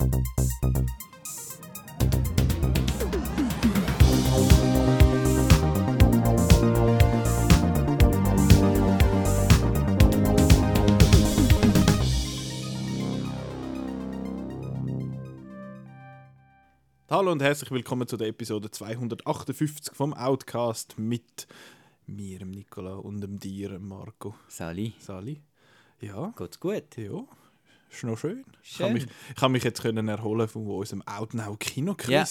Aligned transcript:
Hallo 0.00 0.08
und 17.32 17.42
herzlich 17.42 17.70
willkommen 17.70 18.08
zu 18.08 18.16
der 18.16 18.28
Episode 18.28 18.70
258 18.70 19.94
vom 19.94 20.14
Outcast 20.14 20.98
mit 20.98 21.46
mir, 22.06 22.38
dem 22.38 22.52
Nicola 22.52 22.94
und 22.94 23.20
dem 23.20 23.38
dir, 23.38 23.78
Marco. 23.78 24.34
Sali, 24.48 24.94
Sali? 24.98 25.42
Ja, 26.00 26.32
geht's 26.38 26.58
gut? 26.58 26.96
ja. 26.96 27.26
Ist 27.90 28.04
noch 28.04 28.16
schön. 28.16 28.44
Ich 28.62 28.76
Schön. 28.76 28.86
kann 28.86 28.92
mich, 28.92 29.04
ich 29.04 29.34
kann 29.36 29.52
mich 29.52 29.64
jetzt 29.64 29.82
können 29.82 30.08
erholen 30.08 30.46
von 30.46 30.66
unserem 30.66 31.02
Outnow 31.02 31.58
Kinoquiz. 31.58 32.08
Ja, 32.08 32.22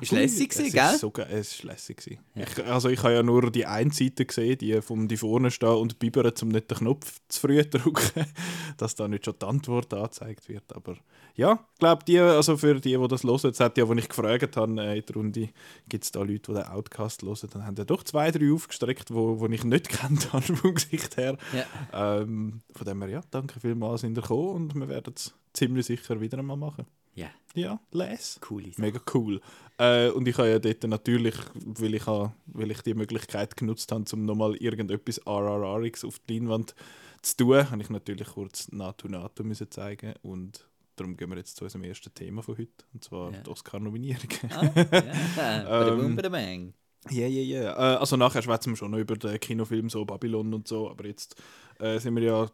ist 0.00 0.12
lässig 0.12 0.50
es 0.50 0.58
gewesen, 0.58 0.66
ist 0.66 0.72
gell? 0.72 0.98
So, 0.98 1.12
es 1.30 1.52
ist 1.52 1.62
lässig 1.62 1.98
gewesen. 1.98 2.18
Ja. 2.34 2.42
Ich, 2.42 2.64
also 2.64 2.88
ich 2.88 3.02
habe 3.02 3.14
ja 3.14 3.22
nur 3.22 3.50
die 3.52 3.66
eine 3.66 3.92
Seite 3.92 4.26
gesehen, 4.26 4.58
die 4.58 4.82
vom 4.82 5.06
die 5.06 5.16
vorne 5.16 5.50
stehen 5.50 5.68
und 5.68 5.98
bibbern, 5.98 6.32
um 6.42 6.48
nicht 6.48 6.70
den 6.70 6.78
Knopf 6.78 7.20
zu 7.28 7.40
früh 7.40 7.62
drücken, 7.62 8.24
dass 8.78 8.96
da 8.96 9.06
nicht 9.06 9.26
schon 9.26 9.34
die 9.40 9.46
Antwort 9.46 9.94
angezeigt 9.94 10.48
wird. 10.48 10.74
Aber 10.74 10.96
ja, 11.36 11.60
ich 11.74 11.78
glaube, 11.78 12.04
die, 12.04 12.18
also 12.18 12.56
für 12.56 12.80
die, 12.80 12.96
die 12.96 13.08
das 13.08 13.22
hören, 13.22 13.40
das 13.42 13.60
hat 13.60 13.76
ja, 13.76 13.86
als 13.86 13.98
ich 13.98 14.08
gefragt 14.08 14.56
habe 14.56 14.82
äh, 14.82 14.98
in 14.98 15.04
der 15.06 15.14
Runde, 15.14 15.48
gibt 15.88 16.04
es 16.04 16.10
da 16.10 16.20
Leute, 16.20 16.52
die 16.52 16.54
den 16.54 16.62
Outcast 16.64 17.22
hören, 17.22 17.48
dann 17.52 17.66
haben 17.66 17.76
ja 17.76 17.84
doch 17.84 18.02
zwei, 18.04 18.30
drei 18.30 18.52
aufgestreckt, 18.52 19.12
wo, 19.12 19.38
wo 19.38 19.46
ich 19.46 19.62
nicht 19.62 19.88
kennt 19.90 20.32
habe 20.32 20.42
vom 20.42 20.74
Gesicht 20.74 21.18
her. 21.18 21.36
Ja. 21.52 22.20
Ähm, 22.20 22.62
von 22.74 22.86
dem 22.86 23.02
her, 23.02 23.10
ja, 23.10 23.20
danke 23.30 23.60
vielmals, 23.60 24.00
sind 24.00 24.16
ihr 24.16 24.22
gekommen 24.22 24.72
und 24.72 24.74
wir 24.74 24.88
werden 24.96 25.14
es 25.16 25.34
ziemlich 25.52 25.86
sicher 25.86 26.20
wieder 26.20 26.38
einmal 26.38 26.56
machen. 26.56 26.86
Ja, 27.14 27.30
Ja, 27.54 27.80
les. 27.92 28.34
Sache. 28.34 28.72
Mega 28.76 29.00
cool. 29.14 29.40
Äh, 29.78 30.10
und 30.10 30.28
ich 30.28 30.36
habe 30.36 30.50
ja 30.50 30.58
dort 30.58 30.84
natürlich, 30.84 31.34
weil 31.64 31.94
ich, 31.94 32.06
habe, 32.06 32.32
weil 32.46 32.70
ich 32.70 32.82
die 32.82 32.92
Möglichkeit 32.94 33.56
genutzt 33.56 33.90
habe, 33.92 34.04
um 34.12 34.24
nochmal 34.26 34.54
irgendetwas 34.56 35.20
RRRX 35.26 36.04
auf 36.04 36.18
die 36.28 36.38
Leinwand 36.38 36.74
zu 37.22 37.36
tun, 37.38 37.70
habe 37.70 37.82
ich 37.82 37.88
natürlich 37.90 38.28
kurz 38.28 38.70
NATO 38.72 39.08
NATO 39.08 39.42
müssen 39.44 39.70
zeigen 39.70 40.12
und 40.22 40.66
darum 40.96 41.16
gehen 41.16 41.30
wir 41.30 41.36
jetzt 41.38 41.56
zu 41.56 41.64
unserem 41.64 41.84
ersten 41.84 42.12
Thema 42.14 42.42
von 42.42 42.56
heute, 42.58 42.84
und 42.92 43.02
zwar 43.04 43.32
Ja. 43.32 43.40
die 43.40 43.50
Oscar-Nominierung. 43.50 44.28
Ah, 44.50 44.62
ja, 44.76 45.64
badabum, 45.64 46.04
Ähm, 46.06 46.16
badabang. 46.16 46.74
Ja, 47.10 47.26
ja, 47.26 47.42
ja. 47.62 47.72
Äh, 47.72 47.96
Also 47.98 48.16
nachher 48.16 48.42
schwätzen 48.42 48.70
wir 48.72 48.76
schon 48.76 48.90
noch 48.90 48.98
über 48.98 49.16
den 49.16 49.40
Kinofilm 49.40 49.88
so 49.88 50.04
Babylon 50.04 50.52
und 50.52 50.68
so, 50.68 50.90
aber 50.90 51.06
jetzt 51.06 51.36
äh, 51.78 51.98
sind 51.98 52.14
wir 52.16 52.22
ja, 52.22 52.50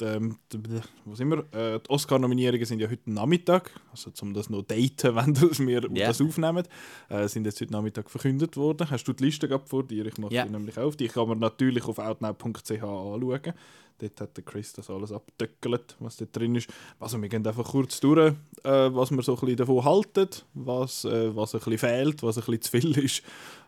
ähm, 0.00 0.36
d- 0.52 0.58
wo 1.04 1.14
sind 1.14 1.28
wir? 1.30 1.38
Äh, 1.52 1.80
die 1.80 1.90
Oscar-Nominierungen 1.90 2.64
sind 2.64 2.80
ja 2.80 2.88
heute 2.88 3.10
Nachmittag, 3.10 3.70
also 3.90 4.10
um 4.22 4.32
das 4.34 4.48
noch 4.50 4.62
daten, 4.62 5.14
wenn 5.16 5.34
das 5.34 5.58
wir 5.60 5.82
Ja. 5.94 6.08
das 6.08 6.20
aufnehmen, 6.20 6.64
äh, 7.08 7.26
sind 7.28 7.44
jetzt 7.46 7.60
heute 7.60 7.72
Nachmittag 7.72 8.08
verkündet 8.10 8.56
worden. 8.56 8.88
Hast 8.90 9.04
du 9.04 9.12
die 9.12 9.24
Liste 9.24 9.48
gehabt 9.48 9.68
vor 9.68 9.82
dir? 9.84 10.06
Ich 10.06 10.18
mache 10.18 10.34
Ja. 10.34 10.44
die 10.44 10.52
nämlich 10.52 10.78
auf. 10.78 10.96
Die 10.96 11.08
kann 11.08 11.28
man 11.28 11.38
natürlich 11.38 11.84
auf 11.84 11.98
outnow.ch 11.98 12.70
anschauen. 12.70 13.52
Dort 13.98 14.20
hat 14.20 14.36
der 14.36 14.42
Chris 14.44 14.72
das 14.72 14.90
alles 14.90 15.12
abdeckt, 15.12 15.96
was 16.00 16.16
dort 16.16 16.34
drin 16.36 16.56
ist. 16.56 16.68
Also 16.98 17.20
wir 17.22 17.28
gehen 17.28 17.46
einfach 17.46 17.64
kurz 17.70 18.00
durch, 18.00 18.32
äh, 18.64 18.70
was 18.92 19.10
wir 19.12 19.22
so 19.22 19.34
ein 19.34 19.40
bisschen 19.40 19.56
davon 19.58 19.84
halten, 19.84 20.28
was, 20.54 21.04
äh, 21.04 21.34
was 21.36 21.54
ein 21.54 21.58
bisschen 21.60 21.78
fehlt, 21.78 22.22
was 22.22 22.36
ein 22.38 22.44
bisschen 22.44 22.62
zu 22.62 22.70
viel 22.70 22.98
ist. 22.98 23.22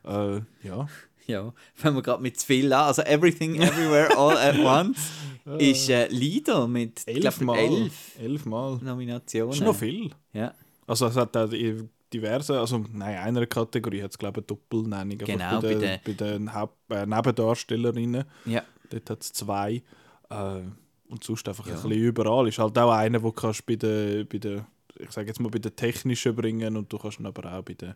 Äh, 0.05 0.41
ja. 0.62 0.87
Ja, 1.27 1.55
fangen 1.75 1.97
wir 1.97 2.03
gerade 2.03 2.20
mit 2.23 2.39
zu 2.39 2.45
viel 2.45 2.70
an. 2.70 2.85
Also 2.89 3.01
Everything, 3.01 3.55
Everywhere, 3.55 4.15
All 4.15 4.37
at 4.37 4.59
Once 4.59 4.98
ist 5.59 5.89
äh, 5.91 6.09
Lieder 6.09 6.67
mit 6.69 7.03
ich 7.06 7.20
glaub, 7.20 7.34
Elfmal. 7.34 7.59
elf 7.59 8.19
Elfmal. 8.19 8.78
Nominationen. 8.83 9.51
Das 9.51 9.59
ist 9.61 9.64
noch 9.64 9.77
viel. 9.77 10.11
Ja, 10.33 10.55
Also 10.86 11.06
es 11.06 11.17
hat 11.17 11.36
auch 11.36 11.48
die- 11.48 11.83
diverse, 12.12 12.59
also 12.61 12.78
nein, 12.92 13.19
einer 13.19 13.45
Kategorie 13.47 14.03
hat 14.03 14.12
es 14.12 14.19
glaube 14.19 14.41
ich 14.41 14.48
eine 14.51 14.59
Doppelnennung. 14.59 15.19
Genau, 15.19 15.61
bei 15.61 15.75
bei 15.75 15.81
den, 15.81 15.98
bei 16.05 16.12
den 16.12 16.55
Haupt 16.55 16.77
äh, 16.91 17.05
Nebendarstellerinnen. 17.06 18.24
ja. 18.46 18.63
Dort 18.91 19.11
hat 19.11 19.23
es 19.23 19.33
zwei. 19.33 19.83
Äh, 20.30 20.61
und 21.08 21.24
sonst 21.24 21.48
einfach 21.48 21.67
Ja. 21.67 21.74
ein 21.74 21.83
bisschen 21.83 21.98
überall. 22.02 22.47
Ist 22.48 22.58
halt 22.58 22.77
auch 22.79 22.91
einer, 22.92 23.23
wo 23.23 23.33
kannst 23.33 23.64
bei 23.67 23.77
den, 23.77 24.27
bei 24.29 24.39
den 24.39 24.64
ich 24.98 25.11
sage 25.11 25.27
jetzt 25.29 25.41
mal 25.41 25.48
bei 25.48 25.58
den 25.58 25.74
technischen 25.74 26.35
bringen 26.36 26.77
und 26.77 26.92
du 26.92 26.98
kannst 26.98 27.18
ihn 27.18 27.27
aber 27.27 27.52
auch 27.52 27.63
bei 27.63 27.74
den, 27.74 27.95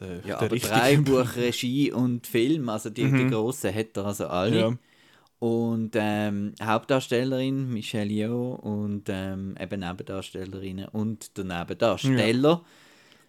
den, 0.00 0.22
ja 0.26 0.38
den 0.38 0.48
aber 0.48 0.56
Drehbuch, 0.56 1.36
Regie 1.36 1.92
und 1.92 2.26
Film, 2.26 2.68
also 2.70 2.88
die, 2.88 3.02
die 3.04 3.10
Mhm. 3.10 3.30
grossen 3.30 3.74
hat 3.74 3.96
er 3.96 4.06
also 4.06 4.26
alle. 4.28 4.58
Ja. 4.60 4.72
Und 5.38 5.90
ähm, 5.94 6.54
Hauptdarstellerin 6.62 7.70
Michelle 7.72 8.10
Yeoh 8.10 8.54
und 8.54 9.04
ähm, 9.08 9.54
eben 9.60 9.80
Nebendarstellerinnen 9.80 10.88
und 10.88 11.36
der 11.36 11.44
Nebendarsteller. 11.44 12.64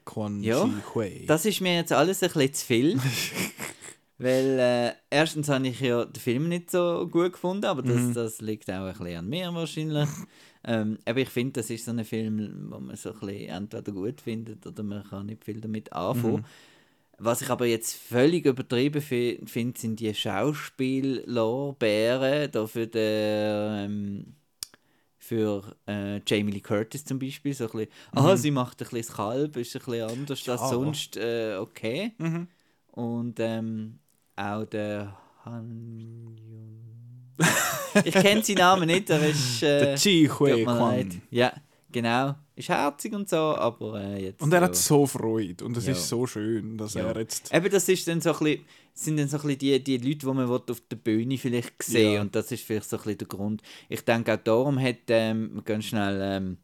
Quan 0.06 0.42
Ja, 0.42 0.64
Chi 0.64 0.72
Hui. 0.96 1.26
Das 1.28 1.46
ist 1.46 1.60
mir 1.60 1.76
jetzt 1.76 1.92
alles 1.92 2.24
ein 2.24 2.30
bisschen 2.32 2.54
zu 2.54 2.66
viel. 2.66 3.00
Weil 4.20 4.58
äh, 4.58 4.94
erstens 5.12 5.48
habe 5.50 5.68
ich 5.68 5.80
ja 5.80 6.04
den 6.06 6.20
Film 6.20 6.50
nicht 6.50 6.72
so 6.72 7.08
gut 7.12 7.34
gefunden, 7.34 7.66
aber 7.66 7.84
das, 7.84 7.98
Mhm. 7.98 8.14
das 8.14 8.42
liegt 8.42 8.70
auch 8.72 8.86
ein 8.86 8.94
bisschen 8.98 9.18
an 9.18 9.30
mir 9.30 9.54
wahrscheinlich. 9.54 10.10
ähm, 10.64 10.98
aber 11.06 11.20
ich 11.20 11.30
finde, 11.30 11.54
das 11.54 11.70
ist 11.70 11.86
so 11.86 11.92
ein 11.92 12.04
Film, 12.04 12.68
wo 12.72 12.80
man 12.80 12.96
so 12.96 13.12
ein 13.14 13.20
bisschen 13.20 13.50
entweder 13.50 13.92
gut 13.92 14.22
findet 14.22 14.66
oder 14.66 14.82
man 14.82 15.04
kann 15.04 15.28
nicht 15.28 15.46
viel 15.46 15.62
damit 15.62 15.94
anfangen. 15.94 16.38
Mhm. 16.38 16.46
Was 17.20 17.42
ich 17.42 17.50
aber 17.50 17.66
jetzt 17.66 17.96
völlig 17.96 18.46
übertrieben 18.46 19.02
fi- 19.02 19.40
finde, 19.46 19.80
sind 19.80 20.00
die 20.00 20.14
Schauspiellorbeeren 20.14 22.52
da 22.52 22.68
für 22.68 22.86
den, 22.88 23.92
ähm, 23.92 24.26
für 25.18 25.76
äh, 25.88 26.22
Jamie 26.28 26.52
Lee 26.52 26.60
Curtis 26.62 27.04
zum 27.06 27.18
Beispiel. 27.20 27.54
So 27.54 27.66
ein 27.66 27.72
bisschen, 27.72 27.88
ah, 28.14 28.36
sie 28.38 28.52
macht 28.52 28.82
ein 28.82 28.86
bisschen 28.90 29.00
das 29.00 29.14
Kalb, 29.16 29.58
ist 29.58 29.76
ein 29.76 29.80
bisschen 29.84 30.10
anders 30.10 30.46
Ja. 30.46 30.54
als 30.56 30.70
sonst, 30.70 31.18
äh, 31.18 31.56
okay. 31.60 32.14
Mhm. 32.18 32.48
Und 32.92 33.40
ähm, 33.40 34.00
auch 34.36 34.66
der 34.66 35.18
Han 35.46 35.98
Yun. 35.98 36.38
ich 38.06 38.14
kenne 38.14 38.44
seinen 38.44 38.58
Namen 38.58 38.88
nicht, 38.88 39.10
er 39.10 39.28
ist. 39.28 39.64
Äh, 39.64 39.80
Der 39.80 39.96
Chi 39.96 40.28
Hui 40.28 40.64
leid. 40.64 41.08
Ja, 41.30 41.54
genau. 41.92 42.36
Ist 42.56 42.70
herzig 42.70 43.14
und 43.14 43.30
so, 43.30 43.38
aber 43.38 44.02
äh, 44.02 44.24
jetzt. 44.26 44.42
Und 44.42 44.52
er 44.54 44.62
hat 44.62 44.76
so. 44.76 45.06
Freude 45.06 45.64
und 45.66 45.78
es 45.78 45.86
Ja. 45.86 45.92
ist 45.94 46.08
so 46.10 46.26
schön, 46.26 46.78
dass 46.78 46.96
Ja. 46.96 47.08
er 47.08 47.20
jetzt 47.20 47.54
Eben, 47.54 47.70
das 47.70 47.88
ist 47.88 48.08
dann 48.08 48.20
so 48.22 48.34
ein 48.34 48.40
bisschen, 48.40 48.66
sind 48.94 49.18
dann 49.18 49.28
so 49.28 49.38
ein 49.38 49.44
bisschen 49.44 49.60
die, 49.60 49.84
die 49.84 49.98
Leute, 49.98 50.20
die 50.20 50.26
man 50.26 50.50
auf 50.50 50.82
der 50.90 50.96
Bühne 50.96 51.38
vielleicht 51.38 51.84
sehen 51.84 52.14
Ja. 52.14 52.22
und 52.22 52.36
das 52.36 52.52
ist 52.52 52.64
vielleicht 52.64 52.90
so 52.90 52.98
ein 52.98 53.04
bisschen 53.04 53.18
der 53.20 53.28
Grund. 53.28 53.62
Ich 53.90 54.02
denke 54.02 54.34
auch 54.34 54.40
darum 54.44 54.80
hat, 54.82 54.96
ähm, 55.10 55.52
wir 55.54 55.62
gehen 55.62 55.82
schnell, 55.84 56.20
ähm, 56.22 56.58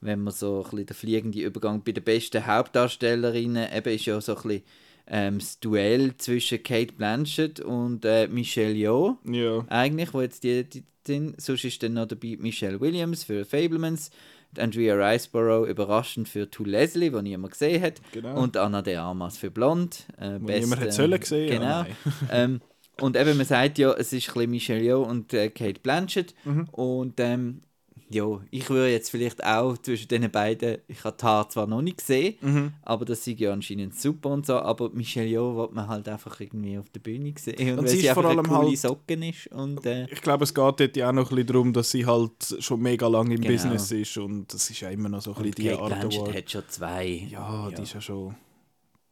wenn 0.00 0.22
man 0.22 0.32
so 0.34 0.58
ein 0.64 0.70
bisschen 0.70 0.86
der 0.86 0.96
fliegende 0.96 1.40
Übergang 1.40 1.82
bei 1.84 1.92
den 1.92 2.04
besten 2.04 2.44
Hauptdarstellerinnen, 2.46 3.68
eben 3.72 3.94
ist 3.94 4.04
ja 4.06 4.20
so 4.20 4.36
ein 4.36 4.42
bisschen 4.42 4.62
ähm, 5.08 5.38
das 5.38 5.60
Duell 5.60 6.16
zwischen 6.16 6.62
Kate 6.62 6.92
Blanchett 6.92 7.60
und 7.60 8.04
äh, 8.04 8.26
Michelle 8.28 8.74
Yeoh 8.74 9.16
ja. 9.24 9.64
eigentlich, 9.68 10.12
wo 10.12 10.20
jetzt 10.20 10.42
die, 10.42 10.64
die 10.64 10.82
sind. 11.06 11.40
Sonst 11.40 11.64
ist 11.64 11.80
dann 11.84 11.92
noch 11.94 12.06
dabei 12.08 12.36
Michelle 12.40 12.80
Williams 12.80 13.22
für 13.22 13.44
Fablemans, 13.44 14.10
Andrea 14.58 14.94
Riceborough 14.94 15.66
überraschend 15.68 16.28
für 16.28 16.50
To 16.50 16.64
Leslie, 16.64 17.10
die 17.10 17.22
niemand 17.22 17.52
gesehen 17.52 17.82
hat, 17.82 17.94
Genau. 18.12 18.40
und 18.40 18.56
Anna 18.56 18.82
de 18.82 18.96
Armas 18.96 19.38
für 19.38 19.50
Blond. 19.50 20.06
Äh, 20.18 20.38
Wo 20.40 20.46
best, 20.46 20.60
niemand 20.62 20.80
hätte 20.80 20.90
ähm, 20.90 21.10
sollen 21.10 21.22
sehen, 21.22 21.48
Genau. 21.50 21.82
nein. 21.82 21.96
ähm, 22.30 22.60
und 23.00 23.16
eben, 23.16 23.36
man 23.36 23.46
sagt 23.46 23.78
ja, 23.78 23.92
es 23.92 24.12
ist 24.12 24.28
ein 24.28 24.34
bisschen 24.34 24.50
Michelle 24.50 24.82
Yeoh 24.82 25.02
und 25.02 25.34
äh, 25.34 25.50
Kate 25.50 25.80
Blanchett. 25.80 26.34
Mhm. 26.44 26.68
Und 26.72 27.20
ähm, 27.20 27.60
ja, 28.08 28.40
ich 28.50 28.70
würde 28.70 28.92
jetzt 28.92 29.10
vielleicht 29.10 29.44
auch 29.44 29.76
zwischen 29.78 30.06
den 30.08 30.30
beiden, 30.30 30.78
ich 30.86 31.02
habe 31.02 31.16
die 31.20 31.24
Haare 31.24 31.48
zwar 31.48 31.66
noch 31.66 31.82
nicht 31.82 31.98
gesehen, 31.98 32.36
Mhm. 32.40 32.72
aber 32.82 33.04
das 33.04 33.24
sieht 33.24 33.40
ja 33.40 33.52
anscheinend 33.52 33.98
super 33.98 34.30
und 34.30 34.46
so, 34.46 34.54
aber 34.58 34.90
Michelle 34.90 35.26
Yeoh 35.28 35.56
wird 35.56 35.72
man 35.74 35.88
halt 35.88 36.08
einfach 36.08 36.38
irgendwie 36.40 36.78
auf 36.78 36.88
der 36.90 37.00
Bühne 37.00 37.34
sehen. 37.36 37.56
Und, 37.72 37.78
Und 37.80 37.84
weil 37.84 37.88
sie 37.88 38.00
sie, 38.02 38.08
vor 38.08 38.24
allem 38.24 38.44
coole 38.46 38.68
halt- 38.68 38.78
Socken 38.78 39.22
ist 39.24 39.48
und 39.48 39.84
äh, 39.86 40.06
Ich 40.10 40.22
glaube, 40.22 40.44
es 40.44 40.54
geht 40.54 40.80
dort 40.80 40.96
ja 40.96 41.08
auch 41.08 41.12
noch 41.12 41.24
ein 41.30 41.34
bisschen 41.36 41.46
darum, 41.48 41.72
dass 41.72 41.90
sie 41.90 42.06
halt 42.06 42.56
schon 42.60 42.80
mega 42.80 43.08
lange 43.08 43.34
im 43.34 43.40
Genau. 43.40 43.52
Business 43.52 43.90
ist 43.90 44.16
und 44.18 44.52
das 44.54 44.70
ist 44.70 44.80
ja 44.80 44.90
immer 44.90 45.08
noch 45.08 45.22
so 45.22 45.34
ein 45.34 45.42
bisschen 45.42 45.54
die 45.56 45.64
Kate 45.70 45.80
Art 45.80 46.00
Blanchett 46.08 46.34
hat 46.36 46.50
schon 46.50 46.62
zwei. 46.68 47.26
Ja, 47.30 47.70
die 47.76 47.82
ist 47.82 47.94
ja 47.94 48.00
schon. 48.00 48.34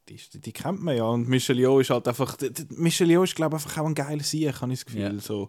Die, 0.08 0.20
die 0.38 0.52
kennt 0.52 0.82
man 0.82 0.96
ja. 0.96 1.05
Und 1.06 1.29
Michelle 1.29 1.61
Yeoh 1.62 1.81
ist 1.81 1.91
halt 1.91 2.06
einfach. 2.06 2.37
die- 2.37 2.52
die- 2.52 2.67
Michelle 2.70 3.11
Yeoh 3.12 3.25
ist, 3.25 3.35
glaube 3.35 3.56
ich, 3.56 3.64
einfach 3.64 3.82
auch 3.82 3.87
ein 3.87 3.94
geiler 3.94 4.23
Sieg, 4.23 4.61
habe 4.61 4.73
ich 4.73 4.79
das 4.81 4.87
Gefühl. 4.87 5.00
Ja. 5.00 5.19
So, 5.19 5.49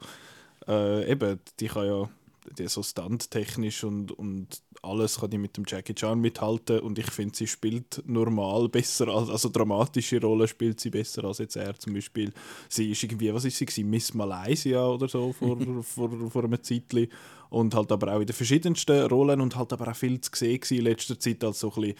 äh, 0.68 1.12
eben, 1.12 1.40
die 1.60 1.68
kann 1.68 1.86
ja 1.86 2.10
die 2.58 2.68
so 2.68 2.84
standtechnisch 2.84 3.84
und, 3.84 4.12
und 4.12 4.62
alles 4.82 5.20
kann 5.20 5.30
die 5.30 5.38
mit 5.38 5.58
dem 5.58 5.66
Jackie 5.68 5.96
Chan 5.96 6.20
mithalten 6.20 6.80
und 6.80 7.00
ich 7.00 7.10
finde, 7.12 7.36
sie 7.36 7.48
spielt 7.48 8.04
normal 8.06 8.70
besser, 8.70 9.08
als, 9.08 9.30
also 9.30 9.50
dramatische 9.50 10.22
Rollen 10.22 10.48
spielt 10.48 10.80
sie 10.80 10.90
besser 10.90 11.24
als 11.24 11.40
jetzt 11.40 11.56
er 11.56 11.78
zum 11.78 11.94
Beispiel. 11.94 12.32
Sie 12.70 12.92
ist 12.92 13.04
irgendwie, 13.04 13.34
was 13.34 13.46
ist 13.46 13.58
sie 13.58 13.66
gewesen? 13.66 13.90
Miss 13.90 14.14
Malaysia 14.14 14.86
oder 14.88 15.08
so 15.08 15.34
vor, 15.34 15.58
vor, 15.84 16.30
vor 16.30 16.44
einem 16.44 16.62
Zeitchen 16.62 17.08
und 17.50 17.74
halt 17.74 17.92
aber 17.92 18.16
auch 18.16 18.20
in 18.20 18.28
den 18.28 18.36
verschiedensten 18.36 19.06
Rollen 19.08 19.42
und 19.42 19.56
halt 19.56 19.74
aber 19.74 19.90
auch 19.90 19.96
viel 19.96 20.20
zu 20.22 20.32
sehen 20.34 20.62
in 20.70 20.84
letzter 20.84 21.20
Zeit 21.20 21.44
als 21.44 21.60
so 21.60 21.70
ein 21.70 21.82
bisschen 21.82 21.96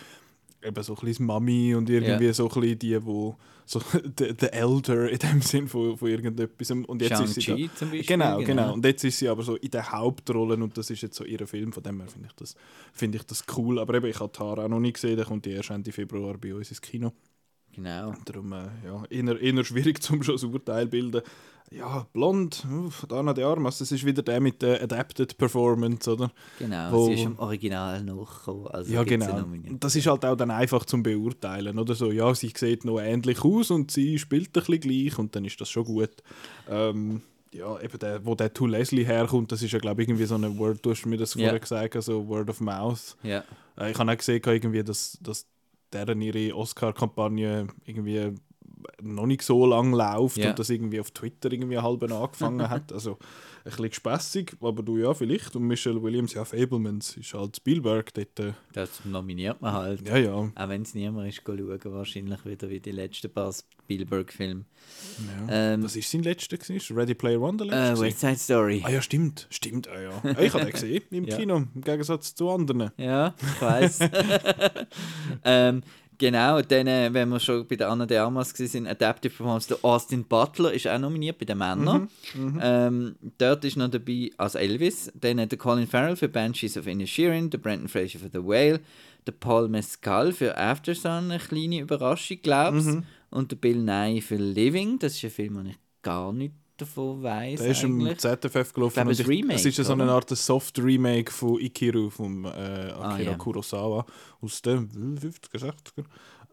eben 0.66 0.84
so 0.84 0.96
ein 0.96 1.06
bisschen 1.06 1.26
Mami 1.26 1.76
und 1.76 1.90
irgendwie 1.90 2.26
Ja. 2.26 2.34
so 2.34 2.50
ein 2.50 2.62
bisschen 2.62 2.80
die, 2.80 3.06
wo 3.06 3.38
so 3.66 3.80
der 4.04 4.34
der 4.34 4.54
Elder 4.54 5.10
in 5.10 5.18
dem 5.18 5.42
Sinn 5.42 5.68
von, 5.68 5.98
von 5.98 6.08
irgendetwas. 6.10 6.72
Und 6.72 7.02
jetzt 7.02 7.20
ist 7.22 7.34
sie 7.36 7.68
da, 7.68 7.76
zum 7.76 7.90
Beispiel. 7.92 8.06
Genau, 8.06 8.38
genau. 8.40 8.74
Und 8.74 8.86
jetzt 8.86 9.04
ist 9.04 9.18
sie 9.18 9.28
aber 9.30 9.44
so 9.44 9.56
in 9.56 9.72
der 9.72 9.92
Hauptrolle 9.92 10.56
und 10.56 10.78
das 10.78 10.90
ist 10.90 11.02
jetzt 11.02 11.16
so 11.16 11.24
ihr 11.24 11.46
Film, 11.48 11.72
von 11.74 11.84
dem 11.84 12.00
her 12.00 12.08
finde 12.10 12.28
ich, 12.30 12.36
das, 12.36 12.56
finde 12.94 13.18
ich 13.18 13.24
das 13.26 13.44
cool. 13.58 13.80
Aber 13.80 13.94
eben, 13.96 14.06
ich 14.08 14.20
habe 14.20 14.32
Tara 14.32 14.66
auch 14.66 14.70
noch 14.70 14.80
nicht 14.80 14.96
gesehen, 14.96 15.16
der 15.16 15.26
kommt 15.26 15.46
die 15.46 15.52
erst 15.52 15.70
Ende 15.70 15.92
Februar 15.92 16.38
bei 16.38 16.54
uns 16.54 16.70
ins 16.70 16.82
Kino. 16.82 17.12
Genau. 17.74 18.14
Darum, 18.24 18.54
äh, 18.54 18.68
ja, 18.86 19.04
eher, 19.10 19.40
eher 19.42 19.64
schwierig 19.66 20.02
zum 20.04 20.24
schon 20.24 20.38
ein 20.38 20.46
Urteil 20.54 20.88
bilden. 20.88 21.22
Ja, 21.72 22.06
blond, 22.14 22.66
uff, 22.72 23.06
Dana 23.10 23.34
de 23.34 23.44
Armas, 23.44 23.80
das 23.80 23.92
ist 23.92 24.06
wieder 24.06 24.22
der 24.22 24.40
mit 24.40 24.62
der 24.62 24.82
Adapted 24.84 25.38
Performance, 25.38 26.10
oder? 26.12 26.32
Genau, 26.60 26.92
Wo- 26.92 27.08
sie 27.08 27.14
ist 27.14 27.24
im 27.26 27.40
Original 27.40 28.04
nachgekommen. 28.04 28.68
Also 28.68 28.94
ja, 28.94 29.04
genau. 29.04 29.38
Und 29.44 29.84
Das 29.84 29.96
ist 29.96 30.06
halt 30.08 30.24
auch 30.26 30.36
dann 30.36 30.52
einfach 30.52 30.86
zum 30.86 31.02
Beurteilen, 31.04 31.78
oder 31.80 31.96
so. 31.96 32.12
Ja, 32.12 32.34
sie 32.36 32.54
sieht 32.56 32.86
noch 32.86 33.00
ähnlich 33.00 33.44
aus 33.44 33.72
und 33.72 33.92
sie 33.92 34.20
spielt 34.20 34.50
ein 34.50 34.52
bisschen 34.64 34.80
gleich 34.80 35.18
und 35.20 35.36
dann 35.36 35.44
ist 35.44 35.60
das 35.60 35.70
schon 35.70 35.86
gut. 35.86 36.12
Ähm, 36.70 37.22
ja, 37.52 37.80
eben 37.82 37.98
der, 38.00 38.26
wo 38.26 38.36
der 38.36 38.54
To 38.54 38.68
Leslie 38.68 39.06
herkommt, 39.06 39.52
das 39.52 39.62
ist 39.64 39.72
ja, 39.72 39.80
glaube 39.80 40.02
ich, 40.04 40.08
irgendwie 40.10 40.26
so 40.26 40.36
eine 40.36 40.58
Word, 40.58 40.80
du 40.86 40.92
hast 40.92 41.06
mir 41.06 41.18
das 41.18 41.34
vorher 41.34 41.60
gesagt, 41.60 42.04
so 42.04 42.28
Word 42.28 42.50
of 42.50 42.62
Mouth. 42.62 43.18
Ja, 43.24 43.44
Äh, 43.78 43.92
ich 43.92 43.98
habe 43.98 44.12
auch 44.12 44.18
gesehen, 44.18 44.42
irgendwie, 44.46 44.84
dass, 44.84 45.18
dass 45.22 45.48
deren 45.92 46.22
ihre 46.22 46.56
Oscar-Kampagne 46.56 47.68
irgendwie 47.86 48.34
noch 49.02 49.26
nicht 49.26 49.42
so 49.42 49.66
lang 49.66 49.94
läuft 49.94 50.38
Ja. 50.38 50.50
und 50.50 50.60
das 50.60 50.70
irgendwie 50.70 51.00
auf 51.00 51.12
Twitter 51.12 51.52
irgendwie 51.52 51.78
halb 51.78 52.04
angefangen 52.04 52.70
hat. 52.70 52.92
Also 52.92 53.14
ein 53.14 53.72
bisschen 53.72 53.90
gespässig, 53.90 54.56
aber 54.62 54.84
du 54.84 54.98
ja 54.98 55.14
vielleicht. 55.14 55.56
Und 55.56 55.64
Michelle 55.64 56.02
Williams, 56.02 56.34
ja, 56.34 56.46
Fablemans 56.46 57.18
ist 57.18 57.34
halt 57.34 57.56
Spielberg 57.58 58.14
dort. 58.14 58.40
Äh, 58.40 58.54
das 58.74 59.04
nominiert 59.06 59.60
man 59.62 59.74
halt. 59.74 60.08
ja, 60.08 60.18
ja. 60.18 60.34
Auch 60.34 60.70
wenn 60.70 60.84
es 60.84 60.94
niemand 60.94 61.28
ist, 61.30 61.42
schauen, 61.46 61.80
wahrscheinlich 61.86 62.46
wieder 62.46 62.70
wie 62.70 62.80
die 62.80 62.92
letzten 62.92 63.32
paar 63.32 63.52
Spielberg-Filme. 63.54 64.66
ja. 65.48 65.74
Ähm, 65.74 65.84
Was 65.84 65.96
ist 65.96 66.12
sein 66.12 66.22
letzter 66.24 66.58
gewesen? 66.58 66.96
Ready 66.96 67.16
Player 67.16 67.42
One 67.42 67.58
der 67.58 67.68
letzte? 67.68 68.06
West 68.06 68.20
Side 68.20 68.38
Story. 68.38 68.82
ah 68.86 68.90
ja, 68.92 69.02
stimmt. 69.02 69.48
Stimmt, 69.50 69.88
ah, 69.88 70.00
ja. 70.00 70.40
Ich 70.40 70.54
habe 70.54 70.66
den 70.66 70.72
gesehen 70.74 71.02
im 71.12 71.24
Ja. 71.26 71.36
Kino, 71.38 71.58
im 71.74 71.82
Gegensatz 71.82 72.36
zu 72.36 72.50
anderen. 72.52 72.92
Ja, 72.98 73.34
ich 73.42 73.62
weiß. 73.62 74.00
ähm, 75.44 75.82
genau, 76.18 76.62
dann, 76.62 76.88
äh, 76.88 77.10
wenn 77.14 77.30
wir 77.30 77.40
schon 77.40 77.68
bei 77.68 77.76
den 77.76 77.88
Anna 77.88 78.06
de 78.06 78.18
Armas 78.18 78.50
sind, 78.50 78.88
Adaptive 78.88 79.34
Performance, 79.34 79.68
der 79.68 79.78
Austin 79.84 80.24
Butler 80.26 80.74
ist 80.74 80.88
auch 80.88 81.00
nominiert 81.00 81.38
bei 81.38 81.46
den 81.46 81.58
Männern. 81.58 82.08
Ähm, 82.62 83.16
dort 83.38 83.64
ist 83.66 83.78
noch 83.78 83.90
dabei 83.90 84.30
als 84.38 84.56
Elvis, 84.56 85.12
dann 85.16 85.38
der 85.38 85.58
Colin 85.58 85.88
Farrell 85.88 86.16
für 86.16 86.28
Banshees 86.30 86.78
of 86.78 86.88
Inisherin, 86.88 87.50
der 87.50 87.58
Brendan 87.60 87.88
Fraser 87.88 88.20
für 88.20 88.30
The 88.32 88.44
Whale, 88.46 88.80
der 89.28 89.32
Paul 89.34 89.68
Mescal 89.70 90.32
für 90.32 90.58
Aftersun, 90.58 91.32
eine 91.32 91.40
kleine 91.40 91.80
Überraschung, 91.82 92.38
glaubst 92.44 92.88
Mhm. 92.88 93.04
und 93.32 93.52
der 93.52 93.56
Bill 93.58 93.78
Nye 93.82 94.22
für 94.22 94.36
Living, 94.36 95.00
das 95.00 95.14
ist 95.16 95.24
ein 95.26 95.32
Film, 95.32 95.56
den 95.56 95.68
ich 95.68 95.78
gar 96.02 96.32
nicht 96.32 96.54
davon 96.78 97.24
weiß 97.24 97.60
Der 97.62 97.72
ist 97.72 97.84
im. 97.84 98.18
ZFF 98.18 98.74
gelaufen. 98.74 98.94
glaube, 98.94 99.12
ein 99.12 99.26
Remake, 99.26 99.56
Es 99.56 99.66
ist 99.66 99.78
ja 99.78 99.84
so 99.84 99.94
eine 99.94 100.04
oder? 100.04 100.14
Art 100.14 100.30
Soft-Remake 100.30 101.32
von 101.32 101.60
Ikiru, 101.60 102.10
vom 102.10 102.46
äh, 102.46 102.50
Akira 102.50 103.02
Ah, 103.02 103.20
ja. 103.20 103.34
Kurosawa 103.36 104.06
aus 104.42 104.62
den 104.62 104.90
50er, 105.18 105.60
60er. 105.60 106.06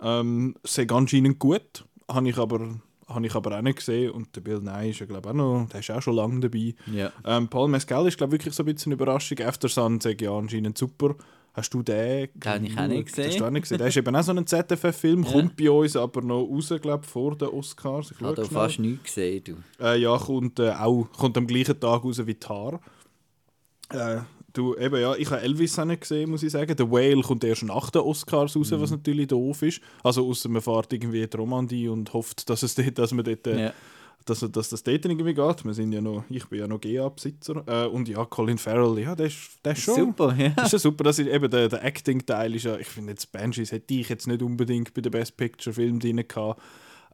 Ähm, 0.03 0.55
sehr 0.65 0.91
anscheinend 0.91 1.39
gut, 1.39 1.85
habe 2.11 2.29
ich, 2.29 2.37
aber, 2.37 2.81
hab 3.07 3.23
ich 3.25 3.35
aber 3.35 3.57
auch 3.59 3.63
nicht 3.63 3.77
gesehen. 3.79 4.11
Und 4.11 4.35
der 4.35 4.41
Bill 4.41 4.61
Nye 4.61 4.91
ist 4.91 4.99
ja, 5.01 5.07
glaube 5.07 5.29
ich, 5.29 5.31
auch 5.35 5.37
noch, 5.37 5.69
der 5.71 5.81
ist 5.81 5.91
auch 5.91 6.03
schon 6.03 6.17
lange 6.17 6.41
dabei. 6.41 6.75
Ja. 6.93 7.13
Ähm, 7.25 7.49
Paul 7.49 7.69
Mescal 7.69 8.07
ist, 8.09 8.17
glaube 8.19 8.35
ich, 8.35 8.41
wirklich 8.41 8.55
so 8.55 8.63
ein 8.63 8.67
bisschen 8.67 8.93
eine 8.93 8.95
Überraschung. 9.01 9.39
After 9.41 9.69
Sun 9.69 10.01
sage 10.01 10.17
ich 10.17 10.21
ja 10.23 10.37
anscheinend 10.37 10.77
super. 10.79 11.15
Hast 11.55 11.75
du 11.75 11.83
den 11.83 12.29
Den 12.35 12.51
habe 12.51 12.67
ich 12.67 12.79
auch 12.79 12.87
nicht 12.87 13.07
geschaut? 13.07 13.19
Hast 13.19 13.19
du 13.19 13.23
gesehen. 13.25 13.43
auch 13.45 13.51
nicht 13.51 13.63
gesehen? 13.63 13.79
Der 13.79 13.87
ist 13.89 13.97
eben 13.99 14.17
auch 14.17 14.23
so 14.23 14.33
ein 14.33 14.47
ZFF-Film, 14.47 15.23
Ja. 15.25 15.33
kommt 15.33 15.57
bei 15.57 15.71
uns 15.71 15.97
aber 15.97 16.23
noch 16.23 16.45
raus, 16.45 16.73
glaube 16.81 17.03
ich, 17.05 17.11
vor 17.11 17.37
den 17.37 17.49
Oscars. 17.49 18.11
Ich 18.13 18.21
habe 18.21 18.45
fast 18.47 18.79
nichts 18.79 19.05
gesehen, 19.05 19.45
du. 19.45 19.57
Äh, 19.85 19.99
ja, 20.01 20.17
kommt, 20.17 20.59
äh, 20.61 20.71
auch, 20.71 21.09
kommt 21.13 21.37
am 21.37 21.47
gleichen 21.47 21.79
Tag 21.79 22.05
raus 22.05 22.27
wie 22.27 22.35
Tar. 22.35 22.81
Äh, 23.91 24.21
du, 24.55 24.75
eben, 24.77 25.01
ja, 25.01 25.15
ich 25.15 25.31
habe 25.31 25.43
Elvis 25.43 25.79
auch 25.79 25.85
nicht 25.85 26.01
gesehen, 26.03 26.31
muss 26.31 26.43
ich 26.43 26.53
sagen. 26.53 26.75
The 26.77 26.91
Whale 26.91 27.21
kommt 27.23 27.45
erst 27.45 27.65
nach 27.65 27.91
den 27.91 28.01
Oscars 28.03 28.57
raus, 28.57 28.71
Mhm. 28.71 28.81
was 28.81 28.91
natürlich 28.91 29.27
doof 29.29 29.63
ist. 29.63 29.81
Also 30.03 30.27
außer 30.27 30.49
man 30.49 30.63
fährt 30.63 30.93
irgendwie 30.93 31.23
in 31.23 31.29
die 31.31 31.37
Romandie 31.37 31.89
und 31.89 32.13
hofft, 32.13 32.49
dass, 32.49 32.63
es 32.63 32.75
dort, 32.75 32.99
dass 32.99 33.13
man 33.13 33.25
dort... 33.25 33.47
Äh, 33.47 33.65
Ja. 33.65 33.73
Dass, 34.25 34.41
dass 34.41 34.69
das 34.71 34.83
dort 34.83 35.05
irgendwie 35.05 35.35
geht. 35.35 35.65
Wir 35.65 35.75
sind 35.75 35.93
ja 35.93 36.01
noch, 36.01 36.25
ich 36.29 36.47
bin 36.47 36.59
ja 36.61 36.67
noch 36.67 36.81
GA-Besitzer. 36.81 37.65
Äh, 37.67 37.87
und 37.89 38.09
ja, 38.09 38.25
Colin 38.25 38.59
Farrell, 38.59 38.99
ja, 38.99 39.15
der 39.15 39.27
ist, 39.27 39.59
der 39.65 39.73
ist 39.73 39.83
schon... 39.83 39.95
Super, 39.95 40.35
ja. 40.37 40.51
Das 40.51 40.67
ist 40.67 40.73
ja 40.73 40.79
super, 40.79 41.05
dass 41.05 41.19
ich, 41.19 41.29
eben 41.29 41.51
der, 41.51 41.69
der 41.69 41.85
Acting-Teil 41.85 42.55
ist 42.55 42.65
ja, 42.65 42.77
ich 42.79 42.89
finde 42.89 43.11
jetzt 43.13 43.31
Banshees 43.33 43.73
hätte 43.73 43.95
ich 43.95 44.09
jetzt 44.09 44.27
nicht 44.27 44.43
unbedingt 44.43 44.93
bei 44.95 45.01
den 45.01 45.11
Best 45.13 45.37
Picture-Film 45.37 45.99
drin 46.01 46.23
gehabt, 46.27 46.61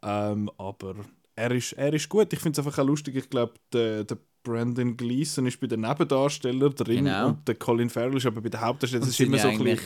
ähm, 0.02 0.50
aber 0.58 0.94
er 1.37 1.50
ist, 1.52 1.72
er 1.72 1.93
ist 1.94 2.08
gut. 2.08 2.32
Ich 2.32 2.38
finde 2.40 2.60
es 2.60 2.66
einfach 2.66 2.78
auch 2.82 2.87
lustig, 2.87 3.16
ich 3.16 3.31
glaube, 3.31 3.54
der, 3.72 4.04
der 4.04 4.19
Brandon 4.43 4.96
Gleeson 4.96 5.46
ist 5.46 5.61
bei 5.61 5.66
den 5.66 5.81
Nebendarstellern 5.81 6.75
drin 6.75 7.04
Genau. 7.04 7.28
und 7.28 7.46
der 7.49 7.54
Colin 7.56 7.90
Farrell 7.90 8.16
ist 8.16 8.26
aber 8.26 8.40
bei 8.40 8.49
den 8.49 8.61
Hauptdarstellern, 8.61 9.02
das 9.06 9.11
ist 9.11 9.20
immer 9.20 9.37
ja 9.37 9.43
so 9.44 9.49
ein 9.50 9.58
bisschen... 9.58 9.81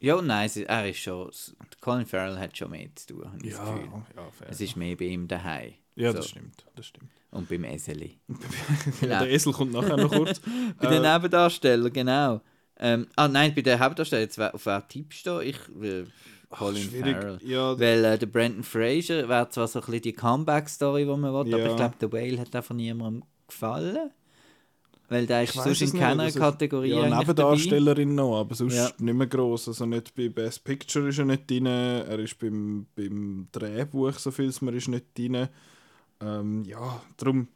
Ja, 0.00 0.20
nein, 0.20 0.46
ist- 0.46 0.56
er 0.58 0.88
ist 0.90 0.98
schon. 0.98 1.30
Colin 1.80 2.04
Farrell 2.04 2.38
hat 2.38 2.56
schon 2.56 2.70
mehr 2.70 2.88
zu 2.94 3.06
tun, 3.14 3.26
Ja, 3.42 3.50
ja, 4.16 4.30
fair. 4.32 4.48
Es 4.50 4.60
ist 4.60 4.76
mehr 4.76 4.96
bei 4.96 5.06
ihm 5.06 5.26
daheim. 5.26 5.72
Ja, 5.96 6.10
so. 6.12 6.18
das 6.18 6.28
stimmt, 6.28 6.64
das 6.76 6.86
stimmt. 6.86 7.10
Und 7.30 7.48
beim 7.48 7.64
Eseli. 7.64 8.18
Ja, 9.00 9.20
der 9.20 9.30
Esel 9.30 9.52
kommt 9.52 9.72
nachher 9.72 9.96
noch 9.96 10.10
kurz. 10.12 10.40
Bei 10.80 10.86
den 10.88 11.04
Äh, 11.04 11.14
Nebendarstellern, 11.14 11.92
genau. 11.92 12.40
Ähm, 12.78 13.06
ah 13.16 13.28
nein, 13.28 13.54
bei 13.54 13.62
den 13.62 13.78
Hauptdarstellern, 13.78 14.24
jetzt, 14.24 14.38
auf 14.40 14.66
wer 14.66 14.86
tippst 14.88 15.26
du? 15.26 15.38
Ich. 15.40 15.56
Äh, 15.80 16.04
Colin 16.50 16.82
schwierig. 16.82 17.16
Farrell. 17.16 17.38
Ja, 17.44 17.78
Weil 17.78 18.04
äh, 18.04 18.18
der 18.18 18.26
Brandon 18.26 18.62
Fraser 18.62 19.28
wäre 19.28 19.48
zwar 19.48 19.66
so 19.68 19.78
ein 19.80 19.84
bisschen 19.86 20.02
die 20.02 20.12
Comeback-Story, 20.12 21.02
die 21.04 21.10
man 21.10 21.22
will, 21.22 21.54
aber 21.54 21.58
Ja. 21.58 21.66
ich 21.70 21.76
glaube, 21.76 21.94
der 22.00 22.12
Whale 22.12 22.38
hat 22.40 22.54
einfach 22.54 22.74
niemandem 22.74 23.24
gefallen. 23.48 24.10
Weil 25.08 25.26
der 25.26 25.42
ist 25.44 25.52
sonst 25.54 25.82
in 25.82 25.92
keiner 25.98 26.30
Kategorie 26.32 26.90
Ja, 26.90 27.18
Nebendarstellerin 27.18 28.14
noch, 28.14 28.40
aber 28.40 28.54
sonst 28.54 28.74
Ja. 28.74 28.90
nicht 28.98 29.14
mehr 29.14 29.26
gross. 29.26 29.68
Also 29.68 29.84
nicht 29.86 30.14
bei 30.14 30.28
Best 30.28 30.64
Picture 30.64 31.08
ist 31.08 31.18
er 31.18 31.26
nicht 31.26 31.48
drin, 31.50 31.66
er 31.66 32.18
ist 32.18 32.38
beim, 32.38 32.86
beim 32.96 33.48
Drehbuch, 33.52 34.14
so 34.14 34.30
viel 34.30 34.52
man 34.62 34.74
ist 34.74 34.88
nicht 34.88 35.06
drin. 35.16 35.48
Ähm, 36.20 36.64
ja, 36.64 37.00
darum, 37.16 37.48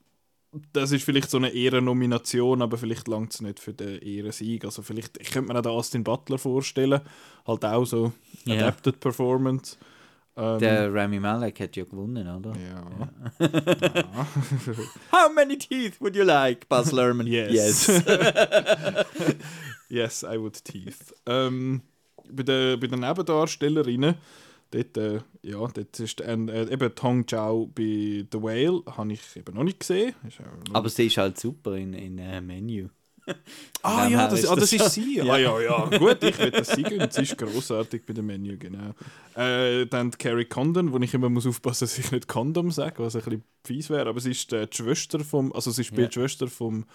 das 0.72 0.92
ist 0.92 1.04
vielleicht 1.04 1.30
so 1.30 1.36
eine 1.36 1.50
Ehrennomination, 1.50 2.62
aber 2.62 2.78
vielleicht 2.78 3.08
langt 3.08 3.34
es 3.34 3.40
nicht 3.40 3.60
für 3.60 3.74
den 3.74 4.00
Ehrensieg. 4.00 4.64
Also 4.64 4.82
vielleicht, 4.82 5.18
ich 5.18 5.30
könnte 5.30 5.52
mir 5.52 5.58
auch 5.58 5.62
den 5.62 5.72
Austin 5.72 6.04
Butler 6.04 6.38
vorstellen, 6.38 7.00
halt 7.46 7.64
auch 7.64 7.84
so 7.84 8.12
Ja. 8.44 8.54
Adapted 8.54 9.00
Performance. 9.00 9.76
Ähm, 10.36 10.58
Der 10.60 10.94
Rami 10.94 11.18
Malek 11.18 11.60
hat 11.60 11.76
ja 11.76 11.84
gewonnen, 11.84 12.26
oder? 12.28 12.52
ja. 12.56 13.08
How 15.10 15.32
many 15.34 15.58
teeth 15.58 16.00
would 16.00 16.14
you 16.14 16.22
like, 16.24 16.68
Buzz 16.68 16.92
Lerman? 16.92 17.26
Yes. 17.26 17.88
yes, 19.88 20.22
I 20.22 20.38
would 20.38 20.62
teeth. 20.64 21.14
Ähm, 21.26 21.82
bei 22.30 22.42
den 22.42 22.78
bei 22.78 22.86
den 22.86 23.00
Nebendarstellerinnen, 23.00 24.14
dort, 24.70 24.96
äh, 24.96 25.20
ja, 25.42 25.58
dort 25.58 26.00
ist 26.00 26.22
ein, 26.22 26.48
äh, 26.48 26.70
eben 26.70 26.94
Tong 26.94 27.26
Chao 27.26 27.66
bei 27.66 28.26
The 28.30 28.42
Whale, 28.42 28.82
habe 28.96 29.12
ich 29.12 29.36
eben 29.36 29.54
noch 29.54 29.64
nicht 29.64 29.80
gesehen. 29.80 30.14
Noch 30.66 30.74
Aber 30.74 30.88
sie 30.88 31.06
ist 31.06 31.16
halt 31.16 31.38
super 31.38 31.76
in, 31.76 31.92
in 31.94 32.18
äh, 32.18 32.40
Menü. 32.40 32.88
Ah 33.82 34.08
ja, 34.08 34.26
das, 34.26 34.40
ist 34.40 34.48
ah, 34.48 34.54
das 34.56 34.70
das 34.70 34.80
ist 34.80 34.94
sie. 34.94 35.16
Ja. 35.22 35.32
Ah 35.34 35.38
ja, 35.38 35.60
ja, 35.60 35.98
gut, 35.98 36.22
ich 36.24 36.38
will 36.38 36.50
das 36.50 36.68
sie 36.68 36.82
gönnen. 36.82 37.10
Sie 37.10 37.22
ist 37.22 37.36
grossartig 37.36 38.04
bei 38.06 38.12
dem 38.14 38.26
Menü, 38.26 38.56
genau. 38.56 38.94
Äh, 39.34 39.86
dann 39.86 40.10
Carrie 40.12 40.46
Condon, 40.46 40.92
wo 40.92 40.98
ich 40.98 41.12
immer 41.14 41.28
muss 41.28 41.46
aufpassen, 41.46 41.84
dass 41.84 41.98
ich 41.98 42.10
nicht 42.10 42.26
Condom 42.26 42.70
sage, 42.70 43.02
was 43.02 43.14
ein 43.16 43.22
bisschen 43.22 43.44
fies 43.64 43.90
wäre, 43.90 44.08
aber 44.08 44.20
sie 44.20 44.30
ist 44.30 44.52
äh, 44.52 44.66
die 44.66 44.76
Schwester 44.76 45.20
vom, 45.20 45.52
also 45.52 45.70
sie 45.70 45.84
spielt 45.84 46.14
die 46.14 46.20
Schwester 46.20 46.48
vom 46.48 46.86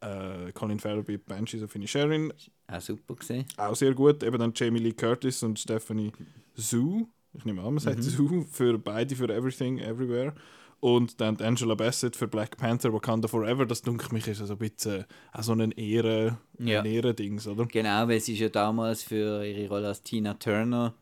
äh, 0.00 0.52
Colin 0.52 0.78
Farrell 0.80 1.04
bei 1.04 1.16
Banshees 1.18 1.62
of 1.62 1.74
Inisherin, 1.74 2.32
Auch 2.66 2.80
super 2.80 3.14
gesehen. 3.14 3.46
auch 3.56 3.74
sehr 3.76 3.94
gut. 3.94 4.22
Eben 4.22 4.38
dann 4.38 4.52
Jamie 4.54 4.80
Lee 4.80 4.92
Curtis 4.92 5.42
und 5.42 5.58
Stephanie 5.58 6.12
Zhu, 6.56 7.06
ich 7.36 7.44
nehme 7.44 7.62
an, 7.62 7.74
man 7.74 7.78
sagt 7.78 7.98
Mhm. 7.98 8.02
Zhu, 8.02 8.44
für 8.50 8.78
beide 8.78 9.14
für 9.16 9.28
Everything, 9.28 9.78
Everywhere. 9.78 10.34
Und 10.80 11.20
dann 11.22 11.36
Angela 11.40 11.74
Bassett 11.74 12.16
für 12.16 12.28
Black 12.28 12.56
Panther, 12.58 12.92
Wakanda 12.92 13.28
Forever. 13.28 13.64
Das 13.64 13.80
denke 13.82 14.12
mich 14.12 14.26
ist 14.28 14.40
also 14.42 14.54
ein 14.54 14.58
bisschen 14.58 15.00
äh, 15.00 15.04
auch 15.32 15.42
so 15.42 15.52
ein 15.52 15.70
Ehren, 15.72 16.36
Ja. 16.58 16.80
ein 16.80 16.86
Ehrendings, 16.86 17.46
oder? 17.46 17.64
Genau, 17.66 18.06
weil 18.08 18.20
sie 18.20 18.34
ist 18.34 18.40
ja 18.40 18.48
damals 18.50 19.02
für 19.02 19.44
ihre 19.44 19.68
Rolle 19.68 19.88
als 19.88 20.02
Tina 20.02 20.34
Turner 20.34 20.92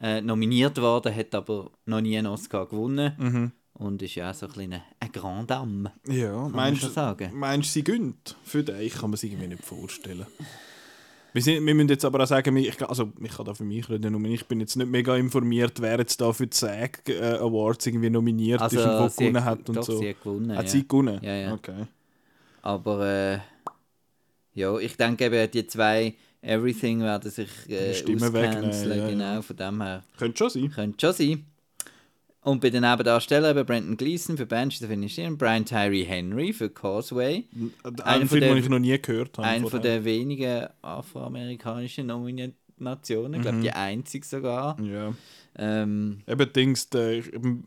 äh, 0.00 0.20
nominiert 0.20 0.80
worden, 0.80 1.14
hat 1.14 1.34
aber 1.34 1.70
noch 1.86 2.00
nie 2.00 2.16
einen 2.16 2.28
Oscar 2.28 2.66
gewonnen. 2.66 3.14
Mhm. 3.18 3.52
Und 3.74 4.00
ist 4.00 4.14
ja 4.14 4.30
auch 4.30 4.34
so 4.34 4.46
ein 4.46 4.52
kleiner 4.52 4.82
eine 5.00 5.10
Grande 5.10 5.46
Dame, 5.48 5.92
Ja, 6.08 6.48
meinst 6.48 6.84
du, 6.84 6.88
sagen. 6.88 7.30
meinst 7.34 7.68
du, 7.70 7.72
sie 7.74 7.84
gönnt? 7.84 8.36
Für 8.44 8.62
den 8.62 8.80
ich 8.80 8.94
kann 8.94 9.10
man 9.10 9.16
sich 9.18 9.32
irgendwie 9.32 9.48
nicht 9.48 9.64
vorstellen. 9.64 10.24
Wir, 11.36 11.42
sind, 11.42 11.66
wir 11.66 11.74
müssen 11.74 11.90
jetzt 11.90 12.02
aber 12.06 12.22
auch 12.22 12.26
sagen, 12.26 12.56
ich, 12.56 12.88
also 12.88 13.12
ich 13.20 13.30
kann 13.30 13.44
da 13.44 13.52
für 13.52 13.62
mich 13.62 13.86
reden, 13.90 14.10
nur 14.10 14.24
ich 14.30 14.46
bin 14.46 14.58
jetzt 14.58 14.74
nicht 14.74 14.88
mega 14.88 15.14
informiert, 15.16 15.82
wer 15.82 15.98
jetzt 15.98 16.18
da 16.18 16.32
für 16.32 16.46
die 16.46 16.56
SAG 16.56 17.06
äh, 17.10 17.34
Awards 17.34 17.86
irgendwie 17.86 18.08
nominiert 18.08 18.62
ist 18.62 18.72
und 18.72 18.78
wo 18.78 18.88
Also, 18.88 19.16
gewonnen 19.18 19.44
hat, 19.44 19.58
hat 19.58 19.68
und 19.68 19.76
doch, 19.76 19.82
so. 19.82 19.98
sie 19.98 20.08
hat 20.08 20.22
gewonnen. 20.22 20.56
Hat 20.56 20.64
ja. 20.64 20.70
sie 20.70 20.88
gewonnen? 20.88 21.20
Ja, 21.22 21.34
ja. 21.36 21.52
Okay. 21.52 21.84
Aber 22.62 23.06
äh, 23.06 23.38
ja, 24.54 24.78
ich 24.78 24.96
denke 24.96 25.26
eben, 25.26 25.50
die 25.50 25.66
zwei 25.66 26.14
Everything 26.40 27.00
werden 27.00 27.30
sich 27.30 27.50
äh, 27.68 27.88
Die 27.90 27.94
Stimme 27.96 28.32
wegnehmen, 28.32 29.08
genau, 29.10 29.34
ja. 29.34 29.42
von 29.42 29.56
dem 29.58 29.82
her. 29.82 30.04
Könnte 30.16 30.38
schon 30.38 30.48
sein. 30.48 30.70
Könnte 30.70 31.06
schon 31.06 31.12
sein. 31.12 31.46
Und 32.46 32.60
bei 32.60 32.70
den 32.70 32.82
Nebendarstellern 32.88 33.56
eben 33.56 33.66
Brandon 33.66 33.96
Gleeson 33.96 34.36
für 34.36 34.46
Banshees 34.46 34.84
of 34.84 34.90
Inisherin, 34.92 35.36
Brian 35.36 35.64
Tyree 35.64 36.04
Henry 36.04 36.52
für 36.52 36.70
Causeway, 36.70 37.42
Ein 38.04 38.28
Film, 38.28 38.40
der- 38.40 38.54
den 38.54 38.62
ich 38.62 38.68
noch 38.68 38.78
nie 38.78 38.96
gehört 39.02 39.36
habe. 39.36 39.48
einer 39.48 39.66
von 39.68 39.82
den 39.82 40.04
wenigen 40.04 40.68
afroamerikanischen 40.80 42.06
Nominationen, 42.06 43.34
ich 43.34 43.38
Mhm. 43.38 43.42
glaube 43.42 43.60
die 43.62 43.72
einzige 43.72 44.24
sogar. 44.24 44.80
Ja. 44.80 45.12
Ähm, 45.58 46.20
Eben 46.28 46.52
Dings, 46.52 46.88
der, 46.90 47.14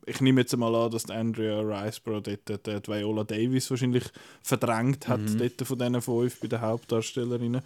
ich, 0.06 0.22
nehme 0.22 0.40
jetzt 0.42 0.56
mal 0.56 0.74
an, 0.74 0.92
dass 0.92 1.10
Andrea 1.10 1.60
Riceborough 1.60 2.24
dort 2.24 2.66
die, 2.66 2.88
Viola 2.90 3.26
Davis 3.26 3.70
wahrscheinlich 3.70 4.06
verdrängt 4.42 5.10
hat, 5.10 5.20
Mhm. 5.20 5.40
dort 5.40 5.68
von 5.68 5.78
diesen 5.78 6.02
fünf 6.02 6.40
bei 6.40 6.48
den 6.48 6.62
Hauptdarstellerinnen. 6.62 7.62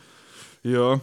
Ja, 0.63 0.99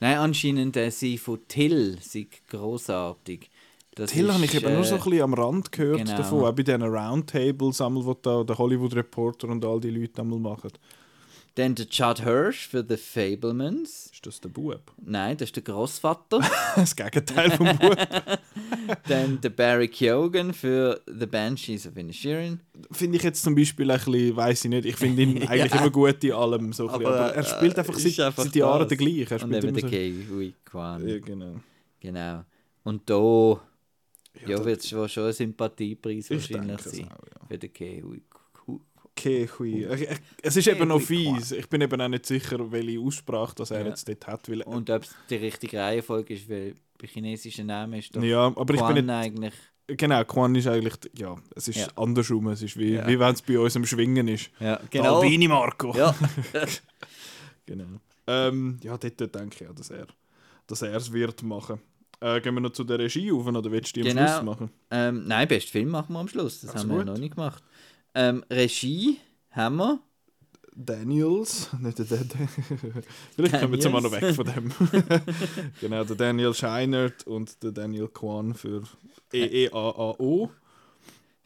nein, 0.00 0.18
anscheinend 0.18 0.76
äh, 0.76 0.90
sie 0.90 1.16
von 1.16 1.38
Till, 1.48 1.96
sie 2.02 2.28
großartig. 2.50 3.48
Das 3.96 4.14
habe 4.14 4.44
ich 4.44 4.54
eben 4.54 4.74
nur 4.74 4.84
so 4.84 4.96
ein 4.96 5.00
äh, 5.00 5.04
bisschen 5.04 5.22
am 5.22 5.34
Rand 5.34 5.72
gehört 5.72 6.04
genau. 6.04 6.16
davon, 6.18 6.44
auch 6.44 6.52
bei 6.52 6.62
diesen 6.62 6.82
Roundtables, 6.82 7.80
einmal, 7.80 8.04
wo 8.04 8.12
da 8.12 8.44
der 8.44 8.58
Hollywood 8.58 8.94
Reporter 8.94 9.48
und 9.48 9.64
all 9.64 9.80
die 9.80 9.90
Leute 9.90 10.20
einmal 10.20 10.38
machen. 10.38 10.70
Dann 11.54 11.74
der 11.74 11.88
Chad 11.88 12.22
Hirsch 12.22 12.68
für 12.68 12.84
The 12.86 12.98
Fablemans. 12.98 14.10
Ist 14.12 14.26
das 14.26 14.42
der 14.42 14.50
Bub? 14.50 14.92
Nein, 15.02 15.38
das 15.38 15.48
ist 15.48 15.56
der 15.56 15.62
Großvater. 15.62 16.40
Das 16.76 16.94
Gegenteil 16.94 17.50
vom 17.52 17.66
Bub. 17.78 17.96
Dann 19.08 19.40
der 19.40 19.48
Barry 19.48 19.88
Keoghan 19.88 20.52
für 20.52 21.00
The 21.06 21.24
Banshees 21.24 21.86
of 21.86 21.96
Inisherin. 21.96 22.60
Finde 22.92 23.16
ich 23.16 23.22
jetzt 23.22 23.42
zum 23.42 23.54
Beispiel 23.54 23.90
ein 23.90 23.96
bisschen, 23.96 24.36
weiß 24.36 24.66
ich 24.66 24.70
nicht, 24.70 24.84
ich 24.84 24.96
finde 24.96 25.22
ihn 25.22 25.42
eigentlich 25.48 25.72
immer 25.72 25.88
gut 25.88 26.22
in 26.22 26.32
allem. 26.32 26.74
So 26.74 26.88
ein 26.88 26.94
Aber, 26.96 27.08
aber, 27.08 27.34
er 27.34 27.44
spielt 27.44 27.78
einfach 27.78 27.96
äh, 27.96 28.00
seit, 28.00 28.26
einfach 28.26 28.44
seit 28.44 28.56
Jahren 28.56 28.80
das. 28.80 28.88
der 28.88 28.96
gleiche. 28.98 29.34
Er 29.34 29.42
Und 29.42 29.54
eben 29.54 29.68
immer 29.68 29.80
der 29.80 29.88
so. 29.88 29.96
Kei 29.96 30.14
Hui 30.30 30.54
Kwan. 30.66 31.08
Ja, 31.08 31.18
genau. 31.20 31.54
Genau. 32.00 32.44
Und 32.84 33.08
da 33.08 33.60
ja, 34.46 34.56
da- 34.58 34.64
wird 34.64 34.80
es 34.80 34.88
schon 34.88 35.26
ein 35.26 35.32
Sympathiepreis 35.32 36.30
Ich 36.30 36.50
wahrscheinlich 36.52 36.80
sein. 36.80 37.04
auch, 37.12 37.26
ja. 37.26 37.46
Für 37.48 37.58
den 37.58 37.72
Kei 37.72 38.02
Hui 38.04 38.22
Ku- 38.52 38.80
Okay, 39.18 39.48
hui. 39.58 39.84
Ich- 39.86 40.02
ich- 40.02 40.18
Es 40.42 40.56
ist 40.56 40.68
eben 40.68 40.88
noch 40.88 40.98
Kehui 41.00 41.34
fies. 41.38 41.52
Ich 41.52 41.68
bin 41.68 41.80
eben 41.80 42.00
auch 42.00 42.08
nicht 42.08 42.26
sicher, 42.26 42.70
welche 42.70 43.00
Aussprache 43.00 43.54
das 43.54 43.70
er 43.70 43.80
Ja. 43.80 43.86
jetzt 43.88 44.06
dort 44.08 44.26
hat. 44.26 44.48
Weil, 44.50 44.62
Und 44.62 44.90
ob 44.90 45.02
es 45.04 45.14
die 45.30 45.36
richtige 45.36 45.78
Reihenfolge 45.80 46.34
ist, 46.34 46.48
weil 46.50 46.74
bei 46.98 47.06
chinesischen 47.06 47.66
Namen 47.68 47.98
ist 47.98 48.14
doch 48.14 48.22
ja, 48.22 48.46
aber 48.54 48.74
ich 48.74 48.80
Quan 48.80 48.94
bin 48.94 49.06
nicht. 49.06 49.14
eigentlich. 49.14 49.54
Genau, 49.88 50.24
Quan 50.24 50.54
ist 50.56 50.66
eigentlich. 50.66 50.94
Ja, 51.16 51.36
es 51.54 51.68
ist 51.68 51.76
Ja. 51.78 51.86
andersrum. 51.96 52.48
Es 52.48 52.60
ist 52.60 52.76
wie, 52.76 52.94
Ja. 52.94 53.06
wie 53.06 53.18
wenn 53.18 53.32
es 53.34 53.40
bei 53.42 53.58
uns 53.58 53.76
am 53.76 53.86
Schwingen 53.86 54.26
ist. 54.28 54.50
Ja, 54.60 54.80
Genau. 54.90 55.20
Albini 55.20 55.46
Marco. 55.48 55.96
Ja. 55.96 56.14
Genau. 57.66 58.00
Ähm, 58.26 58.78
ja, 58.82 58.96
dort, 58.98 59.20
denke 59.34 59.54
ich 59.54 59.60
ja, 59.60 59.72
dass 59.72 59.90
er 59.90 60.06
dass 60.68 60.82
er 60.82 60.94
es 60.96 61.12
wird 61.12 61.42
machen. 61.44 61.80
Äh, 62.20 62.40
gehen 62.40 62.54
wir 62.54 62.60
noch 62.60 62.72
zu 62.72 62.84
der 62.84 62.98
Regie 62.98 63.30
auf 63.32 63.46
oder 63.46 63.70
willst 63.70 63.96
du 63.96 64.02
die 64.02 64.10
am 64.10 64.16
Genau. 64.16 64.28
Schluss 64.28 64.42
machen? 64.44 64.70
ähm, 64.90 65.24
nein, 65.26 65.46
besten 65.48 65.70
Film 65.70 65.88
machen 65.90 66.12
wir 66.14 66.20
am 66.20 66.28
Schluss. 66.28 66.60
Das 66.62 66.70
Also 66.70 66.82
haben 66.84 66.90
wir 66.90 66.98
ja 66.98 67.04
noch 67.04 67.18
nicht 67.18 67.34
gemacht. 67.34 67.62
Ähm, 68.14 68.44
Regie 68.50 69.18
haben 69.50 69.76
wir. 69.76 69.98
Daniels, 70.78 71.70
nicht 71.80 71.98
der, 71.98 72.04
der, 72.04 72.18
der. 72.24 72.48
Vielleicht 73.34 73.60
kommen 73.60 73.72
wir 73.72 73.78
jetzt 73.78 73.90
mal 73.90 74.00
noch 74.02 74.12
weg 74.12 74.34
von 74.34 74.44
dem. 74.44 74.70
genau, 75.80 76.04
der 76.04 76.16
Daniel 76.16 76.52
Scheinert 76.54 77.26
und 77.26 77.62
der 77.62 77.72
Daniel 77.72 78.08
Kwan 78.08 78.54
für 78.54 78.82
E 79.32 79.66
EEAAO. 79.66 80.50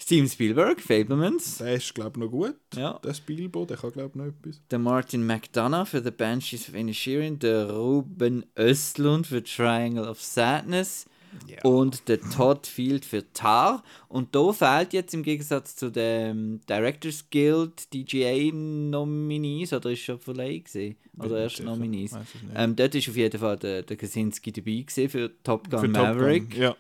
Steven 0.03 0.29
Spielberg, 0.29 0.81
Fablemans. 0.81 1.59
Der 1.59 1.75
ist, 1.75 1.95
glaube 1.95 2.13
ich, 2.15 2.25
noch 2.25 2.31
gut. 2.31 2.57
Ja. 2.75 2.99
Der 3.05 3.15
Spielbo, 3.15 3.67
der 3.67 3.77
kann, 3.77 3.93
glaube 3.93 4.09
ich, 4.09 4.15
noch 4.15 4.27
etwas. 4.27 4.61
Der 4.71 4.79
Martin 4.79 5.27
McDonough 5.27 5.89
für 5.89 6.03
The 6.03 6.11
Banshees 6.11 6.69
of 6.69 6.75
Inisherin. 6.75 7.39
Der 7.39 7.71
Ruben 7.71 8.47
Östlund 8.59 9.27
für 9.27 9.45
Triangle 9.45 10.09
of 10.09 10.21
Sadness. 10.23 11.07
Ja. 11.47 11.63
Und 11.63 12.09
der 12.09 12.21
Todd 12.21 12.67
Field 12.67 13.05
für 13.05 13.31
Tar. 13.33 13.85
Und 14.09 14.35
da 14.35 14.53
fehlt 14.53 14.93
jetzt 14.95 15.15
im 15.15 15.23
Gegensatz 15.23 15.77
zu 15.77 15.91
den 15.91 16.61
Directors 16.69 17.27
Guild 17.31 17.93
DGA-Nominees, 17.95 19.73
oder 19.73 19.91
ist 19.91 20.01
schon 20.01 20.19
verleiht 20.19 20.65
gesehen? 20.65 20.97
Oder 21.19 21.43
erst 21.43 21.63
Nominees? 21.63 22.13
Ich 22.13 22.43
nicht. 22.43 22.55
Ähm, 22.57 22.75
dort 22.75 22.95
ist 22.95 23.09
auf 23.09 23.17
jeden 23.17 23.39
Fall 23.39 23.57
der, 23.59 23.83
der 23.83 23.97
Kaczynski 23.97 24.51
dabei 24.51 24.81
gewesen 24.81 25.09
für 25.09 25.31
Top 25.45 25.71
Gun 25.71 25.81
Für 25.81 25.93
Top 25.93 25.95
Gun, 25.95 26.17
Maverick. 26.17 26.57
Ja. 26.57 26.77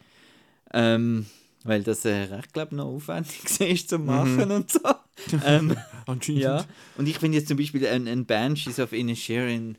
Ähm, 0.73 1.27
weil 1.65 1.83
das 1.83 2.05
äh, 2.05 2.11
recht, 2.25 2.53
glaube 2.53 2.75
noch 2.77 2.87
aufwendig 2.87 3.43
war 3.61 3.77
zu 3.77 3.99
Mhm. 3.99 4.05
machen 4.07 4.51
und 4.51 4.71
so. 4.71 4.81
ähm, 5.45 5.77
Anscheinend. 6.07 6.43
ja. 6.43 6.65
Und 6.97 7.07
ich 7.09 7.19
finde 7.19 7.39
jetzt 7.39 7.49
zum 7.49 7.57
Beispiel 7.59 7.87
ein, 7.87 8.09
ein 8.09 8.27
Banshees 8.27 8.79
of 8.81 8.93
Inisherin. 8.93 9.77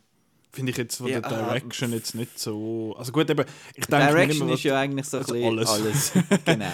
Finde 0.53 0.71
ich 0.71 0.77
jetzt 0.77 0.97
von 0.97 1.07
Ja, 1.07 1.21
der 1.21 1.29
Direction 1.29 1.93
jetzt 1.93 2.13
nicht 2.13 2.37
so. 2.37 2.93
Also 2.99 3.13
gut, 3.13 3.29
eben, 3.29 3.45
ich 3.73 3.85
denke 3.85 4.05
Direction 4.07 4.47
immer, 4.47 4.53
ist 4.55 4.63
ja 4.63 4.79
eigentlich 4.79 5.05
so 5.05 5.17
ein 5.17 5.23
also 5.23 5.33
bisschen 5.33 5.59
alles. 5.59 5.69
alles. 5.69 6.11
genau. 6.45 6.65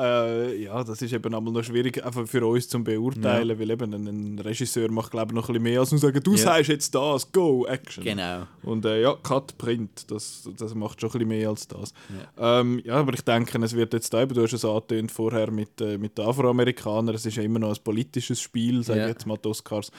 Äh, 0.00 0.62
ja, 0.62 0.82
das 0.82 1.02
ist 1.02 1.12
eben 1.12 1.34
einmal 1.34 1.52
noch 1.52 1.62
schwierig 1.62 2.02
einfach 2.02 2.26
für 2.26 2.46
uns 2.46 2.66
zu 2.66 2.82
beurteilen, 2.82 3.58
weil 3.58 3.70
eben 3.70 3.92
ein, 3.92 4.06
ein 4.06 4.38
Regisseur 4.38 4.90
macht 4.90 5.10
glaube 5.10 5.32
ich 5.32 5.34
noch 5.34 5.48
ein 5.48 5.52
bisschen 5.52 5.62
mehr 5.64 5.80
als 5.80 5.90
nur 5.90 6.00
sagen, 6.00 6.22
du 6.22 6.30
Ja. 6.32 6.38
sagst 6.38 6.70
jetzt 6.70 6.94
das, 6.94 7.30
go, 7.30 7.66
Action. 7.66 8.04
Genau. 8.04 8.46
Und 8.62 8.86
äh, 8.86 9.02
ja, 9.02 9.14
Cut, 9.22 9.58
Print, 9.58 10.10
das, 10.10 10.48
das 10.56 10.74
macht 10.74 11.00
schon 11.02 11.10
ein 11.10 11.12
bisschen 11.12 11.28
mehr 11.28 11.50
als 11.50 11.68
das. 11.68 11.92
Ja, 12.38 12.60
ähm, 12.60 12.80
ja 12.84 12.94
aber 12.94 13.12
ich 13.12 13.20
denke, 13.22 13.58
es 13.62 13.74
wird 13.76 13.92
jetzt 13.92 14.14
da 14.14 14.22
eben, 14.22 14.34
du 14.34 14.42
hast 14.42 14.54
es 14.54 14.64
angetönt 14.64 15.12
vorher 15.12 15.50
mit, 15.50 15.78
äh, 15.82 15.98
mit 15.98 16.16
den 16.16 16.24
Afroamerikanern, 16.26 17.14
es 17.14 17.26
ist 17.26 17.36
ja 17.36 17.42
immer 17.42 17.58
noch 17.58 17.68
ein 17.76 17.84
politisches 17.84 18.40
Spiel, 18.40 18.82
sage 18.82 19.00
Ja. 19.00 19.06
ich 19.06 19.12
jetzt 19.12 19.26
mal 19.26 19.36
die 19.36 19.48
Oscars. 19.48 19.90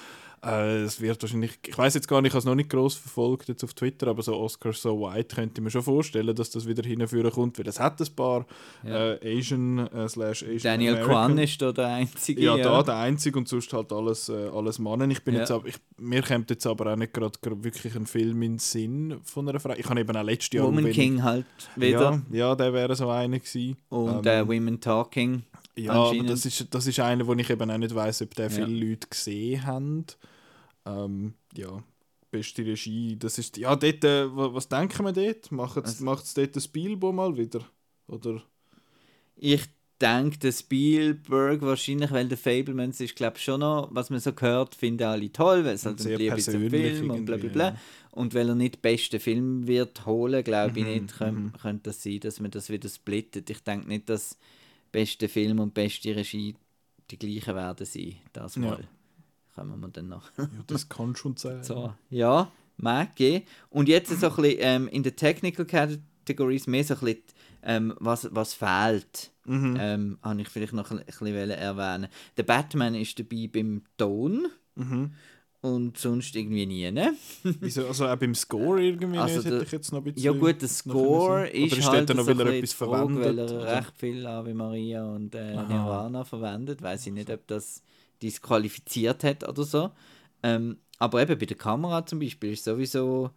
Äh, 0.45 0.81
es 0.83 1.01
wird 1.01 1.21
wahrscheinlich, 1.21 1.57
ich 1.65 1.77
weiß 1.77 1.95
jetzt 1.95 2.07
gar 2.07 2.21
nicht, 2.21 2.29
ich 2.29 2.33
habe 2.33 2.39
es 2.39 2.45
noch 2.45 2.55
nicht 2.55 2.69
groß 2.69 2.95
verfolgt 2.95 3.47
jetzt 3.49 3.63
auf 3.63 3.73
Twitter, 3.73 4.07
aber 4.07 4.21
so 4.21 4.35
Oscars 4.35 4.81
so 4.81 4.99
white 5.01 5.35
könnte 5.35 5.59
ich 5.59 5.63
mir 5.63 5.71
schon 5.71 5.81
vorstellen, 5.81 6.35
dass 6.35 6.51
das 6.51 6.67
wieder 6.67 6.83
hinführen 6.87 7.31
kommt, 7.31 7.57
weil 7.57 7.67
es 7.67 7.79
hat 7.79 7.99
ein 7.99 8.15
paar 8.15 8.45
Ja. 8.83 9.13
äh, 9.13 9.37
Asian 9.39 9.79
äh, 9.87 10.07
slash 10.07 10.43
Asian 10.43 10.59
Daniel 10.61 10.93
American. 10.93 11.11
Kwan 11.11 11.37
ist 11.39 11.61
da 11.61 11.71
der 11.71 11.87
Einzige. 11.87 12.41
Ja, 12.41 12.57
da 12.57 12.83
der 12.83 12.97
Einzige 12.97 13.37
und 13.39 13.47
sonst 13.47 13.73
halt 13.73 13.91
alles, 13.91 14.29
äh, 14.29 14.47
alles 14.53 14.77
Mannen. 14.79 15.09
Ich 15.11 15.23
bin 15.23 15.33
Ja. 15.33 15.41
jetzt 15.41 15.51
aber, 15.51 15.67
ich, 15.67 15.75
mir 15.97 16.21
kommt 16.21 16.49
jetzt 16.51 16.67
aber 16.67 16.93
auch 16.93 16.95
nicht 16.97 17.13
gerade 17.13 17.33
wirklich 17.63 17.95
ein 17.95 18.05
Film 18.05 18.41
in 18.43 18.53
den 18.53 18.59
Sinn 18.59 19.17
von 19.23 19.49
einer 19.49 19.59
Frau. 19.59 19.73
Ich 19.75 19.89
habe 19.89 19.99
eben 19.99 20.15
auch 20.15 20.23
letztes 20.23 20.53
Jahr... 20.53 20.67
Woman 20.67 20.91
King 20.91 21.23
halt 21.23 21.45
wieder. 21.75 22.21
Ja, 22.31 22.37
ja, 22.49 22.55
der 22.55 22.73
wäre 22.73 22.95
so 22.95 23.09
einer 23.09 23.39
gewesen. 23.39 23.75
Und 23.89 24.25
Ähm, 24.25 24.47
äh, 24.47 24.47
Women 24.47 24.79
Talking. 24.79 25.43
Ja, 25.77 25.93
aber 25.93 26.23
das 26.23 26.45
ist, 26.45 26.67
das 26.73 26.87
ist 26.87 26.99
einer, 26.99 27.25
wo 27.27 27.33
ich 27.33 27.49
eben 27.49 27.69
auch 27.71 27.77
nicht 27.77 27.93
weiss, 27.95 28.21
ob 28.21 28.33
der 28.35 28.45
Ja. 28.49 28.51
viele 28.51 28.89
Leute 28.89 29.07
gesehen 29.07 29.65
haben. 29.65 30.05
Ähm, 30.85 31.33
ja, 31.55 31.83
beste 32.31 32.65
Regie, 32.65 33.15
das 33.17 33.37
ist... 33.37 33.57
Ja, 33.57 33.75
dort, 33.75 34.03
äh, 34.03 34.35
wa- 34.35 34.53
was 34.53 34.67
denken 34.67 35.05
wir 35.05 35.13
dort? 35.13 35.51
Macht 35.51 35.77
es 35.77 36.01
Also- 36.01 36.31
dort 36.35 36.55
ein 36.55 36.61
Spielbo 36.61 37.11
mal 37.11 37.35
wieder? 37.37 37.61
Oder... 38.07 38.41
Ich 39.35 39.63
denke, 40.01 40.37
der 40.39 40.51
Spielberg 40.51 41.61
wahrscheinlich, 41.61 42.11
weil 42.11 42.27
der 42.27 42.37
Fablemans 42.37 42.99
ist, 43.01 43.15
glaube 43.15 43.37
ich, 43.37 43.43
schon 43.43 43.59
noch, 43.59 43.87
was 43.91 44.09
man 44.09 44.19
so 44.19 44.31
hört, 44.39 44.75
finden 44.75 45.03
alle 45.03 45.31
toll, 45.31 45.63
weil 45.65 45.75
es 45.75 45.85
halt 45.85 45.99
ein 45.99 46.03
sehr 46.03 46.17
Liebe 46.17 46.37
zum 46.37 46.69
Film 46.69 47.09
und 47.11 47.25
bla 47.25 47.35
bla 47.35 47.45
irgendwie, 47.45 47.49
bla. 47.49 47.69
ja. 47.69 47.77
Und 48.11 48.33
weil 48.33 48.49
er 48.49 48.55
nicht 48.55 48.75
den 48.75 48.81
besten 48.81 49.19
Film 49.19 49.67
wird 49.67 50.05
holen, 50.05 50.43
glaube 50.43 50.79
ich 50.79 50.85
Mhm, 50.85 50.91
nicht, 50.91 51.17
könnte 51.17 51.57
könnte 51.59 51.83
das 51.83 52.01
sein, 52.01 52.19
dass 52.19 52.39
man 52.39 52.49
das 52.51 52.69
wieder 52.69 52.89
splittet. 52.89 53.49
Ich 53.49 53.59
denke 53.63 53.87
nicht, 53.87 54.09
dass 54.09 54.37
beste 54.91 55.27
Film 55.27 55.59
und 55.59 55.73
beste 55.73 56.15
Regie 56.15 56.55
die 57.09 57.17
gleichen 57.17 57.55
werden 57.55 57.85
sein. 57.85 58.15
Das 58.33 58.55
Ja. 58.55 58.61
mal. 58.61 58.87
Kommen 59.55 59.79
wir 59.79 59.87
dann 59.87 60.09
noch. 60.09 60.29
Ja, 60.37 60.47
das 60.67 60.87
kann 60.87 61.15
schon 61.15 61.35
sein. 61.37 61.63
So, 61.63 61.93
ja, 62.09 62.51
mag 62.77 63.15
gehen. 63.15 63.43
Und 63.69 63.89
jetzt 63.89 64.09
so 64.19 64.29
ein 64.29 64.35
bisschen 64.35 64.57
ähm, 64.59 64.87
in 64.89 65.01
den 65.03 65.15
Technical 65.15 65.65
Categories 65.65 66.67
mehr 66.67 66.83
so 66.83 66.93
ein 66.95 66.99
bisschen, 66.99 67.23
ähm, 67.63 67.93
was, 67.99 68.27
was 68.35 68.53
fehlt. 68.53 69.31
Mhm. 69.45 69.77
Ähm, 69.79 70.17
habe 70.21 70.41
ich 70.41 70.49
vielleicht 70.49 70.73
noch 70.73 70.91
ein 70.91 71.03
bisschen 71.03 71.27
erwähnen. 71.49 72.09
Der 72.35 72.43
Batman 72.43 72.93
ist 72.95 73.17
dabei 73.17 73.49
beim 73.51 73.81
Ton 73.97 74.47
Mhm. 74.75 75.13
Und 75.61 75.97
sonst 75.97 76.35
irgendwie 76.35 76.65
nie. 76.65 76.91
Ne? 76.91 77.15
Wieso, 77.43 77.87
also 77.87 78.07
auch 78.07 78.15
beim 78.15 78.35
Score 78.35 78.81
irgendwie 78.81 79.17
Also 79.17 79.37
nicht, 79.37 79.45
hätte 79.45 79.63
ich 79.63 79.71
jetzt 79.71 79.91
noch 79.91 79.99
ein 79.99 80.03
bisschen... 80.05 80.23
Ja 80.23 80.31
gut, 80.31 80.61
der 80.61 80.69
Score 80.69 81.47
ist, 81.47 81.73
Oder 81.73 81.79
ist 81.79 81.87
halt 81.89 82.15
noch, 82.15 82.27
weil 82.27 82.39
er 82.39 82.45
ein 82.47 82.53
etwas 82.53 82.73
verwendet? 82.73 83.25
weil 83.25 83.39
er 83.39 83.45
oder? 83.45 83.77
recht 83.77 83.93
viel 83.97 84.25
Ave 84.27 84.53
Maria 84.53 85.05
und 85.05 85.33
äh. 85.35 85.55
Nirvana 85.55 86.23
verwendet. 86.23 86.81
Weiß 86.81 87.07
ich 87.07 87.13
nicht, 87.13 87.29
ob 87.31 87.45
das 87.47 87.81
disqualifiziert 88.21 89.23
hat 89.23 89.47
oder 89.47 89.63
so. 89.63 89.91
Ähm, 90.43 90.77
aber 90.99 91.21
eben 91.21 91.37
bei 91.37 91.45
der 91.45 91.57
Kamera 91.57 92.05
zum 92.05 92.19
Beispiel 92.19 92.53
ist 92.53 92.63
sowieso 92.63 93.31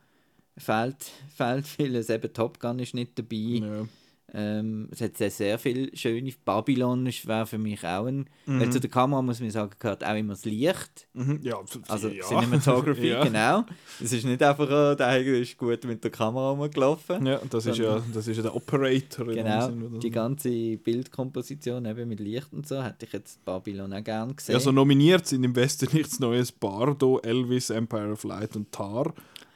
fehlt, 0.56 1.10
fehlt 1.34 1.66
vieles. 1.66 2.10
Eben 2.10 2.32
Top 2.32 2.60
Gun 2.60 2.78
ist 2.78 2.94
nicht 2.94 3.18
dabei. 3.18 3.36
Ja. 3.36 3.88
Ähm, 4.32 4.88
es 4.92 5.00
hat 5.00 5.16
sehr, 5.16 5.30
sehr 5.30 5.58
viel 5.58 5.94
schöne. 5.96 6.32
Babylon 6.44 7.06
wäre 7.06 7.46
für 7.46 7.58
mich 7.58 7.84
auch 7.84 8.06
ein. 8.06 8.28
Mhm. 8.46 8.60
Weil 8.60 8.70
zu 8.70 8.80
der 8.80 8.90
Kamera 8.90 9.22
muss 9.22 9.40
man 9.40 9.50
sagen, 9.50 9.72
gehört 9.78 10.04
auch 10.04 10.14
immer 10.14 10.34
das 10.34 10.44
Licht. 10.44 11.08
Mhm. 11.14 11.40
ja, 11.42 11.58
Also 11.88 12.08
ja. 12.08 12.24
Cinematography, 12.24 13.08
ja. 13.10 13.24
genau. 13.24 13.64
Es 14.02 14.12
ist 14.12 14.24
nicht 14.24 14.42
einfach, 14.42 14.68
oh, 14.70 14.94
der 14.94 15.20
ist 15.20 15.56
gut 15.56 15.84
mit 15.84 16.04
der 16.04 16.10
Kamera 16.10 16.50
rumgelaufen. 16.50 17.26
Ja, 17.26 17.40
das 17.50 17.66
ist 17.66 17.78
ja, 17.78 18.02
das 18.12 18.28
ist 18.28 18.36
ja 18.36 18.42
der 18.42 18.54
Operator. 18.54 19.26
Genau, 19.26 19.66
Sinn, 19.66 20.00
die 20.00 20.10
ganze 20.10 20.76
Bildkomposition 20.76 21.84
eben 21.86 22.08
mit 22.08 22.20
Licht 22.20 22.52
und 22.52 22.66
so, 22.68 22.82
hätte 22.82 23.06
ich 23.06 23.12
jetzt 23.12 23.44
Babylon 23.44 23.92
auch 23.92 24.04
gern 24.04 24.36
gesehen. 24.36 24.52
ja, 24.52 24.60
so 24.60 24.72
nominiert 24.72 25.26
sind 25.26 25.44
im 25.44 25.56
Westen 25.56 25.88
nichts 25.92 26.20
Neues 26.20 26.52
Bardo, 26.52 27.18
Elvis, 27.20 27.70
Empire 27.70 28.12
of 28.12 28.24
Light 28.24 28.54
und 28.56 28.70
Tar. 28.70 29.12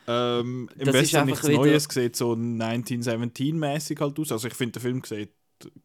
Ähm, 0.07 0.69
Im 0.79 0.85
Das 0.87 0.95
Westen 0.95 1.27
nichts 1.27 1.47
wieder- 1.49 1.59
Neues, 1.59 1.85
sieht 1.91 2.17
so 2.17 2.33
1917-mäßig 2.33 4.01
halt 4.01 4.19
aus. 4.19 4.33
Also 4.33 4.49
ich 4.49 4.55
finde, 4.55 4.73
der 4.73 4.83
Film 4.83 5.03
sieht, 5.05 5.31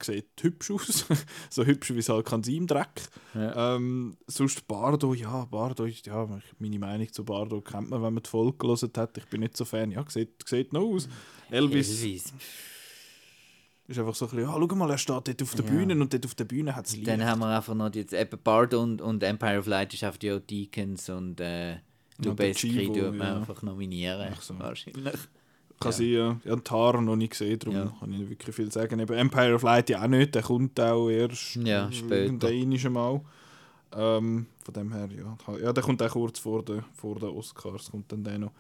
sieht 0.04 0.28
hübsch 0.42 0.72
aus. 0.72 1.06
so 1.50 1.66
hübsch, 1.66 1.94
wie 1.94 2.00
es 2.00 2.10
halt 2.10 2.26
kann 2.26 2.44
sein 2.44 2.56
im 2.56 2.68
Dreck. 2.68 3.02
Ja. 3.34 3.76
Ähm, 3.76 4.18
sonst 4.28 4.68
Bardo, 4.68 5.14
ja, 5.14 5.46
Bardo 5.46 5.86
ist, 5.86 6.06
ja, 6.06 6.28
meine 6.58 6.80
Meinung 6.80 7.12
zu 7.14 7.24
Bardo 7.24 7.62
kennt 7.62 7.90
man, 7.90 8.02
wenn 8.04 8.14
man 8.14 8.24
die 8.24 8.30
Folge 8.30 8.58
gelesen 8.58 8.92
hat. 8.98 9.18
Ich 9.18 9.26
bin 9.28 9.42
nicht 9.42 9.56
so 9.56 9.64
Fan. 9.66 9.92
Ja, 9.92 10.04
sieht, 10.10 10.48
sieht 10.48 10.74
noch 10.74 10.82
aus. 10.82 11.08
Elvis, 11.50 12.02
Elvis. 12.02 12.34
ist 13.88 13.98
einfach 14.00 14.16
so 14.16 14.26
ein 14.28 14.32
bisschen, 14.36 14.50
ah, 14.50 14.58
schau 14.60 14.76
mal, 14.76 14.90
er 14.92 14.98
steht 14.98 15.28
dort 15.28 15.42
auf 15.42 15.56
der 15.56 15.66
Ja. 15.66 15.72
Bühne 15.72 15.94
und 15.94 16.14
dort 16.14 16.26
auf 16.26 16.36
der 16.36 16.44
Bühne 16.46 16.76
hat 16.76 16.86
es 16.88 16.96
Licht. 16.96 17.08
Dann 17.08 17.24
haben 17.26 17.40
wir 17.40 17.48
einfach 17.56 17.74
noch 17.74 17.94
jetzt 17.94 18.14
eben 18.14 18.40
Bard 18.44 18.74
und, 18.74 19.02
und 19.02 19.24
Empire 19.24 19.60
of 19.60 19.66
Light 19.68 19.94
ist 19.94 20.04
einfach 20.04 20.20
die 20.20 20.40
Deacons 20.40 21.10
und 21.10 21.40
äh, 21.40 21.78
der 22.20 22.32
Lubezki 22.32 22.70
Chivo, 22.70 22.94
tut 22.94 23.16
man 23.18 23.28
ja. 23.28 23.38
einfach 23.38 23.62
nominieren. 23.64 24.34
So. 24.40 24.58
Wahrscheinlich. 24.60 25.04
Kann 25.80 25.92
Ja. 25.92 25.92
sein, 25.92 26.08
ja. 26.12 26.38
Ich 26.44 26.52
habe 26.52 26.64
Tar 26.64 27.02
noch 27.02 27.16
nicht 27.16 27.32
gesehen, 27.32 27.58
darum 27.60 27.76
Ja. 27.76 27.94
kann 28.00 28.12
ich 28.12 28.20
nicht 28.20 28.30
wirklich 28.30 28.56
viel 28.56 28.72
sagen. 28.72 29.00
Eben 29.00 29.14
Empire 29.14 29.54
of 29.56 29.64
Light 29.64 29.90
ja 29.90 30.04
auch 30.04 30.08
nicht, 30.08 30.36
der 30.36 30.42
kommt 30.44 30.80
auch 30.80 31.10
erst 31.10 31.56
Ja, 31.56 31.90
später. 31.92 32.90
Mal. 32.90 33.22
Ähm, 33.96 34.46
von 34.64 34.74
dem 34.74 34.92
her, 34.94 35.10
ja. 35.18 35.58
Ja, 35.58 35.74
der 35.74 35.84
kommt 35.84 36.04
auch 36.04 36.12
kurz 36.12 36.38
vor 36.40 36.64
den, 36.64 36.84
vor 36.94 37.16
den 37.18 37.30
Oscars, 37.30 37.90
kommt 37.90 38.12
dann 38.12 38.24
der 38.24 38.38
noch. 38.38 38.52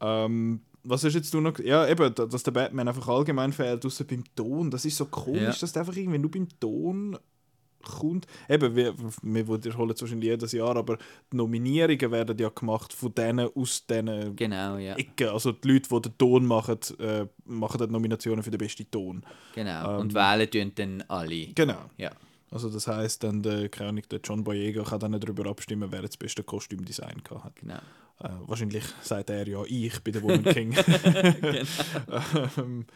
Ähm, 0.00 0.60
was 0.82 1.04
hast 1.04 1.12
jetzt 1.14 1.34
du 1.34 1.40
noch... 1.42 1.58
Ja, 1.58 1.86
eben, 1.86 2.14
da- 2.14 2.24
dass 2.24 2.42
der 2.42 2.52
Batman 2.52 2.88
einfach 2.88 3.06
allgemein 3.08 3.52
fehlt, 3.52 3.84
außer 3.84 4.04
beim 4.04 4.24
Ton. 4.34 4.70
Das 4.70 4.86
ist 4.86 4.96
so 4.96 5.04
komisch, 5.06 5.42
Ja. 5.42 5.52
dass 5.60 5.72
der 5.72 5.82
einfach 5.82 5.94
irgendwie 5.96 6.18
nur 6.18 6.30
beim 6.30 6.48
Ton 6.58 7.18
kommt. 7.82 8.26
Eben, 8.48 8.74
wir, 8.74 8.94
wir 9.22 9.48
wiederholen 9.48 9.90
es 9.90 10.00
wahrscheinlich 10.00 10.30
jedes 10.30 10.52
Jahr, 10.52 10.76
aber 10.76 10.98
die 11.32 11.36
Nominierungen 11.36 12.10
werden 12.10 12.38
ja 12.38 12.48
gemacht 12.48 12.92
von 12.92 13.14
denen 13.14 13.48
aus 13.54 13.86
diesen 13.86 14.36
Genau, 14.36 14.76
ja. 14.78 14.96
Ecken. 14.96 15.28
Also 15.28 15.52
die 15.52 15.68
Leute, 15.72 15.88
die 15.88 16.02
den 16.02 16.18
Ton 16.18 16.46
machen, 16.46 16.78
äh, 16.98 17.26
machen 17.44 17.78
dann 17.78 17.90
Nominationen 17.90 18.42
für 18.42 18.50
den 18.50 18.58
besten 18.58 18.90
Ton. 18.90 19.22
Genau. 19.54 19.94
Ähm, 19.94 20.00
und 20.00 20.14
wählen 20.14 20.50
tun 20.50 20.72
dann 20.74 21.04
alle. 21.08 21.46
Genau. 21.48 21.90
Ja. 21.96 22.12
Also 22.50 22.68
das 22.68 22.88
heisst, 22.88 23.22
dann 23.22 23.42
der, 23.42 23.68
keine 23.68 23.90
Ahnung, 23.90 24.02
der 24.10 24.20
John 24.24 24.42
Boyega 24.42 24.82
kann 24.82 24.98
dann 24.98 25.12
darüber 25.12 25.48
abstimmen, 25.48 25.90
wer 25.92 26.02
das 26.02 26.16
beste 26.16 26.42
Kostümdesign 26.42 27.22
hat. 27.30 27.56
Genau. 27.56 27.78
Äh, 28.18 28.28
wahrscheinlich 28.46 28.84
sagt 29.02 29.30
er 29.30 29.46
ja, 29.46 29.62
ich 29.66 30.00
bin 30.00 30.12
der 30.12 30.22
Woman 30.22 30.44
King. 30.52 30.74
ähm, 32.58 32.86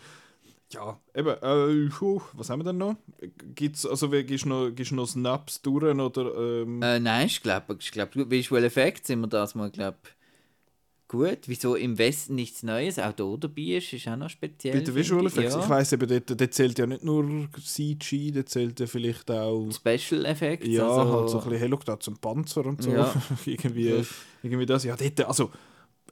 ja, 0.74 1.00
eben, 1.14 1.28
äh, 1.28 1.90
puh, 1.90 2.20
was 2.32 2.50
haben 2.50 2.60
wir 2.60 2.64
denn 2.64 2.78
noch? 2.78 2.96
Gibt's, 3.54 3.86
also 3.86 4.08
gibst 4.08 4.44
du 4.44 4.48
noch, 4.48 4.70
du 4.70 4.94
noch 4.94 5.06
Snaps 5.06 5.62
durch 5.62 5.98
oder... 5.98 6.34
Ähm, 6.36 6.82
Äh, 6.82 7.00
nein, 7.00 7.26
ich 7.26 7.42
glaube, 7.42 7.76
ich 7.80 7.90
glaub, 7.90 8.10
Visual 8.14 8.64
Effects 8.64 9.08
sind 9.08 9.20
wir 9.20 9.28
das 9.28 9.54
mal, 9.54 9.70
glaube 9.70 9.98
gut. 11.08 11.38
Wieso 11.46 11.76
im 11.76 11.96
Westen 11.98 12.34
nichts 12.34 12.62
Neues, 12.62 12.98
auch 12.98 13.12
da 13.12 13.36
dabei 13.38 13.62
ist, 13.62 13.92
ist 13.92 14.08
auch 14.08 14.16
noch 14.16 14.30
speziell. 14.30 14.74
bei 14.74 14.80
den 14.80 14.94
Visual 14.94 15.26
ich, 15.26 15.32
Effects, 15.32 15.54
ja. 15.54 15.60
ich 15.60 15.68
weiss 15.68 15.92
eben, 15.92 16.08
dort, 16.08 16.40
dort 16.40 16.54
zählt 16.54 16.78
ja 16.78 16.86
nicht 16.86 17.04
nur 17.04 17.48
CG, 17.62 18.32
dort 18.32 18.48
zählt 18.48 18.80
ja 18.80 18.86
vielleicht 18.86 19.30
auch... 19.30 19.70
Special 19.70 20.24
Effects. 20.24 20.66
Ja, 20.66 20.88
also, 20.88 21.12
halt 21.12 21.30
so 21.30 21.40
ein 21.40 21.50
bisschen, 21.50 21.78
so 22.00 22.10
einen 22.10 22.18
Panzer 22.18 22.66
und 22.66 22.82
so. 22.82 22.90
Ja. 22.90 23.14
irgendwie, 23.46 24.04
irgendwie 24.42 24.66
das. 24.66 24.84
Ja, 24.84 24.96
dort, 24.96 25.20
also, 25.20 25.50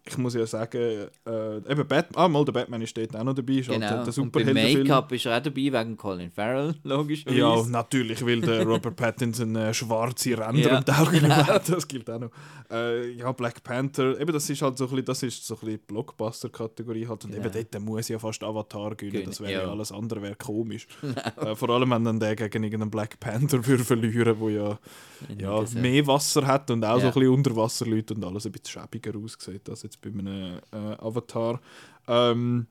ich 0.05 0.19
muss 0.19 0.35
ja 0.35 0.45
sagen, 0.47 0.79
äh, 1.27 1.57
eben 1.59 1.87
Batman, 1.87 2.25
ah, 2.25 2.29
mal 2.29 2.45
der 2.45 2.53
Batman 2.53 2.83
ist 2.83 2.97
dort 2.97 3.15
auch 3.17 3.23
noch 3.25 3.35
dabei, 3.35 3.53
ist 3.55 3.69
halt 3.69 3.81
Genau. 3.81 3.91
der 3.91 3.99
Und 4.01 4.05
beim 4.05 4.13
Superheldenfilm. 4.13 4.83
Make-up 4.89 5.13
ist 5.13 5.27
er 5.27 5.39
auch 5.39 5.43
dabei, 5.43 5.57
wegen 5.73 5.97
Colin 5.97 6.31
Farrell, 6.31 6.75
logischerweise. 6.83 7.39
Ja, 7.39 7.63
natürlich, 7.69 8.25
weil 8.27 8.41
der 8.41 8.63
Robert 8.67 8.97
Pattinson 8.97 9.55
äh, 9.57 9.73
schwarze 9.73 10.31
Ränder 10.37 10.71
Ja, 10.73 10.79
und 10.79 10.91
Augen 10.91 11.21
genau. 11.21 11.35
hat, 11.47 11.69
das 11.71 11.87
gilt 11.87 12.11
auch 12.11 12.19
noch. 12.19 12.31
Äh, 12.71 13.13
ja, 13.13 13.31
Black 13.33 13.63
Panther, 13.63 14.19
eben 14.21 14.33
das 14.33 14.49
ist 14.51 14.61
halt 14.63 14.77
so 14.79 14.85
ein 14.85 14.91
bisschen, 14.91 15.05
das 15.05 15.23
ist 15.23 15.47
so 15.47 15.55
ein 15.55 15.61
bisschen 15.61 15.81
Blockbuster-Kategorie 15.87 17.07
halt. 17.07 17.25
Und 17.25 17.33
Genau. 17.35 17.47
eben 17.47 17.67
dort 17.71 17.83
muss 17.83 18.09
ja 18.09 18.19
fast 18.19 18.43
Avatar 18.43 18.95
gewinnen, 18.97 19.27
das 19.27 19.41
wäre 19.41 19.53
ja. 19.65 19.71
alles 19.71 19.93
andere 19.93 20.21
wäre 20.23 20.35
komisch. 20.37 20.87
äh, 21.37 21.55
vor 21.55 21.71
allem, 21.71 21.91
wenn 21.91 22.05
dann 22.05 22.21
der 22.21 22.37
gegen 22.37 22.65
irgendeinen 22.65 22.91
Black 22.91 23.19
Panther 23.21 23.65
würde 23.67 23.85
verlieren, 23.85 24.37
wo 24.39 24.49
ja 24.49 24.79
ja, 25.39 25.65
so. 25.65 25.79
mehr 25.79 26.05
Wasser 26.07 26.45
hat 26.47 26.71
und 26.71 26.85
auch 26.85 26.97
so 26.97 27.03
Ja. 27.03 27.07
ein 27.09 27.15
bisschen 27.15 27.29
Unterwasserleute 27.33 28.15
und 28.15 28.25
alles 28.25 28.47
ein 28.47 28.53
bisschen 28.53 28.81
schäbiger 28.83 29.17
aussieht 29.17 29.69
als 29.69 29.83
jetzt 29.85 29.92
bei 30.01 30.09
einem 30.11 30.59
äh, 30.73 30.77
Avatar. 30.99 31.61
Ähm, 32.09 32.67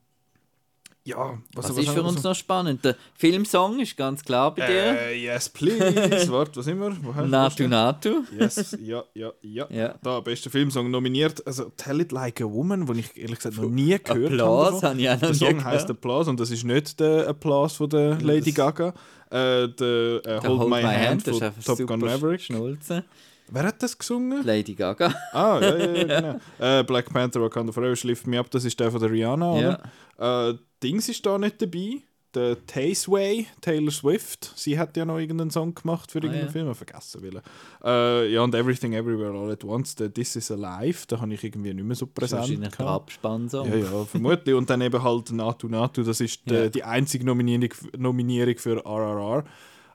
ja, 1.03 1.35
Was, 1.55 1.67
ist 1.71 1.89
für 1.89 2.03
uns 2.03 2.21
noch 2.21 2.35
spannend? 2.35 2.85
Der 2.85 2.95
Filmsong 3.15 3.79
ist 3.79 3.97
ganz 3.97 4.23
klar 4.23 4.53
bei 4.53 4.67
dir. 4.67 4.99
Äh, 5.01 5.23
yes, 5.23 5.49
please. 5.49 5.81
Warte, 6.31 6.57
was 6.57 6.65
sind 6.65 6.79
wir? 6.79 6.95
Woher- 7.03 7.25
Natu 7.25 7.67
Natu. 7.67 8.21
Yes, 8.39 8.77
ja, 8.79 9.03
ja, 9.15 9.31
ja. 9.41 9.65
Ja. 9.71 9.95
Da, 10.03 10.19
bester 10.19 10.51
Filmsong 10.51 10.91
nominiert. 10.91 11.45
Also, 11.47 11.71
Tell 11.75 12.01
It 12.01 12.11
Like 12.11 12.39
a 12.41 12.43
Woman, 12.43 12.85
den 12.85 12.99
ich 12.99 13.17
ehrlich 13.17 13.37
gesagt 13.39 13.57
noch 13.57 13.67
nie 13.67 13.97
gehört 13.97 14.31
Applaus 14.33 14.83
habe. 14.83 14.87
habe 14.89 15.01
ich 15.01 15.09
auch 15.09 15.13
noch 15.13 15.19
Der 15.21 15.33
Song 15.33 15.63
heisst. 15.63 15.89
Applaus 15.89 16.27
und 16.27 16.39
das 16.39 16.51
ist 16.51 16.63
nicht 16.65 16.99
der 16.99 17.27
Applaus 17.29 17.73
von 17.77 17.89
der 17.89 18.21
Lady 18.21 18.51
Gaga. 18.51 18.89
Äh, 19.31 19.69
der 19.69 19.71
äh, 19.77 20.21
Der 20.21 20.43
Hold, 20.43 20.69
My 20.69 20.83
Hand, 20.83 21.25
das 21.25 21.35
ist 21.41 21.65
von 21.65 21.77
Top 21.77 21.87
Gun 21.87 21.99
Maverick. 22.01 22.41
Schnulze. 22.41 23.05
Wer 23.51 23.63
hat 23.63 23.83
das 23.83 23.97
gesungen? 23.97 24.43
Lady 24.45 24.73
Gaga. 24.75 25.13
Ah, 25.33 25.59
ja, 25.61 25.77
ja, 25.77 25.93
ja 25.93 26.03
genau. 26.21 26.39
äh, 26.79 26.83
Black 26.83 27.11
Panther 27.11 27.41
Wakanda 27.41 27.71
Forever, 27.71 27.95
Lift 28.07 28.25
Me 28.27 28.39
Up, 28.39 28.49
das 28.49 28.65
ist 28.65 28.79
der 28.79 28.89
von 28.91 28.99
der 29.01 29.11
Rihanna, 29.11 29.59
Ja. 29.59 29.79
oder? 30.17 30.49
Äh, 30.51 30.57
Dings 30.81 31.09
ist 31.09 31.25
da 31.25 31.37
nicht 31.37 31.61
dabei. 31.61 32.01
Der 32.33 32.65
Tazeway, 32.65 33.45
Taylor 33.59 33.91
Swift, 33.91 34.53
sie 34.55 34.79
hat 34.79 34.95
ja 34.95 35.03
noch 35.03 35.17
irgendeinen 35.19 35.51
Song 35.51 35.75
gemacht 35.75 36.09
für 36.13 36.19
Ah, 36.19 36.23
irgendeinen 36.23 36.45
ja. 36.47 36.51
Film, 36.53 36.71
ich 36.71 36.77
vergessen 36.77 37.21
will. 37.23 37.41
Äh, 37.83 38.31
ja, 38.31 38.41
und 38.41 38.55
Everything 38.55 38.93
Everywhere 38.93 39.37
All 39.37 39.51
at 39.51 39.65
Once, 39.65 39.95
der 39.95 40.13
This 40.13 40.37
Is 40.37 40.49
Alive, 40.49 40.99
da 41.09 41.19
habe 41.19 41.33
ich 41.33 41.43
irgendwie 41.43 41.73
nicht 41.73 41.83
mehr 41.85 41.93
so 41.93 42.05
Das 42.05 42.11
ist 42.11 42.15
präsent. 42.31 42.39
wahrscheinlich 42.43 42.69
der 42.69 42.85
gehabt. 42.85 43.01
Abspannsong. 43.09 43.67
Ja, 43.69 43.75
ja, 43.75 44.05
vermutlich. 44.05 44.55
Und 44.55 44.69
dann 44.69 44.79
eben 44.79 45.03
halt 45.03 45.29
Natu 45.33 45.67
Natu, 45.67 46.03
das 46.03 46.21
ist 46.21 46.49
die, 46.49 46.53
Ja. 46.53 46.69
die 46.69 46.85
einzige 46.85 47.25
Nominierung, 47.25 47.73
Nominierung 47.97 48.57
für 48.57 48.77
RRR. 48.85 49.43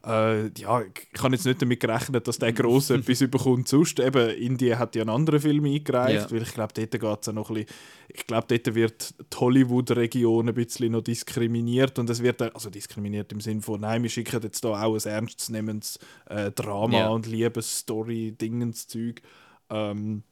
Äh, 0.07 0.51
ja, 0.59 0.83
ich 0.83 1.21
habe 1.23 1.35
jetzt 1.35 1.45
nicht 1.47 1.61
damit 1.61 1.81
gerechnet, 1.81 2.29
dass 2.29 2.39
der 2.39 2.53
gross 2.53 2.91
etwas 2.91 3.21
überkommt. 3.21 3.67
Sonst 3.67 3.99
eben, 3.99 4.31
Indien 4.37 4.79
hat 4.79 4.95
ja 4.95 5.03
einen 5.03 5.11
anderen 5.11 5.41
Film 5.41 5.65
eingereicht, 5.65 6.31
Ja. 6.31 6.31
weil 6.31 6.43
ich 6.43 6.55
glaube, 6.55 6.73
dort 6.75 6.91
geht 6.93 7.03
es 7.27 7.33
noch 7.33 7.51
ein 7.51 7.55
bisschen, 7.55 7.77
ich 8.09 8.27
glaube, 8.27 8.47
dort 8.49 8.75
wird 8.77 9.15
die 9.33 9.37
Hollywood-Region 9.37 10.49
ein 10.49 10.55
bisschen 10.55 10.93
noch 10.93 11.03
diskriminiert 11.03 11.99
und 11.99 12.09
es 12.09 12.23
wird, 12.23 12.41
also 12.41 12.71
diskriminiert 12.71 13.33
im 13.33 13.41
Sinne 13.41 13.63
von, 13.63 13.81
nein, 13.81 14.03
wir 14.05 14.11
schicken 14.11 14.41
jetzt 14.43 14.63
da 14.65 14.83
auch 14.85 14.95
ein 14.95 15.11
ernstzunehmendes 15.13 15.99
äh, 16.31 16.53
Drama 16.53 16.99
Ja. 16.99 17.09
und 17.09 17.27
Liebesstory, 17.27 18.33
Dingens-Zeug. 18.33 19.23
Ähm, 19.71 20.23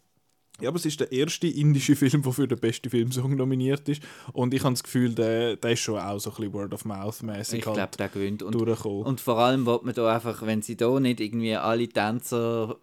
ja, 0.60 0.68
aber 0.68 0.76
es 0.76 0.86
ist 0.86 1.00
der 1.00 1.10
erste 1.10 1.46
indische 1.48 1.96
Film, 1.96 2.22
der 2.22 2.32
für 2.32 2.46
den 2.46 2.58
besten 2.58 2.90
Filmsong 2.90 3.34
nominiert 3.36 3.88
ist. 3.88 4.02
Und 4.32 4.54
ich 4.54 4.62
habe 4.62 4.74
das 4.74 4.82
Gefühl, 4.82 5.14
der, 5.14 5.56
der 5.56 5.72
ist 5.72 5.80
schon 5.80 5.98
auch 5.98 6.18
so 6.18 6.30
ein 6.30 6.36
bisschen 6.36 6.52
Word 6.52 6.72
of 6.72 6.84
Mouth-mäßig 6.84 7.60
Ich 7.60 7.66
halt 7.66 7.76
glaube, 7.76 7.96
der 7.96 8.08
gewinnt. 8.08 8.42
Und, 8.42 8.54
und 8.54 9.20
vor 9.20 9.38
allem 9.38 9.66
wird 9.66 9.84
man 9.84 9.94
da 9.94 10.14
einfach, 10.14 10.42
wenn 10.46 10.62
sie 10.62 10.76
da 10.76 11.00
nicht 11.00 11.20
irgendwie 11.20 11.56
alle 11.56 11.88
Tänzer 11.88 12.76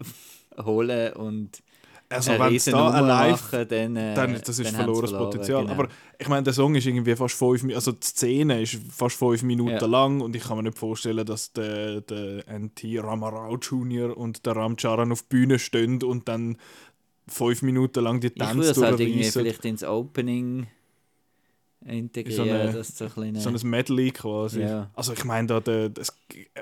holen 0.58 1.14
und 1.14 1.64
also, 2.12 2.32
wenn 2.32 2.56
es 2.56 2.66
da 2.66 2.90
allein 2.90 3.32
machen, 3.32 3.68
dann, 3.70 3.96
äh, 3.96 4.14
dann 4.14 4.34
das 4.34 4.60
ist 4.60 4.66
dann 4.66 4.76
verlorenes 4.76 5.12
verloren, 5.12 5.32
Potenzial. 5.32 5.62
genau. 5.62 5.74
Aber 5.74 5.88
ich 6.20 6.28
meine, 6.28 6.44
der 6.44 6.54
Song 6.54 6.76
ist 6.76 6.86
irgendwie 6.86 7.16
fast 7.16 7.36
fünf 7.36 7.62
Minuten, 7.64 7.78
also 7.78 7.94
die 7.94 8.06
Szene 8.06 8.62
ist 8.62 8.78
fast 8.90 9.16
fünf 9.16 9.44
Minuten 9.44 9.72
Ja. 9.80 9.86
lang 9.86 10.20
und 10.20 10.36
ich 10.36 10.44
kann 10.44 10.58
mir 10.58 10.64
nicht 10.64 10.78
vorstellen, 10.78 11.26
dass 11.26 11.54
der, 11.54 12.02
der 12.02 12.44
NT 12.50 12.84
Ramarao 13.02 13.56
Jr. 13.58 14.16
und 14.16 14.46
der 14.46 14.56
Ramcharan 14.58 15.12
auf 15.12 15.22
die 15.22 15.28
Bühne 15.30 15.58
stehen 15.58 16.04
und 16.04 16.28
dann 16.28 16.58
fünf 17.32 17.62
Minuten 17.62 18.04
lang 18.04 18.20
die 18.20 18.28
ich 18.28 18.36
würde 18.40 18.52
Tänze 18.54 18.72
es 18.72 18.78
halt 18.82 19.00
irgendwie 19.00 19.24
vielleicht 19.24 19.66
ins 19.66 19.84
Opening 19.84 20.68
integrieren, 21.86 22.46
So 22.48 22.54
eine- 22.54 22.72
dass 22.74 22.96
so 22.98 23.06
ein 23.06 23.36
So 23.36 23.50
ein 23.50 23.70
Medley 23.70 24.12
quasi. 24.12 24.62
Ja. 24.62 24.92
Also 24.94 25.14
ich 25.14 25.24
meine, 25.26 25.48
da, 25.48 25.60
der, 25.60 25.90
das, 25.90 26.16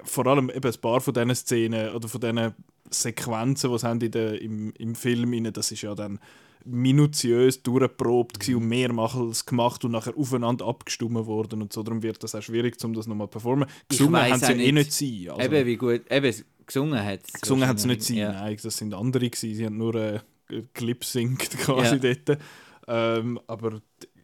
vor 0.04 0.26
allem 0.28 0.50
eben 0.50 0.66
ein 0.72 0.82
paar 0.82 1.02
von 1.02 1.14
diesen 1.14 1.36
Szenen 1.36 1.94
oder 1.94 2.08
von 2.08 2.22
diesen 2.22 2.54
Sequenzen, 2.90 3.70
die 3.72 3.78
sie 3.78 3.92
in 4.06 4.12
der, 4.12 4.42
im, 4.42 4.72
im 4.78 4.96
Film 4.96 5.34
rein, 5.34 5.52
das 5.52 5.72
ist 5.72 5.82
ja 5.82 5.94
dann 5.94 6.20
minutiös 6.66 7.62
durchgeprobt 7.64 8.40
gewesen 8.40 8.56
und 8.62 8.68
mehrmals 8.68 9.46
gemacht 9.46 9.84
und 9.86 9.92
nachher 9.92 10.16
aufeinander 10.18 10.66
abgestimmt 10.68 11.14
worden 11.26 11.62
und 11.62 11.74
so. 11.74 11.84
Darum 11.84 12.02
wird 12.04 12.22
das 12.24 12.36
auch 12.36 12.42
schwierig, 12.42 12.82
um 12.84 12.94
das 12.94 13.08
nochmal 13.08 13.28
zu 13.28 13.32
performen. 13.32 13.68
Gesungen 13.88 14.22
haben 14.22 14.40
sie 14.40 14.46
ja 14.54 14.58
eh 14.58 14.72
nicht. 14.72 14.92
sein. 14.94 15.30
Also, 15.30 15.42
eben 15.42 15.66
wie 15.68 15.78
gut, 15.78 16.02
eben 16.10 16.36
gesungen 16.66 17.04
hat 17.04 17.22
es. 17.28 17.42
gesungen 17.42 17.68
haben 17.68 17.78
sie 17.78 17.88
nicht 17.88 18.04
sein, 18.04 18.18
Ja. 18.18 18.32
nein, 18.34 18.58
das 18.62 18.78
sind 18.78 18.94
andere 18.94 19.30
gewesen. 19.30 19.56
Sie 19.56 19.66
haben 19.66 19.78
nur 19.78 19.96
äh, 19.96 20.20
Clip-Synct 20.74 21.58
quasi 21.60 22.00
dort. 22.00 22.40
Ähm, 22.88 23.40
aber 23.48 23.82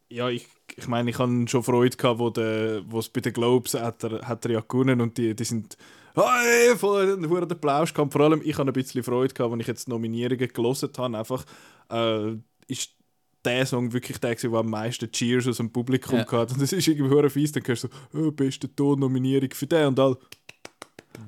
ja, 0.10 0.30
ich, 0.30 0.48
ich 0.76 0.88
meine, 0.88 1.10
ich 1.10 1.20
hatte 1.20 1.48
schon 1.48 1.64
Freude 1.64 1.96
gehabt, 1.96 2.20
wo, 2.20 3.00
es 3.00 3.10
bei 3.10 3.22
den 3.22 3.34
Globes 3.34 3.74
hat 3.74 4.04
er, 4.04 4.28
hat 4.28 4.46
er 4.46 4.52
ja 4.52 4.60
gewonnen 4.62 5.02
und 5.02 5.18
die, 5.18 5.36
die 5.36 5.44
sind 5.44 5.78
hey, 6.16 6.76
voll 6.76 7.18
hohen 7.28 7.52
Applaus 7.52 7.94
gehabt. 7.94 8.14
Vor 8.14 8.22
allem, 8.22 8.42
ich 8.44 8.58
hatte 8.58 8.70
ein 8.70 8.74
bisschen 8.74 9.04
Freude 9.04 9.34
gehabt, 9.34 9.52
als 9.52 9.62
ich 9.62 9.68
jetzt 9.68 9.88
die 9.88 9.92
Nominierungen 9.92 10.48
gelesen 10.48 10.90
habe. 10.98 11.18
Einfach 11.18 11.46
äh, 11.92 12.36
ist 12.68 12.92
der 13.44 13.66
Song 13.66 13.94
wirklich 13.94 14.18
der, 14.18 14.36
der 14.36 14.54
am 14.54 14.70
meisten 14.70 15.12
Cheers 15.12 15.48
aus 15.48 15.58
dem 15.58 15.72
Publikum 15.72 16.20
Ja. 16.20 16.32
hatte. 16.32 16.54
Und 16.54 16.62
das 16.62 16.74
ist 16.74 16.88
irgendwie 16.88 17.10
hure 17.10 17.30
fies. 17.30 17.52
Dann 17.52 17.64
hörst 17.66 17.84
du 17.84 17.90
so, 18.12 18.20
oh, 18.20 18.32
beste 18.32 18.74
Ton-Nominierung 18.74 19.52
für 19.52 19.68
den 19.68 19.88
und 19.88 20.00
all. 20.00 20.18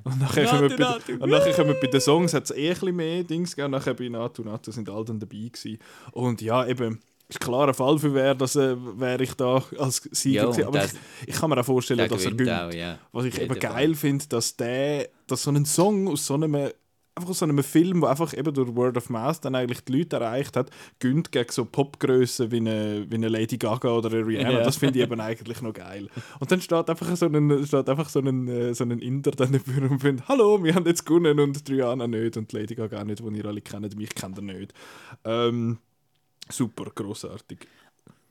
Und 0.04 0.20
nachher 0.20 0.44
Natu, 0.44 0.56
kommen, 0.56 0.68
bei, 0.70 0.76
Natu, 0.84 1.12
und 1.12 1.30
nachher 1.30 1.52
kommen 1.54 1.74
bei 1.80 1.86
den 1.86 2.00
Songs 2.00 2.34
hat 2.34 2.44
es 2.44 2.50
eh 2.50 2.68
ein 2.68 2.74
bisschen 2.74 2.96
mehr 2.96 3.24
Dings 3.24 3.50
gegeben. 3.56 3.66
Und 3.74 3.80
nachher 3.80 3.94
bei 3.94 4.08
Natu 4.08 4.42
Natu 4.42 4.70
sind 4.70 4.88
alle 4.88 5.04
dann 5.04 5.18
dabei 5.18 5.36
gewesen. 5.52 5.78
Und 6.12 6.40
ja, 6.42 6.66
eben, 6.66 7.00
ist 7.28 7.40
klarer 7.40 7.74
Fall 7.74 7.98
für 7.98 8.14
wäre, 8.14 8.34
dass 8.36 8.56
äh, 8.56 8.74
wäre 8.98 9.22
ich 9.22 9.34
da 9.34 9.62
als 9.78 10.08
Sieger 10.12 10.42
Ja, 10.44 10.44
gewesen. 10.46 10.64
Aber 10.66 10.78
das- 10.78 10.92
ich, 11.22 11.28
ich 11.28 11.34
kann 11.34 11.50
mir 11.50 11.60
auch 11.60 11.64
vorstellen, 11.64 12.08
dass 12.08 12.24
er 12.24 12.30
gewinnt 12.32 12.50
auch, 12.50 12.72
ja. 12.72 12.98
Was 13.12 13.24
ich 13.26 13.34
Auf 13.34 13.40
eben 13.40 13.58
geil 13.58 13.94
finde, 13.94 14.26
dass 14.28 14.56
der, 14.56 15.08
dass 15.26 15.42
so 15.42 15.50
ein 15.50 15.64
Song 15.66 16.08
aus 16.08 16.24
so 16.26 16.34
einem 16.34 16.70
einfach 17.18 17.30
aus 17.30 17.38
so 17.40 17.44
einem 17.44 17.62
Film, 17.62 18.00
der 18.00 18.10
einfach 18.10 18.36
eben 18.36 18.54
durch 18.54 18.74
Word 18.74 18.96
of 18.96 19.10
Mouth 19.10 19.44
dann 19.44 19.54
eigentlich 19.54 19.84
die 19.84 19.98
Leute 19.98 20.16
erreicht 20.16 20.56
hat, 20.56 20.70
gönnt 20.98 21.32
gegen 21.32 21.50
so 21.50 21.64
Popgrößen 21.64 22.50
wie 22.50 22.58
eine, 22.58 23.06
wie 23.08 23.16
eine 23.16 23.28
Lady 23.28 23.58
Gaga 23.58 23.90
oder 23.90 24.10
eine 24.10 24.26
Rihanna. 24.26 24.52
Ja. 24.52 24.62
Das 24.62 24.76
finde 24.76 24.98
ich 24.98 25.04
eben 25.04 25.20
eigentlich 25.20 25.60
noch 25.62 25.72
geil. 25.72 26.08
Und 26.40 26.50
dann 26.50 26.60
steht 26.60 26.88
einfach 26.88 27.16
so 27.16 27.26
ein, 27.26 27.66
steht 27.66 27.88
einfach 27.88 28.08
so 28.08 28.20
ein, 28.20 28.48
äh, 28.48 28.74
so 28.74 28.84
ein 28.84 28.98
Inder 28.98 29.32
dann 29.32 29.52
dafür 29.52 29.90
und 29.90 30.00
findet, 30.00 30.28
hallo, 30.28 30.62
wir 30.62 30.74
haben 30.74 30.86
jetzt 30.86 31.04
gewonnen 31.04 31.38
und 31.40 31.68
Rihanna 31.68 32.06
nicht 32.06 32.36
und 32.36 32.52
Lady 32.52 32.74
Gaga 32.74 33.04
nicht, 33.04 33.22
die 33.22 33.36
ihr 33.36 33.46
alle 33.46 33.60
kennt, 33.60 33.96
mich 33.96 34.14
kennt 34.14 34.38
ihr 34.38 34.42
nicht. 34.42 34.72
Ähm, 35.24 35.78
super, 36.48 36.90
großartig. 36.94 37.66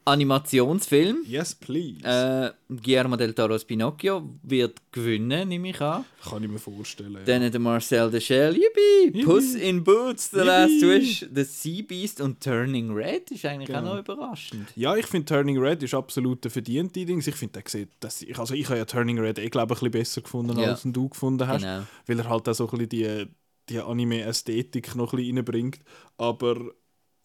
Animationsfilm. 0.08 1.24
Yes, 1.28 1.54
please. 1.56 2.02
Äh, 2.04 2.52
Guillermo 2.82 3.15
del 3.17 3.34
Toro's 3.34 3.65
Pinocchio 3.65 4.30
wird 4.43 4.80
gewinnen, 4.91 5.48
nehme 5.50 5.70
ich 5.70 5.82
an. 5.82 6.06
Kann 6.24 6.43
ich 6.43 6.50
mir 6.50 6.60
vorstellen. 6.60 7.13
ja. 7.13 7.20
Dann 7.26 7.50
der 7.52 7.60
Marcel 7.60 8.10
Deschel, 8.12 8.56
Yippie! 8.56 9.24
Puss 9.24 9.56
in 9.56 9.84
Boots, 9.84 10.32
The 10.32 10.38
Last 10.39 10.72
Yippie! 10.82 10.88
Wish, 10.88 11.26
The 11.34 11.43
Sea 11.43 11.82
Beast 11.88 12.22
und 12.22 12.41
Turning 12.41 12.91
Red 12.91 13.32
ist 13.32 13.46
eigentlich 13.46 13.67
Genau. 13.67 13.80
auch 13.80 13.96
noch 13.96 14.00
überraschend. 14.00 14.70
Ja, 14.76 14.96
ich 14.96 15.06
finde 15.08 15.26
Turning 15.26 15.58
Red 15.58 15.84
ist 15.84 15.93
absolut 15.93 16.46
ein 16.46 16.50
verdiente 16.52 17.06
Dings. 17.06 17.28
Ich 17.28 17.36
finde, 17.36 17.62
der 17.62 17.63
sieht, 17.70 17.89
dass 18.00 18.22
ich, 18.22 18.38
also 18.38 18.54
ich 18.54 18.65
habe 18.67 18.78
ja 18.78 18.86
Turning 18.86 19.20
Red 19.20 19.39
eh 19.39 19.50
glaube 19.50 19.74
ich 19.74 19.82
ein 19.82 19.91
bisschen 19.91 20.02
besser 20.02 20.22
gefunden, 20.22 20.58
Ja. 20.60 20.70
als 20.72 20.84
du 20.84 21.10
gefunden 21.10 21.48
hast, 21.48 21.62
Genau. 21.62 21.84
weil 22.06 22.20
er 22.20 22.30
halt 22.30 22.48
auch 22.50 22.54
so 22.54 22.70
ein 22.70 22.78
bisschen 22.78 22.89
die, 22.89 23.28
die 23.70 23.80
Anime-Ästhetik 23.80 24.96
noch 24.96 25.13
ein 25.13 25.17
bisschen 25.17 25.38
reinbringt. 25.38 25.80
Aber 26.17 26.72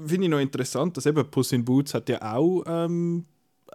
finde 0.00 0.24
ich 0.26 0.31
noch 0.31 0.38
interessant, 0.40 0.96
dass 0.96 1.07
eben 1.07 1.28
Puss 1.31 1.52
in 1.52 1.64
Boots 1.64 1.94
hat 1.94 2.09
ja 2.09 2.35
auch 2.35 2.62
ähm, 2.66 3.26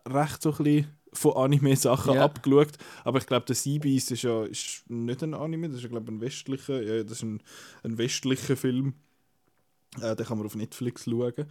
recht 0.08 0.42
so 0.42 0.52
ein 0.52 0.58
bisschen 0.64 0.88
von 1.14 1.36
Anime-Sachen 1.36 2.16
Ja. 2.16 2.26
abgeschaut. 2.26 2.74
Aber 3.04 3.18
ich 3.20 3.26
glaube, 3.26 3.46
der 3.46 3.56
Seabeast 3.56 4.12
ist 4.12 4.22
ja 4.24 4.44
ist 4.44 4.84
nicht 4.90 5.24
ein 5.24 5.34
Anime, 5.34 5.68
das 5.70 5.78
ist 5.78 5.84
ja, 5.84 5.90
glaube 5.90 6.12
ein 6.12 6.22
westlicher, 6.22 6.82
ja, 6.82 7.04
das 7.04 7.14
ist 7.14 7.24
ein, 7.24 7.42
ein 7.84 7.98
westlicher 7.98 8.56
Film. 8.58 8.94
Äh, 10.02 10.16
den 10.16 10.26
kann 10.26 10.38
man 10.38 10.46
auf 10.46 10.56
Netflix 10.56 11.06
schauen. 11.06 11.46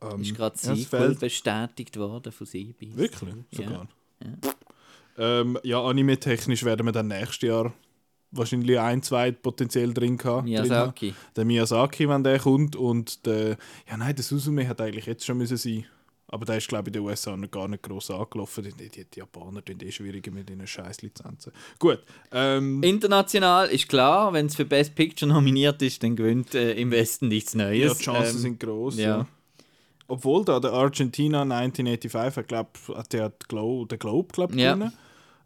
Ähm, 0.00 0.20
Ist 0.20 0.34
gerade 0.34 0.56
ja, 0.62 0.74
Sequel 0.76 1.14
bestätigt 1.14 1.96
worden 1.96 2.32
von 2.32 2.46
Sea 2.46 2.72
Beast. 2.78 2.96
Wirklich? 2.98 3.34
Ja. 3.50 3.64
Sogar. 3.64 3.88
Ja. 4.22 5.40
Ähm, 5.40 5.58
ja, 5.62 5.82
anime-technisch 5.82 6.64
werden 6.64 6.86
wir 6.86 6.92
dann 6.92 7.08
nächstes 7.08 7.48
Jahr 7.48 7.72
wahrscheinlich 8.30 8.78
ein, 8.78 9.02
zwei 9.02 9.30
potenziell 9.32 9.92
drin 9.94 10.16
drin 10.18 10.30
haben. 10.30 10.44
Miyazaki. 10.44 11.14
Der 11.36 11.44
Miyazaki, 11.44 12.08
wenn 12.08 12.22
der 12.24 12.38
kommt. 12.38 12.76
Und 12.76 13.26
der, 13.26 13.56
ja 13.88 13.96
nein, 13.96 14.14
der 14.14 14.24
Suzume 14.24 14.66
hat 14.68 14.80
eigentlich 14.80 15.06
jetzt 15.06 15.24
schon 15.24 15.38
müssen 15.38 15.56
sein. 15.56 15.84
Aber 16.30 16.44
der 16.44 16.58
ist, 16.58 16.68
glaube 16.68 16.90
ich, 16.90 16.94
in 16.96 17.00
den 17.02 17.08
USA 17.08 17.34
noch 17.34 17.50
gar 17.50 17.68
nicht 17.68 17.82
gross 17.82 18.10
angelaufen. 18.10 18.62
Die, 18.64 18.88
die, 18.90 19.04
die 19.06 19.18
Japaner 19.18 19.64
tun 19.64 19.78
eh 19.80 19.90
schwieriger 19.90 20.30
mit 20.30 20.50
ihren 20.50 20.66
scheiß 20.66 21.00
Lizenzen. 21.00 21.52
Gut. 21.78 22.00
Ähm, 22.32 22.82
International 22.82 23.66
ist 23.68 23.88
klar, 23.88 24.30
wenn 24.34 24.44
es 24.44 24.54
für 24.56 24.66
Best 24.66 24.94
Picture 24.94 25.26
nominiert 25.32 25.80
ist, 25.80 26.02
dann 26.02 26.16
gewinnt 26.16 26.54
äh, 26.54 26.72
im 26.74 26.90
Westen 26.90 27.28
nichts 27.28 27.54
ja, 27.54 27.64
Neues. 27.64 27.96
die 27.96 28.04
Chancen 28.04 28.36
Ähm, 28.36 28.42
sind 28.42 28.60
gross. 28.60 28.98
ja. 28.98 29.04
Ja. 29.20 29.26
Obwohl 30.10 30.42
da 30.44 30.58
der 30.60 30.72
Argentina 30.72 31.42
1985, 31.42 32.40
ich 32.42 32.46
glaube, 32.48 32.70
der 33.12 33.24
hat 33.24 33.48
Glo 33.48 33.84
den 33.84 33.98
Globe 33.98 34.28
glaub, 34.32 34.54
Ja. 34.54 34.74
gewonnen. 34.74 34.92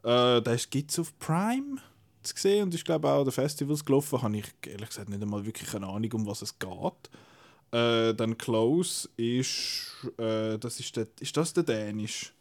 Äh, 0.05 0.43
der 0.43 0.57
gibt 0.71 0.91
es 0.93 0.99
auf 1.01 1.17
Prime 1.21 1.79
zu 2.23 2.35
sehen 2.37 2.65
und 2.65 2.75
ist 2.75 2.85
glaube 2.85 3.09
auch 3.09 3.21
an 3.21 3.25
den 3.25 3.33
Festivals 3.33 3.85
gelaufen. 3.85 4.23
Habe 4.23 4.37
ich 4.37 4.47
ehrlich 4.67 4.89
gesagt 4.89 5.09
nicht 5.09 5.23
einmal 5.23 5.45
wirklich 5.45 5.75
eine 5.75 5.87
Ahnung, 5.87 6.13
um 6.13 6.27
was 6.27 6.43
es 6.43 6.59
geht. 6.59 7.11
Äh, 7.73 8.15
dann 8.15 8.37
Close 8.37 9.09
ist, 9.17 9.97
äh, 10.19 10.59
das 10.59 10.79
ist, 10.79 10.97
der, 10.97 11.07
ist 11.21 11.37
das 11.37 11.53
der 11.55 11.63
Dänisch? 11.63 12.33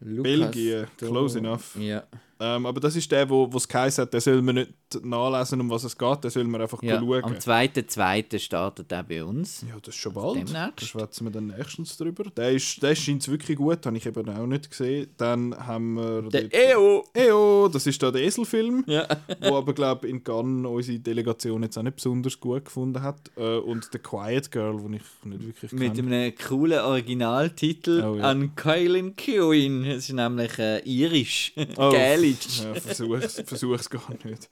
Lukas 0.00 0.22
Belgien, 0.22 0.86
close 0.96 1.38
enough. 1.38 1.76
Ja. 1.76 2.04
Ähm, 2.40 2.66
aber 2.66 2.80
das 2.80 2.94
ist 2.96 3.10
der, 3.10 3.28
wo 3.28 3.50
es 3.54 3.66
geheißen 3.66 4.02
hat, 4.02 4.12
der 4.12 4.20
soll 4.20 4.40
man 4.42 4.54
nicht 4.56 4.72
nachlesen, 5.02 5.60
um 5.60 5.70
was 5.70 5.84
es 5.84 5.96
geht, 5.98 6.22
der 6.24 6.30
soll 6.30 6.44
man 6.44 6.62
einfach 6.62 6.82
ja. 6.82 6.98
schauen. 6.98 7.24
Am 7.24 7.32
2.2. 7.34 8.38
startet 8.38 8.92
er 8.92 9.02
bei 9.02 9.24
uns. 9.24 9.62
Ja, 9.68 9.74
das 9.82 9.94
ist 9.94 10.00
schon 10.00 10.12
bald. 10.12 10.36
Demnächst. 10.36 10.54
Da 10.82 10.86
schwätzen 10.86 11.24
wir 11.26 11.30
dann 11.32 11.48
nächstens 11.48 11.96
drüber. 11.96 12.24
Der, 12.36 12.52
ist, 12.52 12.82
der 12.82 12.94
scheint 12.94 13.26
wirklich 13.28 13.58
gut, 13.58 13.84
habe 13.84 13.96
ich 13.96 14.06
eben 14.06 14.28
auch 14.28 14.46
nicht 14.46 14.70
gesehen. 14.70 15.08
Dann 15.16 15.54
haben 15.66 15.94
wir... 15.94 16.22
Der 16.30 16.72
EO! 16.72 17.04
EO, 17.14 17.68
das 17.68 17.86
ist 17.86 18.02
da 18.02 18.10
der 18.10 18.22
Eselfilm, 18.22 18.84
Ja. 18.86 19.06
wo 19.40 19.56
aber, 19.56 19.72
glaube 19.72 20.06
ich, 20.06 20.12
in 20.14 20.22
Cannes 20.22 20.70
unsere 20.70 20.98
Delegation 21.00 21.62
jetzt 21.64 21.76
auch 21.76 21.82
nicht 21.82 21.96
besonders 21.96 22.38
gut 22.38 22.64
gefunden 22.66 23.02
hat. 23.02 23.30
Äh, 23.36 23.58
und 23.58 23.88
The 23.92 23.98
Quiet 23.98 24.50
Girl, 24.50 24.76
den 24.78 24.94
ich 24.94 25.02
nicht 25.24 25.46
wirklich 25.46 25.72
Mit 25.72 25.94
kenne. 25.94 26.14
einem 26.16 26.34
coolen 26.36 26.80
Originaltitel 26.80 28.02
Oh, 28.04 28.16
ja. 28.16 28.24
an 28.24 28.54
Kylan 28.54 29.16
Kewin. 29.16 29.84
Es 29.84 30.08
ist 30.08 30.12
nämlich 30.14 30.58
äh, 30.58 30.78
irisch. 30.84 31.52
Oh, 31.76 31.90
Gälisch. 31.90 32.27
Ja, 32.30 32.74
versuch's, 32.74 33.42
versuch's 33.46 33.90
gar 33.90 34.10
nicht. 34.24 34.48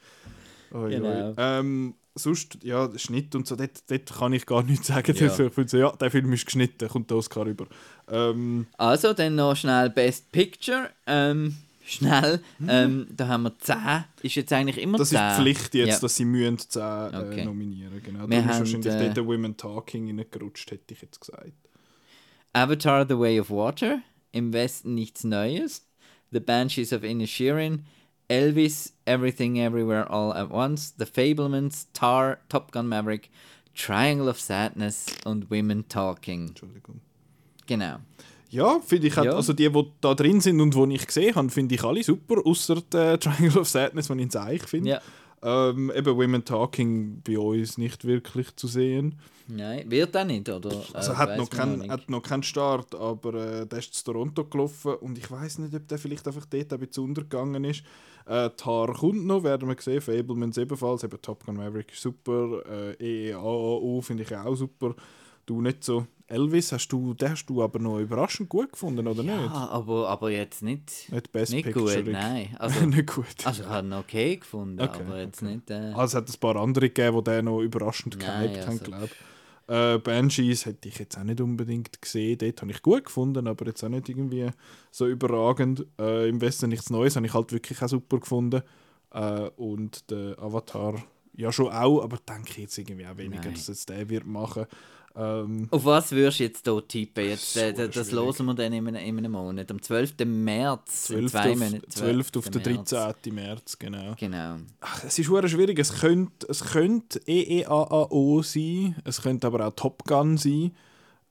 Oi, 0.73 0.91
Genau. 0.91 1.29
oi. 1.31 1.35
Ähm, 1.37 1.95
sonst, 2.15 2.59
ja, 2.63 2.91
Schnitt 2.99 3.35
und 3.35 3.47
so, 3.47 3.57
dort, 3.57 3.89
dort 3.91 4.13
kann 4.13 4.33
ich 4.33 4.47
gar 4.47 4.63
nichts 4.63 4.87
sagen. 4.89 5.15
Ja. 5.17 5.27
Ich 5.27 5.33
finde 5.53 5.69
so, 5.69 5.77
ja, 5.77 5.93
der 5.93 6.11
Film 6.11 6.33
ist 6.33 6.45
geschnitten, 6.47 6.89
kommt 6.89 7.11
der 7.11 7.17
Oscar 7.19 7.47
rüber. 7.47 7.67
Ähm, 8.09 8.67
Also, 8.77 9.13
dann 9.13 9.37
noch 9.37 9.55
schnell 9.57 9.91
Best 9.91 10.33
Picture. 10.33 10.91
Ähm, 11.07 11.57
schnell. 11.85 12.41
Ähm, 12.67 13.07
da 13.15 13.29
haben 13.29 13.45
wir 13.45 13.59
10. 13.59 13.77
Ist 14.23 14.35
jetzt 14.35 14.53
eigentlich 14.53 14.79
immer 14.79 14.95
Hm. 14.95 14.99
das 14.99 15.11
10. 15.11 15.19
ist 15.31 15.37
Pflicht 15.37 15.75
jetzt, 15.77 15.89
Ja. 15.89 15.99
dass 16.01 16.17
sie 16.17 16.25
müssen 16.25 16.59
10 16.59 16.83
Okay. 16.83 17.41
äh, 17.41 17.45
nominieren. 17.45 18.03
Genau. 18.03 18.27
Darum 18.27 18.51
ist 18.51 18.59
wahrscheinlich 18.59 18.93
äh, 18.93 19.05
dort 19.05 19.17
der 19.17 19.27
Women 19.27 19.57
Talking 19.57 20.09
reingerutscht, 20.19 20.71
hätte 20.73 20.95
ich 20.95 21.03
jetzt 21.03 21.21
gesagt. 21.21 21.53
Avatar 22.53 23.07
The 23.09 23.17
Way 23.19 23.41
of 23.41 23.51
Water. 23.51 24.01
Im 24.33 24.53
Westen 24.53 24.95
nichts 24.95 25.25
Neues. 25.25 25.86
The 26.37 26.41
Banshees 26.41 26.93
of 26.93 27.03
Inisherin. 27.03 27.81
Elvis, 28.29 28.93
Everything 29.07 29.59
Everywhere 29.59 30.05
All 30.11 30.35
at 30.35 30.51
Once. 30.51 30.93
The 30.99 31.07
Fablemans, 31.07 31.87
Tar, 31.95 32.41
Top 32.51 32.73
Gun 32.73 32.89
Maverick. 32.89 33.31
Triangle 33.75 34.29
of 34.29 34.39
Sadness 34.39 35.07
und 35.25 35.51
Women 35.51 35.85
Talking. 35.89 36.49
Entschuldigung. 36.49 37.01
Genau. 37.67 37.97
Ja, 38.51 38.81
finde 38.81 39.07
ich, 39.09 39.17
Ja. 39.17 39.33
also 39.33 39.53
die, 39.53 39.71
die 39.71 39.85
da 40.01 40.15
drin 40.15 40.41
sind 40.41 40.61
und 40.61 40.75
die 40.91 40.95
ich 40.97 41.07
gesehen 41.07 41.35
habe, 41.35 41.49
finde 41.51 41.75
ich 41.75 41.83
alle 41.85 42.03
super, 42.03 42.37
außer 42.45 42.83
der 42.93 43.19
Triangle 43.19 43.61
of 43.61 43.69
Sadness, 43.69 44.09
den 44.09 44.19
ich 44.19 44.25
ins 44.25 44.37
Eich 44.37 44.63
finde. 44.63 44.91
Ja. 44.91 45.01
Ähm, 45.49 45.93
eben 45.95 46.17
Women 46.17 46.45
Talking 46.45 47.23
bei 47.23 47.39
uns 47.39 47.79
nicht 47.79 48.05
wirklich 48.05 48.57
zu 48.57 48.67
sehen. 48.67 49.15
Nein, 49.47 49.89
wird 49.89 50.17
auch 50.17 50.25
nicht, 50.25 50.49
oder? 50.49 50.83
Also 50.93 51.13
Äh, 51.13 51.15
hat, 51.15 51.29
weiss 51.29 51.39
noch 51.39 51.51
kein, 51.51 51.89
hat 51.89 52.11
noch 52.11 52.23
keinen 52.23 52.43
Start, 52.43 52.97
aber 52.97 53.35
äh, 53.35 53.67
der 53.67 53.79
ist 53.79 53.95
zu 53.95 54.05
Toronto 54.07 54.45
gelaufen 54.45 54.95
und 54.95 55.17
ich 55.17 55.31
weiß 55.31 55.59
nicht, 55.61 55.73
ob 55.73 55.87
der 55.87 55.99
vielleicht 55.99 56.27
einfach 56.27 56.47
dort 56.47 56.73
ein 56.73 56.81
bisschen 56.81 57.05
untergegangen 57.05 57.63
ist. 57.63 57.85
Äh, 58.27 58.51
Tar 58.57 58.93
kommt 58.93 59.25
noch, 59.25 59.45
werden 59.45 59.69
wir 59.69 59.77
sehen. 59.79 60.01
Fablemans 60.01 60.59
ebenfalls, 60.59 61.05
eben 61.05 61.23
Top 61.23 61.47
Gun 61.47 61.59
Maverick 61.59 61.93
ist 61.93 62.03
super. 62.03 62.63
Äh, 62.69 63.29
EEAAU 63.29 64.01
finde 64.01 64.25
ich 64.25 64.37
auch 64.37 64.57
super. 64.57 64.97
Du 65.47 65.61
nicht 65.61 65.85
so. 65.85 66.09
Elvis, 66.29 66.73
hast 66.73 66.89
du, 66.89 67.15
den 67.15 67.31
hast 67.31 67.47
du 67.47 67.63
aber 67.63 67.79
noch 67.79 67.99
überraschend 68.01 68.49
gut 68.49 68.73
gefunden, 68.73 69.07
oder 69.07 69.23
nicht? 69.23 69.33
Ja, 69.35 69.69
aber, 69.69 70.09
aber 70.09 70.31
jetzt 70.31 70.63
nicht, 70.63 71.11
Nicht 71.13 71.31
Best 71.33 71.53
nicht 71.53 71.65
Picture. 71.67 72.03
gut, 72.03 72.13
nein. 72.13 72.55
Also, 72.59 72.85
nicht 72.85 73.15
gut. 73.15 73.27
also 73.45 73.63
ich 73.63 73.69
habe 73.69 73.87
ihn 73.87 73.93
okay 73.93 74.37
gefunden, 74.37 74.81
Okay, 74.81 75.03
aber 75.07 75.21
jetzt 75.21 75.43
okay. 75.43 75.55
nicht... 75.55 75.71
Äh, 75.71 75.93
Also, 75.95 76.19
es 76.19 76.23
hat 76.23 76.29
ein 76.37 76.41
paar 76.41 76.57
andere 76.57 76.89
gegeben, 76.91 77.19
die 77.19 77.31
den 77.31 77.45
noch 77.45 77.61
überraschend 77.61 78.19
gehypt 78.19 78.61
haben, 78.63 78.69
also- 78.69 78.85
glaube 78.85 79.05
ich. 79.07 79.13
Äh, 79.69 79.99
Banshees 79.99 80.65
hätte 80.65 80.89
ich 80.89 80.99
jetzt 81.01 81.19
auch 81.19 81.25
nicht 81.25 81.41
unbedingt 81.41 82.01
gesehen. 82.01 82.39
Dort 82.39 82.61
habe 82.63 82.71
ich 82.71 82.83
gut 82.83 83.07
gefunden, 83.07 83.49
aber 83.49 83.67
jetzt 83.67 83.83
auch 83.83 83.89
nicht 83.89 84.09
irgendwie 84.09 84.49
so 84.93 85.09
überragend. 85.09 85.85
Äh, 85.99 86.29
Im 86.29 86.41
Westen 86.41 86.69
nichts 86.69 86.89
Neues 86.89 87.17
habe 87.17 87.27
ich 87.27 87.35
halt 87.35 87.51
wirklich 87.53 87.83
auch 87.83 87.89
super 87.89 88.21
gefunden. 88.21 88.63
Äh, 89.13 89.49
und 89.57 90.09
der 90.13 90.39
Avatar 90.39 91.03
ja 91.35 91.51
schon 91.51 91.73
auch, 91.73 92.01
aber 92.05 92.19
denke 92.19 92.51
ich 92.53 92.57
jetzt 92.59 92.79
irgendwie 92.79 93.07
auch 93.09 93.17
weniger, 93.17 93.43
Nein. 93.47 93.55
dass 93.55 93.67
jetzt 93.67 93.89
der 93.89 94.09
wird 94.09 94.25
machen. 94.25 94.67
Ähm, 95.19 95.69
Auf 95.71 95.85
was 95.85 96.13
würdest 96.13 96.41
du 96.41 96.45
jetzt 96.45 96.65
hier 96.65 96.89
tippen? 96.89 97.25
Jetzt, 97.25 97.57
äh, 97.57 97.71
So 97.75 97.87
das 97.87 97.95
das 97.95 98.13
hören 98.13 98.47
wir 98.47 98.55
dann 98.55 98.73
in 98.73 98.87
einem, 98.87 98.95
in 98.97 99.19
einem 99.19 99.33
Monat. 99.33 99.71
Am 99.71 99.81
12. 99.81 100.15
März. 100.27 101.11
in 101.11 101.29
12. 101.29 101.31
zwei 101.33 101.51
auf, 101.53 101.59
Monaten- 101.59 101.91
12. 101.91 102.37
auf 102.37 102.51
den 102.51 102.63
März. 102.75 102.91
13. 102.91 103.35
März, 103.35 103.79
genau. 103.79 104.15
Genau. 104.19 104.57
Ach, 104.81 105.05
es 105.05 105.19
ist 105.19 105.27
schwierig. 105.27 105.79
Es 105.79 105.93
könnte, 106.01 106.47
es 106.51 106.63
könnte 106.65 107.21
EEAAO 107.27 108.43
sein, 108.43 108.97
es 109.05 109.23
könnte 109.23 109.47
aber 109.47 109.67
auch 109.67 109.73
Top 109.75 110.05
Gun 110.05 110.37
sein. 110.37 110.73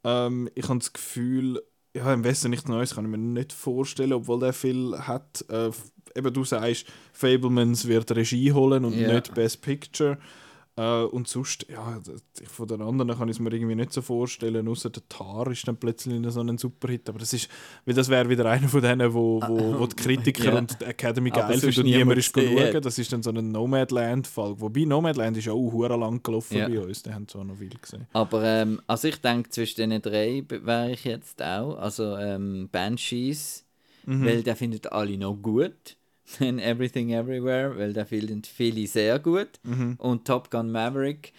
Ähm, 0.04 0.50
ich 0.56 0.68
habe 0.68 0.80
das 0.80 0.92
Gefühl, 0.94 1.62
ja, 1.96 2.14
im 2.14 2.24
Westen 2.24 2.50
nichts 2.50 2.68
Neues 2.68 2.96
kann 2.96 3.06
ich 3.06 3.12
mir 3.12 3.18
nicht 3.18 3.54
vorstellen, 3.54 4.14
obwohl 4.14 4.40
der 4.40 4.54
viel 4.54 4.98
hat. 4.98 5.46
Äh, 5.50 5.72
eben 6.16 6.34
du 6.34 6.44
sagst, 6.44 6.86
Fablemans 7.14 7.88
wird 7.88 8.12
Regie 8.16 8.52
holen 8.52 8.84
und 8.86 8.94
Ja. 8.94 9.14
nicht 9.14 9.34
Best 9.34 9.62
Picture. 9.62 10.18
Äh, 10.78 11.04
und 11.04 11.28
sonst, 11.30 11.66
ja, 11.70 12.02
von 12.48 12.68
den 12.68 12.82
anderen 12.82 13.18
kann 13.18 13.30
ich 13.30 13.38
es 13.38 13.40
mir 13.40 13.54
irgendwie 13.54 13.76
nicht 13.76 13.94
so 13.94 14.02
vorstellen, 14.02 14.68
außer 14.68 14.90
der 14.90 15.08
Tar 15.08 15.48
ist 15.50 15.66
dann 15.68 15.78
plötzlich 15.78 16.22
so 16.32 16.42
ein 16.42 16.58
Superhit, 16.58 17.08
aber 17.08 17.20
das 17.20 17.32
ist, 17.32 17.48
weil 17.86 17.94
das 17.96 18.10
wäre 18.10 18.28
wieder 18.28 18.46
einer 18.46 18.68
von 18.68 18.82
denen, 18.82 19.14
wo, 19.14 19.42
wo, 19.48 19.80
wo 19.80 19.88
die 19.88 19.96
Kritiker 19.96 20.52
Ja. 20.52 20.58
und 20.58 20.82
die 20.82 20.84
Academy 20.86 21.30
geil 21.30 21.58
finden 21.60 21.80
und 21.80 21.86
niemand 21.86 22.18
ist 22.18 22.34
schauen. 22.36 22.82
Das 22.82 23.00
ist 23.00 23.14
dann 23.14 23.24
so 23.24 23.30
ein 23.32 23.52
Nomadland-Fall, 23.54 24.60
wobei 24.60 24.84
Nomadland 24.84 25.38
ist 25.38 25.48
auch 25.48 25.56
hure 25.56 25.96
lang 25.96 26.22
gelaufen 26.22 26.58
Ja. 26.58 26.68
bei 26.68 26.80
uns, 26.82 27.04
den 27.04 27.14
haben 27.16 27.28
zwar 27.30 27.46
noch 27.46 27.56
viel 27.56 27.70
gesehen. 27.70 28.08
Aber 28.12 28.44
ähm, 28.44 28.82
also 28.86 29.08
ich 29.08 29.22
denke, 29.22 29.50
zwischen 29.52 29.90
den 29.90 30.02
drei 30.02 30.44
wäre 30.50 30.92
ich 30.92 31.06
jetzt 31.06 31.42
auch. 31.42 31.78
Also 31.78 32.18
ähm, 32.18 32.68
Banshees, 32.72 33.62
Mhm. 34.08 34.26
weil 34.26 34.44
der 34.44 34.56
findet 34.56 34.92
alle 34.92 35.18
noch 35.18 35.36
gut. 35.36 35.98
Dann 36.40 36.60
Everything 36.60 37.12
Everywhere, 37.12 37.78
weil 37.78 37.94
der 37.94 38.06
findet 38.06 38.48
viele 38.48 38.88
sehr 38.88 39.20
gut. 39.20 39.50
Und 39.98 40.26
Top 40.26 40.50
Gun 40.52 40.72
Maverick. 40.72 41.34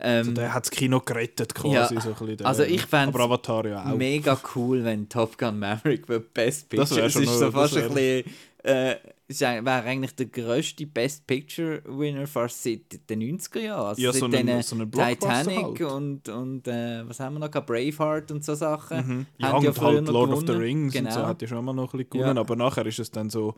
Ähm, 0.00 0.34
Der 0.36 0.54
hat 0.54 0.64
das 0.64 0.70
Kino 0.70 1.00
gerettet 1.00 1.54
quasi. 1.56 1.74
Ja, 1.74 1.88
so 2.00 2.10
ein 2.10 2.26
bisschen, 2.26 2.46
also 2.46 2.62
ich 2.62 2.86
Aber 2.92 3.18
Avatar 3.20 3.66
ja 3.66 3.84
auch. 3.84 3.96
mega 3.96 4.38
cool, 4.54 4.84
wenn 4.84 5.08
Top 5.08 5.36
Gun 5.36 5.58
Maverick 5.58 6.08
wird 6.08 6.32
Best 6.34 6.68
Picture. 6.68 6.86
Das 6.88 6.96
wär 6.96 7.04
es 7.06 7.12
schon 7.14 7.22
ist 7.24 7.38
so 7.38 7.44
das 7.46 7.54
fast 7.54 7.76
ein 7.76 7.88
bisschen. 7.92 8.32
Äh, 8.62 8.96
es 9.30 9.40
wäre 9.40 9.82
eigentlich 9.82 10.14
der 10.14 10.26
grösste 10.26 10.86
Best 10.86 11.26
Picture 11.26 11.82
Winner 11.84 12.26
fast 12.28 12.62
seit 12.62 12.80
den 13.10 13.20
90er 13.22 13.58
Jahren. 13.60 13.86
Also 13.88 14.00
Ja, 14.02 14.12
seit 14.12 14.20
so 14.20 14.26
ein- 14.26 14.46
den 14.46 14.62
so 14.62 14.76
Titanic 14.84 15.80
halt. 15.80 15.80
und, 15.82 16.28
und 16.28 16.68
äh, 16.68 17.06
was 17.08 17.18
haben 17.20 17.34
wir 17.34 17.40
noch? 17.40 17.50
Braveheart 17.50 18.30
und 18.30 18.44
so 18.44 18.54
Sachen. 18.54 19.06
Mhm. 19.06 19.26
Ja, 19.38 19.52
und 19.56 19.74
früher 19.74 19.86
halt 19.96 20.08
Lord 20.08 20.30
of 20.30 20.40
the 20.40 20.46
gewonnen. 20.46 20.60
Rings 20.62 20.92
genau. 20.92 21.08
und 21.08 21.14
so 21.14 21.26
hat 21.26 21.42
ja 21.42 21.48
schon 21.48 21.64
mal 21.64 21.72
noch 21.72 21.92
ein 21.92 21.98
bisschen 21.98 22.10
gewonnen, 22.10 22.36
Ja. 22.36 22.40
aber 22.40 22.56
nachher 22.56 22.86
ist 22.86 22.98
es 23.00 23.10
dann 23.10 23.28
so, 23.30 23.54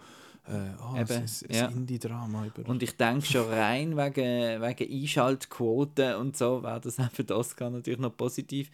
oh, 0.49 0.97
es 0.97 1.11
Eben, 1.11 1.25
ist 1.25 1.51
ein 1.51 1.55
ja. 1.55 1.67
Indie-Drama. 1.67 2.47
Und 2.65 2.83
ich 2.83 2.97
denke 2.97 3.27
schon 3.27 3.49
rein 3.49 3.97
wegen, 3.97 4.63
wegen 4.63 5.03
Einschaltquoten 5.03 6.15
und 6.17 6.37
so 6.37 6.63
wäre 6.63 6.81
das 6.81 6.99
auch 6.99 7.11
für 7.11 7.25
das 7.25 7.37
Oscar 7.37 7.71
natürlich 7.71 8.01
noch 8.01 8.17
positiv. 8.17 8.71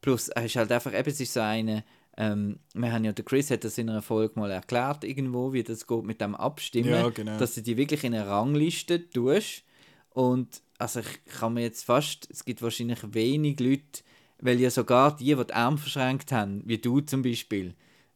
Plus, 0.00 0.28
er 0.28 0.44
ist 0.44 0.56
halt 0.56 0.70
einfach, 0.70 0.92
eben, 0.92 1.08
es 1.08 1.20
ist 1.20 1.32
so 1.32 1.40
eine, 1.40 1.84
ähm, 2.16 2.58
wir 2.74 2.92
haben 2.92 3.04
ja, 3.04 3.12
der 3.12 3.24
Chris 3.24 3.50
hat 3.50 3.64
das 3.64 3.78
in 3.78 3.88
einer 3.88 4.02
Folge 4.02 4.38
mal 4.38 4.50
erklärt 4.50 5.04
irgendwo, 5.04 5.52
wie 5.52 5.62
das 5.62 5.86
geht 5.86 6.04
mit 6.04 6.20
dem 6.20 6.34
Abstimmen, 6.34 6.90
Ja, 6.90 7.08
genau. 7.08 7.38
dass 7.38 7.54
du 7.54 7.62
die 7.62 7.76
wirklich 7.76 8.04
in 8.04 8.14
eine 8.14 8.26
Rangliste 8.26 9.08
tust 9.10 9.64
und 10.10 10.62
also 10.78 11.00
ich 11.00 11.24
kann 11.24 11.54
mir 11.54 11.62
jetzt 11.62 11.84
fast, 11.84 12.28
es 12.30 12.44
gibt 12.44 12.60
wahrscheinlich 12.60 12.98
wenig 13.14 13.58
Leute, 13.60 14.02
weil 14.40 14.60
ja 14.60 14.70
sogar 14.70 15.16
die, 15.16 15.34
die 15.34 15.46
die 15.46 15.52
Arme 15.54 15.78
verschränkt 15.78 16.32
haben, 16.32 16.62
wie 16.66 16.78
du 16.78 17.00
zum 17.00 17.22
Beispiel, 17.22 17.74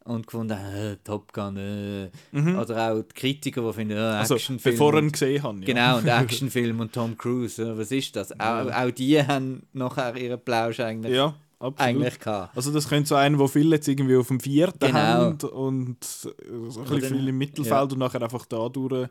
und 0.09 0.27
gefunden 0.27 0.59
haben, 0.59 0.75
äh, 0.75 0.97
Top 1.05 1.33
Gun, 1.33 1.57
äh. 1.57 2.09
oder 2.33 2.93
auch 2.93 3.03
die 3.03 3.15
Kritiker, 3.15 3.63
die 3.63 3.73
finden, 3.73 3.97
äh, 3.97 4.01
Mhm. 4.01 4.17
also, 4.17 4.35
Actionfilm. 4.35 4.75
bevor 4.75 4.95
ich 5.03 5.13
gesehen 5.13 5.43
habe. 5.43 5.59
Ja. 5.61 5.65
Genau, 5.67 5.99
und 5.99 6.07
Actionfilm 6.25 6.81
und 6.81 6.93
Tom 6.93 7.17
Cruise, 7.17 7.63
ja, 7.63 7.77
was 7.77 7.91
ist 7.93 8.17
das? 8.17 8.33
Auch, 8.41 8.71
auch 8.73 8.91
die 8.91 9.23
haben 9.23 9.63
nachher 9.73 10.17
ihren 10.17 10.41
Plausch 10.41 10.81
eigentlich, 10.81 11.15
Ja, 11.15 11.35
absolut. 11.59 11.81
eigentlich 11.81 12.19
gehabt. 12.21 12.57
Also 12.57 12.73
das 12.73 12.89
könnte 12.89 13.09
so 13.09 13.15
einen, 13.17 13.39
wo 13.39 13.47
viele 13.49 13.77
jetzt 13.77 13.89
irgendwie 13.89 14.17
auf 14.17 14.29
dem 14.29 14.41
vierten 14.41 14.79
Genau. 14.79 14.95
haben 14.99 15.39
und 15.51 16.05
so 16.05 16.31
ein 16.31 16.69
bisschen 16.89 17.17
viel 17.17 17.29
im 17.29 17.39
Mittelfeld 17.39 17.73
ja. 17.73 17.83
und 17.83 17.99
nachher 17.99 18.23
einfach 18.23 18.47
da 18.47 18.69
durch, 18.69 19.09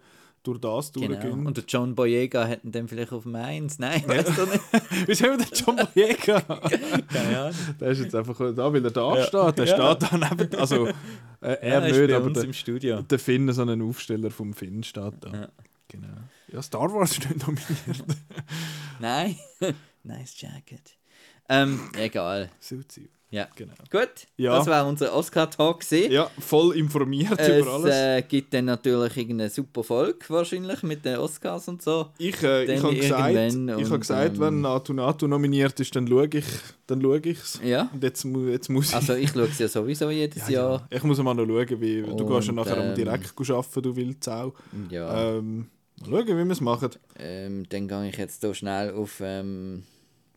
durch 0.47 0.59
das 0.59 0.91
Genau. 0.93 1.07
durchgehen. 1.07 1.45
Und 1.45 1.57
der 1.57 1.63
John 1.67 1.93
Boyega 1.95 2.45
hätten 2.45 2.71
dann 2.71 2.87
vielleicht 2.87 3.11
auf 3.11 3.25
Eins. 3.27 3.77
Nein, 3.79 4.03
weißt 4.07 4.29
du 4.37 4.45
nicht. 4.45 4.61
Wieso 5.07 5.25
haben 5.25 5.39
wir 5.39 5.45
den 5.45 5.53
John 5.53 5.75
Boyega? 5.93 6.39
Keine 7.13 7.39
Ahnung. 7.39 7.55
der 7.79 7.87
ist 7.89 7.99
jetzt 7.99 8.15
einfach 8.15 8.37
da, 8.55 8.73
weil 8.73 8.83
er 8.85 8.91
da 8.91 9.15
Ja. 9.17 9.23
steht. 9.25 9.57
Der 9.59 9.65
Ja. 9.65 9.95
steht 9.97 10.11
da 10.11 10.17
neben... 10.17 10.55
Also, 10.55 10.87
äh, 10.87 10.93
er 11.41 11.85
ist 11.87 11.97
nicht, 11.99 12.11
aber 12.13 12.29
der, 12.31 12.43
im 12.43 12.53
Studio. 12.53 13.01
der 13.01 13.19
Finn, 13.19 13.51
so 13.51 13.61
ein 13.63 13.81
Aufsteller 13.81 14.31
vom 14.31 14.53
Finn 14.53 14.83
steht 14.83 15.13
da. 15.21 15.31
Ja. 15.33 15.49
Genau. 15.89 16.07
Ja, 16.51 16.61
Star 16.61 16.91
Wars 16.93 17.11
ist 17.11 17.29
nicht 17.29 17.45
nominiert. 17.47 18.05
Nein, 18.99 19.35
nice 20.03 20.39
jacket. 20.41 20.97
Ähm, 21.49 21.79
egal. 21.97 22.49
Suzi. 22.59 23.09
Ja. 23.29 23.47
Genau. 23.57 23.73
Gut, 23.91 24.09
Ja. 24.37 24.57
das 24.57 24.67
war 24.67 24.87
unser 24.87 25.13
Oscar-Talk. 25.13 25.83
Ja, 25.91 26.29
voll 26.39 26.77
informiert 26.77 27.37
Es 27.37 27.61
über 27.61 27.73
alles. 27.73 27.93
äh, 27.93 28.21
gibt 28.21 28.53
dann 28.53 28.65
natürlich 28.65 29.17
irgendeine 29.17 29.49
super 29.49 29.83
Folge 29.83 30.19
wahrscheinlich 30.29 30.81
mit 30.83 31.03
den 31.03 31.17
Oscars 31.17 31.67
und 31.67 31.81
so. 31.81 32.07
Ich, 32.17 32.41
äh, 32.41 32.63
ich 32.63 32.81
habe 32.81 32.95
gesagt, 32.95 33.35
ich 33.35 33.55
und, 33.55 33.91
hab 33.91 33.99
gesagt 33.99 34.35
ähm, 34.35 34.39
wenn 34.39 34.61
Natu 34.61 34.93
Natu 34.93 35.27
nominiert 35.27 35.77
ist, 35.79 35.93
dann 35.95 36.07
schaue 36.07 36.29
ich 36.31 36.45
dann 36.87 37.01
schaue 37.01 37.19
ich's. 37.19 37.59
Ja. 37.63 37.89
Und 37.93 38.01
jetzt, 38.01 38.25
jetzt 38.25 38.69
muss 38.69 38.89
ich... 38.89 38.95
Also 38.95 39.15
ich 39.15 39.29
schaue 39.31 39.43
es 39.43 39.59
ja 39.59 39.67
sowieso 39.67 40.09
jedes 40.09 40.47
ja, 40.47 40.61
Jahr. 40.61 40.87
ja. 40.89 40.97
Ich 40.97 41.03
muss 41.03 41.17
mal 41.21 41.33
noch 41.33 41.45
schauen, 41.45 41.81
wie... 41.81 42.01
du 42.03 42.25
gehst 42.25 42.47
ja 42.47 42.49
Und, 42.51 42.55
nachher 42.55 42.77
ähm, 42.77 42.95
direkt 42.95 43.33
arbeiten, 43.37 43.81
du 43.81 43.95
willst 43.95 44.29
auch. 44.29 44.53
Ja. 44.89 45.31
Ähm, 45.37 45.67
mal 46.05 46.05
schauen, 46.05 46.27
wie 46.27 46.45
wir 46.45 46.51
es 46.51 46.61
machen. 46.61 46.91
Ähm, 47.19 47.65
dann 47.67 47.89
gehe 47.89 48.07
ich 48.07 48.17
jetzt 48.17 48.41
hier 48.41 48.53
schnell 48.53 48.93
auf, 48.93 49.19
ähm, 49.21 49.83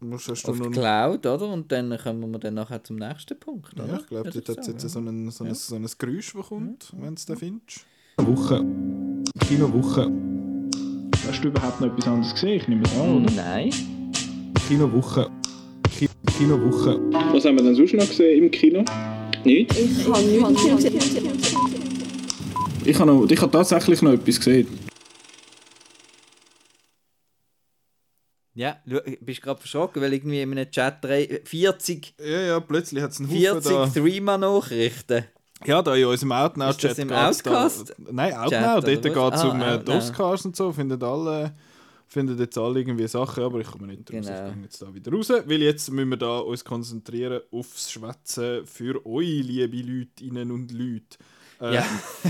Musst, 0.03 0.29
hast 0.29 0.49
du 0.49 0.53
auf 0.53 0.61
die. 0.61 0.71
Cloud, 0.71 1.27
oder? 1.27 1.53
Und 1.53 1.71
dann 1.71 1.97
kommen 1.99 2.31
wir 2.33 2.39
dann 2.39 2.55
nachher 2.55 2.83
zum 2.83 2.97
nächsten 2.97 3.39
Punkt, 3.39 3.75
oder? 3.75 3.87
Ja, 3.87 3.99
ich 4.01 4.07
glaube, 4.07 4.31
dort 4.31 4.49
hat 4.49 4.59
es 4.59 4.67
jetzt 4.67 4.89
so 4.89 4.99
ein, 4.99 5.31
so, 5.31 5.45
ein, 5.45 5.55
so 5.55 5.77
ein 5.77 5.87
Geräusch, 5.99 6.33
das 6.35 6.47
kommt, 6.47 6.93
wenn 6.99 7.09
du 7.09 7.15
es 7.15 7.27
dann 7.27 7.37
findest. 7.37 7.85
Woche. 8.17 8.65
Kinowoche. 9.47 10.11
Hast 11.27 11.45
du 11.45 11.49
überhaupt 11.49 11.81
noch 11.81 11.89
etwas 11.89 12.07
anderes 12.09 12.33
gesehen? 12.33 12.61
Ich 12.61 12.69
nehme 12.69 12.83
es 12.83 12.99
an, 12.99 13.27
Nein. 13.37 13.71
Kinowoche. 14.67 15.31
Ki 15.95 16.09
Kinowoche. 16.39 16.99
Was 17.33 17.45
haben 17.45 17.57
wir 17.57 17.65
denn 17.65 17.75
sonst 17.75 17.93
noch 17.93 18.09
gesehen 18.09 18.45
im 18.45 18.51
Kino? 18.51 18.85
Nichts? 19.45 19.79
Ich 19.79 20.09
habe 20.09 20.23
nichts 20.23 20.65
gesehen. 20.83 21.31
Ich 22.85 22.99
habe, 22.99 23.13
noch, 23.13 23.31
ich 23.31 23.41
habe 23.41 23.53
tatsächlich 23.53 24.01
noch 24.01 24.13
etwas 24.13 24.39
gesehen. 24.39 24.67
Ja, 28.61 28.77
du 28.85 29.01
bist 29.23 29.41
gerade 29.41 29.59
verschrocken, 29.59 30.03
weil 30.03 30.13
irgendwie 30.13 30.43
in 30.43 30.53
einem 30.53 30.71
Chat 30.71 31.03
drei- 31.03 31.41
40, 31.45 32.15
Ja, 32.21 32.41
ja, 32.43 32.61
plötzlich 32.61 33.03
hat 33.03 33.13
es 33.13 33.19
einen 33.21 33.29
Haufen 33.31 33.41
40 33.41 33.73
da. 33.73 33.87
Threema-Nachrichten. 33.87 35.25
Ja, 35.65 35.83
da 35.83 35.95
in 35.95 36.05
unserem 36.07 36.33
Outnow-Chat 36.33 36.99
im 36.99 37.09
geht's 37.09 37.43
da- 37.43 37.51
Outcast? 37.51 37.95
Nein, 38.11 38.35
Outnow. 38.35 38.85
Dort 38.85 39.03
geht 39.03 39.07
es 39.07 39.45
um 39.45 39.61
Ah, 39.63 39.75
äh. 39.77 39.91
Oscars 39.91 40.45
und 40.45 40.57
so. 40.57 40.73
Finden 40.73 41.03
alle, 41.03 41.55
finden 42.09 42.39
jetzt 42.39 42.57
alle 42.59 42.81
irgendwie 42.81 43.07
Sachen, 43.09 43.45
aber 43.45 43.61
ich 43.61 43.67
komme 43.67 43.87
nicht 43.87 44.01
raus. 44.13 44.27
Genau. 44.27 44.49
Ich 44.49 44.55
gehe 44.55 44.63
jetzt 44.63 44.83
da 44.83 44.95
wieder 44.95 45.13
raus, 45.13 45.29
weil 45.31 45.63
jetzt 45.63 45.91
müssen 45.91 46.09
wir 46.11 46.17
da 46.17 46.39
uns 46.39 46.65
konzentrieren 46.65 47.41
aufs 47.53 47.91
Schwätzen 47.91 48.67
für 48.67 49.05
euch, 49.07 49.43
liebe 49.43 49.77
Leutinnen 49.83 50.51
und 50.51 50.71
Leute. 50.73 51.19
Äh, 51.61 51.75
Ja. 51.75 51.85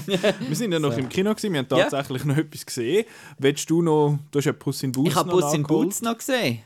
wir 0.48 0.56
sind 0.56 0.72
ja 0.72 0.78
noch 0.78 0.92
So. 0.92 0.98
im 0.98 1.08
Kino 1.08 1.30
gewesen, 1.34 1.52
wir 1.52 1.60
haben 1.60 1.68
Ja. 1.70 1.88
tatsächlich 1.88 2.24
noch 2.24 2.36
etwas 2.36 2.66
gesehen. 2.66 3.04
Willst 3.38 3.68
du 3.70 3.82
noch, 3.82 4.18
du 4.30 4.38
hast 4.38 4.44
ja 4.46 4.52
Puss 4.52 4.82
in 4.82 4.92
Boots 4.92 5.08
Ich 5.10 5.14
habe 5.16 5.30
Bus 5.30 5.54
in. 5.54 5.62
Boots 5.62 6.02
noch 6.02 6.18
gesehen. 6.18 6.60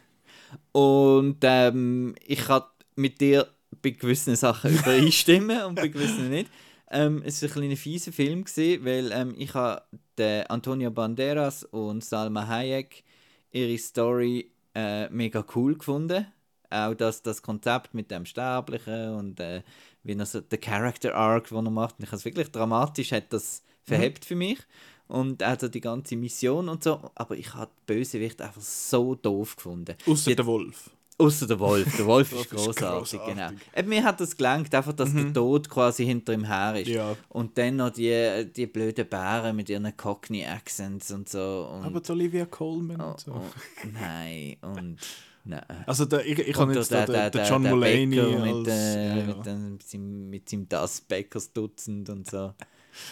Und 0.72 1.38
ähm, 1.42 2.14
ich 2.26 2.40
kann 2.44 2.62
mit 2.96 3.20
dir 3.20 3.48
bei 3.82 3.90
gewissen 3.90 4.36
Sachen 4.36 4.74
übereinstimmen 4.78 5.64
und 5.64 5.74
bei 5.76 5.88
gewissen 5.88 6.30
nicht. 6.30 6.50
Ähm, 6.90 7.22
es 7.24 7.42
war 7.42 7.48
ein 7.48 7.52
kleiner 7.52 7.76
fieser 7.76 8.12
Film, 8.12 8.44
gewesen, 8.44 8.84
weil 8.84 9.10
ähm, 9.12 9.34
ich 9.36 9.52
habe 9.54 9.82
Antonio 10.48 10.90
Banderas 10.90 11.64
und 11.64 12.04
Salma 12.04 12.46
Hayek 12.46 13.02
ihre 13.50 13.76
Story 13.78 14.50
äh, 14.74 15.08
mega 15.10 15.44
cool 15.54 15.76
gefunden. 15.76 16.26
Auch 16.70 16.94
das, 16.94 17.22
das 17.22 17.42
Konzept 17.42 17.94
mit 17.94 18.10
dem 18.10 18.24
Sterblichen 18.26 19.14
und 19.14 19.40
äh, 19.40 19.62
wie 20.04 20.12
er 20.16 20.26
so, 20.26 20.40
der 20.40 20.58
Character 20.58 21.14
Arc, 21.14 21.48
den 21.48 21.66
er 21.66 21.70
macht. 21.70 21.96
Und 21.98 22.04
ich 22.04 22.08
habe 22.10 22.16
es 22.18 22.24
wirklich 22.24 22.50
dramatisch, 22.50 23.12
hat 23.12 23.32
das 23.32 23.62
verhebt 23.82 24.24
für 24.24 24.36
mich. 24.36 24.58
Und 25.08 25.42
also 25.42 25.68
die 25.68 25.80
ganze 25.80 26.16
Mission 26.16 26.68
und 26.68 26.82
so. 26.84 27.10
Aber 27.14 27.36
ich 27.36 27.52
habe 27.54 27.70
die 27.88 27.94
Bösewicht 27.94 28.40
einfach 28.40 28.60
so 28.62 29.14
doof 29.14 29.56
gefunden. 29.56 29.96
Die- 30.06 30.36
der 30.36 30.46
Wolf. 30.46 30.90
Außer 31.16 31.46
der 31.46 31.60
Wolf. 31.60 31.96
Der 31.96 32.06
Wolf 32.06 32.32
ist 32.40 32.50
großartig, 32.50 33.20
genau. 33.24 33.50
Eben, 33.76 33.88
mir 33.88 34.02
hat 34.02 34.20
das 34.20 34.36
gelangt, 34.36 34.74
einfach, 34.74 34.92
dass 34.94 35.14
der 35.14 35.32
Tod 35.32 35.70
quasi 35.70 36.04
hinter 36.04 36.32
ihm 36.32 36.44
her 36.44 36.80
ist. 36.80 36.88
Ja. 36.88 37.16
Und 37.28 37.56
dann 37.56 37.76
noch 37.76 37.90
die, 37.90 38.46
die 38.54 38.66
blöden 38.66 39.08
Bären 39.08 39.54
mit 39.54 39.68
ihren 39.68 39.96
Cockney-Accents 39.96 41.12
und 41.12 41.28
so. 41.28 41.70
Und, 41.72 41.84
Aber 41.84 42.00
die 42.00 42.10
Olivia 42.10 42.46
Colman 42.46 43.00
oh, 43.00 43.10
und 43.10 43.20
so. 43.20 43.30
oh, 43.32 43.42
nein, 43.92 44.56
und 44.62 44.98
nein. 45.44 45.62
Also 45.86 46.04
der, 46.06 46.24
ich, 46.26 46.38
ich 46.38 46.56
habe 46.56 46.74
jetzt 46.74 46.90
der- 46.90 47.06
der- 47.06 47.30
der- 47.30 47.46
John 47.48 47.62
der 47.62 47.74
Mulaney 47.74 48.20
als... 48.20 48.40
mit, 48.40 48.68
äh, 48.68 49.08
ja, 49.08 49.16
ja. 49.16 49.24
mit, 49.26 49.46
dem- 49.46 49.72
mit 49.72 49.82
seinem, 49.82 50.30
mit 50.30 50.48
seinem 50.48 50.68
Das 50.68 51.00
Bäckersdutzend 51.00 52.08
und 52.10 52.30
so. 52.30 52.54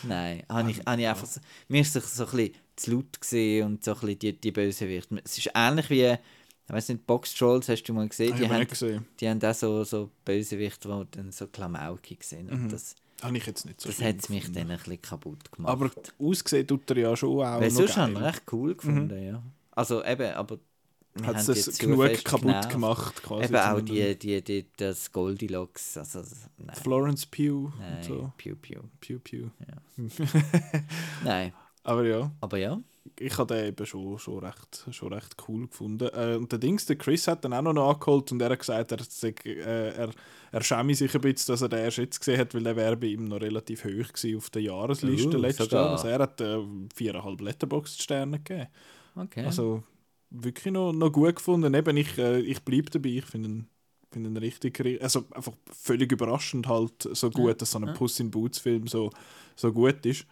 Nein, 0.04 0.44
habe 0.48 0.70
ich, 0.70 0.78
habe 0.86 1.00
ich 1.00 1.08
einfach 1.08 1.26
so, 1.26 1.40
mir 1.68 1.80
ist 1.80 1.94
es 1.96 2.14
so 2.16 2.24
ein 2.26 2.30
bisschen 2.30 2.54
zu 2.76 2.92
laut 2.92 3.20
gesehen 3.20 3.66
und 3.66 3.84
so 3.84 3.92
ein 3.92 4.00
bisschen 4.00 4.18
die, 4.20 4.40
die 4.40 4.52
Bösewicht. 4.52 5.08
Es 5.24 5.38
ist 5.38 5.50
ähnlich 5.54 5.90
wie, 5.90 6.04
ich 6.04 6.72
weiß 6.72 6.88
nicht, 6.90 7.04
Box 7.06 7.34
Trolls 7.34 7.68
hast 7.68 7.82
du 7.84 7.92
mal 7.92 8.08
gesehen, 8.08 8.30
Habe 8.32 8.38
die 8.38 8.44
ich 8.46 8.52
haben, 8.52 8.66
gesehen. 8.68 9.06
die 9.20 9.28
haben 9.28 9.42
auch 9.44 9.54
so, 9.54 9.82
so 9.84 10.10
Bösewichte, 10.24 10.88
die 10.88 11.16
dann 11.18 11.32
so 11.32 11.48
klamaukig 11.48 12.22
sind 12.22 12.50
und 12.50 12.70
das, 12.72 12.94
Habe 13.22 13.36
ich 13.36 13.44
jetzt 13.46 13.66
nicht 13.66 13.80
so 13.80 13.88
das 13.88 14.00
hat 14.00 14.16
es 14.20 14.28
mich 14.28 14.50
dann 14.52 14.70
ein 14.70 14.78
bisschen 14.78 15.02
kaputt 15.02 15.50
gemacht. 15.50 15.72
Aber 15.72 15.90
ausgesehen 16.20 16.66
tut 16.66 16.88
er 16.92 16.98
ja 16.98 17.16
schon 17.16 17.30
auch 17.44 17.60
Weil 17.60 17.70
sonst 17.70 17.96
haben 17.96 18.14
geil. 18.14 18.22
wir 18.22 18.28
recht 18.28 18.42
cool 18.52 18.74
gefunden, 18.76 19.22
ja. 19.22 19.42
Also 19.72 20.04
eben, 20.04 20.32
aber 20.34 20.58
Hat 21.24 21.36
es 21.36 21.46
das 21.46 21.78
genug 21.78 22.24
kaputt 22.24 22.42
genervt. 22.42 22.70
gemacht 22.70 23.22
quasi. 23.22 23.44
Eben 23.44 23.56
auch 23.56 23.80
die, 23.80 24.18
die, 24.18 24.42
die, 24.42 24.66
das 24.76 25.12
Goldilocks, 25.12 25.98
also 25.98 26.22
nein. 26.56 26.74
Florence 26.76 27.26
Pugh 27.26 27.70
Nein, 27.78 27.96
und 27.96 28.04
so. 28.04 28.32
Piu 28.38 28.56
Piu. 28.56 28.80
Pew 28.98 29.18
Pew. 29.18 29.50
Nein, 31.24 31.52
Aber 31.84 32.04
ja, 32.06 32.30
aber 32.40 32.56
ja. 32.58 32.80
ich 33.18 33.36
habe 33.36 33.54
den 33.54 33.66
eben 33.66 33.86
schon, 33.86 34.18
schon, 34.18 34.38
recht, 34.38 34.86
schon 34.90 35.12
recht 35.12 35.36
cool 35.48 35.66
gefunden. 35.66 36.08
Äh, 36.14 36.36
und 36.36 36.50
der 36.50 36.58
Dings, 36.58 36.86
der 36.86 36.96
Chris 36.96 37.28
hat 37.28 37.44
dann 37.44 37.52
auch 37.52 37.62
noch 37.62 37.74
nachgeholt 37.74 38.32
und 38.32 38.40
er 38.40 38.50
hat 38.50 38.60
gesagt, 38.60 38.92
er, 38.92 39.00
äh, 39.44 39.90
er, 39.90 40.10
er 40.50 40.62
schäme 40.62 40.94
sich 40.94 41.14
ein 41.14 41.20
bisschen, 41.20 41.52
dass 41.52 41.60
er 41.60 41.68
den 41.68 41.80
erst 41.80 41.98
jetzt 41.98 42.20
gesehen 42.20 42.40
hat, 42.40 42.54
weil 42.54 42.62
der 42.62 42.76
wäre 42.76 42.96
bei 42.96 43.08
ihm 43.08 43.24
noch 43.24 43.40
relativ 43.40 43.84
hoch 43.84 43.90
war 43.90 44.38
auf 44.38 44.50
der 44.50 44.62
Jahresliste 44.62 45.36
Uh, 45.36 45.40
letztes. 45.40 45.70
Jahr. 45.70 45.90
Also 45.90 46.08
er 46.08 46.20
hat 46.20 46.40
äh, 46.40 46.58
viereinhalb 46.94 47.40
Letterboxd-Sterne 47.40 48.38
gegeben. 48.38 48.68
Okay. 49.14 49.44
Also 49.44 49.82
wirklich 50.32 50.72
noch, 50.72 50.92
noch 50.92 51.10
gut 51.12 51.36
gefunden. 51.36 51.74
Eben, 51.74 51.96
ich, 51.96 52.18
äh, 52.18 52.40
ich 52.40 52.62
bleibe 52.62 52.90
dabei. 52.90 53.10
Ich 53.10 53.24
finde 53.26 53.48
ihn, 53.48 53.66
finde 54.10 54.30
ihn 54.30 54.36
richtig, 54.36 54.78
ri- 54.80 55.00
also 55.00 55.24
einfach 55.30 55.52
völlig 55.70 56.10
überraschend 56.12 56.66
halt 56.68 57.08
so 57.12 57.30
gut, 57.30 57.60
dass 57.60 57.72
so 57.72 57.78
ein 57.78 57.86
ja. 57.86 57.92
Puss 57.92 58.18
in 58.20 58.30
Boots 58.30 58.58
Film 58.58 58.86
so, 58.86 59.10
so 59.56 59.72
gut 59.72 60.04
ist. 60.06 60.26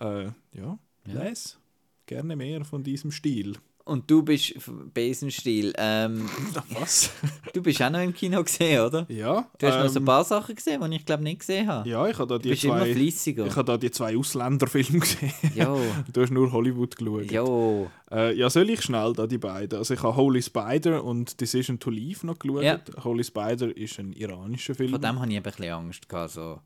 Äh, 0.00 0.26
ja, 0.52 0.78
Ja. 1.06 1.22
les. 1.24 1.58
Gerne 2.06 2.36
mehr 2.36 2.64
von 2.64 2.82
diesem 2.84 3.10
Stil. 3.10 3.56
Und 3.86 4.10
du 4.10 4.20
bist 4.24 4.52
Besenstiel. 4.92 5.72
Ähm, 5.78 6.28
Was? 6.80 7.08
du 7.52 7.62
bist 7.62 7.80
auch 7.80 7.88
noch 7.88 8.00
im 8.02 8.12
Kino 8.12 8.42
gesehen, 8.42 8.80
oder? 8.84 9.06
ja. 9.08 9.48
Du 9.58 9.66
hast 9.68 9.76
noch 9.78 9.88
so 9.88 10.00
ein 10.00 10.02
ähm, 10.02 10.04
paar 10.06 10.24
Sachen 10.24 10.56
gesehen, 10.56 10.82
die 10.90 10.96
ich 10.96 11.06
glaube 11.06 11.22
nicht 11.22 11.38
gesehen 11.38 11.68
habe. 11.68 11.88
Ja, 11.88 12.04
ich 12.08 12.18
habe 12.18 12.26
da 12.26 12.34
du 12.36 12.42
die 12.42 12.48
bist 12.48 12.64
immer 12.64 12.78
zwei. 12.80 12.94
fleissiger. 12.94 13.46
Ich 13.46 13.54
habe 13.54 13.64
da 13.64 13.76
die 13.78 13.90
zwei 13.92 14.16
Ausländerfilme 14.18 14.98
gesehen. 14.98 15.32
Jo, 15.54 15.80
Du 16.12 16.20
hast 16.20 16.32
nur 16.32 16.50
Hollywood 16.50 16.96
geschaut. 16.96 17.30
jo. 17.30 17.88
Äh, 18.10 18.36
ja, 18.36 18.50
soll 18.50 18.68
ich 18.70 18.82
schnell 18.82 19.12
da 19.12 19.24
die 19.28 19.38
beiden? 19.38 19.78
Also 19.78 19.94
ich 19.94 20.02
habe 20.02 20.16
Holy 20.16 20.42
Spider 20.42 21.04
und 21.04 21.40
Decision 21.40 21.78
to 21.78 21.90
Leave 21.90 22.26
noch 22.26 22.38
geschaut. 22.40 22.62
Ja. 22.64 22.80
Holy 23.04 23.22
Spider 23.22 23.76
ist 23.76 24.00
ein 24.00 24.12
iranischer 24.14 24.74
Film. 24.74 24.90
Vor 24.90 24.98
dem 24.98 25.20
hatte 25.20 25.30
ich 25.30 25.36
ein 25.36 25.42
bisschen 25.44 25.70
Angst, 25.72 26.08
gehabt, 26.08 26.32
so, 26.32 26.58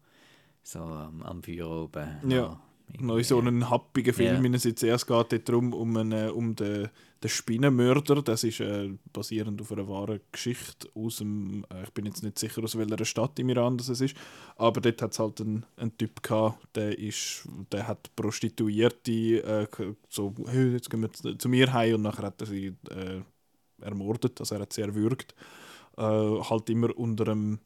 so 0.62 0.78
am, 0.78 1.22
am 1.22 1.42
Feuer 1.42 1.68
oben. 1.68 2.08
Ja. 2.26 2.58
Noch 2.98 3.16
in 3.16 3.24
so 3.24 3.38
einen 3.38 3.70
happigen 3.70 4.12
Film 4.12 4.44
yeah. 4.44 4.58
sitzen. 4.58 4.88
Es 4.88 5.06
geht 5.06 5.32
dort 5.32 5.48
darum, 5.48 5.72
um, 5.72 5.96
einen, 5.96 6.30
um 6.30 6.56
den, 6.56 6.88
den 7.22 7.30
Spinnenmörder. 7.30 8.22
Das 8.22 8.44
ist 8.44 8.60
äh, 8.60 8.90
basierend 9.12 9.60
auf 9.60 9.72
einer 9.72 9.88
wahren 9.88 10.20
Geschichte 10.32 10.88
aus 10.94 11.18
dem, 11.18 11.64
äh, 11.72 11.84
ich 11.84 11.90
bin 11.90 12.06
jetzt 12.06 12.22
nicht 12.22 12.38
sicher, 12.38 12.62
aus 12.64 12.76
welcher 12.76 13.04
Stadt 13.04 13.38
im 13.38 13.48
Iran 13.48 13.78
das 13.78 13.88
es 13.88 14.00
ist, 14.00 14.16
aber 14.56 14.80
dort 14.80 15.00
hat 15.02 15.12
es 15.12 15.18
halt 15.18 15.40
einen, 15.40 15.64
einen 15.76 15.96
Typ 15.96 16.22
gehabt, 16.22 16.58
der, 16.74 16.98
ist, 16.98 17.48
der 17.72 17.86
hat 17.86 18.14
Prostituierte 18.16 19.68
äh, 19.70 19.92
so, 20.08 20.34
hey, 20.46 20.72
jetzt 20.72 20.90
gehen 20.90 21.02
wir 21.02 21.12
zu, 21.12 21.36
zu 21.36 21.48
mir 21.48 21.72
heim 21.72 21.96
und 21.96 22.02
nachher 22.02 22.26
hat 22.26 22.40
er 22.40 22.46
sie 22.46 22.74
äh, 22.90 23.20
ermordet, 23.80 24.40
also 24.40 24.54
er 24.54 24.62
hat 24.62 24.72
sie 24.72 24.82
erwürgt. 24.82 25.34
Äh, 25.96 26.02
halt 26.02 26.70
immer 26.70 26.96
unter 26.96 27.28
einem 27.28 27.60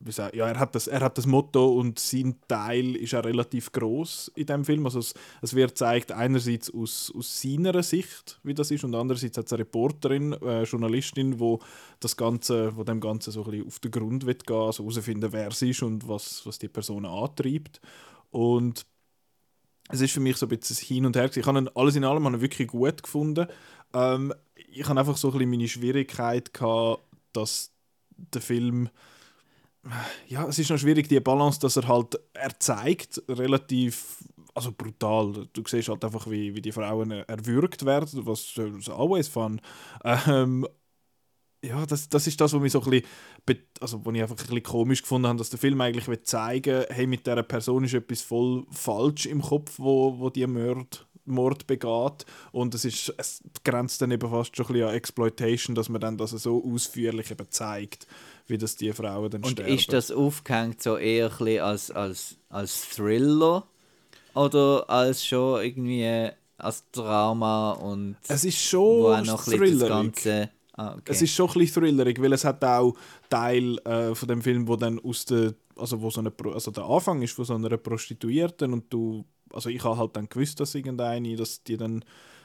wie 0.00 0.12
sag, 0.12 0.34
ja, 0.34 0.46
er 0.46 0.58
hat, 0.58 0.74
das, 0.74 0.86
er 0.86 1.00
hat 1.00 1.18
das 1.18 1.26
Motto 1.26 1.72
und 1.72 1.98
sein 1.98 2.36
Teil 2.48 2.96
ist 2.96 3.14
auch 3.14 3.24
relativ 3.24 3.72
groß 3.72 4.32
in 4.34 4.46
dem 4.46 4.64
Film. 4.64 4.84
Also 4.84 4.98
es, 4.98 5.14
es 5.42 5.54
wird 5.54 5.70
gezeigt 5.70 6.12
einerseits 6.12 6.72
aus, 6.72 7.12
aus 7.16 7.40
seiner 7.40 7.82
Sicht, 7.82 8.38
wie 8.42 8.54
das 8.54 8.70
ist, 8.70 8.84
und 8.84 8.94
andererseits 8.94 9.38
hat 9.38 9.46
es 9.46 9.52
eine 9.52 9.60
Reporterin, 9.60 10.32
äh, 10.34 10.62
Journalistin, 10.64 11.40
wo 11.40 11.60
das 12.00 12.16
Ganze, 12.16 12.76
wo 12.76 12.84
dem 12.84 13.00
Ganzen 13.00 13.32
so 13.32 13.44
ein 13.44 13.50
bisschen 13.50 13.66
auf 13.66 13.78
den 13.80 13.90
Grund 13.90 14.26
wird 14.26 14.46
gehen, 14.46 14.56
also 14.56 14.84
herausfinden, 14.84 15.32
wer 15.32 15.48
es 15.48 15.62
ist 15.62 15.82
und 15.82 16.06
was, 16.08 16.44
was 16.44 16.58
die 16.58 16.68
Person 16.68 17.06
antreibt. 17.06 17.80
Und 18.30 18.86
es 19.88 20.00
ist 20.00 20.12
für 20.12 20.20
mich 20.20 20.36
so 20.36 20.46
ein 20.46 20.50
bisschen 20.50 20.76
Hin 20.84 21.06
und 21.06 21.16
Her. 21.16 21.30
Ich 21.34 21.46
habe 21.46 21.58
ihn, 21.58 21.70
alles 21.74 21.96
in 21.96 22.04
allem 22.04 22.24
habe 22.26 22.40
wirklich 22.40 22.68
gut 22.68 23.02
gefunden. 23.02 23.46
Ähm, 23.94 24.32
ich 24.68 24.86
habe 24.88 24.98
einfach 24.98 25.16
so 25.16 25.28
ein 25.28 25.32
bisschen 25.32 25.50
meine 25.50 25.68
Schwierigkeit 25.68 26.52
gehabt, 26.52 27.02
dass 27.32 27.72
der 28.16 28.42
Film 28.42 28.88
ja, 30.28 30.46
es 30.46 30.58
ist 30.58 30.70
noch 30.70 30.78
schwierig, 30.78 31.08
die 31.08 31.20
Balance, 31.20 31.60
dass 31.60 31.76
er 31.76 31.88
halt, 31.88 32.18
er 32.34 32.58
zeigt 32.58 33.22
relativ, 33.28 34.24
also 34.54 34.72
brutal. 34.72 35.48
Du 35.52 35.62
siehst 35.66 35.88
halt 35.88 36.04
einfach, 36.04 36.28
wie, 36.30 36.54
wie 36.54 36.62
die 36.62 36.72
Frauen 36.72 37.10
erwürgt 37.10 37.84
werden, 37.84 38.26
was 38.26 38.56
is 38.56 38.88
always 38.88 39.28
fun. 39.28 39.60
Ähm, 40.04 40.66
ja, 41.64 41.84
das, 41.86 42.08
das 42.08 42.26
ist 42.26 42.40
das, 42.40 42.52
was 42.52 42.60
mich 42.60 42.72
so 42.72 42.82
ein 42.82 43.02
bisschen, 43.44 43.66
also 43.80 44.04
wo 44.04 44.10
ich 44.12 44.22
einfach 44.22 44.36
ein 44.36 44.46
bisschen 44.46 44.62
komisch 44.62 45.02
gefunden 45.02 45.28
habe, 45.28 45.38
dass 45.38 45.50
der 45.50 45.58
Film 45.58 45.80
eigentlich 45.80 46.08
will 46.08 46.22
zeigen, 46.22 46.84
hey, 46.88 47.06
mit 47.06 47.26
dieser 47.26 47.42
Person 47.42 47.84
ist 47.84 47.94
etwas 47.94 48.22
voll 48.22 48.66
falsch 48.70 49.26
im 49.26 49.42
Kopf, 49.42 49.78
wo, 49.78 50.18
wo 50.18 50.30
die 50.30 50.46
Mord, 50.46 51.05
Mord 51.26 51.66
begeht 51.66 52.24
und 52.52 52.74
es, 52.74 52.84
ist, 52.84 53.12
es 53.16 53.42
grenzt 53.64 54.00
dann 54.02 54.10
eben 54.10 54.28
fast 54.30 54.56
schon 54.56 54.66
ein 54.66 54.72
bisschen 54.72 54.88
an 54.88 54.94
Exploitation, 54.94 55.74
dass 55.74 55.88
man 55.88 56.00
dann 56.00 56.16
das 56.16 56.30
so 56.30 56.64
ausführlich 56.64 57.30
eben 57.30 57.46
zeigt, 57.50 58.06
wie 58.46 58.58
das 58.58 58.76
die 58.76 58.92
Frauen 58.92 59.30
dann 59.30 59.42
Und 59.44 59.50
sterben. 59.52 59.74
ist 59.74 59.92
das 59.92 60.10
aufgehängt 60.10 60.82
so 60.82 60.96
eher 60.96 61.26
ein 61.30 61.36
bisschen 61.38 61.60
als, 61.60 61.90
als, 61.90 62.36
als 62.48 62.88
Thriller 62.90 63.66
oder 64.34 64.88
als 64.88 65.24
schon 65.24 65.62
irgendwie 65.62 66.30
als 66.58 66.84
Drama 66.92 67.72
und 67.72 68.16
Es 68.28 68.44
ist 68.44 68.72
wo 68.72 69.08
auch 69.10 69.16
schon 69.18 69.26
noch 69.26 69.44
thrillerig. 69.44 69.88
Ganze... 69.88 70.50
Ah, 70.78 70.92
okay. 70.92 71.02
Es 71.06 71.22
ist 71.22 71.32
schon 71.34 71.48
ein 71.48 71.54
bisschen 71.54 71.82
thrillerig, 71.82 72.20
weil 72.20 72.34
es 72.34 72.44
hat 72.44 72.62
auch 72.62 72.94
Teil 73.30 73.78
äh, 73.86 74.14
von 74.14 74.28
dem 74.28 74.42
Film, 74.42 74.68
wo 74.68 74.76
dann 74.76 74.98
aus 75.00 75.24
der, 75.24 75.54
also 75.76 76.00
wo 76.00 76.10
so 76.10 76.20
eine, 76.20 76.30
Pro- 76.30 76.52
also 76.52 76.70
der 76.70 76.84
Anfang 76.84 77.22
ist 77.22 77.34
von 77.34 77.44
so 77.44 77.54
einer 77.54 77.76
Prostituierten 77.76 78.72
und 78.72 78.92
du, 78.92 79.24
also 79.52 79.68
ich 79.68 79.82
habe 79.84 79.98
halt 79.98 80.16
dann 80.16 80.28
gewusst, 80.28 80.60
dass 80.60 80.74
irgendeine, 80.74 81.36
dass 81.36 81.62
die 81.62 81.76
dann 81.76 82.02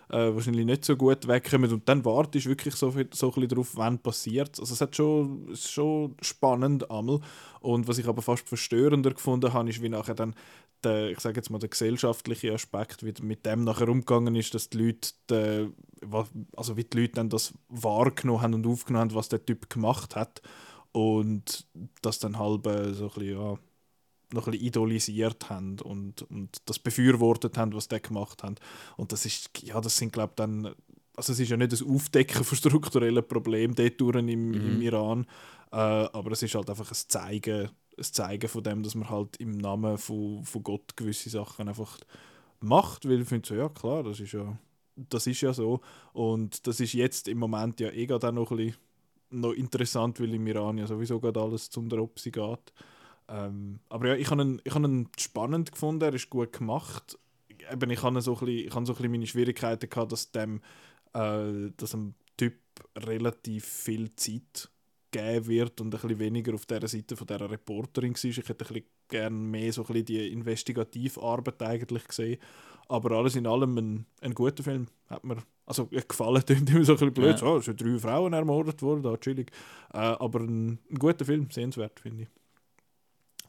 äh, 0.10 0.34
wahrscheinlich 0.34 0.66
nicht 0.66 0.84
so 0.86 0.96
gut 0.98 1.28
wegkommen 1.28 1.72
und 1.72 1.88
dann 1.88 2.04
wartest 2.06 2.46
du 2.46 2.50
wirklich 2.50 2.76
so, 2.76 2.92
viel, 2.92 3.10
so 3.14 3.28
ein 3.28 3.34
bisschen 3.34 3.50
darauf, 3.50 3.76
wann 3.76 4.00
passiert 4.00 4.60
Also 4.60 4.74
es 4.74 4.82
hat 4.82 4.96
schon, 4.96 5.48
ist 5.50 5.72
schon 5.72 6.16
spannend 6.22 6.90
einmal. 6.92 7.22
Und 7.62 7.88
was 7.88 7.98
ich 7.98 8.08
aber 8.08 8.22
fast 8.22 8.48
verstörender 8.48 9.12
gefunden 9.12 9.54
habe, 9.54 9.70
ist 9.70 9.82
wie 9.82 9.90
nachher 9.90 10.16
dann 10.16 10.36
der, 10.84 11.12
ich 11.12 11.20
sage 11.20 11.38
jetzt 11.38 11.50
mal, 11.52 11.60
der 11.60 11.70
gesellschaftliche 11.70 12.54
Aspekt, 12.54 13.04
wie 13.06 13.14
mit 13.22 13.46
dem 13.46 13.64
nachher 13.64 13.88
umgegangen 13.88 14.36
ist, 14.36 14.54
dass 14.56 14.70
die 14.70 14.80
Leute, 14.80 15.72
wa- 16.02 16.28
also 16.56 16.76
wie 16.78 16.84
die 16.84 16.98
Leute 17.02 17.14
dann 17.14 17.30
das 17.30 17.54
wahrgenommen 17.70 18.42
haben 18.42 18.54
und 18.56 18.68
aufgenommen 18.68 19.10
haben, 19.10 19.16
was 19.16 19.30
der 19.30 19.46
Typ 19.46 19.70
gemacht 19.70 20.16
hat 20.16 20.42
und 20.92 21.66
das 22.02 22.20
dann 22.20 22.38
halb 22.38 22.68
äh, 22.68 22.94
so 22.94 23.06
ein 23.06 23.10
bisschen, 23.10 23.40
ja, 23.40 23.58
noch 24.34 24.48
ein 24.48 24.52
bisschen 24.52 24.68
idolisiert 24.68 25.50
haben 25.50 25.80
und, 25.80 26.22
und 26.24 26.58
das 26.66 26.80
befürwortet 26.80 27.58
haben, 27.58 27.74
was 27.74 27.88
der 27.88 28.00
gemacht 28.00 28.44
hat. 28.44 28.60
Und 28.98 29.12
das 29.12 29.26
ist, 29.26 29.50
ja, 29.62 29.80
das 29.82 29.98
sind 29.98 30.14
glaube 30.14 30.34
dann, 30.36 30.74
also 31.16 31.34
es 31.34 31.40
ist 31.40 31.50
ja 31.50 31.58
nicht 31.58 31.74
das 31.74 31.84
Aufdecken 31.84 32.44
von 32.44 32.58
strukturellen 32.58 33.28
Problemen 33.28 33.76
dort 33.76 34.00
im, 34.00 34.54
im 34.54 34.82
Iran, 34.82 35.26
äh, 35.72 35.76
aber 35.76 36.32
es 36.32 36.44
ist 36.44 36.56
halt 36.56 36.70
einfach 36.70 36.90
ein 36.90 36.98
Zeigen, 37.08 37.70
ein 37.98 38.04
Zeigen 38.04 38.48
von 38.48 38.64
dem, 38.64 38.84
dass 38.84 38.96
man 38.96 39.10
halt 39.10 39.38
im 39.38 39.58
Namen 39.58 39.98
von, 39.98 40.44
von 40.46 40.64
Gott 40.64 40.96
gewisse 40.96 41.30
Sachen 41.30 41.68
einfach 41.68 41.98
macht, 42.60 43.08
weil 43.08 43.22
ich 43.22 43.28
finde 43.28 43.48
so, 43.48 43.56
ja 43.56 43.70
klar, 43.70 44.04
das 44.04 44.20
ist 44.20 44.32
ja, 44.32 44.58
das 44.96 45.28
ist 45.28 45.42
ja 45.42 45.54
so 45.54 45.82
und 46.14 46.68
das 46.68 46.80
ist 46.80 46.94
jetzt 46.94 47.28
im 47.28 47.40
Moment 47.40 47.80
ja 47.80 47.90
eh 47.90 48.06
gerade 48.06 48.30
auch 48.30 48.34
noch 48.34 48.52
ein 48.52 48.58
bisschen 48.58 48.76
noch 49.32 49.54
interessant, 49.54 50.20
weil 50.20 50.34
im 50.34 50.48
Iran 50.48 50.78
ja 50.78 50.88
sowieso 50.88 51.20
gerade 51.20 51.42
alles 51.42 51.70
zum 51.70 51.90
Dropsy 51.90 52.32
geht. 52.32 52.74
Ähm, 53.28 53.80
aber 53.90 54.10
ja, 54.10 54.16
ich 54.16 54.30
habe 54.30 54.42
ihn, 54.44 54.62
habe 54.70 54.88
ihn 54.88 55.08
spannend 55.18 55.72
gefunden, 55.72 56.04
er 56.04 56.14
ist 56.14 56.30
gut 56.30 56.54
gemacht. 56.54 57.18
Eben, 57.72 57.90
ich 57.90 58.04
habe 58.04 58.22
so 58.22 58.40
habe 58.40 58.70
so 58.70 58.78
ein 58.78 58.86
bisschen 58.86 59.12
meine 59.12 59.28
Schwierigkeiten 59.28 59.90
gehabt, 59.90 60.12
dass 60.12 60.32
dem, 60.32 60.62
äh, 61.14 61.72
dass 61.78 61.92
dem 61.92 62.16
Typ 62.38 62.56
relativ 62.98 63.66
viel 63.66 64.14
Zeit 64.16 64.70
geben 65.12 65.48
wird 65.48 65.82
und 65.82 65.88
ein 65.88 66.02
bisschen 66.02 66.20
weniger 66.20 66.54
auf 66.54 66.66
der 66.66 66.88
Seite 66.88 67.16
von 67.16 67.28
der 67.28 67.50
Reporterin 67.50 68.14
war. 68.14 68.24
Ich 68.26 68.38
hätte 68.38 68.54
ein 68.54 68.58
bisschen 68.58 68.86
gerne 69.08 69.36
mehr 69.36 69.72
so 69.74 69.82
ein 69.82 69.88
bisschen 69.88 70.06
die 70.06 70.32
Investigativarbeit 70.32 71.62
eigentlich 71.62 72.08
gesehen. 72.08 72.40
Aber 72.88 73.12
alles 73.18 73.36
in 73.36 73.48
allem 73.48 73.78
ein, 73.78 74.06
ein 74.22 74.34
guter 74.34 74.64
Film. 74.64 74.88
Hat 75.08 75.24
mir 75.24 75.38
also 75.72 75.90
gefallen, 76.08 76.44
klingt 76.46 76.70
immer 76.70 76.84
so 76.84 76.94
ein 76.94 76.98
bisschen 76.98 77.14
blöd. 77.14 77.42
Ja. 77.42 77.48
Oh, 77.48 77.58
es 77.58 77.66
sind 77.66 77.82
drei 77.82 77.98
Frauen 77.98 78.34
ermordet 78.34 78.82
worden, 78.82 79.04
da 79.04 79.16
chillig. 79.18 79.52
Äh, 79.94 79.98
aber 79.98 80.40
ein, 80.42 80.80
ein 80.90 81.00
guter 81.00 81.26
Film, 81.26 81.50
sehenswert, 81.50 82.00
finde 82.00 82.24
ich. 82.24 82.30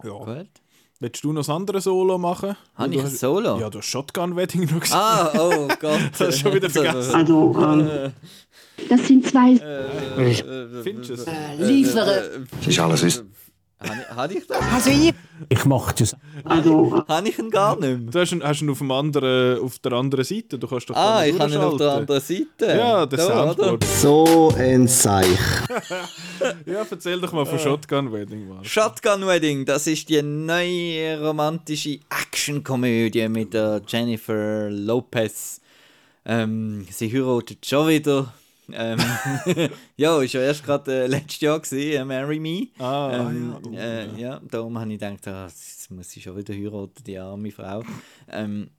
Ja. 0.04 0.12
Gut. 0.12 0.50
Willst 1.00 1.24
du 1.24 1.32
noch 1.32 1.40
das 1.40 1.50
andere 1.50 1.80
Solo 1.80 2.16
machen? 2.16 2.56
Habe 2.76 2.94
ich 2.94 3.00
ein 3.00 3.08
Solo? 3.10 3.58
Ja, 3.58 3.68
du 3.68 3.78
hast 3.78 3.86
Shotgun 3.86 4.36
Wedding 4.36 4.70
noch 4.72 4.78
gesehen. 4.78 4.96
Ah, 4.96 5.32
oh 5.34 5.66
Gott. 5.80 6.00
Das 6.12 6.20
hast 6.20 6.20
du 6.20 6.32
schon 6.32 6.54
wieder 6.54 6.70
vergessen. 6.70 7.14
Also, 7.14 7.56
ähm, 7.60 8.12
das 8.88 9.08
sind 9.08 9.26
zwei. 9.26 9.56
Findest 10.84 11.10
du 11.10 11.14
es? 11.14 11.26
Liefere. 11.58 12.46
Ist 12.64 12.78
alles 12.78 13.02
ist. 13.02 13.24
Habe 14.14 14.34
ich 14.34 14.46
das? 14.46 14.86
Ich 15.48 15.64
mach 15.64 15.92
das. 15.92 16.14
Also, 16.44 17.04
Habe 17.08 17.28
ich 17.28 17.38
ihn 17.38 17.50
gar 17.50 17.74
nicht 17.78 17.80
mehr? 17.98 18.10
Du 18.10 18.20
hast 18.20 18.32
ihn, 18.32 18.42
hast 18.42 18.62
ihn 18.62 18.70
auf, 18.70 18.78
dem 18.78 18.90
anderen, 18.90 19.60
auf 19.60 19.78
der 19.78 19.92
anderen 19.92 20.24
Seite. 20.24 20.58
Du 20.58 20.66
kannst 20.66 20.88
doch 20.90 20.94
Ah, 20.96 21.24
ich 21.24 21.38
habe 21.38 21.50
ihn 21.52 21.58
auf 21.58 21.76
der 21.76 21.90
anderen 21.92 22.20
Seite. 22.20 22.44
Ja, 22.60 23.06
der 23.06 23.18
Da, 23.18 23.26
Soundboard. 23.26 23.84
So 23.84 24.52
ein 24.56 24.86
Seich. 24.88 25.26
Ja, 26.66 26.84
erzähl 26.90 27.20
doch 27.20 27.32
mal 27.32 27.46
von 27.46 27.58
Shotgun 27.58 28.12
Wedding. 28.12 28.48
Mann. 28.48 28.64
Shotgun 28.64 29.26
Wedding, 29.26 29.64
das 29.64 29.86
ist 29.86 30.08
die 30.08 30.20
neue 30.22 31.20
romantische 31.24 32.00
Actionkomödie 32.10 33.28
mit 33.28 33.54
der 33.54 33.80
Jennifer 33.86 34.68
Lopez. 34.68 35.60
Ähm, 36.24 36.84
sie 36.90 37.12
heiratet 37.12 37.64
schon 37.64 37.88
wieder. 37.88 38.32
Ähm, 38.74 38.98
ja, 39.96 40.20
ist 40.22 40.32
ja 40.34 40.40
erst 40.40 40.64
gerade 40.64 41.04
äh, 41.04 41.06
letztes 41.06 41.40
Jahr 41.40 41.60
gewesen, 41.60 42.00
äh, 42.00 42.04
Marry 42.04 42.40
Me. 42.40 42.68
Ah, 42.78 43.28
ähm, 43.30 43.56
ja. 43.72 43.80
äh, 43.80 44.20
ja, 44.20 44.40
darum 44.50 44.78
habe 44.78 44.92
ich 44.92 44.98
gedacht, 44.98 45.26
ah, 45.28 45.46
jetzt 45.46 45.90
muss 45.90 46.10
sie 46.10 46.20
schon 46.20 46.36
wieder 46.36 46.54
heiraten, 46.54 47.04
die 47.04 47.18
arme 47.18 47.50
Frau. 47.50 47.82
Ähm, 48.28 48.70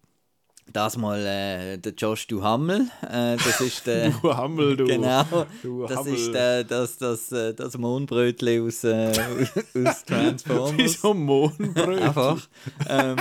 Das 0.72 0.96
mal 0.98 1.20
äh, 1.26 1.78
der 1.78 1.94
Josh 1.94 2.26
Duhamel. 2.28 2.88
Äh, 3.02 3.36
das 3.36 3.60
ist 3.62 3.86
der. 3.88 4.12
Du 4.12 4.34
Hammel, 4.36 4.78
du. 4.78 4.86
Genau, 4.86 5.46
Du 5.62 5.86
das 5.86 5.98
Hammel. 5.98 6.14
ist 6.14 6.32
der, 6.34 6.64
das, 6.64 6.98
das, 6.98 7.32
äh, 7.34 7.54
das 7.54 7.78
Mohnbrötchen 7.78 8.66
aus, 8.66 8.84
äh, 8.86 9.12
aus 9.86 10.06
Transformers. 10.06 10.78
Wieso 10.78 11.14
Mohnbrötchen? 11.14 12.00
Einfach. 12.00 12.48
Ähm, 12.88 13.18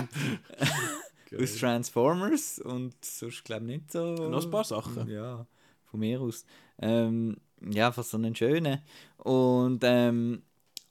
aus 1.40 1.56
Transformers 1.56 2.58
und 2.60 2.94
sonst 3.04 3.44
glaube 3.44 3.62
ich 3.64 3.68
nicht 3.78 3.92
so. 3.92 4.04
Noch 4.28 4.44
ein 4.44 4.50
paar 4.50 4.64
Sachen. 4.64 5.08
Ja, 5.10 5.44
von 5.90 6.00
mir 6.00 6.20
aus. 6.20 6.44
Ähm, 6.80 7.36
ja, 7.70 7.88
einfach 7.88 8.04
so 8.04 8.16
einen 8.16 8.34
schönen. 8.34 8.80
Und, 9.18 9.80
ähm, 9.84 10.42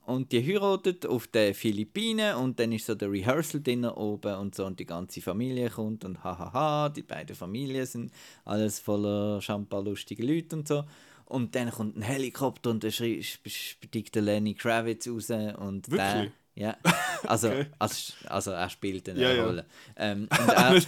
und 0.06 0.32
die 0.32 0.46
heiratet 0.46 1.06
auf 1.06 1.28
den 1.28 1.54
Philippinen 1.54 2.36
und 2.36 2.60
dann 2.60 2.72
ist 2.72 2.86
so 2.86 2.96
der 2.96 3.12
Rehearsal-Dinner 3.12 3.96
oben 3.98 4.36
und 4.36 4.56
so 4.56 4.66
und 4.66 4.80
die 4.80 4.86
ganze 4.86 5.22
Familie 5.22 5.70
kommt 5.70 6.04
und 6.06 6.24
hahaha, 6.24 6.90
die 6.90 7.04
beiden 7.04 7.36
Familien 7.36 7.86
sind 7.86 8.12
alles 8.44 8.80
voller 8.80 9.42
Champagner-lustige 9.42 10.24
Leute 10.26 10.56
und 10.56 10.68
so. 10.68 10.84
Und 11.26 11.56
dann 11.56 11.72
kommt 11.72 11.96
ein 11.96 12.02
Helikopter 12.02 12.72
und 12.72 12.84
dann 12.84 12.92
steigt 12.92 14.16
der 14.16 14.22
Lenny 14.22 14.54
Kravitz 14.54 15.08
raus 15.08 15.30
und 15.30 15.90
der, 15.92 16.16
Wirklich? 16.16 16.32
Ja, 16.56 16.76
also, 17.28 17.52
also, 17.80 18.14
also 18.28 18.52
er 18.52 18.70
spielt 18.70 19.08
eine 19.10 19.22
Ja, 19.22 19.32
ja. 19.34 19.46
Rolle. 19.46 19.66
Ähm, 19.96 20.28
und 20.42 20.50
er, 20.50 20.74
Und 20.76 20.88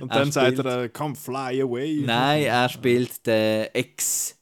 Er 0.12 0.18
dann 0.20 0.32
sagt 0.32 0.52
spielt- 0.58 0.66
er, 0.66 0.88
come 0.88 1.14
fly 1.14 1.60
away. 1.62 2.02
Nein, 2.04 2.44
er 2.44 2.68
spielt 2.68 3.26
den 3.26 3.68
Ex 3.74 4.38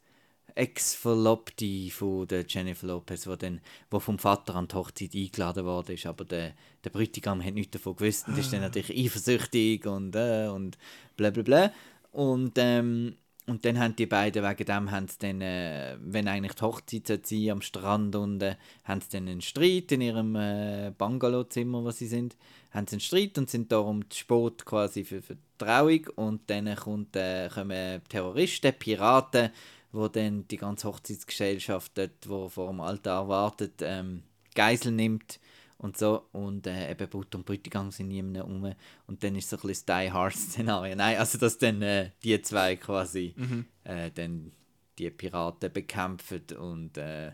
Ex-Verlobte 0.54 1.90
von 1.90 2.26
der 2.28 2.44
Jennifer 2.46 2.86
Lopez, 2.86 3.26
wo, 3.26 3.36
dann, 3.36 3.60
wo 3.90 3.98
vom 4.00 4.18
Vater 4.18 4.54
an 4.54 4.68
die 4.68 4.74
Hochzeit 4.74 5.14
eingeladen 5.14 5.64
worden 5.64 5.94
ist, 5.94 6.04
aber 6.04 6.24
der, 6.26 6.52
der 6.84 6.90
Bräutigam 6.90 7.42
hat 7.42 7.54
nichts 7.54 7.70
davon 7.72 7.96
gewusst 7.96 8.28
und 8.28 8.36
ist 8.36 8.52
dann 8.52 8.60
natürlich 8.60 8.90
eifersüchtig 9.06 9.86
und, 9.86 10.14
äh, 10.14 10.48
und 10.48 10.76
bla 11.16 11.30
bla 11.30 11.42
bla. 11.42 11.72
Und, 12.10 12.52
ähm, 12.56 13.16
und 13.46 13.64
dann 13.64 13.78
haben 13.78 13.96
die 13.96 14.06
beiden, 14.06 14.44
wegen 14.44 14.64
dem 14.64 14.90
haben 14.92 15.08
sie 15.08 15.18
dann, 15.18 15.40
äh, 15.40 15.96
wenn 16.00 16.28
eigentlich 16.28 16.54
die 16.54 16.62
Hochzeit 16.62 17.26
sein 17.26 17.50
am 17.50 17.60
Strand 17.60 18.14
unten, 18.14 18.56
haben 18.84 19.00
sie 19.00 19.08
dann 19.10 19.28
einen 19.28 19.40
Streit 19.40 19.90
in 19.90 20.00
ihrem 20.00 20.36
äh, 20.36 20.92
Bungalowzimmer, 20.96 21.82
wo 21.82 21.90
sie 21.90 22.06
sind, 22.06 22.36
haben 22.70 22.86
sie 22.86 22.94
einen 22.94 23.00
Streit 23.00 23.38
und 23.38 23.50
sind 23.50 23.72
darum 23.72 24.08
zu 24.10 24.20
spät 24.20 24.64
quasi 24.64 25.04
für, 25.04 25.22
für 25.22 25.34
die 25.34 25.40
Trauung. 25.58 26.06
Und 26.14 26.48
dann 26.48 26.72
kommt, 26.76 27.16
äh, 27.16 27.48
kommen 27.52 28.00
Terroristen, 28.08 28.74
Piraten, 28.78 29.50
wo 29.90 30.06
dann 30.06 30.46
die 30.46 30.56
ganze 30.56 30.86
Hochzeitsgesellschaft 30.86 32.00
wo 32.26 32.48
vor 32.48 32.68
dem 32.68 32.80
Altar 32.80 33.26
wartet, 33.28 33.74
ähm, 33.80 34.22
Geisel 34.54 34.92
nimmt 34.92 35.40
und 35.82 35.96
so 35.98 36.28
und 36.32 36.66
äh, 36.66 36.90
eben 36.90 37.08
Brut 37.08 37.34
und 37.34 37.44
Bräutigam 37.44 37.90
sind 37.90 38.08
niemand 38.08 38.44
rum 38.44 38.72
und 39.06 39.22
dann 39.22 39.36
ist 39.36 39.50
so 39.50 39.56
ein 39.56 39.62
bisschen 39.66 39.84
das 39.86 40.02
Die 40.04 40.12
Hard 40.12 40.34
Szenario. 40.34 40.96
Nein, 40.96 41.18
also 41.18 41.38
dass 41.38 41.58
dann 41.58 41.82
äh, 41.82 42.10
die 42.22 42.40
zwei 42.40 42.76
quasi 42.76 43.34
äh, 43.84 44.10
dann 44.12 44.52
die 44.98 45.10
Piraten 45.10 45.72
bekämpfen 45.72 46.42
und 46.58 46.96
äh, 46.98 47.32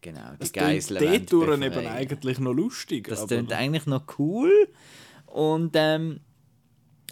genau 0.00 0.32
die 0.34 0.38
Das 0.38 0.52
Geiseln 0.52 1.30
wollen 1.32 1.62
eben 1.62 1.86
eigentlich 1.86 2.38
noch 2.38 2.52
lustig. 2.52 3.08
Das 3.08 3.26
klingt 3.26 3.52
eigentlich 3.52 3.86
noch 3.86 4.04
cool. 4.18 4.68
Und, 5.26 5.72
ähm, 5.74 6.20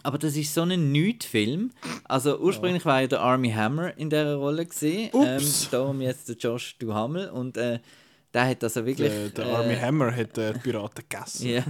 aber 0.05 0.19
das 0.19 0.37
ist 0.37 0.55
so 0.55 0.63
ein 0.63 0.93
Nicht-Film. 0.93 1.73
Also 2.05 2.39
ursprünglich 2.39 2.85
war 2.85 3.01
ja 3.01 3.07
der 3.07 3.21
Army 3.21 3.51
Hammer 3.51 3.97
in 3.97 4.11
dieser 4.11 4.37
Rolle 4.37 4.67
gesehen. 4.67 5.11
Ähm, 5.15 5.37
Ups. 5.37 5.71
darum 5.71 6.01
jetzt 6.01 6.29
der 6.29 6.37
Josh 6.37 6.79
Duhamel. 6.79 7.31
Und 7.31 7.57
äh, 7.57 7.81
der 8.33 8.49
hat 8.49 8.65
also 8.65 8.85
wirklich... 8.85 9.11
der, 9.11 9.29
der 9.31 9.47
äh, 9.47 9.51
Army 9.51 9.77
Hammer 9.77 10.15
hat 10.15 10.39
äh, 10.39 10.53
Piraten 10.55 11.05
gegessen. 11.09 11.49
ja, 11.49 11.65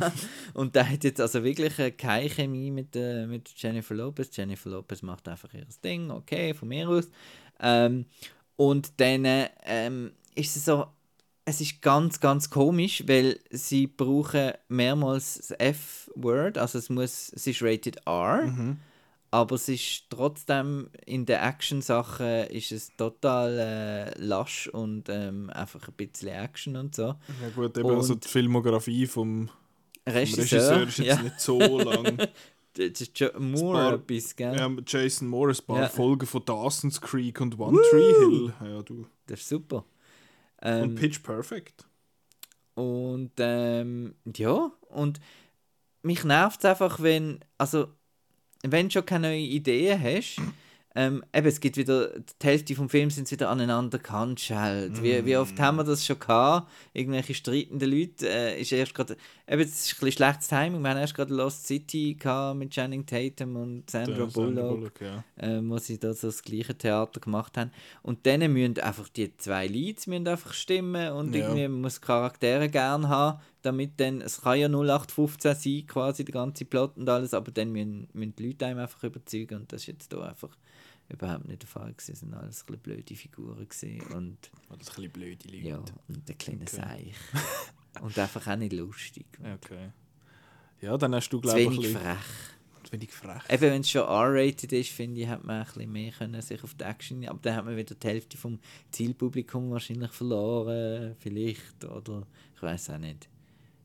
und 0.55 0.75
der 0.75 0.89
hat 0.89 1.05
jetzt 1.05 1.21
also 1.21 1.43
wirklich 1.43 1.79
äh, 1.79 1.91
keine 1.91 2.29
Chemie 2.29 2.71
mit, 2.71 2.95
äh, 2.97 3.27
mit 3.27 3.51
Jennifer 3.57 3.95
Lopez. 3.95 4.37
Jennifer 4.37 4.71
Lopez 4.71 5.03
macht 5.03 5.29
einfach 5.29 5.53
ihr 5.55 5.67
Ding, 5.85 6.11
okay, 6.11 6.55
von 6.55 6.69
mir 6.69 6.89
aus. 6.89 7.09
Ähm, 7.61 8.07
und 8.57 9.01
dann 9.01 9.25
äh, 9.25 9.49
ähm, 9.65 10.13
ist 10.35 10.57
es 10.57 10.65
so, 10.65 10.87
es 11.45 11.61
ist 11.61 11.83
ganz, 11.83 12.21
ganz 12.21 12.51
komisch, 12.51 13.03
weil 13.07 13.41
sie 13.51 13.87
brauchen 13.87 14.53
mehrmals 14.69 15.39
das 15.39 15.51
F-Word, 15.59 16.59
also 16.59 16.79
es 16.79 16.89
muss, 16.89 17.33
es 17.35 17.47
ist 17.47 17.63
rated 17.63 17.97
R, 18.07 18.45
aber 19.33 19.57
es 19.57 19.69
ist 19.69 20.05
trotzdem 20.11 20.89
in 21.07 21.27
den 21.27 21.41
Action-Sachen 21.41 22.45
ist 22.51 22.71
es 22.71 22.95
total 22.97 23.59
äh, 23.59 24.19
lasch 24.21 24.69
und 24.69 25.09
ähm, 25.09 25.51
einfach 25.51 25.89
ein 25.89 25.95
bisschen 25.95 26.29
Action 26.29 26.77
und 26.77 26.95
so. 26.95 27.03
Ja 27.43 27.49
gut, 27.57 27.77
eben 27.77 27.91
also 27.91 28.13
Und- 28.13 28.25
die 28.25 28.29
Filmografie 28.29 29.07
vom, 29.07 29.49
vom 29.49 29.57
Regisseur, 30.15 30.45
Regisseur 30.45 30.83
ist 30.89 30.99
jetzt 30.99 31.07
ja. 31.09 31.23
nicht 31.23 31.41
so 31.41 31.59
lang. 31.59 32.19
Das 32.75 33.03
ist 33.03 33.21
Jo- 33.21 33.39
Moore 33.39 33.79
paar- 33.79 33.95
etwas, 33.97 34.35
gell? 34.35 34.57
ja, 34.57 34.71
Jason 34.87 35.29
Moore, 35.29 35.51
ein 35.53 35.67
paar 35.67 35.83
Ja. 35.83 35.89
Folgen 35.91 36.27
von 36.27 36.43
Dawson's 36.43 36.99
Creek 37.03 37.39
und 37.43 37.59
One 37.59 37.79
Tree 37.91 38.15
Hill. 38.19 38.55
Ja, 38.65 38.81
du. 38.81 39.07
Das 39.27 39.41
ist 39.41 39.49
super. 39.51 39.85
Und 40.63 40.69
Ähm, 40.69 40.95
Pitch 40.95 41.23
Perfect. 41.23 41.85
und 42.75 43.33
ähm, 43.39 44.15
ja, 44.37 44.73
und 44.89 45.21
mich 46.03 46.25
nervt 46.25 46.61
es 46.61 46.65
einfach, 46.65 47.01
wenn, 47.01 47.41
also, 47.59 47.89
wenn 48.63 48.89
du 48.89 48.93
schon 48.93 49.07
keine 49.07 49.29
neuen 49.29 49.45
Ideen 49.45 50.01
hast, 50.03 50.41
ähm, 50.95 51.25
eben, 51.33 51.47
es 51.47 51.61
gibt 51.61 51.77
wieder, 51.79 52.11
die 52.19 52.47
Hälfte 52.47 52.75
vom 52.75 52.89
Film 52.89 53.09
sind 53.11 53.31
wieder 53.31 53.49
aneinander 53.49 53.99
gehandschelt. 53.99 55.03
Wie, 55.03 55.25
wie 55.25 55.37
oft 55.37 55.59
haben 55.59 55.77
wir 55.77 55.85
das 55.85 56.05
schon 56.05 56.19
gehabt? 56.19 56.71
Irgendwelche 56.93 57.35
streitenden 57.35 57.91
Leute, 57.91 58.29
äh, 58.29 58.61
ist 58.61 58.73
erst 58.73 58.95
gerade, 58.95 59.17
eben, 59.49 59.63
es 59.63 59.69
ist 59.87 59.93
ein 59.95 60.01
bisschen 60.01 60.13
schlechtes 60.13 60.49
Timing, 60.49 60.83
wir 60.83 60.91
haben 60.91 60.99
erst 60.99 61.15
gerade 61.15 61.33
Lost 61.35 61.67
City 61.67 62.15
gehabt 62.19 62.59
mit 62.59 62.71
Channing 62.71 63.07
Tatum 63.07 63.57
und 63.57 63.91
Sandra 63.91 64.15
Der 64.15 64.29
Sandra 64.31 64.63
Bullock. 64.73 65.01
ja. 65.01 65.25
ähm, 65.39 65.71
wo 65.71 65.79
sie 65.79 65.99
da 65.99 66.13
so 66.13 66.27
das 66.29 66.43
gleiche 66.43 66.77
Theater 66.77 67.21
gemacht 67.21 67.57
haben. 67.57 67.71
Und 68.03 68.27
dann 68.27 68.41
müssen 68.53 68.79
einfach 68.81 69.09
die 69.09 69.35
zwei 69.39 69.67
Leads 69.67 70.07
müssen 70.07 70.29
einfach 70.29 70.53
stimmen 70.53 71.13
und 71.13 71.35
Ja. 71.35 71.47
irgendwie 71.49 71.69
muss 71.69 72.01
Charaktere 72.01 72.69
gern 72.69 73.09
haben, 73.09 73.41
damit 73.63 73.93
dann, 73.99 74.21
es 74.21 74.43
kann 74.43 74.59
ja 74.59 74.69
0815 74.69 75.55
sein, 75.55 75.87
quasi 75.87 76.25
der 76.25 76.33
ganze 76.35 76.65
Plot 76.65 76.97
und 76.99 77.09
alles, 77.09 77.33
aber 77.33 77.51
dann 77.51 77.71
müssen, 77.73 78.09
müssen 78.13 78.35
die 78.37 78.49
Leute 78.49 78.67
einem 78.67 78.81
einfach 78.81 79.03
überzeugen 79.05 79.61
und 79.61 79.73
das 79.73 79.83
ist 79.83 79.87
jetzt 79.87 80.13
da 80.13 80.21
einfach 80.29 80.51
überhaupt 81.13 81.47
nicht 81.47 81.63
der 81.63 81.69
Fall 81.69 81.93
gewesen. 81.93 82.13
Es 82.13 82.21
sind 82.21 82.35
alles 82.35 82.63
ein 82.63 82.67
bisschen 82.67 82.83
blöde 82.83 83.15
Figuren 83.15 83.69
gewesen 83.69 84.01
und 84.15 84.39
ist 84.47 84.71
ein 84.71 84.79
bisschen 84.79 85.11
blöde 85.13 85.49
Leute. 85.49 85.69
ja, 85.69 85.85
und 86.09 86.29
der 86.29 86.35
kleine 86.35 86.67
Seich. 86.67 87.15
und 88.01 88.19
einfach 88.19 88.47
auch 88.47 88.57
nicht 88.57 88.73
lustig. 88.73 89.27
Okay. 89.39 89.91
Ja, 90.81 90.97
dann 90.97 91.15
hast 91.15 91.29
du, 91.31 91.41
glaube 91.41 91.61
ich, 91.61 91.67
ein 91.69 91.73
wenig 91.75 91.93
frech. 91.93 92.91
Wenig 92.91 93.13
frech. 93.13 93.43
Eben, 93.49 93.63
wenn 93.63 93.81
es 93.81 93.91
schon 93.91 94.03
R-rated 94.03 94.73
ist, 94.73 94.91
finde 94.91 95.23
ich, 95.23 95.29
hat 95.29 95.45
man 95.45 95.61
ein 95.61 95.65
bisschen 95.65 95.93
mehr 95.93 96.13
können 96.13 96.43
sich 96.43 96.63
auf 96.63 96.75
die 96.75 96.85
Action. 96.85 97.27
Aber 97.27 97.39
dann 97.41 97.57
hat 97.57 97.65
man 97.65 97.77
wieder 97.77 97.95
die 97.95 98.07
Hälfte 98.07 98.37
vom 98.37 98.59
Zielpublikum 98.91 99.71
wahrscheinlich 99.71 100.11
verloren, 100.11 101.15
vielleicht. 101.19 101.85
Oder 101.85 102.27
ich 102.55 102.63
weiß 102.63 102.91
auch 102.91 102.99
nicht. 102.99 103.29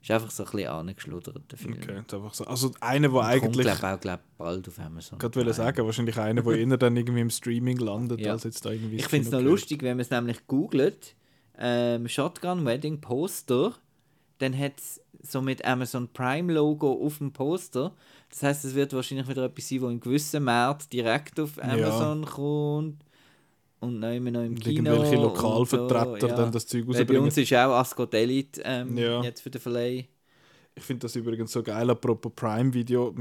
Ist 0.08 0.12
einfach 0.12 0.32
so 0.32 0.45
ein 0.45 0.51
bisschen 0.51 0.70
angeschludert, 0.70 1.51
der 1.51 1.58
Film. 1.58 1.74
Okay, 1.74 1.99
ist 1.99 2.14
einfach 2.14 2.34
so. 2.34 2.45
Also 2.45 2.72
einer, 2.80 3.10
der 3.10 3.20
Kommt, 3.20 3.28
eigentlich... 3.28 3.66
glaub, 3.66 3.84
auch 3.84 3.99
glaub, 3.99 4.20
bald 4.38 4.66
auf 4.70 4.80
Amazon. 4.80 5.20
Ich 5.22 5.36
wollte 5.36 5.53
sagen, 5.53 5.86
wahrscheinlich 5.86 6.18
einer, 6.18 6.41
der 6.41 6.53
eher 6.55 6.78
dann 6.78 6.95
irgendwie 6.95 7.20
im 7.20 7.30
Streaming 7.30 7.76
landet, 7.76 8.22
Ja. 8.22 8.32
als 8.32 8.45
jetzt 8.45 8.66
da 8.66 8.72
irgendwie... 8.72 8.95
Ich 8.95 9.08
finde 9.10 9.26
es 9.26 9.32
noch 9.34 9.39
gehört. 9.39 9.51
lustig, 9.51 9.82
wenn 9.82 9.97
man 9.97 9.99
es 9.99 10.10
nämlich 10.10 10.47
googelt, 10.47 11.14
ähm, 11.58 12.08
Shotgun 12.08 12.66
Wedding 12.66 13.01
Poster, 13.01 13.76
dann 14.38 14.58
hat 14.58 14.80
es 14.80 15.01
so 15.22 15.41
mit 15.41 15.66
Amazon 15.66 16.08
Prime 16.14 16.53
Logo 16.53 17.05
auf 17.05 17.18
dem 17.18 17.34
Poster. 17.34 17.93
Das 18.30 18.43
heißt, 18.43 18.64
es 18.64 18.76
wird 18.76 18.93
wahrscheinlich 18.93 19.28
wieder 19.28 19.43
etwas 19.43 19.68
sein, 19.68 19.82
wo 19.82 19.89
in 19.89 19.99
gewissen 19.99 20.45
Märkten 20.45 20.89
direkt 20.89 21.38
auf 21.38 21.62
Amazon 21.62 22.24
kommt 22.24 23.03
und 23.80 23.99
noch 23.99 24.11
immer 24.13 24.32
noch 24.32 24.43
im 24.43 24.55
Kino. 24.55 24.91
irgendwelche 24.91 25.15
Lokalvertreter 25.21 26.19
so, 26.19 26.28
ja. 26.28 26.36
dann 26.36 26.51
das 26.51 26.65
Zeug 26.67 26.82
Weil 26.88 26.93
Bei 26.93 26.99
rausbringen. 26.99 27.23
uns 27.23 27.38
ist 27.38 27.53
auch 27.53 27.73
Ascot 27.75 28.13
Elite 28.13 28.61
ähm, 28.65 28.97
Ja. 28.97 29.21
jetzt 29.21 29.41
für 29.41 29.49
den 29.49 29.61
Verleih. 29.61 30.07
Ich 30.75 30.84
finde 30.84 31.01
das 31.07 31.15
übrigens 31.15 31.51
so 31.51 31.63
geil, 31.63 31.89
apropos 31.89 32.32
Prime-Video. 32.36 33.11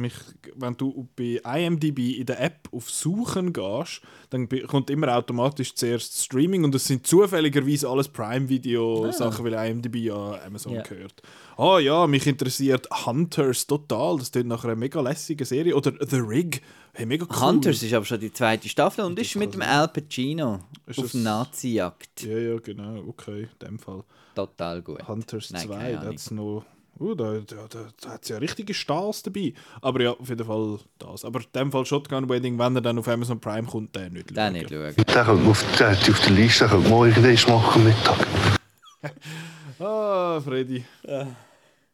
Wenn 0.56 0.76
du 0.76 1.08
bei 1.16 1.40
IMDb 1.58 2.18
in 2.18 2.26
der 2.26 2.38
App 2.38 2.68
auf 2.70 2.90
Suchen 2.90 3.50
gehst, 3.50 4.02
dann 4.28 4.46
kommt 4.66 4.90
immer 4.90 5.16
automatisch 5.16 5.74
zuerst 5.74 6.22
Streaming 6.22 6.64
und 6.64 6.74
es 6.74 6.84
sind 6.86 7.06
zufälligerweise 7.06 7.88
alles 7.88 8.08
Prime-Video-Sachen, 8.08 9.42
weil 9.42 9.54
IMDb 9.70 9.96
ja 9.96 10.38
Amazon 10.44 10.74
Ja. 10.74 10.82
gehört. 10.82 11.22
Ah 11.58 11.78
ja, 11.78 12.06
mich 12.06 12.26
interessiert 12.26 12.86
Hunters 13.06 13.66
total. 13.66 14.18
Das 14.18 14.30
klingt 14.30 14.48
nach 14.48 14.64
einer 14.64 14.76
mega 14.76 15.00
lässigen 15.00 15.44
Serie. 15.46 15.74
Oder 15.74 15.92
The 16.06 16.16
Rig. 16.18 16.60
Hey, 16.92 17.06
mega 17.06 17.26
cool. 17.30 17.40
Hunters 17.40 17.82
ist 17.82 17.94
aber 17.94 18.04
schon 18.04 18.20
die 18.20 18.32
zweite 18.32 18.68
Staffel 18.68 19.04
und 19.04 19.18
ist 19.18 19.34
mit 19.36 19.54
dem. 19.54 19.62
Al 19.62 19.88
Pacino 19.88 20.60
Ist 20.86 20.98
auf 20.98 21.04
das- 21.06 21.14
Nazi-Jagd. 21.14 22.22
Ja, 22.24 22.38
ja, 22.38 22.58
genau. 22.58 23.02
Okay, 23.08 23.48
in 23.60 23.66
dem 23.66 23.78
Fall. 23.78 24.02
Total 24.34 24.82
gut. 24.82 25.06
Hunters 25.08 25.50
Nein, 25.50 25.66
2, 25.66 25.74
keine 25.76 25.92
da 25.92 25.98
Ahnung. 26.00 26.12
hat's 26.12 26.30
noch. 26.30 26.64
Uh, 26.98 27.14
da, 27.14 27.32
da, 27.46 27.56
da, 27.68 27.78
da 28.00 28.08
hat 28.10 28.22
es 28.22 28.28
ja 28.30 28.38
richtige 28.38 28.72
Stars 28.72 29.22
dabei. 29.22 29.52
Aber 29.82 30.00
ja, 30.02 30.12
auf 30.12 30.28
jeden 30.28 30.46
Fall 30.46 30.78
das. 30.98 31.24
Aber 31.26 31.40
in 31.40 31.46
dem 31.54 31.72
Fall 31.72 31.84
Shotgun 31.84 32.28
Wedding, 32.28 32.58
wenn 32.58 32.74
er 32.74 32.80
dann 32.82 32.98
auf 32.98 33.08
Amazon 33.08 33.38
Prime 33.38 33.66
kommt, 33.68 33.94
den 33.96 34.14
nicht 34.14 34.30
Den 34.30 34.36
schauen. 34.36 34.52
nicht 34.54 34.70
schauen. 34.70 34.94
Der 35.14 35.24
könnte 35.24 35.50
auf, 35.50 35.64
der 35.78 35.90
hat 35.90 36.10
auf 36.10 36.20
der 36.20 36.30
Liste, 36.32 36.66
der 36.68 36.78
morgen 36.78 37.22
das 37.22 37.46
machen 37.48 37.84
Mittag. 37.84 38.26
Ah, 39.78 40.40
Freddy. 40.40 40.84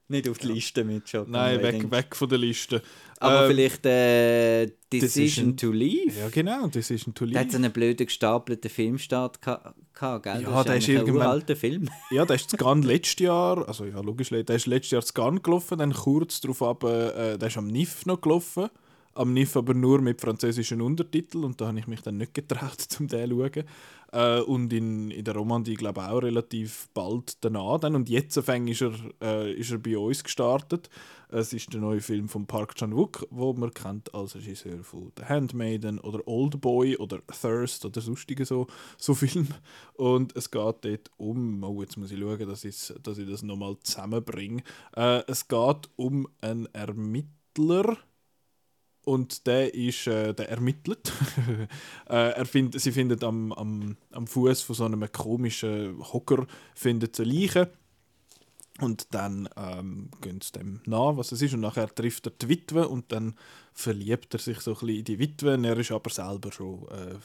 Nicht 0.08 0.28
auf 0.28 0.38
die 0.38 0.48
Liste 0.48 0.84
mit 0.84 1.08
Shotgun 1.08 1.32
Nein, 1.32 1.62
weg, 1.62 1.90
weg 1.90 2.14
von 2.16 2.28
der 2.28 2.38
Liste. 2.38 2.82
Aber 3.18 3.44
Ähm, 3.44 3.50
vielleicht 3.50 3.86
äh, 3.86 4.66
Decision, 4.92 5.52
Decision- 5.52 5.56
to 5.56 5.70
Leave. 5.72 6.18
Ja, 6.20 6.28
genau, 6.28 6.66
Decision 6.66 7.14
to 7.14 7.24
Da 7.24 7.38
hat 7.40 7.46
Leave. 7.46 7.56
einen 7.56 7.72
blöden 7.72 8.06
gestapelten 8.06 8.68
Filmstart 8.70 9.38
geha- 9.40 9.72
gehabt, 9.94 10.22
gell? 10.24 10.42
Ja, 10.42 10.50
das 10.50 10.64
der 10.66 10.76
ist 10.76 10.88
ist 10.88 11.00
ein 11.00 11.10
uralter 11.10 11.56
Film. 11.56 11.88
Ja, 12.10 12.24
der 12.26 12.36
ist 12.36 12.50
zu 12.50 12.56
Cannes 12.56 12.84
letztes 12.84 13.20
Jahr, 13.20 13.66
also 13.66 13.84
ja, 13.86 14.00
logisch, 14.00 14.28
der 14.30 14.48
ist 14.50 14.66
letztes 14.66 14.90
Jahr 14.90 15.02
zu 15.02 15.14
Cannes 15.14 15.42
gelaufen, 15.42 15.78
dann 15.78 15.92
kurz 15.94 16.40
darauf 16.40 16.62
ab, 16.62 16.84
äh, 16.84 17.38
der 17.38 17.48
ist 17.48 17.56
am 17.56 17.68
NIF 17.68 18.04
noch 18.04 18.20
gelaufen. 18.20 18.68
Am 19.14 19.32
NIF 19.32 19.56
aber 19.56 19.74
nur 19.74 20.00
mit 20.00 20.20
französischen 20.20 20.80
Untertiteln 20.80 21.44
und 21.44 21.60
da 21.60 21.68
habe 21.68 21.78
ich 21.78 21.86
mich 21.86 22.02
dann 22.02 22.16
nicht 22.16 22.34
getraut, 22.34 22.80
zum 22.88 23.08
den 23.08 23.30
zu 23.30 23.36
schauen. 23.36 23.64
Äh, 24.12 24.40
und 24.40 24.72
in, 24.72 25.10
in 25.10 25.24
der 25.24 25.34
Romandie, 25.34 25.74
glaube 25.74 26.02
ich, 26.02 26.06
auch 26.06 26.22
relativ 26.22 26.88
bald 26.92 27.42
danach. 27.42 27.80
Dann. 27.80 27.96
Und 27.96 28.08
jetzt 28.08 28.36
ist 28.36 28.82
er, 28.82 28.92
äh, 29.22 29.52
ist 29.52 29.72
er 29.72 29.78
bei 29.78 29.98
uns 29.98 30.22
gestartet. 30.22 30.90
Es 31.28 31.54
ist 31.54 31.72
der 31.72 31.80
neue 31.80 32.02
Film 32.02 32.28
von 32.28 32.46
Park 32.46 32.74
Chan-wook, 32.74 33.26
wo 33.30 33.54
man 33.54 33.72
kennt 33.72 34.14
als 34.14 34.34
Regisseur 34.34 34.84
von 34.84 35.12
The 35.16 35.24
Handmaiden 35.24 35.98
oder 35.98 36.20
Old 36.26 36.60
Boy 36.60 36.96
oder 36.98 37.20
Thirst 37.26 37.86
oder 37.86 38.02
sonstige 38.02 38.44
so, 38.44 38.66
so 38.98 39.14
Filme. 39.14 39.48
Und 39.94 40.36
es 40.36 40.50
geht 40.50 40.84
dort 40.84 41.10
um, 41.16 41.64
oh, 41.64 41.80
jetzt 41.80 41.96
muss 41.96 42.12
ich 42.12 42.20
schauen, 42.20 42.46
dass, 42.46 42.94
dass 43.02 43.18
ich 43.18 43.28
das 43.28 43.42
nochmal 43.42 43.78
zusammenbringe. 43.82 44.62
Äh, 44.94 45.22
es 45.26 45.48
geht 45.48 45.88
um 45.96 46.28
einen 46.42 46.66
Ermittler, 46.74 47.96
und 49.04 49.46
der 49.46 49.74
ist, 49.74 50.06
äh, 50.06 50.32
der 50.32 50.48
ermittelt. 50.48 51.12
äh, 52.08 52.30
er 52.30 52.44
find, 52.44 52.80
sie 52.80 52.92
findet 52.92 53.24
am, 53.24 53.52
am, 53.52 53.96
am 54.12 54.26
Fuß 54.26 54.62
von 54.62 54.76
so 54.76 54.84
einem 54.84 55.10
komischen 55.10 55.98
Hocker 56.12 56.46
findet 56.74 57.16
sie 57.16 57.24
Leiche. 57.24 57.72
Und 58.80 59.14
dann 59.14 59.48
ähm, 59.56 60.10
gehen 60.22 60.40
sie 60.40 60.52
dem 60.52 60.80
nach, 60.86 61.16
was 61.16 61.30
es 61.32 61.42
ist. 61.42 61.52
Und 61.52 61.60
nachher 61.60 61.94
trifft 61.94 62.26
er 62.26 62.32
die 62.32 62.48
Witwe 62.48 62.88
und 62.88 63.12
dann 63.12 63.34
verliebt 63.74 64.32
er 64.34 64.40
sich 64.40 64.60
so 64.60 64.72
ein 64.72 64.74
bisschen 64.74 64.98
in 64.98 65.04
die 65.04 65.18
Witwe. 65.18 65.60
Er 65.62 65.76
ist 65.76 65.92
aber 65.92 66.10
selber 66.10 66.50
schon 66.50 66.88
äh, 66.88 67.16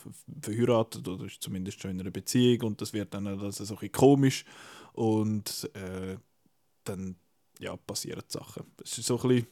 verheiratet 0.41 1.07
oder 1.07 1.25
ist 1.25 1.41
zumindest 1.41 1.81
schon 1.81 1.91
in 1.91 2.01
einer 2.01 2.11
Beziehung. 2.11 2.67
Und 2.67 2.81
das 2.81 2.91
wird 2.91 3.13
dann 3.13 3.27
also 3.27 3.49
so 3.49 3.63
ein 3.63 3.67
bisschen 3.67 3.91
komisch. 3.91 4.45
Und 4.93 5.69
äh, 5.73 6.17
dann 6.83 7.15
ja, 7.59 7.75
passieren 7.77 8.23
Sachen. 8.27 8.63
Es 8.83 8.97
ist 8.97 9.07
so 9.07 9.19
ein 9.19 9.27
bisschen 9.29 9.47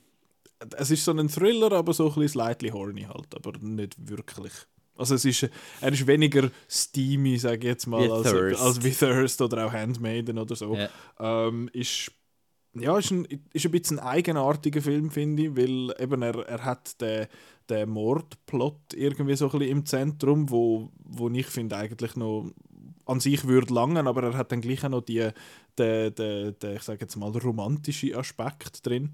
es 0.78 0.92
ist 0.92 1.06
so 1.06 1.12
ein 1.12 1.30
Thriller, 1.30 1.72
aber 1.72 1.94
so 1.94 2.08
ein 2.08 2.16
bisschen 2.16 2.30
slightly 2.30 2.70
horny 2.70 3.04
halt, 3.04 3.36
aber 3.36 3.58
nicht 3.60 3.96
wirklich. 4.10 4.54
Also 4.98 5.16
es 5.16 5.26
ist, 5.26 5.50
er 5.82 5.92
ist 5.92 6.08
weniger 6.08 6.50
steamy, 6.70 7.38
sage 7.38 7.58
ich 7.58 7.64
jetzt 7.64 7.86
mal, 7.86 8.10
als, 8.10 8.34
als 8.34 8.84
wie 8.84 8.92
Thirst 8.92 9.42
oder 9.42 9.66
auch 9.66 9.74
Handmaiden 9.74 10.38
oder 10.38 10.56
so. 10.56 10.76
Ja. 10.76 10.90
Ähm, 11.20 11.70
ist, 11.74 12.12
ja, 12.74 12.98
ist 12.98 13.12
ein, 13.12 13.28
ist 13.52 13.66
ein 13.66 13.72
bisschen 13.72 14.00
ein 14.00 14.06
eigenartiger 14.06 14.82
Film, 14.82 15.12
finde 15.12 15.44
ich, 15.44 15.58
weil 15.58 15.94
eben 16.00 16.22
er, 16.22 16.48
er 16.48 16.64
hat 16.64 17.00
den, 17.02 17.28
den 17.70 17.90
Mordplot 17.90 18.94
irgendwie 18.94 19.36
so 19.36 19.46
ein 19.46 19.60
bisschen 19.60 19.72
im 19.72 19.86
Zentrum, 19.86 20.50
wo, 20.50 20.92
wo 21.04 21.30
ich 21.30 21.48
finde 21.48 21.76
eigentlich 21.76 22.16
noch 22.16 22.52
an 23.06 23.20
sich 23.20 23.46
würde 23.46 23.74
langen, 23.74 24.08
aber 24.08 24.24
er 24.24 24.38
hat 24.38 24.52
dann 24.52 24.62
gleich 24.62 24.84
auch 24.86 24.90
noch 24.90 25.02
die, 25.02 25.30
den, 25.78 26.16
den, 26.16 26.58
den, 26.58 26.76
ich 26.76 26.84
sage 26.84 27.02
jetzt 27.02 27.18
mal, 27.18 27.32
romantische 27.32 28.18
Aspekt 28.18 28.86
drin. 28.86 29.12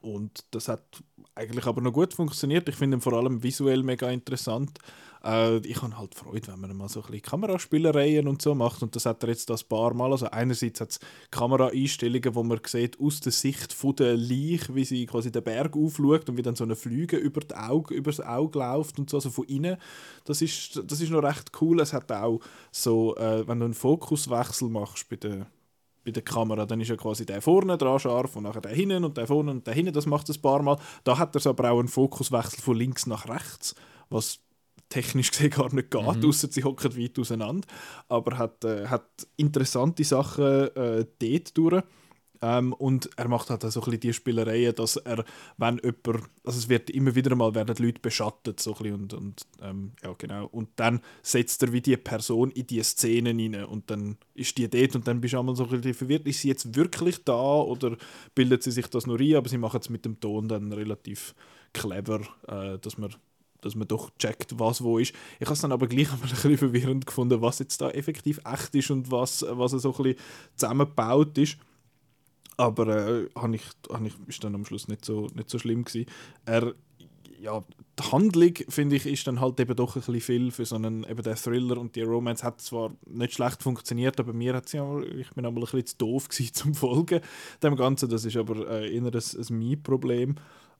Und 0.00 0.44
das 0.50 0.68
hat 0.68 1.02
eigentlich 1.34 1.66
aber 1.66 1.80
noch 1.80 1.92
gut 1.92 2.14
funktioniert. 2.14 2.68
Ich 2.68 2.76
finde 2.76 2.96
ihn 2.96 3.00
vor 3.00 3.12
allem 3.14 3.42
visuell 3.42 3.82
mega 3.82 4.10
interessant. 4.10 4.78
Äh, 5.24 5.58
ich 5.58 5.80
habe 5.82 5.96
halt 5.98 6.14
Freude, 6.14 6.48
wenn 6.48 6.60
man 6.60 6.76
mal 6.76 6.88
so 6.88 7.00
ein 7.00 7.06
bisschen 7.06 7.22
Kameraspielereien 7.22 8.28
und 8.28 8.42
so 8.42 8.54
macht. 8.54 8.82
Und 8.82 8.94
das 8.96 9.06
hat 9.06 9.22
er 9.22 9.30
jetzt 9.30 9.50
das 9.50 9.64
paar 9.64 9.94
Mal. 9.94 10.12
Also 10.12 10.26
einerseits 10.30 10.80
hat 10.80 10.90
es 10.90 11.00
Kameraeinstellungen, 11.30 12.34
wo 12.34 12.42
man 12.42 12.60
sieht, 12.66 12.98
aus 13.00 13.20
der 13.20 13.32
Sicht 13.32 13.72
von 13.72 13.96
der 13.96 14.16
Leiche, 14.16 14.74
wie 14.74 14.84
sie 14.84 15.06
quasi 15.06 15.30
den 15.30 15.42
Berg 15.42 15.76
aufschaut 15.76 16.28
und 16.28 16.36
wie 16.36 16.42
dann 16.42 16.56
so 16.56 16.64
eine 16.64 16.76
Flüge 16.76 17.16
über, 17.16 17.40
die 17.40 17.54
Auge, 17.54 17.94
über 17.94 18.10
das 18.10 18.20
Auge 18.20 18.58
läuft 18.58 18.98
und 18.98 19.10
so, 19.10 19.16
also 19.16 19.30
von 19.30 19.44
innen. 19.44 19.76
Das 20.24 20.42
ist, 20.42 20.82
das 20.86 21.00
ist 21.00 21.10
noch 21.10 21.22
recht 21.22 21.50
cool. 21.60 21.80
Es 21.80 21.92
hat 21.92 22.10
auch 22.12 22.40
so, 22.70 23.16
äh, 23.16 23.46
wenn 23.46 23.60
du 23.60 23.66
einen 23.66 23.74
Fokuswechsel 23.74 24.68
machst 24.68 25.08
bei 25.08 25.16
der 25.16 25.46
bei 26.08 26.12
der 26.12 26.22
Kamera, 26.22 26.64
dann 26.66 26.80
ist 26.80 26.88
ja 26.88 26.96
quasi 26.96 27.26
der 27.26 27.42
vorne 27.42 27.76
dran 27.76 27.98
scharf 27.98 28.36
und 28.36 28.44
nachher 28.44 28.60
der 28.62 28.72
hinten 28.74 29.04
und 29.04 29.16
der 29.16 29.26
vorne 29.26 29.50
und 29.50 29.66
der 29.66 29.74
hinten, 29.74 29.92
das 29.92 30.06
macht 30.06 30.28
es 30.28 30.38
ein 30.38 30.42
paar 30.42 30.62
Mal. 30.62 30.78
Da 31.04 31.18
hat 31.18 31.34
er 31.36 31.40
so 31.40 31.50
aber 31.50 31.70
auch 31.70 31.78
einen 31.78 31.88
Fokuswechsel 31.88 32.60
von 32.62 32.76
links 32.76 33.06
nach 33.06 33.28
rechts, 33.28 33.74
was 34.10 34.38
technisch 34.88 35.30
gesehen 35.30 35.50
gar 35.50 35.72
nicht 35.74 35.90
geht, 35.90 36.02
Mhm. 36.22 36.28
ausser 36.28 36.48
sie 36.50 36.64
hocken 36.64 36.96
weit 36.96 37.18
auseinander. 37.18 37.66
Aber 38.08 38.38
hat, 38.38 38.64
äh, 38.64 38.86
hat 38.86 39.08
interessante 39.36 40.02
Sachen 40.04 40.44
äh, 40.74 41.04
dort 41.18 41.56
durch. 41.58 41.82
Ähm, 42.40 42.72
und 42.72 43.10
er 43.16 43.28
macht 43.28 43.50
halt 43.50 43.62
so 43.62 43.80
ein 43.80 43.84
bisschen 43.84 44.00
die 44.00 44.12
Spielereien, 44.12 44.74
dass 44.74 44.96
er, 44.96 45.24
wenn 45.56 45.78
jemand, 45.78 46.28
also 46.44 46.58
es 46.58 46.68
wird 46.68 46.90
immer 46.90 47.14
wieder 47.14 47.34
mal 47.34 47.54
werden 47.54 47.76
Leute 47.84 48.00
beschattet 48.00 48.60
so 48.60 48.72
ein 48.72 48.78
bisschen 48.78 48.94
und, 48.94 49.14
und 49.14 49.46
ähm, 49.62 49.92
ja 50.02 50.14
genau, 50.16 50.46
und 50.46 50.68
dann 50.76 51.00
setzt 51.22 51.62
er 51.62 51.72
wie 51.72 51.80
die 51.80 51.96
Person 51.96 52.50
in 52.52 52.66
die 52.66 52.82
Szenen 52.82 53.40
rein 53.40 53.64
und 53.64 53.90
dann 53.90 54.18
ist 54.34 54.56
die 54.56 54.68
dort 54.68 54.94
und 54.94 55.08
dann 55.08 55.20
bist 55.20 55.34
du 55.34 55.38
einmal 55.38 55.56
so 55.56 55.64
ein 55.64 55.70
bisschen 55.70 55.94
verwirrt, 55.94 56.26
ist 56.26 56.40
sie 56.40 56.48
jetzt 56.48 56.76
wirklich 56.76 57.24
da 57.24 57.56
oder 57.60 57.96
bildet 58.34 58.62
sie 58.62 58.70
sich 58.70 58.86
das 58.86 59.06
nur 59.06 59.18
ein, 59.18 59.34
aber 59.34 59.48
sie 59.48 59.58
machen 59.58 59.80
es 59.80 59.90
mit 59.90 60.04
dem 60.04 60.20
Ton 60.20 60.48
dann 60.48 60.72
relativ 60.72 61.34
clever, 61.72 62.20
äh, 62.46 62.78
dass 62.78 62.98
man 62.98 63.14
dass 63.60 63.74
man 63.74 63.88
doch 63.88 64.10
checkt, 64.18 64.58
was 64.58 64.82
wo 64.82 64.98
ist. 64.98 65.12
Ich 65.40 65.46
habe 65.46 65.54
es 65.54 65.60
dann 65.60 65.72
aber 65.72 65.88
gleich 65.88 66.12
ein 66.12 66.20
bisschen 66.20 66.56
verwirrend 66.56 67.06
gefunden, 67.06 67.40
was 67.42 67.58
jetzt 67.58 67.80
da 67.80 67.90
effektiv 67.90 68.40
echt 68.44 68.74
ist 68.74 68.90
und 68.90 69.10
was, 69.10 69.44
was 69.48 69.72
so 69.72 69.92
ein 69.92 70.02
bisschen 70.02 70.20
zusammengebaut 70.54 71.36
ist. 71.38 71.58
Aber 72.58 72.88
äh, 72.88 73.28
habe 73.36 73.54
ich, 73.54 73.62
hab 73.88 74.04
ich, 74.04 74.14
ist 74.26 74.42
dann 74.42 74.54
am 74.56 74.64
Schluss 74.64 74.88
nicht 74.88 75.04
so, 75.04 75.28
nicht 75.34 75.48
so 75.48 75.58
schlimm 75.58 75.84
gewesen. 75.84 76.10
Er, 76.44 76.74
ja, 77.40 77.62
die 77.98 78.12
Handlung, 78.12 78.52
finde 78.68 78.96
ich, 78.96 79.06
ist 79.06 79.28
dann 79.28 79.40
halt 79.40 79.60
eben 79.60 79.76
doch 79.76 79.94
ein 79.94 80.02
bisschen 80.02 80.20
viel 80.20 80.50
für 80.50 80.64
so 80.64 80.74
einen, 80.74 81.04
eben 81.04 81.22
der 81.22 81.36
Thriller 81.36 81.78
und 81.78 81.94
die 81.94 82.02
Romance 82.02 82.42
hat 82.42 82.60
zwar 82.60 82.90
nicht 83.06 83.34
schlecht 83.34 83.62
funktioniert, 83.62 84.18
aber 84.18 84.32
mir 84.32 84.54
hat 84.54 84.72
ja, 84.72 85.00
ich 85.00 85.30
bin 85.30 85.46
einmal 85.46 85.62
ein 85.62 85.70
bisschen 85.70 85.86
zu 85.86 85.96
doof 85.98 86.28
gewesen 86.28 86.52
zum 86.52 86.74
Folgen 86.74 87.20
dem 87.62 87.76
Ganzen. 87.76 88.08
Das 88.08 88.24
ist 88.24 88.36
aber 88.36 88.68
äh, 88.68 88.92
eher 88.92 89.02
ein, 89.02 89.14
ein 89.14 89.58
mein-Problem. 89.58 90.34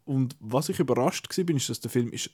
Und 0.05 0.37
was 0.41 0.71
ich 0.71 0.81
überrascht 0.81 1.29
war, 1.29 1.55
ist, 1.55 1.69
dass 1.69 1.81
der 1.81 1.91
Film 1.93 2.11
ist 2.11 2.31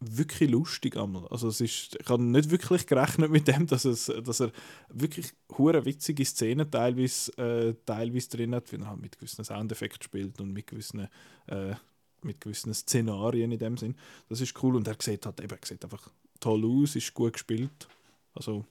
wirklich 0.00 0.50
lustig 0.50 0.96
einmal. 0.96 1.26
Also 1.28 1.48
es 1.48 1.60
ist, 1.60 1.96
ich 2.00 2.08
habe 2.08 2.22
nicht 2.22 2.50
wirklich 2.50 2.86
gerechnet 2.86 3.30
mit 3.30 3.48
dem, 3.48 3.66
dass, 3.66 3.84
es, 3.84 4.12
dass 4.24 4.40
er 4.40 4.52
wirklich 4.88 5.32
hure 5.56 5.84
witzige 5.84 6.24
Szenen 6.24 6.70
teilweise, 6.70 7.32
äh, 7.38 7.74
teilweise 7.84 8.28
drin 8.30 8.54
hat, 8.54 8.72
weil 8.72 8.80
er 8.80 8.88
halt 8.88 9.00
mit 9.00 9.18
gewissen 9.18 9.44
Soundeffekten 9.44 10.02
spielt 10.02 10.40
und 10.40 10.52
mit 10.52 10.66
gewissen, 10.66 11.08
äh, 11.46 11.74
mit 12.22 12.40
gewissen 12.40 12.72
Szenarien 12.74 13.52
in 13.52 13.58
dem 13.58 13.76
Sinn. 13.76 13.96
Das 14.28 14.40
ist 14.40 14.62
cool 14.62 14.76
und 14.76 14.88
er 14.88 14.96
sieht 15.00 15.26
halt 15.26 15.40
eben, 15.40 15.58
sieht 15.64 15.84
einfach 15.84 16.10
toll 16.40 16.64
aus, 16.64 16.96
ist 16.96 17.14
gut 17.14 17.34
gespielt. 17.34 17.88
Also 18.34 18.64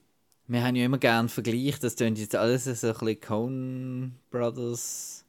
Wir 0.46 0.62
haben 0.62 0.76
ja 0.76 0.84
immer 0.84 0.98
gerne 0.98 1.28
Vergleich, 1.28 1.78
das 1.80 1.96
klingt 1.96 2.18
jetzt 2.18 2.36
alles 2.36 2.64
so 2.64 2.70
ein 2.70 2.92
bisschen 2.92 3.20
Coen 3.20 4.14
Brothers 4.30 5.24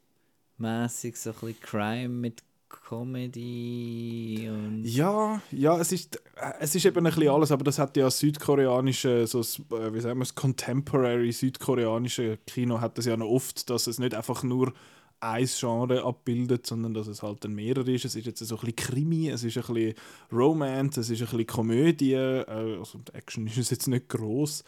mäßig, 0.58 1.16
so 1.16 1.30
ein 1.30 1.36
bisschen 1.36 1.60
Crime 1.60 2.08
mit 2.08 2.42
Comedy 2.68 4.48
und... 4.48 4.84
Ja, 4.84 5.40
ja, 5.50 5.78
es 5.78 5.92
ist, 5.92 6.20
es 6.60 6.74
ist 6.74 6.84
eben 6.84 6.98
ein 6.98 7.04
bisschen 7.04 7.28
alles, 7.28 7.52
aber 7.52 7.64
das 7.64 7.78
hat 7.78 7.96
ja 7.96 8.10
südkoreanische, 8.10 9.26
so 9.26 9.38
das, 9.38 9.58
äh, 9.58 9.92
wie 9.92 10.00
sagen 10.00 10.18
wir, 10.18 10.24
das 10.24 10.34
contemporary 10.34 11.32
südkoreanische 11.32 12.38
Kino 12.46 12.80
hat 12.80 12.98
das 12.98 13.06
ja 13.06 13.16
noch 13.16 13.28
oft, 13.28 13.70
dass 13.70 13.86
es 13.86 13.98
nicht 13.98 14.14
einfach 14.14 14.42
nur 14.42 14.72
ein 15.20 15.46
Genre 15.46 16.04
abbildet, 16.04 16.66
sondern 16.66 16.94
dass 16.94 17.06
es 17.06 17.22
halt 17.22 17.44
dann 17.44 17.54
mehrere 17.54 17.90
ist. 17.90 18.04
Es 18.04 18.16
ist 18.16 18.26
jetzt 18.26 18.38
so 18.40 18.56
ein 18.56 18.60
bisschen 18.60 18.76
Krimi, 18.76 19.28
es 19.30 19.44
ist 19.44 19.56
ein 19.56 19.74
bisschen 19.74 19.94
Romance, 20.30 21.00
es 21.00 21.10
ist 21.10 21.20
ein 21.20 21.26
bisschen 21.26 21.46
Komödie, 21.46 22.12
äh, 22.14 22.44
also 22.78 23.00
Action 23.12 23.46
ist 23.46 23.70
jetzt 23.70 23.88
nicht 23.88 24.08
groß, 24.08 24.64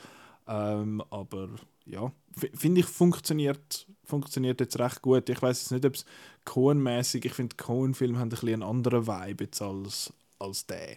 ähm, 0.46 1.02
aber 1.10 1.50
ja, 1.88 2.12
finde 2.54 2.80
ich 2.80 2.86
funktioniert, 2.86 3.86
funktioniert 4.04 4.60
jetzt 4.60 4.78
recht 4.78 5.02
gut. 5.02 5.28
Ich 5.28 5.40
weiß 5.42 5.60
jetzt 5.62 5.72
nicht, 5.72 5.84
ob 5.86 5.94
es 5.94 6.04
Cohen-mäßig, 6.44 7.24
ich 7.24 7.32
finde 7.32 7.56
Cohen-Filme 7.56 8.18
haben 8.18 8.26
ein 8.26 8.30
bisschen 8.30 8.48
einen 8.48 8.62
anderen 8.62 9.06
Vibe 9.06 9.44
jetzt 9.44 9.60
als, 9.62 10.12
als 10.38 10.66
der, 10.66 10.96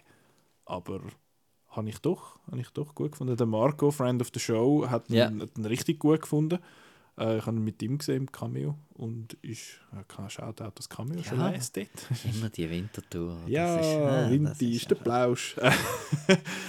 aber 0.64 1.00
habe 1.68 1.88
ich 1.88 1.98
doch, 1.98 2.38
habe 2.46 2.60
ich 2.60 2.68
doch 2.70 2.94
gut 2.94 3.12
gefunden. 3.12 3.36
Der 3.36 3.46
Marco, 3.46 3.90
Friend 3.90 4.20
of 4.20 4.30
the 4.34 4.40
Show, 4.40 4.86
hat 4.88 5.08
ihn, 5.08 5.16
Ja. 5.16 5.30
hat 5.30 5.56
ihn 5.56 5.64
richtig 5.64 5.98
gut 5.98 6.22
gefunden. 6.22 6.58
Äh, 7.18 7.38
ich 7.38 7.46
habe 7.46 7.56
ihn 7.56 7.64
mit 7.64 7.82
ihm 7.82 7.98
gesehen 7.98 8.16
im 8.22 8.32
Cameo 8.32 8.76
und 8.94 9.34
ist, 9.42 9.80
äh, 9.92 10.02
kann 10.08 10.30
Shoutout 10.30 10.72
das 10.74 10.88
Cameo 10.88 11.22
schon 11.22 11.38
Ja. 11.38 11.50
leisten. 11.50 11.86
Immer 12.34 12.48
die 12.48 12.70
Wintertour. 12.70 13.36
das 13.42 13.50
Ja, 13.50 13.76
ist- 13.76 13.86
ah, 13.86 14.30
Winti 14.30 14.44
das 14.72 14.82
ist, 14.82 14.90
der 14.90 14.94
Plausch. 14.96 15.56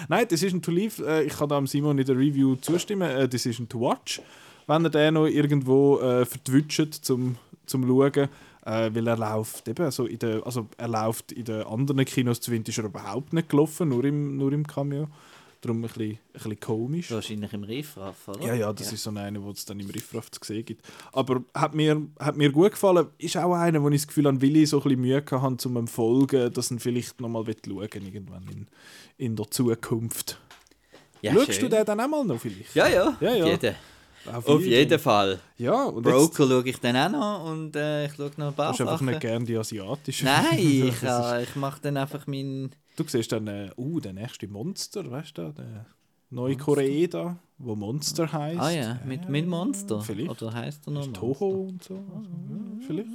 Nein, 0.10 0.28
Decision 0.28 0.62
to 0.62 0.72
Leave, 0.72 1.06
äh, 1.06 1.24
ich 1.24 1.34
kann 1.34 1.50
da 1.50 1.56
dem 1.58 1.68
Simon 1.68 1.98
in 1.98 2.06
der 2.06 2.18
Review 2.18 2.56
zustimmen. 2.58 3.10
Äh, 3.10 3.28
Decision 3.30 3.68
to 3.70 3.80
Watch, 3.80 4.22
wenn 4.68 4.84
er 4.84 4.90
den 4.90 5.14
noch 5.16 5.28
irgendwo 5.28 6.00
äh, 6.00 6.26
vertwitscht 6.26 6.94
zum, 7.06 7.38
zum 7.66 7.88
Schauen. 7.88 8.30
Äh, 8.66 8.96
weil 8.96 9.08
er 9.08 9.18
läuft 9.18 9.68
eben 9.68 9.92
so 9.92 10.06
in 10.06 10.20
der, 10.20 10.46
also 10.46 10.68
er 10.78 10.88
läuft 10.88 11.34
in 11.34 11.44
den 11.44 11.64
anderen 11.64 12.06
Kinos 12.06 12.40
zu 12.40 12.50
Wind 12.50 12.70
ist 12.70 12.78
er 12.78 12.86
überhaupt 12.86 13.34
nicht 13.34 13.50
gelaufen, 13.50 13.90
nur 13.90 14.06
im, 14.06 14.38
nur 14.38 14.54
im 14.54 14.66
Cameo. 14.66 15.10
Darum 15.64 15.78
ein 15.78 15.82
bisschen, 15.84 16.02
ein 16.12 16.18
bisschen 16.34 16.60
komisch. 16.60 17.10
Wahrscheinlich 17.10 17.54
im 17.54 17.64
Riffraff, 17.64 18.28
oder? 18.28 18.46
Ja, 18.46 18.54
ja, 18.54 18.74
das 18.74 18.92
ist 18.92 19.02
so 19.02 19.12
einer, 19.12 19.42
wo 19.42 19.52
es 19.52 19.64
dann 19.64 19.80
im 19.80 19.90
Riffraff 19.90 20.30
zu 20.30 20.42
sehen 20.44 20.66
gibt. 20.66 20.86
Aber 21.14 21.42
hat 21.54 21.74
mir, 21.74 22.02
hat 22.20 22.36
mir 22.36 22.52
gut 22.52 22.72
gefallen. 22.72 23.08
Ist 23.18 23.38
auch 23.38 23.54
einer, 23.54 23.82
wo 23.82 23.88
ich 23.88 24.02
das 24.02 24.08
Gefühl 24.08 24.28
habe, 24.28 24.42
will 24.42 24.58
ich 24.58 24.70
so 24.70 24.80
ein 24.80 24.84
bisschen 24.84 25.00
Mühe 25.00 25.22
gehabt 25.22 25.42
habe, 25.42 25.70
um 25.70 25.78
ihm 25.78 25.88
folgen, 25.88 26.52
dass 26.52 26.70
er 26.70 26.80
vielleicht 26.82 27.22
nochmal 27.22 27.46
schauen 27.46 27.80
irgendwann 27.80 28.44
in, 28.50 28.68
in 29.18 29.38
der 29.38 29.50
Zukunft. 29.50 30.38
Ja, 31.22 31.32
Schaust 31.32 31.54
schön. 31.54 31.70
du 31.70 31.78
den 31.78 31.86
dann 31.86 32.02
auch 32.02 32.08
mal 32.10 32.26
noch 32.26 32.42
vielleicht? 32.42 32.76
Ja, 32.76 32.90
ja, 32.90 33.16
Ja, 33.22 33.34
ja. 33.34 33.46
Auf, 33.46 33.52
jeden, 33.52 33.76
Auf 34.32 34.48
auf 34.48 34.62
jeden 34.62 35.00
Fall. 35.00 35.40
Ja, 35.58 35.86
und 35.86 36.06
jetzt 36.06 36.14
Broker 36.16 36.48
schaue 36.48 36.64
ich 36.70 36.80
dann 36.80 36.96
auch 36.96 37.10
noch 37.10 37.52
und 37.52 37.76
äh, 37.76 38.06
ich 38.06 38.14
schaue 38.14 38.32
noch 38.38 38.48
ein 38.48 38.54
paar 38.54 38.70
hast 38.70 38.80
du 38.80 38.84
einfach 38.84 38.96
Sachen. 39.00 39.08
nicht 39.08 39.20
gerne 39.20 39.46
die 39.46 39.58
asiatischen. 39.58 40.26
Nein, 40.26 40.58
ich, 40.58 41.04
äh, 41.04 41.44
ich 41.44 41.56
mache 41.56 41.80
dann 41.82 41.98
einfach 41.98 42.26
meinen... 42.28 42.72
Du 42.96 43.04
siehst 43.08 43.32
dann, 43.32 43.48
äh, 43.48 43.72
uh, 43.76 44.00
der 44.00 44.14
nächste 44.14 44.48
Monster, 44.48 45.10
weißt 45.10 45.38
du, 45.38 45.52
der 45.52 45.86
neue 46.30 46.56
Korea 46.58 47.08
da, 47.08 47.38
wo 47.58 47.76
Monster 47.76 48.32
heißt. 48.32 48.60
Ah 48.60 48.70
ja, 48.72 49.00
mit, 49.06 49.28
mit 49.30 49.48
Monster. 49.48 50.02
vielleicht. 50.02 50.30
Oder 50.42 50.54
heißt 50.54 50.88
er 50.88 50.92
noch 50.92 51.02
Monster? 51.06 51.20
Toho 51.20 51.50
und 51.70 51.84
so. 51.84 51.96
Also, 51.96 52.30
ja, 52.50 52.86
vielleicht. 52.88 53.10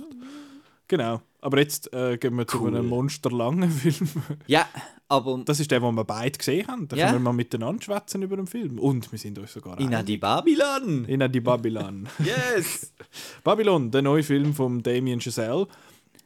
Genau. 0.88 1.20
Aber 1.40 1.58
jetzt 1.58 1.92
äh, 1.92 2.16
gehen 2.18 2.34
wir 2.34 2.46
zu 2.46 2.60
Cool. 2.60 2.68
einem 2.68 2.86
monsterlangen 2.88 3.70
Film. 3.70 4.08
Ja, 4.46 4.66
aber 5.08 5.40
Das 5.44 5.58
ist 5.60 5.70
der, 5.70 5.80
den 5.80 5.94
wir 5.94 6.04
beide 6.04 6.36
gesehen 6.38 6.66
haben. 6.68 6.86
Da 6.88 6.96
Ja. 6.96 7.06
können 7.06 7.18
wir 7.20 7.24
mal 7.30 7.32
miteinander 7.32 7.82
schwätzen 7.82 8.22
über 8.22 8.36
den 8.36 8.46
Film. 8.46 8.78
Und 8.78 9.10
wir 9.10 9.18
sind 9.18 9.38
uns 9.38 9.52
sogar 9.52 9.78
in 9.80 9.90
die 10.04 10.18
Babylon. 10.18 11.04
In 11.06 11.32
die 11.32 11.40
Babylon. 11.40 12.08
Yes! 12.24 12.92
Babylon, 13.42 13.90
der 13.90 14.02
neue 14.02 14.22
Film 14.22 14.54
von 14.54 14.82
Damien 14.82 15.20
Chazelle. 15.20 15.66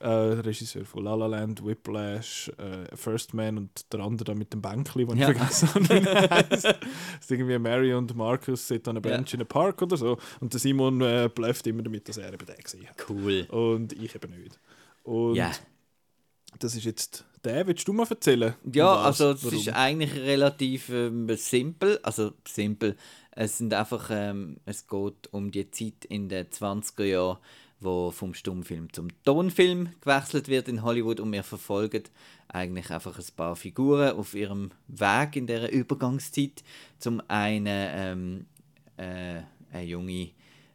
Äh, 0.01 0.09
Regisseur 0.09 0.85
von 0.85 1.05
La 1.05 1.15
La 1.15 1.27
Land, 1.29 1.65
Whiplash, 1.65 2.51
äh, 2.59 2.97
First 2.97 3.35
Man 3.35 3.57
und 3.57 3.93
der 3.93 4.01
andere 4.01 4.25
da 4.25 4.35
mit 4.35 4.53
dem 4.53 4.61
Bänkli, 4.61 5.07
den 5.07 5.17
Ja. 5.17 5.31
ich 5.31 5.37
vergessen 5.37 5.69
habe, 5.75 5.89
wie 5.89 6.09
er 6.09 6.31
heisst. 6.31 6.65
Das 6.65 6.75
ist 7.21 7.31
irgendwie 7.31 7.57
Mary 7.61 7.95
und 7.95 8.17
Marcus 8.17 8.67
sitzen 8.67 8.91
an 8.91 8.97
einer 8.97 9.09
Ja. 9.09 9.17
Bench 9.17 9.33
in 9.35 9.39
einem 9.39 9.47
Park 9.47 9.81
oder 9.81 9.97
so. 9.97 10.19
Und 10.41 10.53
der 10.53 10.59
Simon 10.59 11.01
äh, 11.03 11.31
blufft 11.33 11.69
immer 11.69 11.85
damit, 11.85 12.09
dass 12.09 12.17
er 12.17 12.33
eben 12.33 12.45
den 12.45 12.57
gesehen 12.57 12.89
hat. 12.89 12.97
Cool. 13.09 13.43
Und 13.51 13.93
ich 13.93 14.13
eben 14.17 14.31
nicht. 14.43 14.59
Und 15.05 15.37
Ja. 15.37 15.53
das 16.59 16.75
ist 16.75 16.83
jetzt 16.85 17.25
der. 17.45 17.67
Willst 17.67 17.87
du 17.87 17.93
mal 17.93 18.07
erzählen? 18.09 18.55
Ja, 18.73 18.97
was? 18.97 19.21
also 19.21 19.31
es 19.31 19.53
ist 19.53 19.69
eigentlich 19.71 20.15
relativ 20.15 20.89
ähm, 20.89 21.29
simpel. 21.37 21.99
Also 22.03 22.33
simpel. 22.47 22.97
Es 23.31 23.59
sind 23.59 23.73
einfach, 23.75 24.11
ähm, 24.13 24.59
es 24.67 24.87
geht 24.87 25.33
um 25.33 25.51
die 25.51 25.71
Zeit 25.71 26.05
in 26.09 26.29
den 26.29 26.47
20er 26.47 27.05
Jahren, 27.05 27.39
wo 27.81 28.11
vom 28.11 28.35
Stummfilm 28.35 28.93
zum 28.93 29.09
Tonfilm 29.25 29.91
gewechselt 30.01 30.49
wird 30.49 30.69
in 30.69 30.83
Hollywood 30.83 31.21
und 31.21 31.33
wir 31.33 31.43
verfolgen 31.43 32.05
eigentlich 32.49 32.91
einfach 32.91 33.19
ein 33.19 33.25
paar 33.37 33.57
Figuren 33.57 34.17
auf 34.17 34.35
ihrem 34.35 34.71
Weg 34.89 35.37
in 35.37 35.47
der 35.47 35.73
Übergangszeit. 35.73 36.63
Zum 36.99 37.23
einen 37.29 37.67
ähm, 37.67 38.47
äh, 38.99 39.43
eine 39.73 39.85
junge 39.85 40.31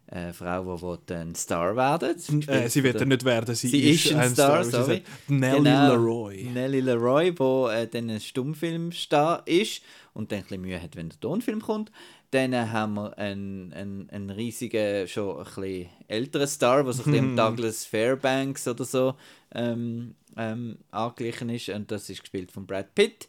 äh, 0.07 0.31
Frau, 0.31 0.75
die 0.75 0.81
will 0.81 1.17
ein 1.17 1.35
Star 1.35 1.75
werden 1.75 2.15
will. 2.17 2.49
Äh, 2.49 2.69
sie 2.69 2.83
wird 2.83 2.95
er 2.95 3.05
nicht 3.05 3.25
werden, 3.25 3.53
sie, 3.55 3.67
Sie 3.67 3.89
ist 3.91 4.13
ein 4.13 4.31
Star, 4.31 4.63
Sie 4.63 4.71
sorry. 4.71 5.03
Nellie 5.27 5.57
Genau, 5.57 5.93
Leroy. 5.93 6.43
Nelly 6.45 6.79
Leroy, 6.79 7.33
wo 7.37 7.67
äh, 7.67 7.87
dann 7.87 8.09
ein 8.09 8.19
Stummfilmstar 8.21 9.43
ist 9.45 9.81
und 10.13 10.31
dann 10.31 10.39
ein 10.39 10.43
bisschen 10.43 10.61
Mühe 10.61 10.81
hat, 10.81 10.95
wenn 10.95 11.09
der 11.09 11.19
Tonfilm 11.19 11.61
kommt. 11.61 11.91
Dann 12.31 12.53
äh, 12.53 12.67
haben 12.67 12.95
wir 12.95 13.17
einen, 13.17 13.73
einen, 13.73 14.09
einen 14.09 14.29
riesigen, 14.29 15.07
schon 15.07 15.37
ein 15.39 15.43
bisschen 15.43 15.89
älteren 16.07 16.47
Star, 16.47 16.83
der 16.83 16.93
so 16.93 17.03
ein 17.03 17.11
bisschen 17.11 17.35
Douglas 17.35 17.85
Fairbanks 17.85 18.67
oder 18.67 18.85
so 18.85 19.15
ähm, 19.53 20.15
ähm, 20.37 20.77
angeglichen 20.91 21.49
ist. 21.49 21.69
Und 21.69 21.91
das 21.91 22.09
ist 22.09 22.21
gespielt 22.21 22.51
von 22.51 22.65
Brad 22.65 22.95
Pitt. 22.95 23.27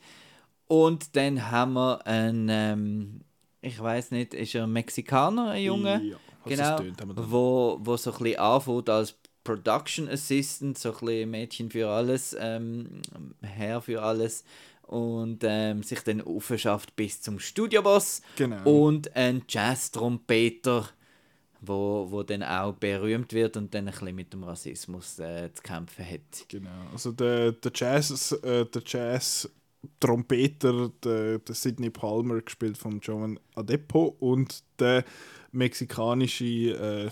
Und 0.66 1.16
dann 1.16 1.50
haben 1.50 1.72
wir 1.74 2.06
einen, 2.06 2.48
ähm, 2.50 3.20
ich 3.62 3.80
weiß 3.80 4.10
nicht, 4.12 4.34
ist 4.34 4.54
er 4.54 4.64
ein 4.64 4.72
Mexikaner, 4.72 5.50
ein 5.50 5.62
Junge? 5.64 6.02
Ja, 6.04 6.16
genau, 6.48 6.76
tönt, 6.78 7.02
wo, 7.30 7.78
wo 7.80 7.96
so 7.96 8.12
ein 8.12 8.18
bisschen 8.18 8.38
anfängt 8.38 8.88
als 8.90 9.14
Production 9.44 10.08
Assistant, 10.08 10.78
so 10.78 10.90
ein 10.92 10.98
bisschen 11.00 11.30
Mädchen 11.30 11.70
für 11.70 11.88
alles, 11.88 12.36
ähm, 12.38 13.00
Herr 13.42 13.80
für 13.80 14.02
alles 14.02 14.44
und 14.82 15.40
ähm, 15.42 15.82
sich 15.82 16.00
dann 16.00 16.20
aufschafft 16.22 16.96
bis 16.96 17.20
zum 17.20 17.38
Studioboss 17.38 18.22
Genau. 18.36 18.68
und 18.86 19.14
ein 19.16 19.42
Jazz-Trompeter, 19.48 20.88
wo, 21.60 22.06
wo 22.10 22.22
dann 22.22 22.42
auch 22.42 22.72
berühmt 22.74 23.32
wird 23.32 23.56
und 23.56 23.74
dann 23.74 23.88
ein 23.88 23.92
bisschen 23.92 24.14
mit 24.14 24.32
dem 24.32 24.44
Rassismus 24.44 25.18
äh, 25.18 25.50
zu 25.52 25.62
kämpfen 25.62 26.04
hat. 26.08 26.48
Genau. 26.48 26.70
Also 26.92 27.12
der, 27.12 27.52
der 27.52 27.72
Jazz, 27.74 28.32
äh, 28.32 28.64
der 28.64 28.82
Jazz 28.86 29.50
Trompeter, 30.00 30.90
der, 31.04 31.38
der 31.38 31.54
Sidney 31.54 31.90
Palmer, 31.90 32.40
gespielt 32.42 32.78
von 32.78 33.00
Joan 33.00 33.38
Adepo 33.54 34.16
und 34.18 34.62
der 34.78 35.04
mexikanische 35.52 36.44
äh, 36.44 37.10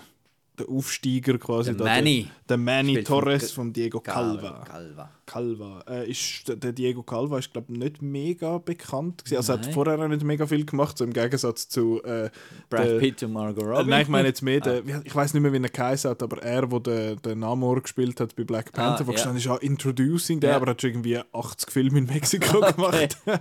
der 0.58 0.68
Aufsteiger 0.68 1.38
quasi. 1.38 1.70
Der 1.70 1.78
da, 1.78 1.84
Manny. 1.84 2.22
Der, 2.48 2.56
der 2.56 2.56
Manny 2.58 2.94
von 2.96 3.04
Torres 3.04 3.52
von 3.52 3.72
Diego 3.72 4.00
Calva. 4.00 4.64
Calva. 4.64 5.10
Calva. 5.26 5.84
Äh, 5.88 6.10
ist, 6.10 6.44
der 6.48 6.72
Diego 6.72 7.02
Calva 7.02 7.38
ist, 7.38 7.52
glaube 7.52 7.72
ich, 7.72 7.78
nicht 7.78 8.00
mega 8.02 8.58
bekannt. 8.58 9.24
Gewesen. 9.24 9.36
Also 9.38 9.52
er 9.54 9.58
hat 9.58 9.72
vorher 9.74 9.98
auch 9.98 10.08
nicht 10.08 10.22
mega 10.22 10.46
viel 10.46 10.64
gemacht, 10.64 10.96
so 10.98 11.04
im 11.04 11.12
Gegensatz 11.12 11.68
zu. 11.68 12.02
Äh, 12.04 12.30
Brad 12.70 12.84
der- 12.86 12.98
Pitt 12.98 13.22
und 13.24 13.32
Margot 13.32 13.62
Äh, 13.64 13.66
Robbie. 13.66 13.90
nein, 13.90 14.02
ich 14.02 14.08
meine 14.08 14.28
jetzt 14.28 14.42
mehr, 14.42 14.60
Ah. 14.62 14.80
der, 14.80 14.82
ich 15.04 15.14
weiß 15.14 15.34
nicht 15.34 15.42
mehr, 15.42 15.52
wie 15.52 15.56
er 15.62 15.68
geheißen 15.68 16.10
hat, 16.10 16.22
aber 16.22 16.42
er, 16.42 16.66
der 16.66 17.16
den, 17.16 17.38
Namor 17.40 17.80
gespielt 17.82 18.20
hat 18.20 18.34
bei 18.36 18.44
Black 18.44 18.72
Panther, 18.72 19.02
Ah, 19.02 19.06
wo 19.06 19.10
ja. 19.10 19.14
gestanden 19.16 19.38
ist, 19.38 19.44
ja, 19.46 19.56
Introducing, 19.56 20.40
der, 20.40 20.50
Ja. 20.50 20.56
aber 20.56 20.70
hat 20.70 20.80
schon 20.80 20.90
irgendwie 20.90 21.18
80 21.32 21.70
Filme 21.70 21.98
in 21.98 22.06
Mexiko 22.06 22.60
gemacht. 22.76 23.18
äh, 23.26 23.38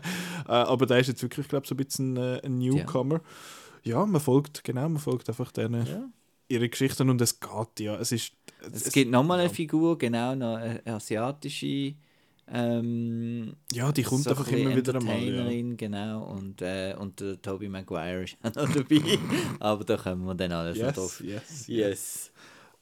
aber 0.47 0.85
der 0.85 0.99
ist 0.99 1.07
jetzt 1.07 1.21
wirklich, 1.21 1.47
glaube 1.47 1.63
ich, 1.65 1.69
so 1.69 1.75
ein 1.75 1.77
bisschen 1.77 2.17
äh, 2.17 2.41
ein 2.43 2.57
Newcomer. 2.57 3.21
Ja. 3.83 4.03
man 4.05 4.19
folgt, 4.19 4.63
genau, 4.63 4.89
man 4.89 4.97
folgt 4.97 5.29
einfach 5.29 5.51
denen, 5.51 5.85
Ja. 5.85 6.09
Ihre 6.47 6.69
Geschichten 6.69 7.09
und 7.09 7.21
es 7.21 7.39
geht, 7.39 7.79
ja, 7.79 7.95
es 7.97 8.11
ist... 8.11 8.33
Es 8.71 8.91
gibt 8.91 9.11
nochmal 9.11 9.39
eine. 9.41 9.49
Figur, 9.49 9.97
genau, 9.97 10.31
eine 10.31 10.81
asiatische. 10.85 11.93
Ähm, 12.47 13.55
Ja, 13.73 13.91
die 13.91 14.03
kommt 14.03 14.23
so 14.23 14.29
ein 14.29 14.37
einfach 14.37 14.45
bisschen 14.45 14.67
immer 14.67 14.75
wieder 14.75 14.95
einmal, 14.95 15.19
ja. 15.53 15.73
Genau. 15.75 16.23
Und, 16.31 16.61
äh, 16.61 16.95
und 16.97 17.19
der 17.19 17.41
Tobey 17.41 17.69
Maguire 17.69 18.23
ist 18.23 18.37
auch 18.43 18.55
noch 18.55 18.73
dabei. 18.73 19.19
Aber 19.59 19.83
da 19.83 19.97
kommen 19.97 20.25
wir 20.25 20.35
dann 20.35 20.51
alles 20.51 20.77
noch 20.77 20.85
Yes, 20.87 20.95
drauf. 20.95 21.21
yes. 21.23 21.67
Yes. 21.67 22.31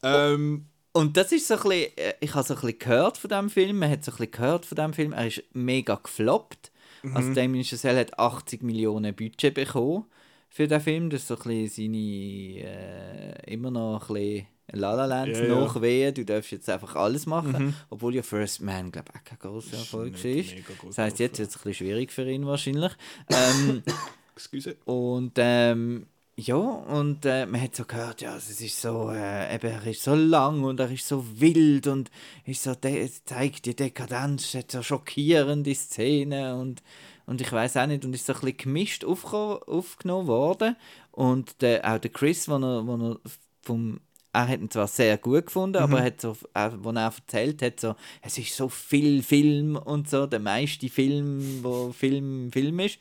Ähm, 0.03 0.65
Und 0.91 1.15
das 1.17 1.31
ist 1.31 1.47
so 1.47 1.55
ein 1.55 1.61
bisschen, 1.63 1.97
äh, 1.97 2.13
ich 2.19 2.33
habe 2.35 2.45
so 2.47 2.53
ein 2.55 2.61
bisschen 2.61 2.79
gehört 2.79 3.17
von 3.17 3.29
diesem 3.29 3.49
Film, 3.49 3.79
man 3.79 3.89
hat 3.89 4.03
so 4.03 4.11
ein 4.11 4.17
bisschen 4.17 4.31
gehört 4.31 4.65
von 4.65 4.75
diesem 4.75 4.93
Film, 4.93 5.13
er 5.13 5.27
ist 5.27 5.43
mega 5.53 5.95
gefloppt. 5.95 6.71
Mhm. 7.03 7.15
Also 7.17 7.33
Damien 7.33 7.63
Chazelle 7.65 7.99
hat 8.01 8.19
80 8.19 8.63
Millionen 8.63 9.15
Budget 9.15 9.53
bekommen 9.53 10.05
für 10.53 10.67
den 10.67 10.79
Film, 10.81 11.09
das 11.09 11.21
ist 11.21 11.29
so 11.29 11.35
ein 11.35 11.41
bisschen 11.65 11.91
seine, 11.91 11.97
äh, 11.97 13.51
immer 13.51 13.71
noch 13.71 14.07
ein 14.07 14.13
bisschen 14.13 14.47
La 14.71 14.93
La 14.93 15.05
Land 15.05 15.35
Ja, 15.35 15.45
ja. 15.45 15.55
nachwehen, 15.55 16.13
du 16.13 16.23
darfst 16.23 16.51
jetzt 16.51 16.69
einfach 16.69 16.95
alles 16.95 17.25
machen, 17.25 17.75
obwohl 17.89 18.13
ja 18.13 18.21
First 18.21 18.61
Man, 18.61 18.91
glaube 18.91 19.07
ich, 19.11 19.19
auch 19.19 19.23
kein 19.23 19.39
grosser 19.39 19.77
Erfolg 19.77 20.13
war. 20.13 20.31
gut 20.31 20.89
Das 20.89 20.97
heisst, 20.99 21.19
jetzt 21.19 21.39
wird 21.39 21.49
es 21.49 21.55
ein 21.55 21.61
bisschen 21.63 21.73
schwierig 21.73 22.11
für 22.11 22.29
ihn 22.29 22.45
wahrscheinlich. 22.45 22.91
ähm, 23.29 23.81
excuse. 24.35 24.75
und 24.85 25.31
ähm, 25.37 26.05
ja, 26.35 26.55
und 26.55 27.25
äh, 27.25 27.47
man 27.47 27.59
hat 27.61 27.75
so 27.75 27.85
gehört, 27.85 28.21
ja, 28.21 28.35
es 28.35 28.61
ist 28.61 28.79
so, 28.81 29.09
äh, 29.11 29.55
eben, 29.55 29.67
er 29.71 29.87
ist 29.87 30.03
so 30.03 30.13
lang 30.13 30.63
und 30.63 30.79
er 30.79 30.91
ist 30.91 31.07
so 31.07 31.25
wild 31.39 31.87
und 31.87 32.11
ist 32.45 32.61
so 32.61 32.75
de 32.75 33.09
zeigt 33.25 33.65
die 33.65 33.75
Dekadenz, 33.75 34.53
hat 34.53 34.71
so 34.71 34.83
schockierende 34.83 35.73
Szenen 35.73 36.59
und, 36.59 36.83
und 37.25 37.41
ich 37.41 37.51
weiß 37.51 37.77
auch 37.77 37.87
nicht, 37.87 38.05
und 38.05 38.13
ist 38.13 38.25
so 38.25 38.33
ein 38.33 38.39
bisschen 38.39 38.57
gemischt 38.57 39.05
aufge 39.05 39.61
aufgenommen 39.67 40.27
worden. 40.27 40.75
Und 41.11 41.61
der, 41.61 41.85
auch 41.93 41.99
der 41.99 42.11
Chris, 42.11 42.47
wo 42.49 42.55
er, 42.55 42.85
wo 42.85 42.95
er 42.95 43.19
vom 43.61 43.99
er 44.35 44.47
hat 44.47 44.61
ihn 44.61 44.71
zwar 44.71 44.87
sehr 44.87 45.15
gut 45.19 45.45
gefunden, 45.45 45.77
aber 45.77 45.99
er 45.99 46.05
hat 46.05 46.19
so, 46.19 46.35
auch, 46.55 46.71
wo 46.79 46.89
er 46.89 47.03
erzählt 47.03 47.61
hat, 47.61 47.79
so, 47.79 47.95
es 48.23 48.35
ist 48.39 48.55
so 48.55 48.67
viel 48.67 49.21
Film 49.21 49.75
und 49.75 50.09
so, 50.09 50.25
der 50.25 50.39
meiste 50.39 50.89
Film, 50.89 51.59
wo 51.61 51.91
Film 51.91 52.51
Film 52.51 52.79
ist. 52.79 52.97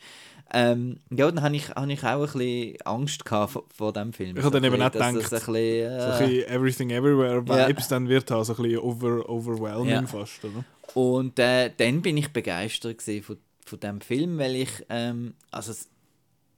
Ähm, 0.52 1.00
ja, 1.10 1.30
dann 1.30 1.42
habe 1.42 1.56
ich, 1.56 1.70
hab 1.70 1.88
ich 1.88 2.04
auch 2.04 2.20
ein 2.20 2.38
bisschen 2.38 2.82
Angst 2.82 3.24
gehabt 3.24 3.52
vor, 3.52 3.64
vor 3.74 3.92
diesem 3.94 4.12
Film. 4.12 4.36
Ich 4.36 4.44
habe 4.44 4.60
dann 4.60 4.70
So 4.70 4.74
eben 4.74 4.82
auch 4.82 4.92
gedacht, 4.92 5.14
ein 5.14 5.14
bisschen, 5.14 5.40
So 5.40 5.50
ein 5.50 6.20
äh, 6.20 6.28
bisschen 6.28 6.48
Everything 6.48 6.90
Everywhere 6.90 7.42
Ja. 7.46 7.68
Vibes 7.68 7.88
dann 7.88 8.08
wird 8.10 8.30
haben, 8.30 8.44
so 8.44 8.54
ein 8.54 8.62
bisschen 8.62 8.78
over, 8.80 9.30
overwhelming 9.30 9.88
Ja. 9.88 10.06
fast, 10.06 10.44
oder? 10.44 10.62
Und 10.94 11.38
äh, 11.38 11.70
dann 11.74 12.02
bin 12.02 12.18
ich 12.18 12.28
begeistert 12.28 13.00
von, 13.00 13.38
von 13.64 13.80
diesem 13.80 14.00
Film, 14.00 14.38
weil 14.38 14.56
ich, 14.56 14.70
ähm, 14.88 15.34
also 15.50 15.72
das, 15.72 15.88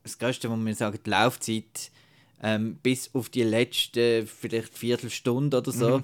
das 0.02 0.18
Größte, 0.18 0.50
was 0.50 0.58
man 0.58 0.74
sagt, 0.74 1.06
die 1.06 1.10
Laufzeit, 1.10 1.90
ähm, 2.42 2.76
bis 2.82 3.14
auf 3.14 3.28
die 3.28 3.42
letzte 3.42 4.26
vielleicht 4.26 4.76
Viertelstunde 4.76 5.58
oder 5.58 5.72
so, 5.72 6.02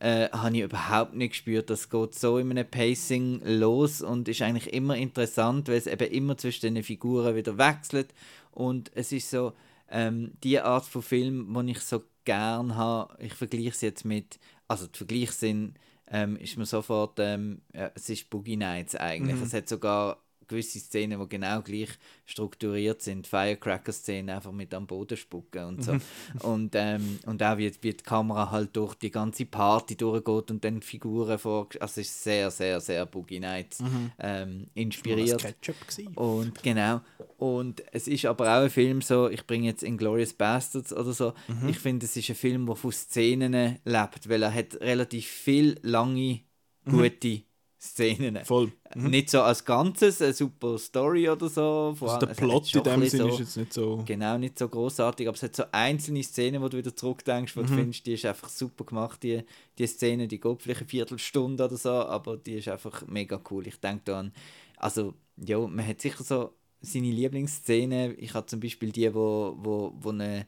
äh, 0.00 0.28
habe 0.30 0.56
ich 0.56 0.62
überhaupt 0.62 1.14
nicht 1.14 1.30
gespürt. 1.30 1.68
Das 1.70 1.90
geht 1.90 2.14
so 2.14 2.38
in 2.38 2.50
einem 2.50 2.68
Pacing 2.68 3.42
los 3.44 4.00
und 4.00 4.28
ist 4.28 4.42
eigentlich 4.42 4.72
immer 4.72 4.96
interessant, 4.96 5.68
weil 5.68 5.76
es 5.76 5.86
eben 5.86 6.10
immer 6.10 6.36
zwischen 6.38 6.74
den 6.74 6.82
Figuren 6.82 7.36
wieder 7.36 7.58
wechselt. 7.58 8.14
Und 8.52 8.90
es 8.94 9.12
ist 9.12 9.30
so 9.30 9.52
ähm, 9.90 10.32
die 10.42 10.60
Art 10.60 10.84
von 10.84 11.02
Film, 11.02 11.54
die 11.66 11.72
ich 11.72 11.80
so 11.80 12.02
gern 12.24 12.76
habe. 12.76 13.16
Ich 13.22 13.34
vergleiche 13.34 13.70
es 13.70 13.80
jetzt 13.80 14.04
mit, 14.04 14.38
also 14.68 14.86
die 14.86 14.96
Vergleiche 14.96 15.32
sind, 15.32 15.74
ähm, 16.10 16.36
ist 16.36 16.56
mir 16.56 16.66
sofort, 16.66 17.18
ähm, 17.18 17.60
ja, 17.74 17.90
es 17.94 18.08
ist 18.08 18.30
Boogie 18.30 18.56
Nights 18.56 18.96
eigentlich. 18.96 19.40
Es 19.40 19.54
hat 19.54 19.68
sogar 19.68 20.22
gewisse 20.50 20.78
Szenen, 20.80 21.20
die 21.20 21.28
genau 21.28 21.62
gleich 21.62 21.88
strukturiert 22.26 23.00
sind. 23.00 23.26
Firecracker-Szenen 23.26 24.34
einfach 24.34 24.52
mit 24.52 24.74
am 24.74 24.86
Boden 24.86 25.16
spucken 25.16 25.64
und 25.64 25.84
so. 25.84 25.96
und, 26.42 26.72
ähm, 26.74 27.18
und 27.24 27.42
auch 27.42 27.56
wie, 27.56 27.72
wie 27.80 27.94
die 27.94 28.02
Kamera 28.02 28.50
halt 28.50 28.76
durch 28.76 28.94
die 28.94 29.10
ganze 29.10 29.46
Party 29.46 29.96
durchgeht 29.96 30.50
und 30.50 30.64
dann 30.64 30.82
Figuren 30.82 31.38
vor. 31.38 31.68
Also 31.80 32.00
es 32.00 32.08
ist 32.08 32.22
sehr, 32.22 32.50
sehr, 32.50 32.80
sehr 32.80 33.06
Boogie 33.06 33.40
Nights 33.40 33.82
ähm, 34.18 34.66
inspiriert. 34.74 35.40
Ketchup 35.40 35.80
gewesen. 35.86 36.14
Und 36.14 36.62
genau. 36.62 37.00
Und 37.38 37.82
es 37.92 38.06
ist 38.06 38.26
aber 38.26 38.44
auch 38.56 38.64
ein 38.64 38.70
Film 38.70 39.00
so, 39.00 39.30
ich 39.30 39.46
bringe 39.46 39.66
jetzt 39.66 39.82
Inglourious 39.82 40.34
Bastards 40.34 40.92
oder 40.92 41.12
so. 41.12 41.32
Ich 41.68 41.78
finde, 41.78 42.04
es 42.06 42.16
ist 42.16 42.28
ein 42.28 42.36
Film, 42.36 42.66
der 42.66 42.76
von 42.76 42.92
Szenen 42.92 43.78
lebt, 43.84 44.28
weil 44.28 44.42
er 44.42 44.52
hat 44.52 44.80
relativ 44.80 45.26
viel 45.26 45.78
lange, 45.82 46.40
gute 46.84 47.42
Szenen. 47.82 48.44
Voll. 48.44 48.72
Nicht 48.94 49.30
so 49.30 49.40
als 49.40 49.64
Ganzes, 49.64 50.20
eine 50.20 50.34
super 50.34 50.76
Story 50.78 51.28
oder 51.30 51.48
so. 51.48 51.94
Vor 51.98 52.12
Also 52.12 52.26
der 52.26 52.34
Plot 52.34 52.74
in 52.74 52.82
dem 52.82 53.00
bisschen 53.00 53.18
Sinn 53.20 53.20
so- 53.20 53.34
ist 53.34 53.38
jetzt 53.38 53.56
nicht 53.56 53.72
so. 53.72 54.02
Genau, 54.04 54.36
nicht 54.36 54.58
so 54.58 54.68
großartig, 54.68 55.26
aber 55.26 55.34
es 55.34 55.42
hat 55.42 55.56
so 55.56 55.64
einzelne 55.72 56.22
Szenen, 56.22 56.60
wo 56.60 56.68
du 56.68 56.76
wieder 56.76 56.94
zurückdenkst, 56.94 57.56
wo 57.56 57.62
du 57.62 57.68
findest, 57.68 58.04
die 58.04 58.12
ist 58.12 58.26
einfach 58.26 58.50
super 58.50 58.84
gemacht, 58.84 59.22
die, 59.22 59.42
die 59.78 59.86
Szene, 59.86 60.28
die 60.28 60.38
geht 60.38 60.62
vielleicht 60.62 60.80
eine 60.80 60.88
Viertelstunde 60.90 61.64
oder 61.64 61.76
so, 61.78 61.90
aber 61.90 62.36
die 62.36 62.54
ist 62.56 62.68
einfach 62.68 63.06
mega 63.06 63.40
cool. 63.50 63.66
Ich 63.66 63.80
denke 63.80 64.02
da 64.04 64.18
an, 64.20 64.32
also, 64.76 65.14
ja, 65.38 65.58
man 65.58 65.86
hat 65.86 66.02
sicher 66.02 66.22
so 66.22 66.50
seine 66.82 67.10
Lieblingsszene. 67.10 68.12
Ich 68.14 68.34
habe 68.34 68.46
zum 68.46 68.60
Beispiel 68.60 68.92
die, 68.92 69.12
wo, 69.14 69.56
wo, 69.58 69.92
wo 70.00 70.10
eine, 70.10 70.46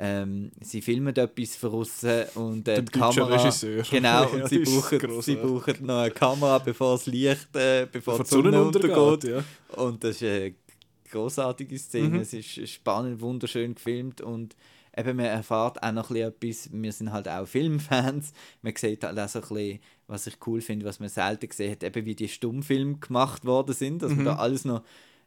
ähm, 0.00 0.52
sie 0.60 0.80
filmen 0.80 1.14
etwas 1.16 1.56
von 1.56 1.72
aussen 1.72 2.22
und 2.36 2.68
äh, 2.68 2.74
Der 2.74 2.82
die 2.82 2.92
Kamera, 2.92 3.26
Regisseur. 3.42 3.82
genau, 3.90 4.22
Ja, 4.22 4.28
und 4.28 4.48
sie 4.48 4.58
brauchen, 4.60 5.22
sie 5.22 5.34
brauchen 5.36 5.74
noch 5.86 5.98
eine 6.02 6.10
Kamera, 6.12 6.58
bevor 6.58 6.92
das 6.96 7.06
Licht, 7.06 7.54
äh, 7.56 7.86
bevor 7.90 8.14
Vor 8.16 8.24
die 8.24 8.30
Sonne 8.30 8.62
untergeht. 8.62 9.24
ja. 9.30 9.44
Und 9.76 10.04
das 10.04 10.16
ist 10.16 10.22
eine 10.22 10.54
großartige 11.10 11.78
Szene. 11.78 12.08
Mhm. 12.10 12.20
Es 12.20 12.32
ist 12.32 12.68
spannend, 12.70 13.20
wunderschön 13.20 13.74
gefilmt 13.74 14.20
und 14.20 14.54
eben 14.96 15.16
man 15.16 15.26
erfahrt 15.26 15.82
auch 15.82 15.92
noch 15.92 16.10
ein 16.10 16.32
bisschen 16.38 16.72
etwas. 16.72 16.82
Wir 16.82 16.92
sind 16.92 17.12
halt 17.12 17.28
auch 17.28 17.46
Filmfans. 17.46 18.32
Man 18.62 18.74
sieht 18.76 19.04
halt 19.04 19.18
auch 19.18 19.28
so 19.28 19.40
ein 19.40 19.48
bisschen, 19.48 19.80
was 20.06 20.26
ich 20.26 20.36
cool 20.46 20.60
finde, 20.60 20.86
was 20.86 21.00
man 21.00 21.08
selten 21.08 21.48
gesehen 21.48 21.72
hat, 21.72 21.82
eben 21.82 22.04
wie 22.06 22.14
die 22.14 22.28
Stummfilme 22.28 22.96
gemacht 22.98 23.44
worden 23.44 23.74
sind. 23.74 24.02
Dass 24.02 24.10
man 24.10 24.20
Mhm. 24.20 24.24
da 24.26 24.36
alles 24.36 24.64
noch 24.64 24.82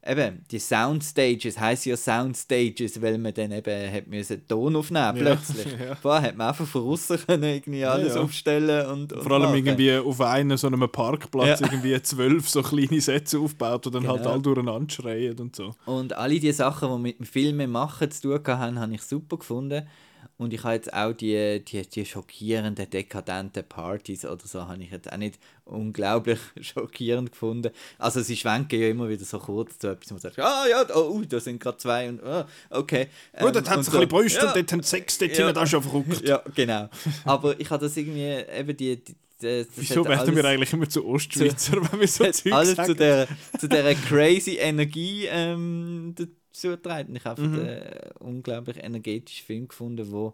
eben, 0.05 0.43
die 0.49 0.59
Soundstages 0.59 1.59
heißen 1.59 1.89
ja 1.91 1.97
Soundstages, 1.97 3.01
weil 3.01 3.17
man 3.17 3.33
dann 3.33 3.51
eben 3.51 3.93
hat 3.93 4.07
müssen 4.07 4.47
Ton 4.47 4.75
aufnehmen 4.75 5.05
Ja, 5.05 5.11
plötzlich. 5.13 5.65
ja. 5.79 5.95
Vorher 5.95 6.29
hat 6.29 6.37
man 6.37 6.47
einfach 6.49 6.65
von 6.65 6.83
außen 6.83 7.19
können 7.25 7.43
irgendwie 7.43 7.85
alles 7.85 8.15
ja. 8.15 8.21
aufstellen 8.21 8.85
und, 8.87 9.13
und 9.13 9.23
Vor 9.23 9.31
allem 9.33 9.43
machen. 9.43 9.55
irgendwie 9.57 9.97
auf 9.97 10.21
einem 10.21 10.57
so 10.57 10.67
einem 10.67 10.89
Parkplatz 10.91 11.61
irgendwie 11.61 12.01
zwölf 12.01 12.49
so 12.49 12.61
kleine 12.61 12.99
Sätze 13.01 13.39
aufbaut 13.39 13.85
und 13.87 13.95
dann 13.95 14.07
halt 14.07 14.19
Genau. 14.21 14.31
alle 14.33 14.41
durcheinander 14.41 14.93
schreien 14.93 15.37
und 15.39 15.55
so. 15.55 15.73
Und 15.85 16.13
alle 16.13 16.39
die 16.39 16.51
Sachen, 16.51 16.89
die 16.91 16.97
mit 17.01 17.19
dem 17.19 17.25
Filmen 17.25 17.71
machen 17.71 18.09
zu 18.11 18.21
tun 18.37 18.39
haben, 18.47 18.79
habe 18.79 18.93
ich 18.93 19.01
super 19.01 19.37
gefunden. 19.37 19.87
Und 20.41 20.53
ich 20.53 20.63
habe 20.63 20.73
jetzt 20.73 20.91
auch 20.91 21.13
die, 21.13 21.63
die, 21.63 21.83
die 21.87 22.03
schockierenden, 22.03 22.89
dekadenten 22.89 23.63
Partys 23.63 24.25
oder 24.25 24.41
so, 24.47 24.67
habe 24.67 24.81
ich 24.81 24.89
jetzt 24.89 25.11
auch 25.13 25.17
nicht 25.17 25.37
unglaublich 25.65 26.39
schockierend 26.61 27.31
gefunden. 27.31 27.69
Also 27.99 28.21
sie 28.21 28.35
schwenken 28.35 28.81
ja 28.81 28.87
immer 28.89 29.07
wieder 29.07 29.23
so 29.23 29.37
kurz 29.37 29.77
zu 29.77 29.89
etwas, 29.89 30.09
wo 30.09 30.15
man 30.15 30.21
sagt, 30.21 30.39
ah 30.39 30.65
ja, 30.67 30.83
oh, 30.95 31.21
da 31.29 31.39
sind 31.39 31.61
gerade 31.61 31.77
zwei 31.77 32.09
und 32.09 32.23
ah, 32.23 32.47
okay. 32.71 33.07
Oh, 33.39 33.45
Ähm, 33.45 33.53
dort 33.53 33.69
hat 33.69 33.77
und 33.77 33.81
es 33.81 33.87
ein 33.89 33.91
bisschen 33.91 34.07
Brüste 34.09 34.39
ja, 34.39 34.47
und 34.47 34.55
dort 34.55 34.71
haben 34.71 34.81
sie 34.81 34.89
Sex, 34.89 35.17
dort 35.19 35.31
Ja. 35.31 35.37
hinten, 35.37 35.53
das 35.53 35.63
ist 35.65 35.73
ja 35.73 35.81
verrückt. 35.81 36.21
Ja, 36.27 36.43
genau. 36.55 36.89
Aber 37.23 37.59
ich 37.59 37.69
habe 37.69 37.85
das 37.85 37.95
irgendwie, 37.95 38.43
eben 38.57 38.75
die... 38.75 38.95
die 38.95 39.15
das, 39.41 39.67
das 39.67 39.77
Wieso 39.77 40.05
werden 40.05 40.35
wir 40.35 40.43
alles- 40.45 40.53
eigentlich 40.55 40.73
immer 40.73 40.89
zu 40.89 41.05
Ostschweizer, 41.05 41.73
wenn 41.91 41.99
wir 41.99 42.07
so 42.07 42.25
Zeug 42.31 42.51
alles 42.53 42.75
sagen? 42.75 42.87
zu 42.89 42.93
dieser, 42.95 43.27
zu 43.59 43.67
dieser 43.67 43.93
crazy 43.95 44.57
Energie 44.57 45.25
ähm, 45.29 46.15
dazu 46.51 46.69
getragen. 46.69 47.15
Ich 47.15 47.25
habe 47.25 47.41
Mhm. 47.41 47.59
einen 47.59 48.11
unglaublich 48.19 48.77
energetischen 48.83 49.45
Film 49.45 49.67
gefunden, 49.67 50.11
wo 50.11 50.33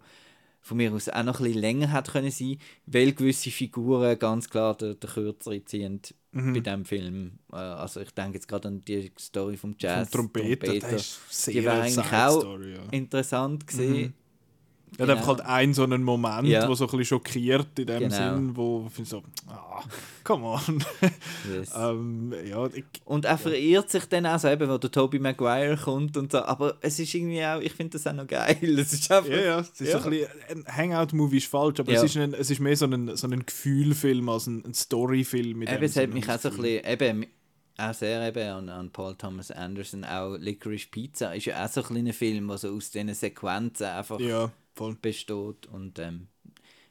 von 0.61 0.77
mir 0.77 0.91
aus 0.91 1.07
auch 1.07 1.23
noch 1.23 1.39
ein 1.39 1.45
bisschen 1.45 1.61
länger 1.61 1.91
hat 1.93 2.11
können 2.11 2.31
sein, 2.31 2.57
weil 2.85 3.13
gewisse 3.13 3.51
Figuren 3.51 4.19
ganz 4.19 4.49
klar 4.49 4.75
den, 4.75 4.99
den 4.99 5.09
Kürzeren 5.09 5.65
ziehen 5.65 6.01
Mhm. 6.33 6.53
bei 6.53 6.59
diesem 6.59 6.85
Film. 6.85 7.39
Äh, 7.53 7.55
also 7.55 8.01
ich 8.01 8.11
denke 8.11 8.33
jetzt 8.33 8.47
gerade 8.47 8.67
an 8.67 8.81
die 8.81 9.11
Story 9.17 9.55
vom 9.55 9.75
Jazz. 9.79 10.09
Vom 10.09 10.31
Trompeter, 10.33 10.99
sehr 11.29 11.53
die 11.53 11.63
wäre 11.63 11.81
eigentlich 11.81 12.11
auch 12.13 12.41
Story, 12.41 12.73
ja. 12.73 12.83
interessant 12.91 13.65
gesehen. 13.65 14.13
Er 14.97 15.03
hat 15.07 15.09
einfach 15.17 15.27
halt 15.27 15.41
einen 15.41 15.73
so 15.73 15.83
einen 15.83 16.01
Moment, 16.03 16.47
Ja. 16.47 16.67
wo 16.67 16.73
so 16.73 16.85
ein 16.85 16.91
bisschen 16.91 17.05
schockiert 17.05 17.77
in 17.77 17.87
dem 17.87 17.99
Genau. 17.99 18.15
Sinn, 18.15 18.55
wo 18.55 18.89
ich 18.97 19.07
so, 19.09 19.21
ah, 19.47 19.83
come 20.23 20.45
on. 20.45 20.83
Yes. 21.53 21.71
ähm, 21.77 22.33
ja, 22.47 22.65
ich, 22.67 22.85
Und 23.05 23.25
er 23.25 23.37
verirrt 23.37 23.89
sich 23.89 24.05
dann 24.05 24.25
auch 24.25 24.39
so, 24.39 24.47
eben, 24.47 24.69
wo 24.69 24.77
der 24.77 24.89
Tobey 24.91 25.19
Maguire 25.19 25.77
kommt 25.77 26.15
und 26.17 26.31
so. 26.31 26.39
Aber 26.39 26.77
es 26.81 26.97
ist 26.99 27.13
irgendwie 27.13 27.43
auch, 27.43 27.59
ich 27.59 27.73
finde 27.73 27.97
das 27.97 28.07
auch 28.07 28.13
noch 28.13 28.27
geil. 28.27 28.57
Es 28.79 28.93
ist 28.93 29.11
einfach, 29.11 29.29
ja, 29.29 29.37
ja, 29.41 29.59
es 29.59 29.69
ist 29.69 29.81
Ja. 29.91 29.99
so 29.99 30.05
ein 30.05 30.09
bisschen, 30.11 30.65
ein 30.65 30.77
Hangout-Movie 30.77 31.37
ist 31.37 31.47
falsch, 31.47 31.79
aber 31.79 31.91
Ja. 31.91 31.97
es, 31.99 32.05
ist 32.05 32.17
ein, 32.17 32.33
es 32.33 32.49
ist 32.49 32.59
mehr 32.59 32.77
so 32.77 32.85
ein, 32.85 33.15
so 33.15 33.27
ein 33.27 33.45
Gefühlfilm 33.45 34.29
als 34.29 34.47
ein, 34.47 34.63
ein 34.65 34.73
Story-Film. 34.73 35.61
Eben, 35.63 35.83
es 35.83 35.95
hat 35.97 36.13
mich 36.13 36.29
auch 36.29 36.39
so 36.39 36.49
ein 36.49 36.55
bisschen, 36.57 36.85
eben, 36.85 37.25
auch 37.77 37.93
sehr 37.93 38.27
eben 38.27 38.47
an, 38.49 38.69
an 38.69 38.89
Paul 38.89 39.15
Thomas 39.15 39.51
Anderson, 39.51 40.03
auch 40.03 40.35
Licorice 40.37 40.87
Pizza 40.89 41.35
ist 41.35 41.45
ja 41.45 41.63
auch 41.63 41.69
so 41.69 41.81
ein 41.81 41.87
kleiner 41.87 42.13
Film, 42.13 42.47
der 42.47 42.57
so 42.57 42.69
aus 42.75 42.89
diesen 42.89 43.13
Sequenzen 43.13 43.85
einfach 43.85 44.19
Ja, 44.19 44.49
voll. 44.77 44.95
besteht 45.01 45.65
und, 45.71 45.99
ähm, 45.99 46.27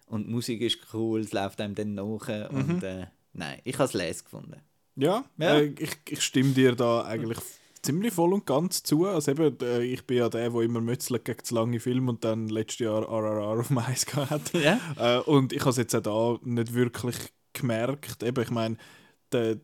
und 0.06 0.26
die 0.26 0.30
Musik 0.32 0.60
ist 0.60 0.78
cool, 0.92 1.20
es 1.20 1.32
läuft 1.32 1.60
einem 1.60 1.74
dann 1.74 1.94
nach 1.94 2.04
Mhm. 2.04 2.48
und 2.50 2.82
äh, 2.82 3.06
nein, 3.32 3.60
ich 3.64 3.74
habe 3.74 3.84
es 3.84 3.92
les 3.94 4.24
gefunden. 4.24 4.60
Ja, 4.96 5.24
Ja. 5.38 5.58
Äh, 5.58 5.74
ich, 5.78 5.90
ich 6.08 6.22
stimme 6.22 6.52
dir 6.52 6.74
da 6.74 7.04
eigentlich 7.04 7.38
ziemlich 7.82 8.12
voll 8.14 8.32
und 8.32 8.46
ganz 8.46 8.82
zu. 8.82 9.06
Also 9.06 9.30
eben, 9.32 9.56
äh, 9.60 9.82
ich 9.82 10.04
bin 10.06 10.16
ja 10.18 10.28
der, 10.28 10.48
der 10.50 10.60
immer 10.62 10.80
mützelt 10.80 11.24
gegen 11.24 11.44
zu 11.44 11.54
lange 11.54 11.78
Film 11.80 12.08
und 12.08 12.24
dann 12.24 12.48
letztes 12.48 12.80
Jahr 12.80 13.02
RRR 13.02 13.60
auf 13.60 13.68
dem 13.68 13.78
Eis 13.78 14.06
gehabt. 14.06 14.52
Ja? 14.54 14.80
Äh, 14.98 15.20
und 15.20 15.52
ich 15.52 15.60
habe 15.60 15.70
es 15.70 15.76
jetzt 15.76 15.94
auch 15.94 16.38
da 16.38 16.40
nicht 16.48 16.72
wirklich 16.74 17.16
gemerkt. 17.52 18.22
Eben, 18.22 18.42
ich 18.42 18.50
meine, 18.50 18.76
der- 19.32 19.58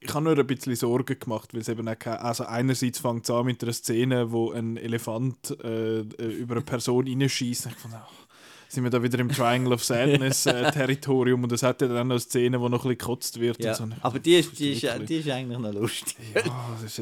ich 0.00 0.14
habe 0.14 0.24
nur 0.24 0.38
ein 0.38 0.46
bisschen 0.46 0.74
Sorgen 0.74 1.18
gemacht, 1.18 1.52
weil 1.52 1.60
es 1.60 1.68
eben 1.68 1.86
auch 1.86 1.98
keine, 1.98 2.20
also 2.22 2.44
einerseits 2.44 2.98
fängt 2.98 3.24
es 3.24 3.30
an 3.30 3.44
mit 3.44 3.62
einer 3.62 3.72
Szene, 3.72 4.32
wo 4.32 4.50
ein 4.50 4.78
Elefant 4.78 5.56
äh, 5.62 6.00
äh, 6.00 6.04
über 6.38 6.54
eine 6.56 6.64
Person 6.64 7.06
reinschießt. 7.06 7.66
Ich 7.66 7.74
fand, 7.74 7.94
ach, 7.94 8.10
sind 8.70 8.84
wir 8.84 8.90
da 8.90 9.02
wieder 9.02 9.18
im 9.18 9.28
Triangle 9.28 9.72
of 9.74 9.82
Sadness 9.84 10.46
äh, 10.46 10.70
Territorium 10.72 11.42
und 11.42 11.50
es 11.50 11.62
hat 11.64 11.82
ja 11.82 11.88
dann 11.88 12.06
noch 12.08 12.14
eine 12.14 12.20
Szene, 12.20 12.60
wo 12.60 12.68
noch 12.68 12.84
ein 12.84 12.88
bisschen 12.90 12.98
gekotzt 12.98 13.40
wird. 13.40 13.62
Ja. 13.62 13.74
So. 13.74 13.88
Aber 14.00 14.18
die 14.20 14.36
ist, 14.36 14.56
die, 14.58 14.72
ist, 14.72 14.86
die 15.08 15.16
ist 15.16 15.28
eigentlich 15.28 15.58
noch 15.58 15.72
lustig. 15.72 16.16
ja, 16.34 16.42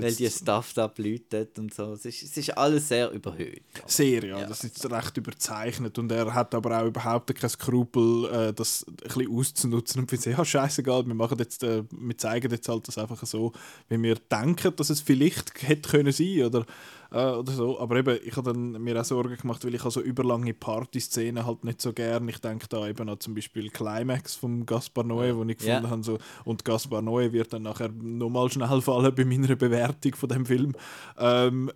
Weil 0.03 0.15
die 0.15 0.31
stuffed 0.31 0.79
up 0.79 0.99
Leute 0.99 1.47
und 1.59 1.75
so. 1.75 1.93
Es 1.93 2.07
ist, 2.07 2.23
es 2.23 2.37
ist 2.39 2.57
alles 2.57 2.89
sehr 2.89 3.11
überhöht. 3.11 3.63
sehr, 3.87 4.25
ja, 4.25 4.39
Ja. 4.41 4.47
das 4.47 4.65
ist 4.65 4.91
recht 4.91 5.17
überzeichnet 5.17 5.99
und 5.99 6.11
er 6.11 6.33
hat 6.33 6.55
aber 6.55 6.81
auch 6.83 6.87
überhaupt 6.87 7.35
kein 7.35 7.51
Skrupel, 7.51 8.25
äh, 8.33 8.53
das 8.55 8.87
ein 8.89 8.97
bisschen 8.97 9.31
auszunutzen 9.31 10.01
und 10.01 10.09
findet, 10.11 10.39
ja, 10.39 10.45
scheißegal, 10.45 11.07
wir 11.07 11.15
machen 11.15 11.39
jetzt, 11.39 11.63
äh, 11.65 11.83
wir 11.91 12.17
zeigen 12.17 12.51
jetzt 12.51 12.69
halt 12.69 12.89
das 12.89 12.97
einfach 12.97 13.23
so, 13.27 13.53
wie 13.91 14.03
wir 14.03 14.15
denken, 14.31 14.75
dass 14.75 14.89
es 14.91 15.01
vielleicht 15.03 15.53
hätte 15.69 15.91
können 15.91 16.13
sein 16.13 16.45
oder 16.45 16.65
äh, 17.11 17.33
oder 17.33 17.53
so, 17.53 17.81
aber 17.81 17.97
eben, 17.97 18.19
ich 18.25 18.37
habe 18.37 18.53
dann 18.53 18.73
mir 18.83 19.01
auch 19.01 19.05
Sorgen 19.05 19.37
gemacht, 19.37 19.65
weil 19.65 19.75
ich 19.75 19.83
so 19.83 20.01
überlange 20.01 20.55
Partyszenen 20.55 21.47
halt 21.47 21.65
nicht 21.65 21.81
so 21.81 21.93
gern, 21.93 22.29
ich 22.29 22.39
denke 22.39 22.67
da 22.69 22.87
eben 22.87 23.09
an 23.09 23.21
zum 23.21 23.35
Beispiel 23.35 23.71
Climax 23.71 24.35
vom 24.35 24.67
Gaspar 24.67 25.05
Noé, 25.05 25.35
wo 25.35 25.45
ich 25.45 25.59
gefunden 25.59 25.91
habe, 25.91 26.03
so, 26.03 26.19
und 26.45 26.65
Gaspar 26.65 27.01
Noé 27.01 27.33
wird 27.33 27.53
dann 27.53 27.63
nachher 27.63 27.89
nochmal 27.89 28.51
schnell 28.51 28.81
fallen 28.81 29.15
bei 29.15 29.25
meiner 29.25 29.57
Bewertung 29.57 30.15
von 30.15 30.29
dem 30.29 30.47
Film. 30.47 30.75
Ähm, 31.19 31.71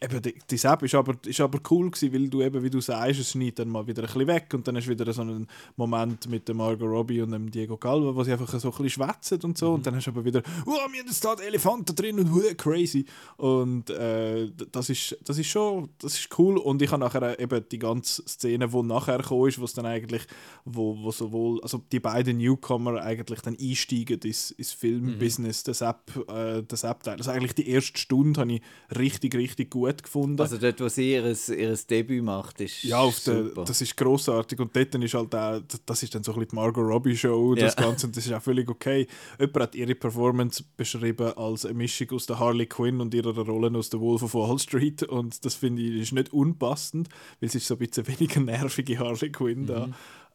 eben, 0.00 0.22
die, 0.22 0.34
die 0.50 0.56
Sepp 0.56 0.82
ist 0.82 0.94
aber, 0.94 1.14
ist 1.24 1.40
aber 1.40 1.58
cool 1.70 1.90
gewesen, 1.90 2.12
weil 2.12 2.28
du 2.28 2.42
eben, 2.42 2.62
wie 2.62 2.70
du 2.70 2.80
sagst, 2.80 3.20
es 3.20 3.30
schneidet 3.32 3.60
dann 3.60 3.68
mal 3.68 3.86
wieder 3.86 4.02
ein 4.02 4.06
bisschen 4.06 4.26
weg 4.26 4.52
und 4.54 4.66
dann 4.66 4.76
ist 4.76 4.88
wieder 4.88 5.12
so 5.12 5.22
ein 5.22 5.46
Moment 5.76 6.28
mit 6.28 6.48
dem 6.48 6.58
Margot 6.58 6.88
Robbie 6.88 7.22
und 7.22 7.30
dem 7.30 7.50
Diego 7.50 7.76
Calva, 7.76 8.14
wo 8.14 8.24
sie 8.24 8.32
einfach 8.32 8.48
so 8.48 8.56
ein 8.56 8.70
bisschen 8.70 8.90
schwätzen 8.90 9.40
und 9.42 9.58
so. 9.58 9.74
Und 9.74 9.86
dann 9.86 9.94
hast 9.94 10.06
du 10.06 10.10
aber 10.10 10.24
wieder, 10.24 10.42
oh, 10.66 10.78
haben 10.78 10.94
jetzt 10.94 11.24
da 11.24 11.34
Elefanten 11.34 11.94
drin 11.94 12.18
und 12.18 12.30
uh, 12.30 12.54
crazy. 12.56 13.04
Und 13.36 13.90
äh, 13.90 14.50
das 14.72 14.90
ist, 14.90 15.16
das 15.24 15.38
ist 15.38 15.48
schon, 15.48 15.90
das 15.98 16.18
ist 16.18 16.38
cool. 16.38 16.58
Und 16.58 16.82
ich 16.82 16.90
habe 16.90 17.00
nachher 17.00 17.38
eben 17.38 17.64
die 17.70 17.78
ganze 17.78 18.22
Szene, 18.26 18.72
wo 18.72 18.82
nachher 18.82 19.18
gekommen 19.18 19.48
ist, 19.48 19.60
wo 19.60 19.64
es 19.64 19.72
dann 19.72 19.86
eigentlich, 19.86 20.22
wo, 20.64 20.96
wo 21.02 21.10
sowohl, 21.10 21.60
also 21.62 21.82
die 21.92 22.00
beiden 22.00 22.38
Newcomer 22.38 23.02
eigentlich 23.02 23.40
dann 23.40 23.56
einsteigen 23.60 24.20
ins, 24.20 24.50
ins 24.52 24.72
Filmbusiness, 24.72 25.62
das 25.62 25.80
App, 25.80 26.10
äh, 26.28 26.62
das 26.62 26.84
App-Teil. 26.84 27.16
Also 27.18 27.30
eigentlich 27.30 27.54
die 27.54 27.68
erste 27.68 27.98
Stunde 27.98 28.40
habe 28.40 28.52
ich 28.52 28.62
richtig, 28.96 29.34
richtig 29.34 29.70
gut 29.76 30.02
gefunden. 30.02 30.40
Also 30.40 30.56
dort, 30.58 30.80
wo 30.80 30.88
sie 30.88 31.12
ihr, 31.12 31.24
ihr 31.26 31.76
Debüt 31.90 32.22
macht, 32.24 32.60
ist 32.60 32.82
ja, 32.82 32.98
auf 32.98 33.20
der, 33.24 33.44
super. 33.44 33.64
das 33.64 33.80
ist 33.80 33.96
großartig 33.96 34.58
und 34.58 34.74
dort 34.74 34.94
ist 34.94 35.14
halt 35.14 35.34
auch, 35.34 35.60
das 35.84 36.02
ist 36.02 36.14
dann 36.14 36.22
so 36.24 36.32
ein 36.32 36.38
bisschen 36.38 36.50
die 36.50 36.56
Margot 36.56 36.86
Robbie 36.86 37.16
Show, 37.16 37.54
das 37.54 37.74
Ja. 37.76 37.82
Ganze 37.82 38.06
und 38.06 38.16
das 38.16 38.26
ist 38.26 38.32
auch 38.32 38.42
völlig 38.42 38.68
okay. 38.68 39.06
Jemand 39.38 39.60
hat 39.60 39.74
ihre 39.74 39.94
Performance 39.94 40.64
beschrieben 40.76 41.32
als 41.36 41.64
eine 41.64 41.74
Mischung 41.74 42.10
aus 42.12 42.26
der 42.26 42.38
Harley 42.38 42.66
Quinn 42.66 43.00
und 43.00 43.12
ihrer 43.14 43.36
Rolle 43.36 43.76
aus 43.76 43.90
der 43.90 44.00
Wolf 44.00 44.22
of 44.22 44.34
Wall 44.34 44.58
Street 44.58 45.02
und 45.02 45.44
das 45.44 45.54
finde 45.54 45.82
ich 45.82 46.02
ist 46.02 46.12
nicht 46.12 46.32
unpassend, 46.32 47.08
weil 47.40 47.48
es 47.48 47.54
ist 47.54 47.66
so 47.66 47.74
ein 47.74 47.78
bisschen 47.78 48.06
weniger 48.08 48.40
nervige 48.40 48.98
Harley 48.98 49.30
Quinn 49.30 49.66
da. 49.66 49.88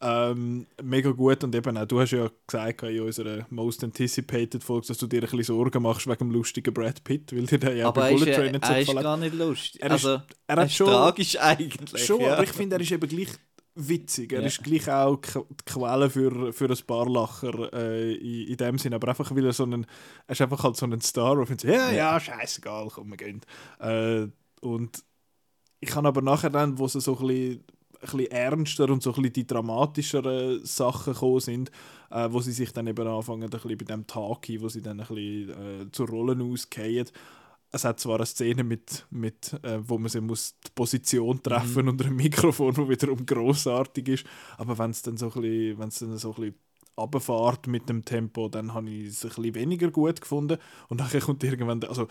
Ähm, 0.03 0.65
mega 0.81 1.11
gut 1.11 1.43
und 1.43 1.53
eben 1.53 1.77
auch, 1.77 1.85
du 1.85 1.99
hast 1.99 2.11
ja 2.11 2.27
gesagt 2.47 2.81
in 2.83 3.01
unserer 3.01 3.45
Most 3.51 3.83
Anticipated 3.83 4.63
Folge, 4.63 4.87
dass 4.87 4.97
du 4.97 5.05
dir 5.07 5.17
ein 5.17 5.21
bisschen 5.29 5.43
Sorgen 5.43 5.83
machst 5.83 6.07
wegen 6.07 6.17
dem 6.17 6.31
lustigen 6.31 6.73
Brad 6.73 7.03
Pitt, 7.03 7.35
weil 7.35 7.45
dir 7.45 7.59
der 7.59 7.75
ja 7.75 7.91
bei 7.91 8.11
ist, 8.13 8.19
Bullet 8.19 8.33
Train 8.33 8.51
nicht 8.53 8.65
so 8.65 8.71
er 8.73 8.79
ist 8.81 8.87
gefallen 8.87 9.03
gar 9.03 9.17
nicht 9.17 9.35
lustig. 9.35 9.81
Er 9.81 9.87
ist- 9.87 9.91
also, 10.05 10.09
er 10.09 10.23
er 10.47 10.55
hat 10.57 10.65
ist 10.67 10.75
schon- 10.75 10.87
tragisch 10.87 11.37
eigentlich. 11.39 12.03
Schon, 12.05 12.21
ja. 12.21 12.33
aber 12.33 12.43
ich 12.43 12.49
finde, 12.51 12.75
er 12.77 12.81
ist 12.81 12.91
eben 12.91 13.07
gleich 13.07 13.29
witzig. 13.75 14.33
Er 14.33 14.41
Ja. 14.41 14.47
ist 14.47 14.63
gleich 14.63 14.89
auch 14.89 15.17
die 15.17 15.65
Quelle 15.65 16.09
für, 16.09 16.51
für 16.51 16.65
ein 16.69 16.77
paar 16.87 17.07
Lacher 17.09 17.71
äh, 17.73 18.13
in, 18.15 18.47
in 18.49 18.57
dem 18.57 18.77
Sinne. 18.77 18.95
Aber 18.97 19.07
einfach, 19.09 19.33
weil 19.35 19.45
er 19.45 19.53
so 19.53 19.63
ein, 19.65 19.85
er 20.27 20.31
ist 20.33 20.41
einfach 20.41 20.63
halt 20.63 20.75
so 20.77 20.85
ein 20.87 20.99
Star, 21.01 21.37
wo 21.37 21.43
ich 21.43 21.61
so, 21.61 21.67
ja, 21.67 21.91
ja, 21.91 22.19
scheißegal, 22.19 22.89
komm, 22.93 23.11
wir 23.11 23.17
gehen. 23.17 23.41
Äh, 23.79 24.27
und 24.61 25.03
ich 25.79 25.89
kann 25.89 26.05
aber 26.05 26.21
nachher 26.21 26.49
dann, 26.49 26.77
wo 26.79 26.87
sie 26.87 26.99
so 27.01 27.17
ein 27.19 27.27
bisschen, 27.27 27.63
bisschen 28.01 28.31
ernster 28.31 28.89
und 28.89 29.03
so 29.03 29.11
ein 29.11 29.15
bisschen 29.15 29.33
die 29.33 29.47
dramatischeren 29.47 30.65
Sachen 30.65 31.13
gekommen 31.13 31.39
sind, 31.39 31.71
äh, 32.09 32.27
wo 32.31 32.39
sie 32.39 32.51
sich 32.51 32.73
dann 32.73 32.87
eben 32.87 33.07
anfangen, 33.07 33.43
ein 33.43 33.49
bisschen 33.49 33.77
bei 33.77 33.85
dem 33.85 34.07
Taki, 34.07 34.61
wo 34.61 34.69
sie 34.69 34.81
dann 34.81 34.99
ein 34.99 35.07
bisschen 35.07 35.49
äh, 35.49 35.91
zu 35.91 36.05
Rollen 36.05 36.41
ausgehen. 36.41 37.07
Es 37.73 37.85
hat 37.85 37.99
zwar 37.99 38.17
eine 38.17 38.25
Szene 38.25 38.63
mit, 38.63 39.05
mit 39.11 39.53
äh, 39.63 39.79
wo 39.87 39.97
man 39.97 40.09
sie 40.09 40.19
muss 40.19 40.55
die 40.59 40.71
Position 40.75 41.41
treffen 41.41 41.87
unter 41.87 42.05
einem 42.05 42.17
Mikrofon, 42.17 42.75
wo 42.75 42.89
wiederum 42.89 43.25
großartig 43.25 44.07
ist, 44.09 44.25
aber 44.57 44.77
wenn 44.77 44.91
es 44.91 45.01
dann 45.01 45.17
so 45.17 45.31
ein 45.31 45.41
bisschen, 45.41 45.79
dann 45.79 45.91
so 45.91 46.05
ein 46.07 46.35
bisschen 46.35 46.55
runterfährt 46.97 47.67
mit 47.67 47.89
dem 47.89 48.03
Tempo, 48.05 48.49
dann 48.49 48.73
habe 48.73 48.89
ich 48.89 49.07
es 49.07 49.23
ein 49.23 49.29
bisschen 49.29 49.55
weniger 49.55 49.91
gut 49.91 50.21
gefunden. 50.21 50.57
Und 50.89 50.99
dann 50.99 51.09
kommt 51.21 51.43
irgendwann, 51.43 51.83
also 51.83 52.07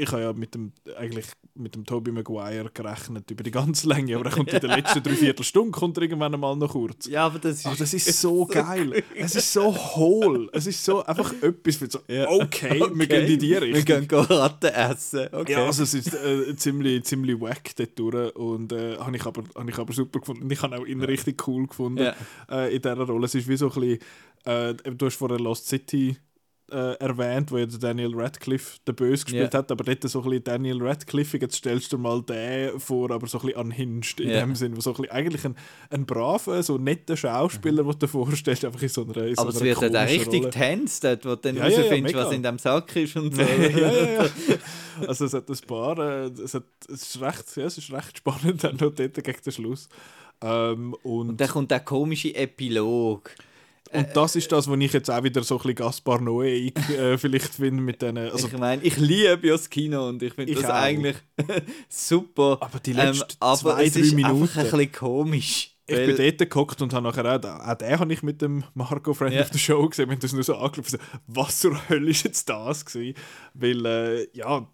ich 0.00 0.10
habe 0.12 0.22
ja 0.22 0.32
mit 0.32 0.54
dem, 0.54 0.72
eigentlich 0.96 1.26
mit 1.54 1.74
dem 1.74 1.84
Tobey 1.84 2.10
Maguire 2.12 2.70
gerechnet 2.72 3.30
über 3.30 3.42
die 3.42 3.50
ganze 3.50 3.88
Länge, 3.88 4.16
aber 4.16 4.26
er 4.26 4.30
kommt 4.32 4.52
in 4.52 4.60
der 4.60 4.76
letzten 4.76 5.02
Dreiviertelstunde 5.02 5.70
kommt 5.70 5.96
er 5.98 6.02
irgendwann 6.04 6.32
einmal 6.34 6.56
noch 6.56 6.72
kurz. 6.72 7.06
ja, 7.06 7.26
aber 7.26 7.38
das 7.38 7.58
ist, 7.58 7.66
Ach, 7.66 7.76
das 7.76 7.92
ist 7.94 8.20
so 8.20 8.46
geil. 8.46 9.02
Es 9.14 9.36
ist 9.36 9.52
so 9.52 9.74
hohl. 9.74 10.48
Es 10.52 10.66
ist 10.66 10.84
so 10.84 11.04
einfach 11.04 11.32
etwas 11.42 11.76
für 11.76 11.90
so, 11.90 11.98
okay, 11.98 12.80
wir 12.94 13.06
gehen 13.06 13.26
in 13.26 13.38
die 13.38 13.54
Richtung. 13.54 13.74
Wir 13.74 13.82
gehen 13.84 14.08
go 14.08 14.20
Ratten 14.20 14.66
essen. 14.74 15.28
Okay. 15.32 15.52
Ja, 15.52 15.66
also 15.66 15.82
es 15.82 15.94
ist 15.94 16.14
äh, 16.14 16.54
ziemlich, 16.56 17.04
ziemlich 17.04 17.40
wack 17.40 17.74
dort 17.76 17.98
durch 17.98 18.36
und 18.36 18.72
äh, 18.72 18.96
habe 18.98 19.16
ich, 19.16 19.26
aber, 19.26 19.42
hab 19.54 19.68
ich 19.68 19.78
aber 19.78 19.92
super 19.92 20.20
gefunden. 20.20 20.44
Und 20.44 20.52
ich 20.52 20.62
habe 20.62 20.78
auch 20.78 20.86
ihn 20.86 21.02
richtig 21.02 21.46
cool 21.46 21.66
gefunden 21.66 22.02
Ja. 22.04 22.14
äh, 22.50 22.74
in 22.74 22.82
dieser 22.82 22.96
Rolle. 22.96 23.26
Es 23.26 23.34
ist 23.34 23.48
wie 23.48 23.56
so 23.56 23.70
ein 23.70 23.80
bisschen, 23.80 23.98
äh, 24.44 24.74
du 24.94 25.06
hast 25.06 25.16
vorher 25.16 25.38
Lost 25.38 25.68
City 25.68 26.16
äh, 26.70 26.94
erwähnt, 26.94 27.50
wo 27.52 27.58
ja 27.58 27.66
der 27.66 27.78
Daniel 27.78 28.12
Radcliffe 28.14 28.78
den 28.86 28.94
Böse 28.94 29.24
gespielt 29.24 29.52
Ja. 29.52 29.58
hat, 29.58 29.70
aber 29.72 29.84
dort 29.84 30.02
so 30.08 30.20
ein 30.22 30.24
bisschen 30.28 30.44
Daniel 30.44 30.82
Radcliffe, 30.82 31.38
jetzt 31.38 31.56
stellst 31.56 31.92
du 31.92 31.96
dir 31.96 32.02
mal 32.02 32.22
den 32.22 32.78
vor, 32.80 33.10
aber 33.10 33.26
so 33.26 33.38
ein 33.40 33.46
bisschen 33.46 33.60
unhinged 33.60 34.20
in 34.20 34.30
Ja. 34.30 34.40
dem 34.40 34.54
Sinn, 34.54 34.76
wo 34.76 34.80
so 34.80 34.90
ein 34.90 34.96
bisschen, 34.96 35.10
eigentlich 35.10 35.44
ein, 35.44 35.56
ein 35.90 36.06
braver, 36.06 36.62
so 36.62 36.78
netter 36.78 37.16
Schauspieler, 37.16 37.82
den 37.82 37.92
du 37.92 37.98
dir 37.98 38.08
vorstellst, 38.08 38.64
einfach 38.64 38.82
in 38.82 38.88
so 38.88 39.02
einer 39.04 39.16
in 39.26 39.34
so 39.34 39.42
aber 39.42 39.50
es 39.50 39.60
wird 39.60 39.82
dann 39.82 39.96
auch 39.96 40.06
komischen 40.06 40.30
richtig 40.30 41.00
dort, 41.00 41.24
wo 41.24 41.28
du 41.30 41.36
dann 41.36 41.56
Ja, 41.56 41.62
ja, 41.64 41.68
ja, 41.70 41.76
herausfindest, 41.76 42.14
mega. 42.14 42.26
was 42.26 42.34
in 42.34 42.42
dem 42.42 42.58
Sack 42.58 42.96
ist 42.96 43.16
und 43.16 43.34
so. 43.36 43.42
ja, 43.42 43.48
ja, 43.56 44.22
ja. 44.24 44.26
Also 45.06 45.24
es 45.24 45.32
hat 45.34 45.48
ein 45.48 45.58
paar, 45.66 45.98
äh, 45.98 46.26
es, 46.42 46.54
hat, 46.54 46.64
es, 46.92 47.02
ist 47.02 47.20
recht, 47.20 47.56
ja, 47.56 47.64
es 47.64 47.78
ist 47.78 47.92
recht 47.92 48.18
spannend 48.18 48.62
dann 48.64 48.76
noch 48.76 48.92
dort 48.94 49.14
gegen 49.14 49.42
den 49.44 49.52
Schluss. 49.52 49.88
Ähm, 50.42 50.94
und, 51.02 51.28
Und 51.30 51.40
dann 51.40 51.48
kommt 51.48 51.70
der 51.70 51.80
komische 51.80 52.34
Epilog. 52.34 53.30
Und 53.92 54.08
das 54.14 54.36
ist 54.36 54.50
das, 54.52 54.68
was 54.68 54.78
ich 54.78 54.92
jetzt 54.92 55.10
auch 55.10 55.22
wieder 55.22 55.42
so 55.42 55.54
ein 55.56 55.58
bisschen 55.58 55.74
Gaspar 55.76 56.18
Noé 56.20 56.72
äh, 56.92 57.18
vielleicht 57.18 57.54
finde 57.54 57.82
mit 57.82 58.00
denen, 58.02 58.30
also 58.30 58.46
ich 58.48 58.56
meine, 58.58 58.82
ich 58.82 58.96
liebe 58.96 59.46
ja 59.46 59.52
das 59.54 59.68
Kino 59.70 60.08
und 60.08 60.22
ich 60.22 60.32
finde 60.34 60.54
das 60.54 60.64
auch. 60.64 60.70
eigentlich 60.74 61.16
super. 61.88 62.58
Aber 62.60 62.78
die 62.80 62.92
letzten 62.92 63.36
aber 63.40 63.56
zwei, 63.56 63.84
es 63.86 63.94
drei 63.94 64.00
ist 64.00 64.14
Minuten- 64.14 64.42
einfach 64.42 64.56
ein 64.56 64.64
bisschen 64.70 64.92
komisch. 64.92 65.76
ich 65.86 65.96
weil- 65.96 66.06
bin 66.06 66.16
dort 66.16 66.38
geguckt 66.38 66.82
und 66.82 66.92
habe 66.92 67.02
nachher 67.08 67.24
auch, 67.24 67.68
auch 67.68 67.74
den 67.74 67.98
habe 67.98 68.12
ich 68.12 68.22
mit 68.22 68.40
dem 68.42 68.64
Marco 68.74 69.12
Friend 69.14 69.34
Ja. 69.34 69.42
of 69.42 69.48
the 69.52 69.58
Show 69.58 69.88
gesehen, 69.88 70.08
wir 70.08 70.14
haben 70.14 70.20
das 70.20 70.32
nur 70.32 70.42
so 70.44 70.56
angeschaut, 70.56 71.00
was 71.26 71.60
zur 71.60 71.88
Hölle 71.88 72.10
ist 72.10 72.24
jetzt 72.24 72.48
das 72.48 72.84
gewesen? 72.84 73.14
Weil, 73.54 73.86
äh, 73.86 74.28
ja, 74.32 74.66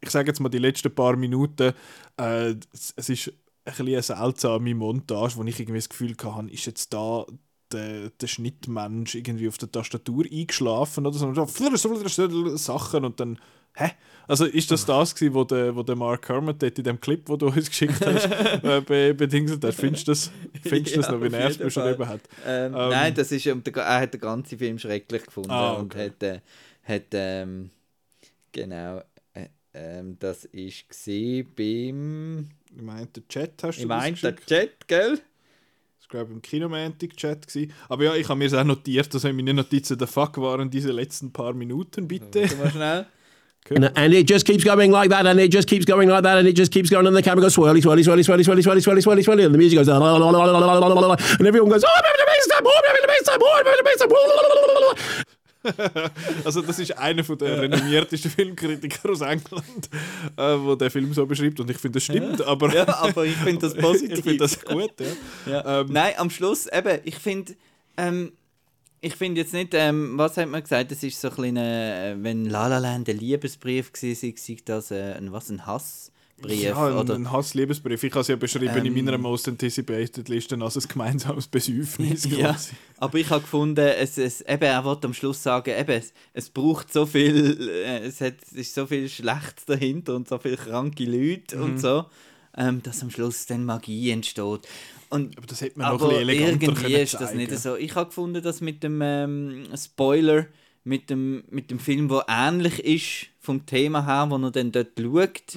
ich 0.00 0.10
sage 0.10 0.28
jetzt 0.28 0.40
mal, 0.40 0.48
die 0.48 0.58
letzten 0.58 0.94
paar 0.94 1.16
Minuten, 1.16 1.72
äh, 2.18 2.54
es, 2.72 2.94
es 2.96 3.08
ist 3.10 3.28
ein 3.28 3.34
bisschen 3.64 3.88
eine 3.88 4.02
seltsame 4.02 4.74
Montage, 4.74 5.36
wo 5.36 5.44
ich 5.44 5.60
irgendwie 5.60 5.78
das 5.78 5.88
Gefühl 5.90 6.14
hatte, 6.24 6.50
ist 6.50 6.64
jetzt 6.64 6.94
da 6.94 7.26
der, 7.72 8.10
der 8.10 8.26
Schnittmensch 8.26 9.14
irgendwie 9.14 9.48
auf 9.48 9.58
der 9.58 9.70
Tastatur 9.70 10.24
eingeschlafen 10.30 11.06
oder 11.06 11.18
so, 11.18 11.26
und 11.26 11.34
so 12.08 12.56
Sachen 12.56 13.04
und 13.04 13.20
dann, 13.20 13.38
hä? 13.74 13.90
Also 14.26 14.44
ist 14.44 14.70
das 14.70 14.84
das 14.84 15.14
gewesen, 15.14 15.34
wo 15.34 15.44
der, 15.44 15.74
wo 15.74 15.82
der 15.82 15.96
Mark 15.96 16.28
Hermit 16.28 16.62
dort 16.62 16.78
in 16.78 16.84
dem 16.84 17.00
Clip, 17.00 17.28
wo 17.28 17.36
du 17.36 17.46
uns 17.48 17.68
geschickt 17.68 18.04
hast, 18.06 18.26
äh, 18.62 18.80
be, 18.82 19.14
bedingt 19.14 19.64
hast? 19.64 19.76
Findest 19.78 20.06
du 20.08 20.12
das, 20.12 20.30
findest 20.62 20.96
du 20.96 21.00
das 21.00 21.08
Ja, 21.08 21.12
noch, 21.12 21.22
wie 21.22 21.34
er 21.34 21.46
es 21.46 21.56
jeden 21.56 21.64
beschrieben 21.64 22.06
Fall. 22.06 22.08
hat? 22.08 22.28
Ähm, 22.44 22.72
Ähm, 22.74 22.88
nein, 22.88 23.14
das 23.14 23.32
ist, 23.32 23.46
ähm, 23.46 23.62
der, 23.64 23.74
er 23.82 24.00
hat 24.02 24.14
den 24.14 24.20
ganzen 24.20 24.58
Film 24.58 24.78
schrecklich 24.78 25.26
gefunden 25.26 25.52
Ah, 25.52 25.78
und 25.78 25.94
okay. 25.94 26.06
hat, 26.06 26.22
äh, 26.22 26.40
hat 26.82 27.04
ähm, 27.12 27.70
genau, 28.52 29.02
äh, 29.34 29.48
ähm, 29.74 30.18
das 30.18 30.44
ist 30.46 30.88
gsi 30.90 31.44
beim, 31.56 32.48
Ich 32.74 32.82
meine, 32.82 33.06
der 33.08 33.26
Chat 33.28 33.62
hast 33.62 33.76
du 33.78 33.82
ich 33.82 33.88
das 33.88 33.88
meine, 33.88 34.16
der? 34.22 34.36
Chat, 34.36 34.86
gell? 34.88 35.20
Glaube 36.08 36.32
im 36.32 36.40
Kinomantic-Chat. 36.40 37.46
Aber 37.88 38.04
ja, 38.04 38.14
ich 38.14 38.28
habe 38.28 38.38
mir 38.38 38.46
es 38.46 38.54
auch 38.54 38.64
notiert, 38.64 39.12
dass 39.12 39.24
meine 39.24 39.52
Notizen 39.52 39.98
der 39.98 40.06
Fuck 40.06 40.38
waren 40.38 40.70
diese 40.70 40.90
letzten 40.90 41.32
paar 41.32 41.52
Minuten, 41.52 42.08
bitte. 42.08 42.42
Warte 42.42 42.56
mal 42.56 42.70
schnell. 42.70 43.06
And, 43.70 43.98
and 43.98 44.14
it 44.14 44.26
just 44.26 44.46
keeps 44.46 44.64
going 44.64 44.90
like 44.90 45.10
that, 45.10 45.26
and 45.26 45.38
it 45.38 45.52
just 45.52 45.68
keeps 45.68 45.84
going 45.84 46.08
like 46.08 46.22
that, 46.22 46.38
and 46.38 46.48
it 46.48 46.56
just 46.56 46.72
keeps 46.72 46.88
going, 46.88 47.06
and 47.06 47.14
the 47.14 47.20
camera 47.20 47.42
goes 47.42 47.54
swirly, 47.54 47.82
swirly, 47.82 48.02
swirly, 48.02 48.24
swirly, 48.24 48.42
swirly, 48.42 48.62
swirly, 48.62 48.80
swirly, 48.80 49.02
swirly, 49.02 49.22
swirly, 49.22 49.44
and 49.44 49.54
the 49.54 49.58
music 49.58 49.78
goes, 49.78 49.88
la, 49.88 49.98
la, 49.98 50.16
la, 50.16 50.30
la, 50.30 50.44
la, 50.44 50.58
la, 50.58 50.58
la, 50.58 50.78
la, 50.78 50.86
la, 50.86 51.06
la, 51.08 51.16
and 51.38 51.46
everyone 51.46 51.68
goes, 51.68 51.84
oh, 51.84 51.90
I'm 51.94 52.02
having 52.02 52.22
a 52.22 52.26
bass 52.26 52.46
time, 52.48 52.62
oh, 52.64 52.72
I'm 52.78 52.86
having 52.86 53.04
a 53.04 53.08
bass 53.08 53.22
time, 53.24 53.38
oh, 53.42 53.56
I'm 53.58 53.66
having 53.66 53.80
a 53.80 53.84
bass 53.84 53.98
time, 53.98 54.08
oh, 54.10 54.24
la, 54.24 54.34
la, 54.40 54.48
la, 54.48 54.60
la, 54.64 54.72
la, 54.72 54.86
la. 54.86 55.24
Also 56.44 56.62
das 56.62 56.78
ist 56.78 56.96
einer 56.96 57.24
von 57.24 57.38
der 57.38 57.62
renommiertesten 57.62 58.30
Filmkritiker 58.36 59.10
aus 59.10 59.20
England, 59.20 59.90
äh, 60.36 60.42
wo 60.58 60.74
der 60.74 60.90
Film 60.90 61.12
so 61.12 61.26
beschreibt 61.26 61.58
und 61.60 61.70
ich 61.70 61.78
finde, 61.78 61.96
das 61.96 62.04
stimmt, 62.04 62.42
aber 62.42 62.74
Ja, 62.74 62.86
aber 62.98 63.24
ich 63.26 63.36
finde 63.36 63.60
das 63.60 63.74
positiv. 63.76 64.18
ich 64.18 64.24
finde 64.24 64.38
das 64.38 64.64
gut, 64.64 64.92
ja. 65.46 65.52
Ja. 65.52 65.80
Ähm, 65.80 65.88
Nein, 65.90 66.14
am 66.16 66.30
Schluss, 66.30 66.66
eben, 66.66 67.00
ich 67.04 67.16
finde, 67.16 67.54
ähm, 67.96 68.32
ich 69.00 69.14
finde 69.14 69.40
jetzt 69.40 69.52
nicht, 69.52 69.74
ähm, 69.74 70.18
was 70.18 70.36
hat 70.36 70.48
man 70.48 70.62
gesagt, 70.62 70.90
das 70.90 71.02
ist 71.02 71.20
so 71.20 71.28
ein 71.28 71.34
kleiner, 71.34 71.62
äh, 71.62 72.16
wenn 72.22 72.46
La 72.46 72.66
La 72.66 72.78
Land 72.78 73.08
ein 73.08 73.18
Liebesbrief 73.18 73.92
war, 73.92 74.14
sei 74.14 74.56
das 74.64 74.90
äh, 74.90 75.14
ein, 75.14 75.32
was, 75.32 75.50
ein 75.50 75.66
Hassbrief? 76.38 76.62
ja, 76.62 76.86
ein, 76.86 76.92
oder? 76.96 77.14
ein 77.14 77.30
Hassliebesbrief. 77.32 78.02
Ich 78.02 78.12
habe 78.12 78.20
es 78.20 78.28
ja 78.28 78.36
beschrieben 78.36 78.76
in 78.86 78.86
Ähm, 78.96 79.04
meiner 79.04 79.18
Most 79.18 79.48
Anticipated 79.48 80.28
Liste 80.28 80.56
als 80.60 80.76
ein 80.76 80.88
gemeinsames 80.88 81.46
Besäufnis. 81.48 82.24
Ja, 82.30 82.56
aber 82.98 83.18
ich 83.18 83.28
habe 83.30 83.40
gefunden, 83.42 83.86
es, 83.86 84.18
es, 84.18 84.40
eben, 84.42 84.62
er 84.62 84.84
wollte 84.84 85.06
am 85.08 85.14
Schluss 85.14 85.42
sagen, 85.42 85.70
eben, 85.78 85.90
es, 85.90 86.12
es 86.32 86.50
braucht 86.50 86.92
so 86.92 87.06
viel, 87.06 87.68
äh, 87.68 88.06
es, 88.06 88.20
hat, 88.20 88.34
es 88.42 88.52
ist 88.52 88.74
so 88.74 88.86
viel 88.86 89.08
Schlechtes 89.08 89.64
dahinter 89.66 90.14
und 90.16 90.28
so 90.28 90.38
viele 90.38 90.56
kranke 90.56 91.04
Leute 91.04 91.56
Mhm. 91.56 91.62
und 91.62 91.78
so, 91.80 92.04
ähm, 92.56 92.82
dass 92.82 93.02
am 93.02 93.10
Schluss 93.10 93.46
dann 93.46 93.64
Magie 93.64 94.10
entsteht. 94.10 94.60
Und 95.10 95.38
Aber 95.38 95.46
das 95.46 95.60
hätte 95.62 95.78
man 95.78 95.96
noch 95.96 96.02
ein 96.02 96.26
bisschen 96.26 96.60
irgendwie 96.60 96.94
ist 96.94 97.14
das 97.14 97.34
nicht 97.34 97.56
so. 97.58 97.76
Ich 97.76 97.94
habe 97.94 98.06
gefunden, 98.08 98.42
dass 98.42 98.60
mit 98.60 98.82
dem 98.82 99.00
ähm, 99.02 99.66
Spoiler, 99.74 100.46
mit 100.84 101.08
dem, 101.10 101.44
mit 101.50 101.70
dem 101.70 101.78
Film, 101.78 102.08
der 102.08 102.24
ähnlich 102.28 102.78
ist 102.84 103.26
vom 103.40 103.64
Thema 103.64 104.04
her, 104.04 104.26
wo 104.28 104.36
er 104.36 104.50
dann 104.50 104.70
dort 104.72 104.88
schaut, 105.00 105.56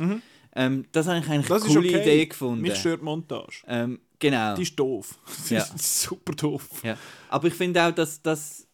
ähm, 0.56 0.86
das 0.91 1.08
habe 1.08 1.20
ich 1.20 1.30
eigentlich 1.30 1.49
Mhm. 1.49 1.54
Das 1.54 1.64
eine 1.64 1.74
coole 1.76 1.88
okay. 1.89 2.02
Idee 2.02 2.26
gefunden. 2.26 2.62
Mich 2.62 2.76
stört 2.76 3.02
die 3.02 3.06
Montage. 3.06 3.64
ähm, 3.68 3.99
genau. 4.20 4.56
Die 4.56 4.64
ist 4.64 4.78
doof. 4.80 5.18
Die 5.49 5.54
Ja. 5.56 5.64
ist 5.64 6.02
super 6.04 6.34
doof. 6.34 6.68
Ja. 6.84 6.97
Aber 7.30 7.47
ich 7.47 7.54
finde 7.54 7.84
auch, 7.86 7.91
dass 7.91 8.22
das 8.22 8.68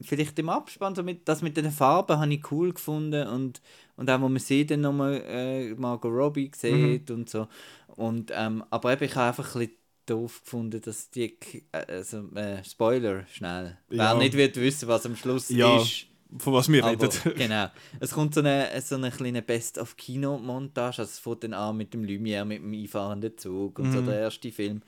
vielleicht 0.00 0.38
im 0.38 0.48
Abspann, 0.50 0.94
so 0.94 1.02
mit, 1.02 1.26
das 1.28 1.40
mit 1.42 1.56
den 1.56 1.70
Farben 1.70 2.18
habe 2.18 2.32
ich 2.34 2.50
cool 2.50 2.72
gefunden 2.72 3.26
und, 3.28 3.62
und 3.96 4.10
auch, 4.10 4.20
wo 4.20 4.28
man 4.28 4.38
sie 4.38 4.66
dann 4.66 4.82
nochmal 4.82 5.22
äh, 5.26 5.74
Margot 5.74 6.12
Robbie 6.12 6.50
sieht 6.54 7.10
und 7.10 7.30
so. 7.30 7.48
Und, 7.96 8.30
ähm, 8.34 8.62
aber 8.70 8.92
eben, 8.92 9.04
ich 9.04 9.14
habe 9.16 9.28
einfach 9.28 9.54
ein 9.54 9.60
bisschen 9.60 9.76
doof 10.04 10.42
gefunden, 10.44 10.80
dass 10.82 11.10
die, 11.10 11.38
äh, 11.72 11.78
also, 11.88 12.28
äh, 12.34 12.62
Spoiler, 12.62 13.26
schnell, 13.26 13.78
Ja. 13.90 14.12
wer 14.12 14.14
nicht 14.16 14.34
wird 14.34 14.56
wissen, 14.56 14.86
was 14.86 15.06
am 15.06 15.16
Schluss 15.16 15.48
Ja, 15.48 15.78
ist. 15.80 16.06
Von 16.38 16.52
was 16.54 16.68
wir 16.70 16.84
Aber, 16.84 17.02
reden. 17.04 17.34
genau. 17.36 17.66
Es 18.00 18.10
kommt 18.10 18.34
so 18.34 18.40
eine, 18.40 18.68
so 18.82 18.96
eine 18.96 19.10
kleine 19.10 19.42
Best-of-Kino-Montage. 19.42 20.98
Also 21.02 21.02
es 21.10 21.18
fängt 21.18 21.44
dann 21.44 21.54
an 21.54 21.76
mit 21.76 21.94
dem 21.94 22.02
Lumière, 22.04 22.44
mit 22.44 22.62
dem 22.62 22.72
einfahrenden 22.72 23.36
Zug 23.38 23.78
und 23.78 23.92
so 23.92 24.00
der 24.02 24.20
erste 24.20 24.50
Film. 24.52 24.82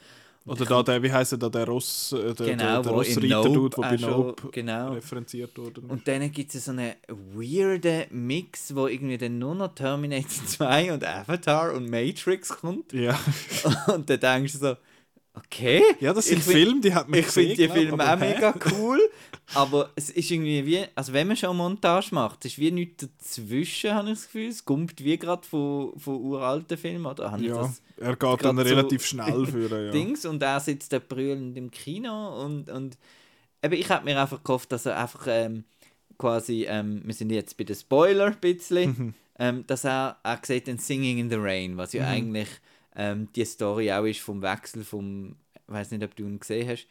Und 0.44 0.58
Oder 0.60 0.64
da 0.64 0.82
der, 0.82 1.02
wie 1.02 1.12
heisst 1.12 1.32
er 1.32 1.38
da, 1.38 1.50
der 1.50 1.66
Ross, 1.66 2.12
äh, 2.12 2.32
der, 2.32 2.46
Genau, 2.46 2.64
der, 2.64 2.82
der 2.82 2.92
Rossreiter 2.92 3.26
Nope 3.28 3.52
tut, 3.52 3.76
der 3.76 3.82
bei 3.82 3.94
auch 3.94 3.98
schon- 3.98 4.10
Nope 4.10 4.48
genau. 4.50 4.92
referenziert 4.92 5.58
wurde. 5.58 5.80
Und 5.82 6.08
dann 6.08 6.32
gibt 6.32 6.54
es 6.54 6.64
so 6.64 6.70
einen 6.70 6.92
weirden 7.08 8.04
Mix, 8.10 8.74
wo 8.74 8.86
irgendwie 8.86 9.18
dann 9.18 9.38
nur 9.38 9.54
noch 9.54 9.74
Terminator 9.74 10.28
2 10.46 10.92
und 10.94 11.04
Avatar 11.06 11.74
und 11.74 11.90
Matrix 11.90 12.48
kommt. 12.48 12.92
ja, 12.94 13.18
Und 13.94 14.08
dann 14.08 14.20
denkst 14.20 14.54
du 14.54 14.58
so, 14.58 14.76
Okay. 15.46 15.82
Ja, 16.00 16.12
das 16.12 16.26
sind 16.26 16.38
Ich 16.38 16.44
find- 16.44 16.56
Filme, 16.56 16.80
die 16.80 16.94
hat 16.94 17.08
man 17.08 17.20
Ich 17.20 17.26
finde 17.26 17.54
die 17.54 17.64
glaub, 17.66 17.76
Filme 17.76 18.04
auch 18.12 18.20
hä? 18.20 18.34
mega 18.34 18.54
cool, 18.72 19.00
aber 19.54 19.90
es 19.96 20.10
ist 20.10 20.30
irgendwie 20.30 20.64
wie, 20.66 20.84
also 20.94 21.12
wenn 21.12 21.26
man 21.28 21.36
schon 21.36 21.56
Montage 21.56 22.08
macht, 22.12 22.44
es 22.44 22.52
ist 22.52 22.58
wie 22.58 22.70
nichts 22.70 23.06
dazwischen, 23.18 23.94
habe 23.94 24.08
ich 24.10 24.14
das 24.14 24.24
Gefühl. 24.26 24.48
Es 24.48 24.64
kommt 24.64 25.02
wie 25.04 25.16
gerade 25.18 25.46
von, 25.46 25.92
von 25.98 26.16
uralten 26.16 26.76
Filmen, 26.78 27.06
oder? 27.06 27.30
Habe 27.30 27.42
ich 27.42 27.48
Ja, 27.48 27.62
das 27.62 27.80
er 27.96 28.16
geht 28.16 28.44
dann 28.44 28.56
grad 28.56 28.66
so- 28.68 28.74
relativ 28.74 29.04
schnell 29.06 29.46
für 29.50 29.86
ja. 29.86 29.90
Dings 29.90 30.24
und 30.26 30.42
er 30.42 30.60
sitzt 30.60 30.92
da 30.92 30.98
brüllend 30.98 31.56
im 31.56 31.70
Kino 31.70 32.44
und, 32.44 32.68
und 32.68 32.96
eben, 33.62 33.74
ich 33.74 33.88
habe 33.90 34.04
mir 34.04 34.20
einfach 34.20 34.42
gehofft, 34.44 34.70
dass 34.72 34.86
er 34.86 34.98
einfach 34.98 35.26
ähm, 35.28 35.64
quasi, 36.18 36.64
ähm, 36.68 37.02
wir 37.04 37.14
sind 37.14 37.30
jetzt 37.30 37.56
bei 37.56 37.64
den 37.64 37.76
Spoiler 37.76 38.26
ein 38.26 38.36
bisschen, 38.40 39.14
ähm, 39.38 39.64
dass 39.66 39.84
er, 39.84 40.16
er 40.22 40.40
sieht 40.42 40.66
den 40.66 40.78
Singing 40.78 41.18
in 41.18 41.30
the 41.30 41.36
Rain, 41.38 41.76
was 41.76 41.92
ja 41.92 42.06
eigentlich 42.06 42.48
ähm, 42.98 43.28
die 43.34 43.44
Story 43.44 43.92
auch 43.92 44.04
ist 44.04 44.20
vom 44.20 44.42
Wechsel 44.42 44.84
vom, 44.84 45.36
ich 45.54 45.72
weiß 45.72 45.92
nicht, 45.92 46.02
ob 46.02 46.14
du 46.16 46.24
ihn 46.24 46.40
gesehen 46.40 46.68
hast, 46.68 46.88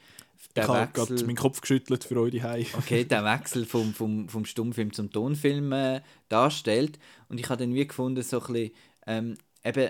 der 0.55 0.64
Ich 0.64 0.70
habe 0.70 0.91
gerade 0.93 1.26
meinen 1.26 1.36
Kopf 1.36 1.60
geschüttelt 1.60 2.05
für 2.05 2.22
euch 2.22 2.41
Hei. 2.41 2.66
okay, 2.74 3.03
der 3.03 3.26
Wechsel 3.39 3.66
vom, 3.66 3.93
vom, 3.93 4.30
vom 4.30 4.45
Stummfilm 4.45 4.93
zum 4.93 5.12
Tonfilm 5.12 5.72
äh, 5.74 6.01
darstellt. 6.30 6.97
Und 7.28 7.39
ich 7.39 7.49
habe 7.49 7.62
dann 7.62 7.74
wie 7.74 7.86
gefunden, 7.86 8.24
so 8.24 8.39
ein 8.39 8.53
bisschen, 8.53 8.72
ähm, 9.05 9.38
eben, 9.66 9.89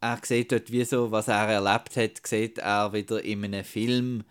er 0.00 0.20
sieht 0.22 0.52
dort 0.52 0.70
wie 0.70 0.84
so, 0.84 1.10
was 1.10 1.28
er 1.28 1.48
erlebt 1.48 1.96
hat, 1.96 2.26
sieht 2.26 2.58
er 2.58 2.92
wieder 2.92 3.24
in 3.24 3.44
einem 3.44 3.64
Film 3.64 4.24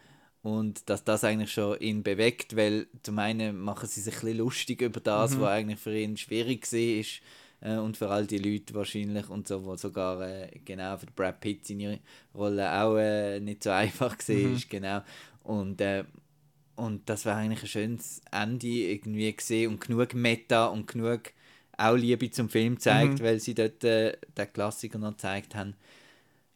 und 0.43 0.89
dass 0.89 1.03
das 1.03 1.23
eigentlich 1.23 1.51
schon 1.51 1.79
ihn 1.79 2.03
bewegt, 2.03 2.55
weil 2.55 2.87
zum 3.03 3.17
einen 3.19 3.57
machen 3.57 3.87
sie 3.87 4.01
sich 4.01 4.15
ein 4.15 4.21
bisschen 4.21 4.37
lustig 4.39 4.81
über 4.81 4.99
das, 4.99 5.39
was 5.39 5.49
eigentlich 5.49 5.79
für 5.79 5.97
ihn 5.97 6.17
schwierig 6.17 6.71
war 6.71 7.05
äh, 7.61 7.77
und 7.77 7.97
für 7.97 8.09
all 8.09 8.27
die 8.27 8.37
Leute 8.37 8.73
wahrscheinlich 8.73 9.29
und 9.29 9.47
so, 9.47 9.63
wo 9.63 9.75
sogar 9.75 10.21
äh, 10.21 10.59
genau 10.65 10.97
für 10.97 11.07
Brad 11.07 11.39
Pitt 11.39 11.65
seine 11.65 11.99
Rolle 12.35 12.71
auch 12.81 12.97
äh, 12.97 13.39
nicht 13.39 13.63
so 13.63 13.69
einfach 13.71 14.17
war, 14.17 14.61
genau. 14.69 15.01
Und, 15.43 15.81
äh, 15.81 16.03
und 16.75 17.07
das 17.07 17.25
war 17.25 17.37
eigentlich 17.37 17.63
ein 17.63 17.67
schönes 17.67 18.21
Ende 18.31 18.67
irgendwie 18.67 19.33
gesehen 19.35 19.71
und 19.71 19.81
genug 19.81 20.13
Meta 20.13 20.67
und 20.67 20.87
genug 20.87 21.31
auch 21.77 21.95
Liebe 21.95 22.29
zum 22.31 22.49
Film 22.49 22.79
zeigt, 22.79 23.21
weil 23.23 23.39
sie 23.39 23.53
dort 23.53 23.83
äh, 23.83 24.17
den 24.37 24.53
Klassiker 24.53 24.99
noch 24.99 25.11
gezeigt 25.11 25.55
haben. 25.55 25.75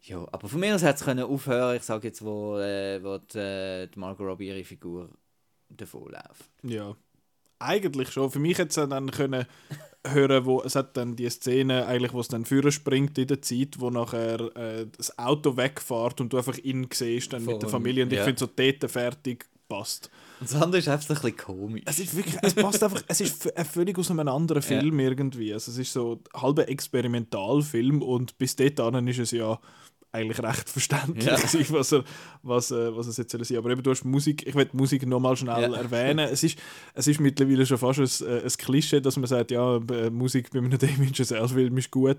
Ja, 0.04 0.20
aber 0.32 0.48
von 0.48 0.60
mir 0.60 0.76
aus 0.76 0.84
hätte 0.84 0.96
es 0.96 1.04
können 1.04 1.26
aufhören, 1.26 1.78
ich 1.78 1.82
sage 1.82 2.08
jetzt, 2.10 2.24
wo, 2.24 2.60
äh, 2.60 3.04
wo 3.04 3.18
die, 3.18 3.40
äh, 3.40 3.88
die 3.88 4.00
Margot 4.00 4.28
Robbie 4.28 4.50
ihre 4.50 4.64
Figur 4.64 5.10
davonläuft. 5.70 6.52
Ja, 6.62 6.96
eigentlich 7.60 8.12
schon. 8.12 8.32
Für 8.32 8.40
mich 8.40 8.58
hätte 8.58 8.82
es 8.82 8.90
dann 8.90 9.12
können 9.12 9.46
hören, 10.08 10.46
wo 10.46 10.62
es 10.62 10.76
hat 10.76 10.96
dann 10.98 11.16
die 11.16 11.28
Szene, 11.30 11.88
eigentlich, 11.88 12.14
wo 12.14 12.20
es 12.20 12.28
dann 12.28 12.46
führen 12.46 12.72
springt 12.72 13.18
in 13.18 13.26
der 13.28 13.42
Zeit, 13.42 13.80
wo 13.80 13.90
nachher 13.90 14.56
äh, 14.56 14.86
das 14.96 15.18
Auto 15.18 15.58
wegfährt 15.58 16.22
und 16.22 16.32
du 16.32 16.38
einfach 16.38 16.58
ihn 16.60 16.88
siehst 16.94 17.34
dann 17.34 17.44
mit 17.44 17.62
der 17.62 17.70
Von- 17.70 17.82
Familie 17.82 18.04
und 18.04 18.14
ich 18.14 18.20
ja. 18.20 18.24
finde 18.26 18.40
so 18.40 18.46
dort 18.48 18.92
fertig 18.92 19.48
passt. 19.68 20.12
Und 20.40 20.52
das 20.52 20.62
andere 20.62 20.78
ist 20.80 20.88
einfach 20.88 21.10
ein 21.10 21.16
bisschen 21.16 21.38
komisch. 21.38 21.82
Es 21.86 21.98
ist 22.00 22.16
wirklich, 22.16 22.36
es 22.44 22.54
passt 22.54 22.84
einfach, 22.84 23.02
es 23.08 23.20
ist 23.22 23.58
ein 23.58 23.66
völlig 23.66 23.98
aus 23.98 24.12
einem 24.12 24.28
anderen 24.28 24.62
Ja. 24.62 24.68
Film 24.68 25.00
irgendwie. 25.00 25.52
Also 25.52 25.72
es 25.72 25.78
ist 25.80 25.92
so 25.94 26.22
ein 26.36 26.42
halber 26.42 26.70
Experimentalfilm 26.70 28.02
und 28.04 28.38
bis 28.38 28.56
dahin 28.56 29.08
ist 29.08 29.18
es 29.20 29.32
ja 29.32 29.60
eigentlich 30.16 30.42
recht 30.42 30.70
verständlich, 30.70 31.26
Ja. 31.26 31.36
gewesen, 31.38 31.66
was, 31.70 31.92
er, 31.92 32.04
was, 32.44 32.72
äh, 32.72 32.96
was 32.96 33.08
es 33.08 33.18
jetzt 33.18 33.32
soll 33.32 33.44
sein 33.46 33.58
Aber 33.58 33.70
eben, 33.70 33.84
du 33.84 33.92
hast 33.92 34.04
Musik, 34.06 34.46
ich 34.48 34.56
will 34.56 34.66
die 34.66 34.78
Musik 34.78 35.06
nochmal 35.06 35.36
schnell 35.38 35.72
Ja. 35.72 35.78
erwähnen. 35.78 36.28
Es 36.32 36.44
ist, 36.44 36.58
es 36.94 37.08
ist 37.08 37.20
mittlerweile 37.20 37.66
schon 37.66 37.78
fast 37.78 38.00
ein, 38.00 38.28
äh, 38.28 38.42
ein 38.44 38.50
Klischee, 38.50 39.02
dass 39.02 39.18
man 39.18 39.28
sagt, 39.28 39.52
ja, 39.52 39.78
äh, 39.78 40.10
Musik 40.10 40.50
bei 40.52 40.60
einem 40.60 40.70
Damien 40.78 41.14
Chazelle-Film 41.14 41.78
ist 41.78 41.92
gut. 41.92 42.18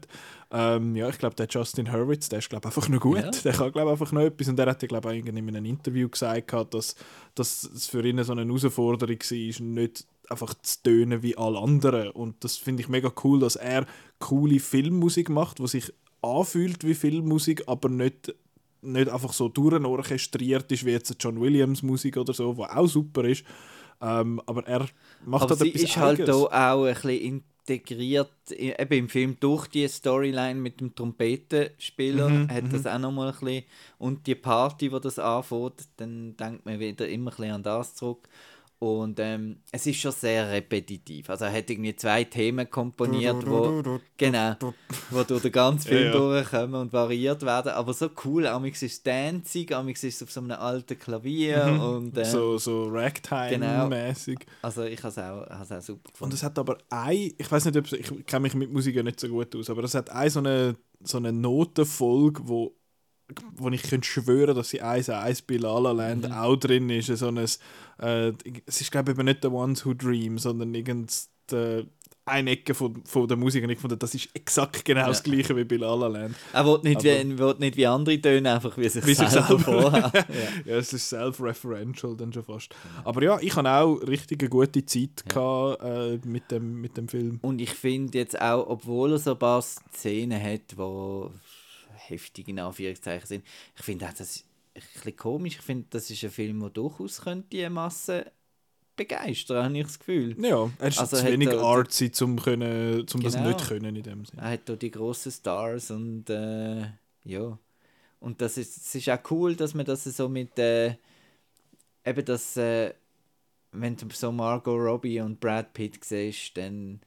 Ähm, 0.51 0.95
ja, 0.95 1.09
ich 1.09 1.19
glaube, 1.19 1.35
der 1.35 1.49
Justin 1.49 1.93
Hurwitz, 1.93 2.29
der 2.29 2.39
ist 2.39 2.49
glaube 2.51 2.67
einfach 2.67 2.89
noch 2.89 3.01
gut. 3.01 3.19
Ja. 3.19 3.31
Der 3.31 3.53
kann 3.53 3.73
glaube 3.73 3.91
einfach 3.91 4.13
noch 4.13 4.21
etwas. 4.23 4.49
Und 4.49 4.57
der 4.57 4.67
hat 4.67 4.83
ja 4.83 4.89
glaube 4.89 5.17
ich 5.17 5.27
in 5.27 5.37
einem 5.37 5.65
Interview 5.65 6.09
gesagt, 6.09 6.53
dass, 6.73 6.95
dass 7.35 7.65
es 7.65 7.87
für 7.87 8.05
ihn 8.07 8.23
so 8.23 8.33
eine 8.33 8.45
Herausforderung 8.45 9.19
war, 9.19 9.63
nicht 9.67 10.07
einfach 10.29 10.55
zu 10.63 10.83
tönen 10.83 11.23
wie 11.23 11.37
alle 11.37 11.59
anderen. 11.59 12.11
Und 12.11 12.43
das 12.45 12.57
finde 12.57 12.83
ich 12.83 12.89
mega 12.89 13.13
cool, 13.25 13.41
dass 13.41 13.57
er 13.57 13.87
coole 14.19 14.59
Filmmusik 14.61 15.29
macht, 15.29 15.59
die 15.59 15.67
sich 15.69 15.93
anfühlt 16.23 16.85
wie 16.85 16.95
Filmmusik, 16.95 17.65
aber 17.69 17.89
nicht, 17.89 18.35
nicht 18.83 19.09
einfach 19.09 19.33
so 19.33 19.49
durchorchestriert 19.49 20.71
ist 20.73 20.85
wie 20.85 20.93
jetzt 20.93 21.17
John 21.21 21.41
Williams 21.41 21.83
Musik 21.83 22.17
oder 22.17 22.33
so, 22.35 22.55
die 22.55 22.63
auch 22.63 22.87
super 22.89 23.25
ist. 23.25 23.45
Ähm, 24.01 24.41
aber 24.47 24.67
er 24.67 24.89
macht 25.21 25.49
Aber 25.49 25.51
halt 25.51 25.61
sie 25.61 25.75
etwas 25.75 25.85
ist 25.85 25.97
halt 25.97 26.21
Eigenes. 26.21 26.27
da 26.27 26.73
auch 26.73 26.85
ein 26.85 26.95
bisschen 26.95 27.43
integriert, 27.69 28.31
eben 28.51 28.93
im 28.99 29.09
Film 29.09 29.37
durch 29.41 29.67
die 29.69 29.87
Storyline 29.89 30.55
mit 30.61 30.81
dem 30.81 30.95
Trompetenspieler 30.95 32.41
Mhm, 32.41 32.49
hat 32.49 32.73
das 32.73 32.87
auch 32.87 32.99
nochmal 32.99 33.29
ein 33.33 33.39
bisschen, 33.39 33.65
und 33.99 34.27
die 34.27 34.35
Party, 34.35 34.93
wo 34.93 34.99
das 34.99 35.19
anfängt, 35.19 35.89
dann 35.97 36.37
denkt 36.37 36.65
man 36.65 36.79
wieder 36.81 37.09
immer 37.09 37.31
ein 37.33 37.37
bisschen 37.37 37.53
an 37.55 37.63
das 37.63 37.95
zurück. 37.95 38.29
Und 38.79 39.19
ähm, 39.21 39.61
es 39.73 39.87
ist 39.87 39.97
schon 40.01 40.13
sehr 40.13 40.51
repetitiv. 40.51 41.31
Also 41.31 41.47
er 41.47 41.53
hat 41.53 41.71
irgendwie 41.71 41.97
zwei 41.97 42.25
Themen 42.25 42.69
komponiert, 42.69 43.47
wo, 43.47 43.83
genau, 44.19 44.55
wo 45.11 45.23
durch 45.23 45.43
den 45.43 45.53
ganzen 45.53 45.89
Film 45.89 45.99
Ja, 46.13 46.13
ja. 46.13 46.43
durchkommen 46.43 46.75
und 46.83 46.93
variiert 46.93 47.43
werden. 47.43 47.73
Aber 47.73 47.95
so 47.95 48.11
cool, 48.25 48.47
amix 48.47 48.83
ist 48.83 48.93
es 48.93 49.03
dancing, 49.03 49.73
amix 49.73 50.05
ist 50.05 50.17
es 50.17 50.23
auf 50.25 50.31
so 50.33 50.41
einem 50.41 50.51
alten 50.53 50.99
Klavier 50.99 51.79
und 51.81 52.19
ähm, 52.19 52.23
Mhm. 52.23 52.25
so, 52.25 52.59
so 52.59 52.83
Genau. 52.85 52.99
Ragtime-mäßig. 52.99 54.41
also 54.61 54.83
ich 54.85 55.03
habe 55.03 55.09
es 55.09 55.19
auch, 55.19 55.51
auch 55.77 55.81
super 55.81 56.01
Und 56.05 56.13
gefunden. 56.13 56.35
es 56.35 56.43
hat 56.43 56.59
aber 56.59 56.77
ein, 56.91 57.33
ich 57.39 57.51
weiß 57.51 57.65
nicht, 57.65 57.77
ob 57.79 57.91
ich 57.91 58.27
kenne 58.27 58.41
mich 58.43 58.55
mit 58.55 58.71
Musik 58.71 58.95
ja 58.95 59.03
nicht 59.03 59.21
so 59.21 59.29
gut 59.29 59.57
aus, 59.57 59.71
aber 59.71 59.85
es 59.85 59.95
hat 59.95 60.11
eine 60.11 60.29
so 60.31 60.41
eine, 60.41 60.77
so 61.03 61.17
eine 61.17 61.33
Notenfolge, 61.33 62.43
wo, 62.47 62.75
wo 63.57 63.69
ich 63.71 63.83
könnte 63.83 64.07
schwören, 64.09 64.55
dass 64.55 64.71
sie 64.71 64.83
1-1 64.83 65.43
bei 65.49 65.57
La 65.57 65.79
La 65.79 65.93
Land 65.93 66.27
Mhm. 66.27 66.33
auch 66.33 66.57
drin 66.57 66.89
ist. 66.91 67.09
So 67.09 67.29
ein, 67.29 67.37
äh, 67.39 68.33
es 68.67 68.81
ist 68.81 68.91
glaube 68.93 69.13
ich 69.13 69.19
eben 69.19 69.25
nicht 69.27 69.43
The 69.43 69.49
Ones 69.49 69.85
Who 69.85 69.95
Dream, 69.95 70.39
sondern 70.39 70.75
irgend 70.75 71.13
äh, 71.53 71.85
eine 72.29 72.51
Ecke 72.51 72.75
von, 72.75 73.05
von 73.05 73.29
der 73.29 73.37
Musik 73.37 73.63
und 73.63 73.71
ich 73.71 73.79
fand, 73.79 74.03
das 74.03 74.13
ist 74.13 74.29
exakt 74.35 74.85
genau 74.85 75.07
das 75.07 75.19
Ja. 75.25 75.33
gleiche 75.33 75.57
wie 75.57 75.63
bei 75.63 75.77
La 75.77 75.95
La 75.95 76.09
Land. 76.09 76.35
Er 76.53 76.67
will 76.67 76.81
nicht, 76.83 76.97
Aber- 76.97 77.05
wie, 77.05 77.39
will 77.39 77.55
nicht 77.61 77.77
wie 77.77 77.87
andere 77.87 78.21
tönen, 78.21 78.47
einfach 78.49 78.77
wie 78.77 78.89
sich 78.89 79.07
Wie 79.07 79.15
selber 79.15 79.31
selber. 79.31 79.59
vorher. 79.61 80.13
ja. 80.65 80.73
Ja, 80.73 80.77
es 80.79 80.93
ist 80.93 81.09
self-referential 81.09 82.17
dann 82.17 82.33
schon 82.33 82.43
fast. 82.43 82.75
Aber 83.05 83.23
ja, 83.23 83.39
ich 83.41 83.55
hatte 83.55 83.71
auch 83.71 83.95
richtig 83.99 84.41
eine 84.43 84.49
gute 84.51 84.85
Zeit 84.85 85.25
gehabt, 85.29 85.83
äh, 85.85 86.19
mit, 86.27 86.51
dem, 86.51 86.81
mit 86.81 86.97
dem 86.97 87.07
Film. 87.07 87.39
Und 87.43 87.61
ich 87.61 87.71
finde 87.71 88.19
jetzt 88.19 88.41
auch, 88.41 88.67
obwohl 88.71 89.13
er 89.13 89.19
so 89.19 89.31
ein 89.33 89.39
paar 89.39 89.63
Szenen 89.63 90.43
hat, 90.43 90.73
die 90.73 90.77
heftig 92.09 92.49
in 92.49 92.59
Anführungszeichen 92.59 93.27
sind, 93.27 93.45
ich 93.77 93.83
finde 93.85 94.07
auch, 94.07 94.13
das 94.13 94.21
ist 94.37 94.45
ein 94.75 94.83
bisschen 94.93 95.17
komisch. 95.17 95.57
Ich 95.57 95.63
finde, 95.63 95.87
das 95.91 96.11
ist 96.11 96.23
ein 96.25 96.31
Film, 96.31 96.61
der 96.61 96.71
durchaus 96.71 97.21
könnte 97.23 97.49
die 97.53 97.69
Masse 97.69 98.31
begeistern, 98.97 99.65
habe 99.65 99.79
ich 99.79 99.85
das 99.87 99.99
Gefühl. 99.99 100.37
Ja, 100.43 100.71
er 100.79 100.89
ist 100.89 100.99
Also 100.99 101.17
zu 101.19 101.25
wenig 101.27 101.49
er- 101.49 101.61
artsy, 101.61 102.11
um, 102.23 102.37
können, 102.41 103.01
um 103.13 103.23
das 103.23 103.35
Genau. 103.35 103.49
nicht 103.49 103.69
können 103.69 103.95
in 103.97 104.03
dem 104.03 104.25
Sinne. 104.25 104.43
Er 104.43 104.51
hat 104.53 104.69
da 104.69 104.75
die 104.77 104.91
grossen 104.91 105.33
Stars 105.33 105.91
und 105.91 106.31
äh, 106.31 106.87
ja. 107.25 107.59
Und 108.21 108.41
das 108.41 108.57
ist, 108.57 108.77
es 108.79 108.95
ist 108.95 109.09
auch 109.11 109.19
cool, 109.31 109.55
dass 109.55 109.75
man 109.75 109.85
das 109.85 110.05
so 110.05 110.29
mit 110.29 110.59
äh, 110.59 110.97
eben 112.05 112.25
das, 112.25 112.57
äh, 112.57 112.95
wenn 113.73 113.97
du 113.97 114.07
so 114.13 114.33
Margot 114.33 114.79
Robbie 114.81 115.21
und 115.21 115.39
Brad 115.41 115.75
Pitt 115.75 116.03
siehst, 116.03 116.57
dann 116.57 117.01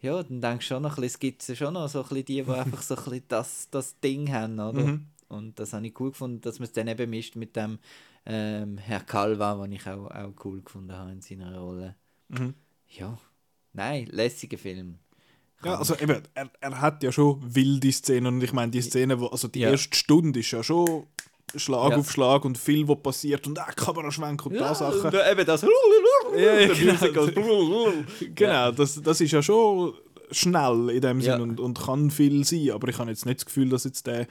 ja, 0.00 0.22
dann 0.22 0.40
denkst 0.40 0.66
du 0.68 0.74
schon 0.74 0.82
noch 0.82 0.96
ein 0.96 1.02
bisschen, 1.02 1.06
es 1.06 1.18
gibt 1.18 1.42
schon 1.58 1.74
noch 1.74 1.88
so 1.88 2.02
ein 2.02 2.08
bisschen 2.08 2.24
die, 2.24 2.42
die 2.42 2.50
einfach 2.50 2.82
so 2.82 2.96
ein 2.96 3.04
bisschen 3.04 3.24
das, 3.28 3.68
das 3.70 3.98
Ding 4.00 4.30
haben, 4.32 4.54
oder? 4.58 4.84
Mhm. 4.84 5.06
Und 5.28 5.58
das 5.60 5.72
habe 5.72 5.86
ich 5.86 5.98
cool 6.00 6.10
gefunden, 6.10 6.40
dass 6.40 6.58
man 6.58 6.66
es 6.66 6.72
dann 6.72 6.88
eben 6.88 7.08
mischt 7.10 7.36
mit 7.36 7.54
dem 7.54 7.78
ähm, 8.26 8.78
Herr 8.78 9.00
Calva, 9.00 9.54
den 9.62 9.72
ich 9.72 9.86
auch, 9.86 10.10
auch 10.10 10.32
cool 10.44 10.60
gefunden 10.62 10.92
habe 10.92 11.12
in 11.12 11.20
seiner 11.22 11.56
Rolle. 11.58 11.94
Mhm. 12.28 12.54
Ja, 12.88 13.16
nein, 13.72 14.06
lässiger 14.06 14.58
Film. 14.58 14.98
Ja, 15.64 15.76
also 15.78 15.94
eben, 15.96 16.22
er, 16.34 16.50
er 16.60 16.80
hat 16.80 17.02
ja 17.02 17.12
schon 17.12 17.54
wilde 17.54 17.92
Szenen 17.92 18.34
und 18.34 18.42
ich 18.42 18.52
meine, 18.52 18.72
die 18.72 18.80
Szene, 18.80 19.20
wo, 19.20 19.26
also 19.26 19.46
die 19.46 19.60
Ja. 19.60 19.70
erste 19.70 19.94
Stunde 19.96 20.40
ist 20.40 20.50
ja 20.50 20.62
schon 20.62 21.06
Schlag 21.56 21.90
Ja. 21.90 21.96
auf 21.96 22.10
Schlag 22.10 22.44
und 22.44 22.56
viel, 22.58 22.86
was 22.88 23.02
passiert 23.02 23.46
und 23.46 23.58
äh, 23.58 23.62
Kameraschwenk 23.76 24.44
und 24.46 24.54
da 24.54 24.74
Sachen. 24.74 25.00
und, 25.00 25.14
äh, 25.14 25.32
eben 25.32 25.44
das. 25.46 25.62
Ja, 25.62 26.54
ja, 26.60 26.72
genau. 26.74 27.88
Genau, 28.34 28.70
das, 28.72 29.00
das 29.02 29.20
ist 29.20 29.32
ja 29.32 29.42
schon 29.42 29.94
schnell 30.30 30.90
in 30.90 31.00
dem 31.00 31.20
Sinn 31.20 31.30
Ja. 31.32 31.42
und, 31.42 31.58
und 31.58 31.78
kann 31.80 32.10
viel 32.10 32.44
sein, 32.44 32.70
aber 32.70 32.88
ich 32.88 32.98
habe 32.98 33.10
jetzt 33.10 33.26
nicht 33.26 33.40
das 33.40 33.46
Gefühl, 33.46 33.68
dass 33.68 33.84
jetzt 33.84 34.06
der 34.06 34.26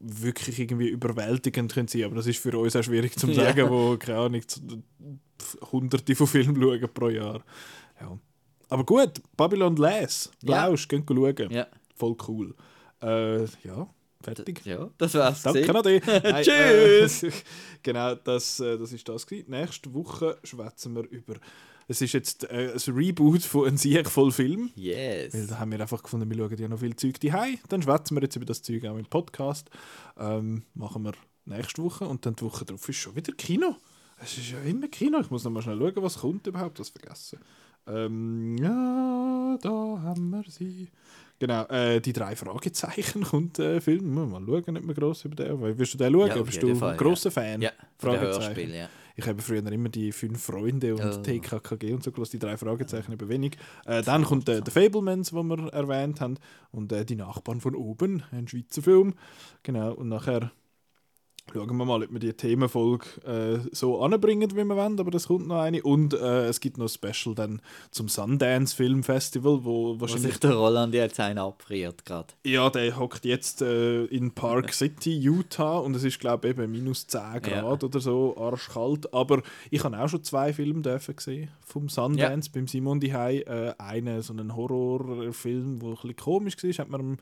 wirklich 0.00 0.58
irgendwie 0.58 0.88
überwältigend 0.88 1.72
könnte 1.72 1.92
sein, 1.92 2.04
aber 2.04 2.16
das 2.16 2.26
ist 2.26 2.38
für 2.38 2.58
uns 2.58 2.74
auch 2.76 2.82
schwierig 2.82 3.16
zu 3.16 3.28
Ja. 3.28 3.44
sagen, 3.44 3.70
wo, 3.70 3.96
keine 3.96 4.18
Ahnung, 4.18 4.42
hunderte 5.72 6.14
von 6.14 6.26
Filmen 6.26 6.60
schauen 6.60 6.88
pro 6.92 7.08
Jahr. 7.08 7.42
Ja. 8.00 8.18
Aber 8.68 8.84
gut, 8.84 9.22
Babylon 9.36 9.76
Les, 9.76 10.30
Ja. 10.42 10.66
Lausch, 10.66 10.88
ja. 10.90 10.98
schauen. 11.06 11.50
Ja, 11.50 11.66
Voll 11.96 12.16
cool. 12.28 12.54
Äh, 13.00 13.44
ja, 13.44 13.86
fertig. 14.24 14.64
ja, 14.64 14.90
das 14.98 15.14
war's. 15.14 15.42
Danke, 15.42 15.60
gewesen. 15.60 15.74
Nadi. 15.74 16.00
Nein, 16.22 16.44
Tschüss. 16.44 17.22
Äh, 17.22 17.32
genau, 17.82 18.14
das, 18.14 18.60
äh, 18.60 18.78
das 18.78 18.92
ist 18.92 19.08
das 19.08 19.26
gewesen. 19.26 19.50
Nächste 19.50 19.92
Woche 19.94 20.38
schwätzen 20.42 20.94
wir 20.94 21.04
über 21.08 21.34
Es 21.86 22.00
ist 22.00 22.12
jetzt 22.12 22.44
äh, 22.50 22.72
ein 22.74 22.94
Reboot 22.94 23.42
von 23.42 23.66
einem 23.66 23.76
sehr 23.76 24.04
voll 24.04 24.32
Film. 24.32 24.70
Yes. 24.74 25.34
Weil 25.34 25.46
da 25.46 25.58
haben 25.58 25.72
wir 25.72 25.80
einfach 25.80 26.02
gefunden, 26.02 26.28
wir 26.28 26.36
schauen 26.36 26.58
ja 26.58 26.68
noch 26.68 26.80
viel 26.80 26.96
Zeug 26.96 27.20
die 27.20 27.32
Dann 27.68 27.82
schwätzen 27.82 28.16
wir 28.16 28.22
jetzt 28.22 28.36
über 28.36 28.46
das 28.46 28.62
Zeug 28.62 28.84
auch 28.86 28.96
im 28.96 29.06
Podcast. 29.06 29.70
Ähm, 30.18 30.64
machen 30.74 31.04
wir 31.04 31.12
nächste 31.44 31.82
Woche 31.82 32.06
und 32.06 32.24
dann 32.26 32.36
die 32.36 32.42
Woche 32.42 32.64
darauf 32.64 32.88
ist 32.88 32.96
schon 32.96 33.16
wieder 33.16 33.32
Kino. 33.32 33.76
Es 34.22 34.38
ist 34.38 34.52
ja 34.52 34.60
immer 34.60 34.88
Kino. 34.88 35.20
Ich 35.20 35.30
muss 35.30 35.44
noch 35.44 35.50
mal 35.50 35.62
schnell 35.62 35.78
schauen, 35.78 36.02
was 36.02 36.18
kommt 36.18 36.46
überhaupt. 36.46 36.78
Das 36.78 36.90
vergessen. 36.90 37.38
Ähm, 37.86 38.56
ja, 38.58 39.58
da 39.60 39.70
haben 40.02 40.30
wir 40.30 40.44
sie. 40.48 40.90
Genau, 41.38 41.64
äh, 41.66 42.00
die 42.00 42.12
drei 42.12 42.36
Fragezeichen 42.36 43.22
kommt 43.30 43.58
äh, 43.58 43.80
Film. 43.80 44.14
Mal 44.14 44.42
schauen, 44.46 44.74
nicht 44.74 44.84
mehr 44.84 44.94
gross 44.94 45.24
über 45.24 45.34
den. 45.34 45.60
Weil, 45.60 45.76
Willst 45.78 45.94
du 45.94 45.98
den 45.98 46.12
schauen? 46.12 46.28
Ja, 46.28 46.42
Bist 46.42 46.62
du 46.62 46.74
Fall, 46.74 46.92
ein 46.92 46.96
grosser 46.96 47.30
Fan? 47.30 47.60
Ja, 47.60 47.70
von 47.98 48.12
den 48.12 48.20
Fragezeichen. 48.20 48.72
Ja. 48.74 48.88
Ich 49.16 49.26
habe 49.28 49.40
früher 49.42 49.64
immer 49.70 49.88
die 49.88 50.10
fünf 50.10 50.42
Freunde 50.42 50.94
und 50.94 51.00
Oh. 51.04 51.22
TKKG 51.22 51.92
und 51.92 52.02
so 52.02 52.10
gelassen, 52.10 52.32
die 52.32 52.38
drei 52.40 52.56
Fragezeichen 52.56 53.12
über 53.12 53.28
wenig. 53.28 53.56
Äh, 53.86 54.02
dann 54.02 54.24
kommt 54.24 54.48
äh, 54.48 54.60
The 54.64 54.70
Fablemans, 54.72 55.30
den 55.30 55.46
wir 55.46 55.72
erwähnt 55.72 56.20
haben, 56.20 56.36
und 56.72 56.90
äh, 56.92 57.04
die 57.04 57.14
Nachbarn 57.14 57.60
von 57.60 57.76
oben, 57.76 58.24
ein 58.32 58.48
Schweizer 58.48 58.82
Film. 58.82 59.14
Genau, 59.62 59.92
und 59.92 60.08
nachher 60.08 60.50
schauen 61.52 61.76
wir 61.76 61.84
mal, 61.84 62.02
ob 62.02 62.12
wir 62.12 62.18
die 62.18 62.32
Themenfolge 62.32 63.06
äh, 63.24 63.68
so 63.72 64.00
anbringen, 64.00 64.50
wie 64.52 64.64
wir 64.64 64.76
wollen, 64.76 64.98
aber 64.98 65.10
das 65.10 65.28
kommt 65.28 65.46
noch 65.46 65.60
eine. 65.60 65.82
Und 65.82 66.14
äh, 66.14 66.46
es 66.46 66.60
gibt 66.60 66.78
noch 66.78 66.86
ein 66.86 66.88
Special 66.88 67.34
dann 67.34 67.60
zum 67.90 68.08
Sundance 68.08 68.74
Film 68.74 69.02
Festival, 69.02 69.64
wo 69.64 69.94
Wo 69.94 70.00
wahrscheinlich 70.00 70.32
sich 70.32 70.40
der 70.40 70.54
Roland 70.54 70.94
jetzt 70.94 71.20
einen 71.20 71.38
abfriert 71.38 72.04
gerade. 72.04 72.28
ja, 72.44 72.70
der 72.70 72.98
hockt 72.98 73.24
jetzt 73.24 73.62
äh, 73.62 74.04
in 74.06 74.32
Park 74.32 74.72
City, 74.74 75.16
Utah 75.16 75.78
und 75.78 75.94
es 75.94 76.04
ist 76.04 76.18
glaube 76.18 76.48
ich 76.48 76.58
eben 76.58 76.70
minus 76.70 77.06
10 77.06 77.42
Grad 77.42 77.84
oder 77.84 78.00
so, 78.00 78.36
arschkalt. 78.36 79.12
Aber 79.12 79.42
ich 79.70 79.84
habe 79.84 79.98
auch 79.98 80.08
schon 80.08 80.24
zwei 80.24 80.52
Filme 80.52 80.82
dürfen 80.82 81.16
gesehen 81.16 81.50
vom 81.60 81.88
Sundance 81.88 82.50
beim 82.52 82.66
Simon 82.66 83.00
Dihei. 83.00 83.40
Äh, 83.40 83.74
einen 83.78 84.22
so 84.22 84.32
einen 84.32 84.56
Horrorfilm, 84.56 85.78
der 85.78 85.88
ein 85.88 85.94
bisschen 85.94 86.16
komisch 86.16 86.56
war, 86.62 86.70
hat 86.70 86.94
am 86.94 87.18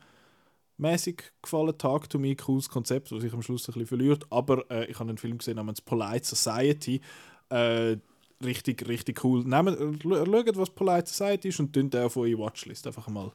mäßig 0.77 1.31
gefallen. 1.41 1.77
Talk 1.77 2.09
to 2.09 2.19
Me, 2.19 2.35
cooles 2.35 2.69
Konzept, 2.69 3.11
das 3.11 3.21
sich 3.21 3.33
am 3.33 3.41
Schluss 3.41 3.67
ein 3.67 3.73
bisschen 3.73 3.87
verliert. 3.87 4.25
Aber 4.29 4.69
äh, 4.71 4.85
ich 4.85 4.99
habe 4.99 5.09
einen 5.09 5.17
Film 5.17 5.37
gesehen 5.37 5.55
namens 5.55 5.81
Polite 5.81 6.25
Society. 6.25 7.01
Äh, 7.49 7.97
richtig, 8.43 8.87
richtig 8.87 9.23
cool. 9.23 9.43
Nehmt, 9.43 9.79
äh, 9.79 9.93
schaut, 10.03 10.57
was 10.57 10.69
Polite 10.69 11.09
Society 11.09 11.49
ist 11.49 11.59
und 11.59 11.75
den 11.75 11.93
auf 11.95 12.17
eure 12.17 12.39
Watchlist 12.39 12.87
einfach 12.87 13.07
mal 13.07 13.31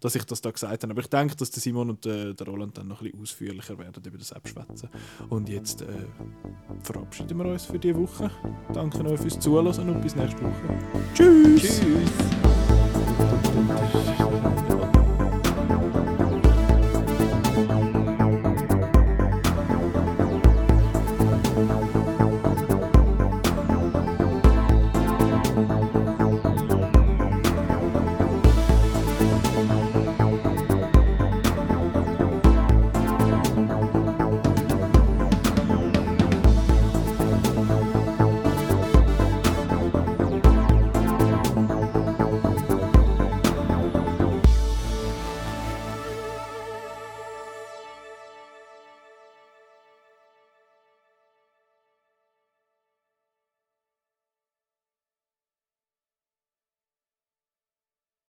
dass 0.00 0.14
ich 0.14 0.24
das 0.24 0.40
da 0.40 0.50
gesagt 0.50 0.82
habe. 0.82 0.92
Aber 0.92 1.00
ich 1.00 1.08
denke, 1.08 1.36
dass 1.36 1.50
der 1.50 1.60
Simon 1.60 1.90
und 1.90 2.06
äh, 2.06 2.34
der 2.34 2.46
Roland 2.46 2.76
dann 2.78 2.88
noch 2.88 3.00
ein 3.00 3.10
bisschen 3.10 3.22
ausführlicher 3.22 3.78
werden 3.78 4.02
über 4.04 4.18
das 4.18 4.32
abschwätzen. 4.32 4.88
Und 5.28 5.48
jetzt 5.48 5.82
äh, 5.82 5.86
verabschieden 6.82 7.38
wir 7.38 7.46
uns 7.46 7.66
für 7.66 7.78
diese 7.78 7.96
Woche. 7.96 8.30
Danke 8.72 9.04
euch 9.04 9.20
fürs 9.20 9.38
Zuhören 9.38 9.66
und 9.66 10.00
bis 10.00 10.16
nächste 10.16 10.42
Woche. 10.42 10.78
Tschüss! 11.14 11.80
Tschüss! 11.80 12.10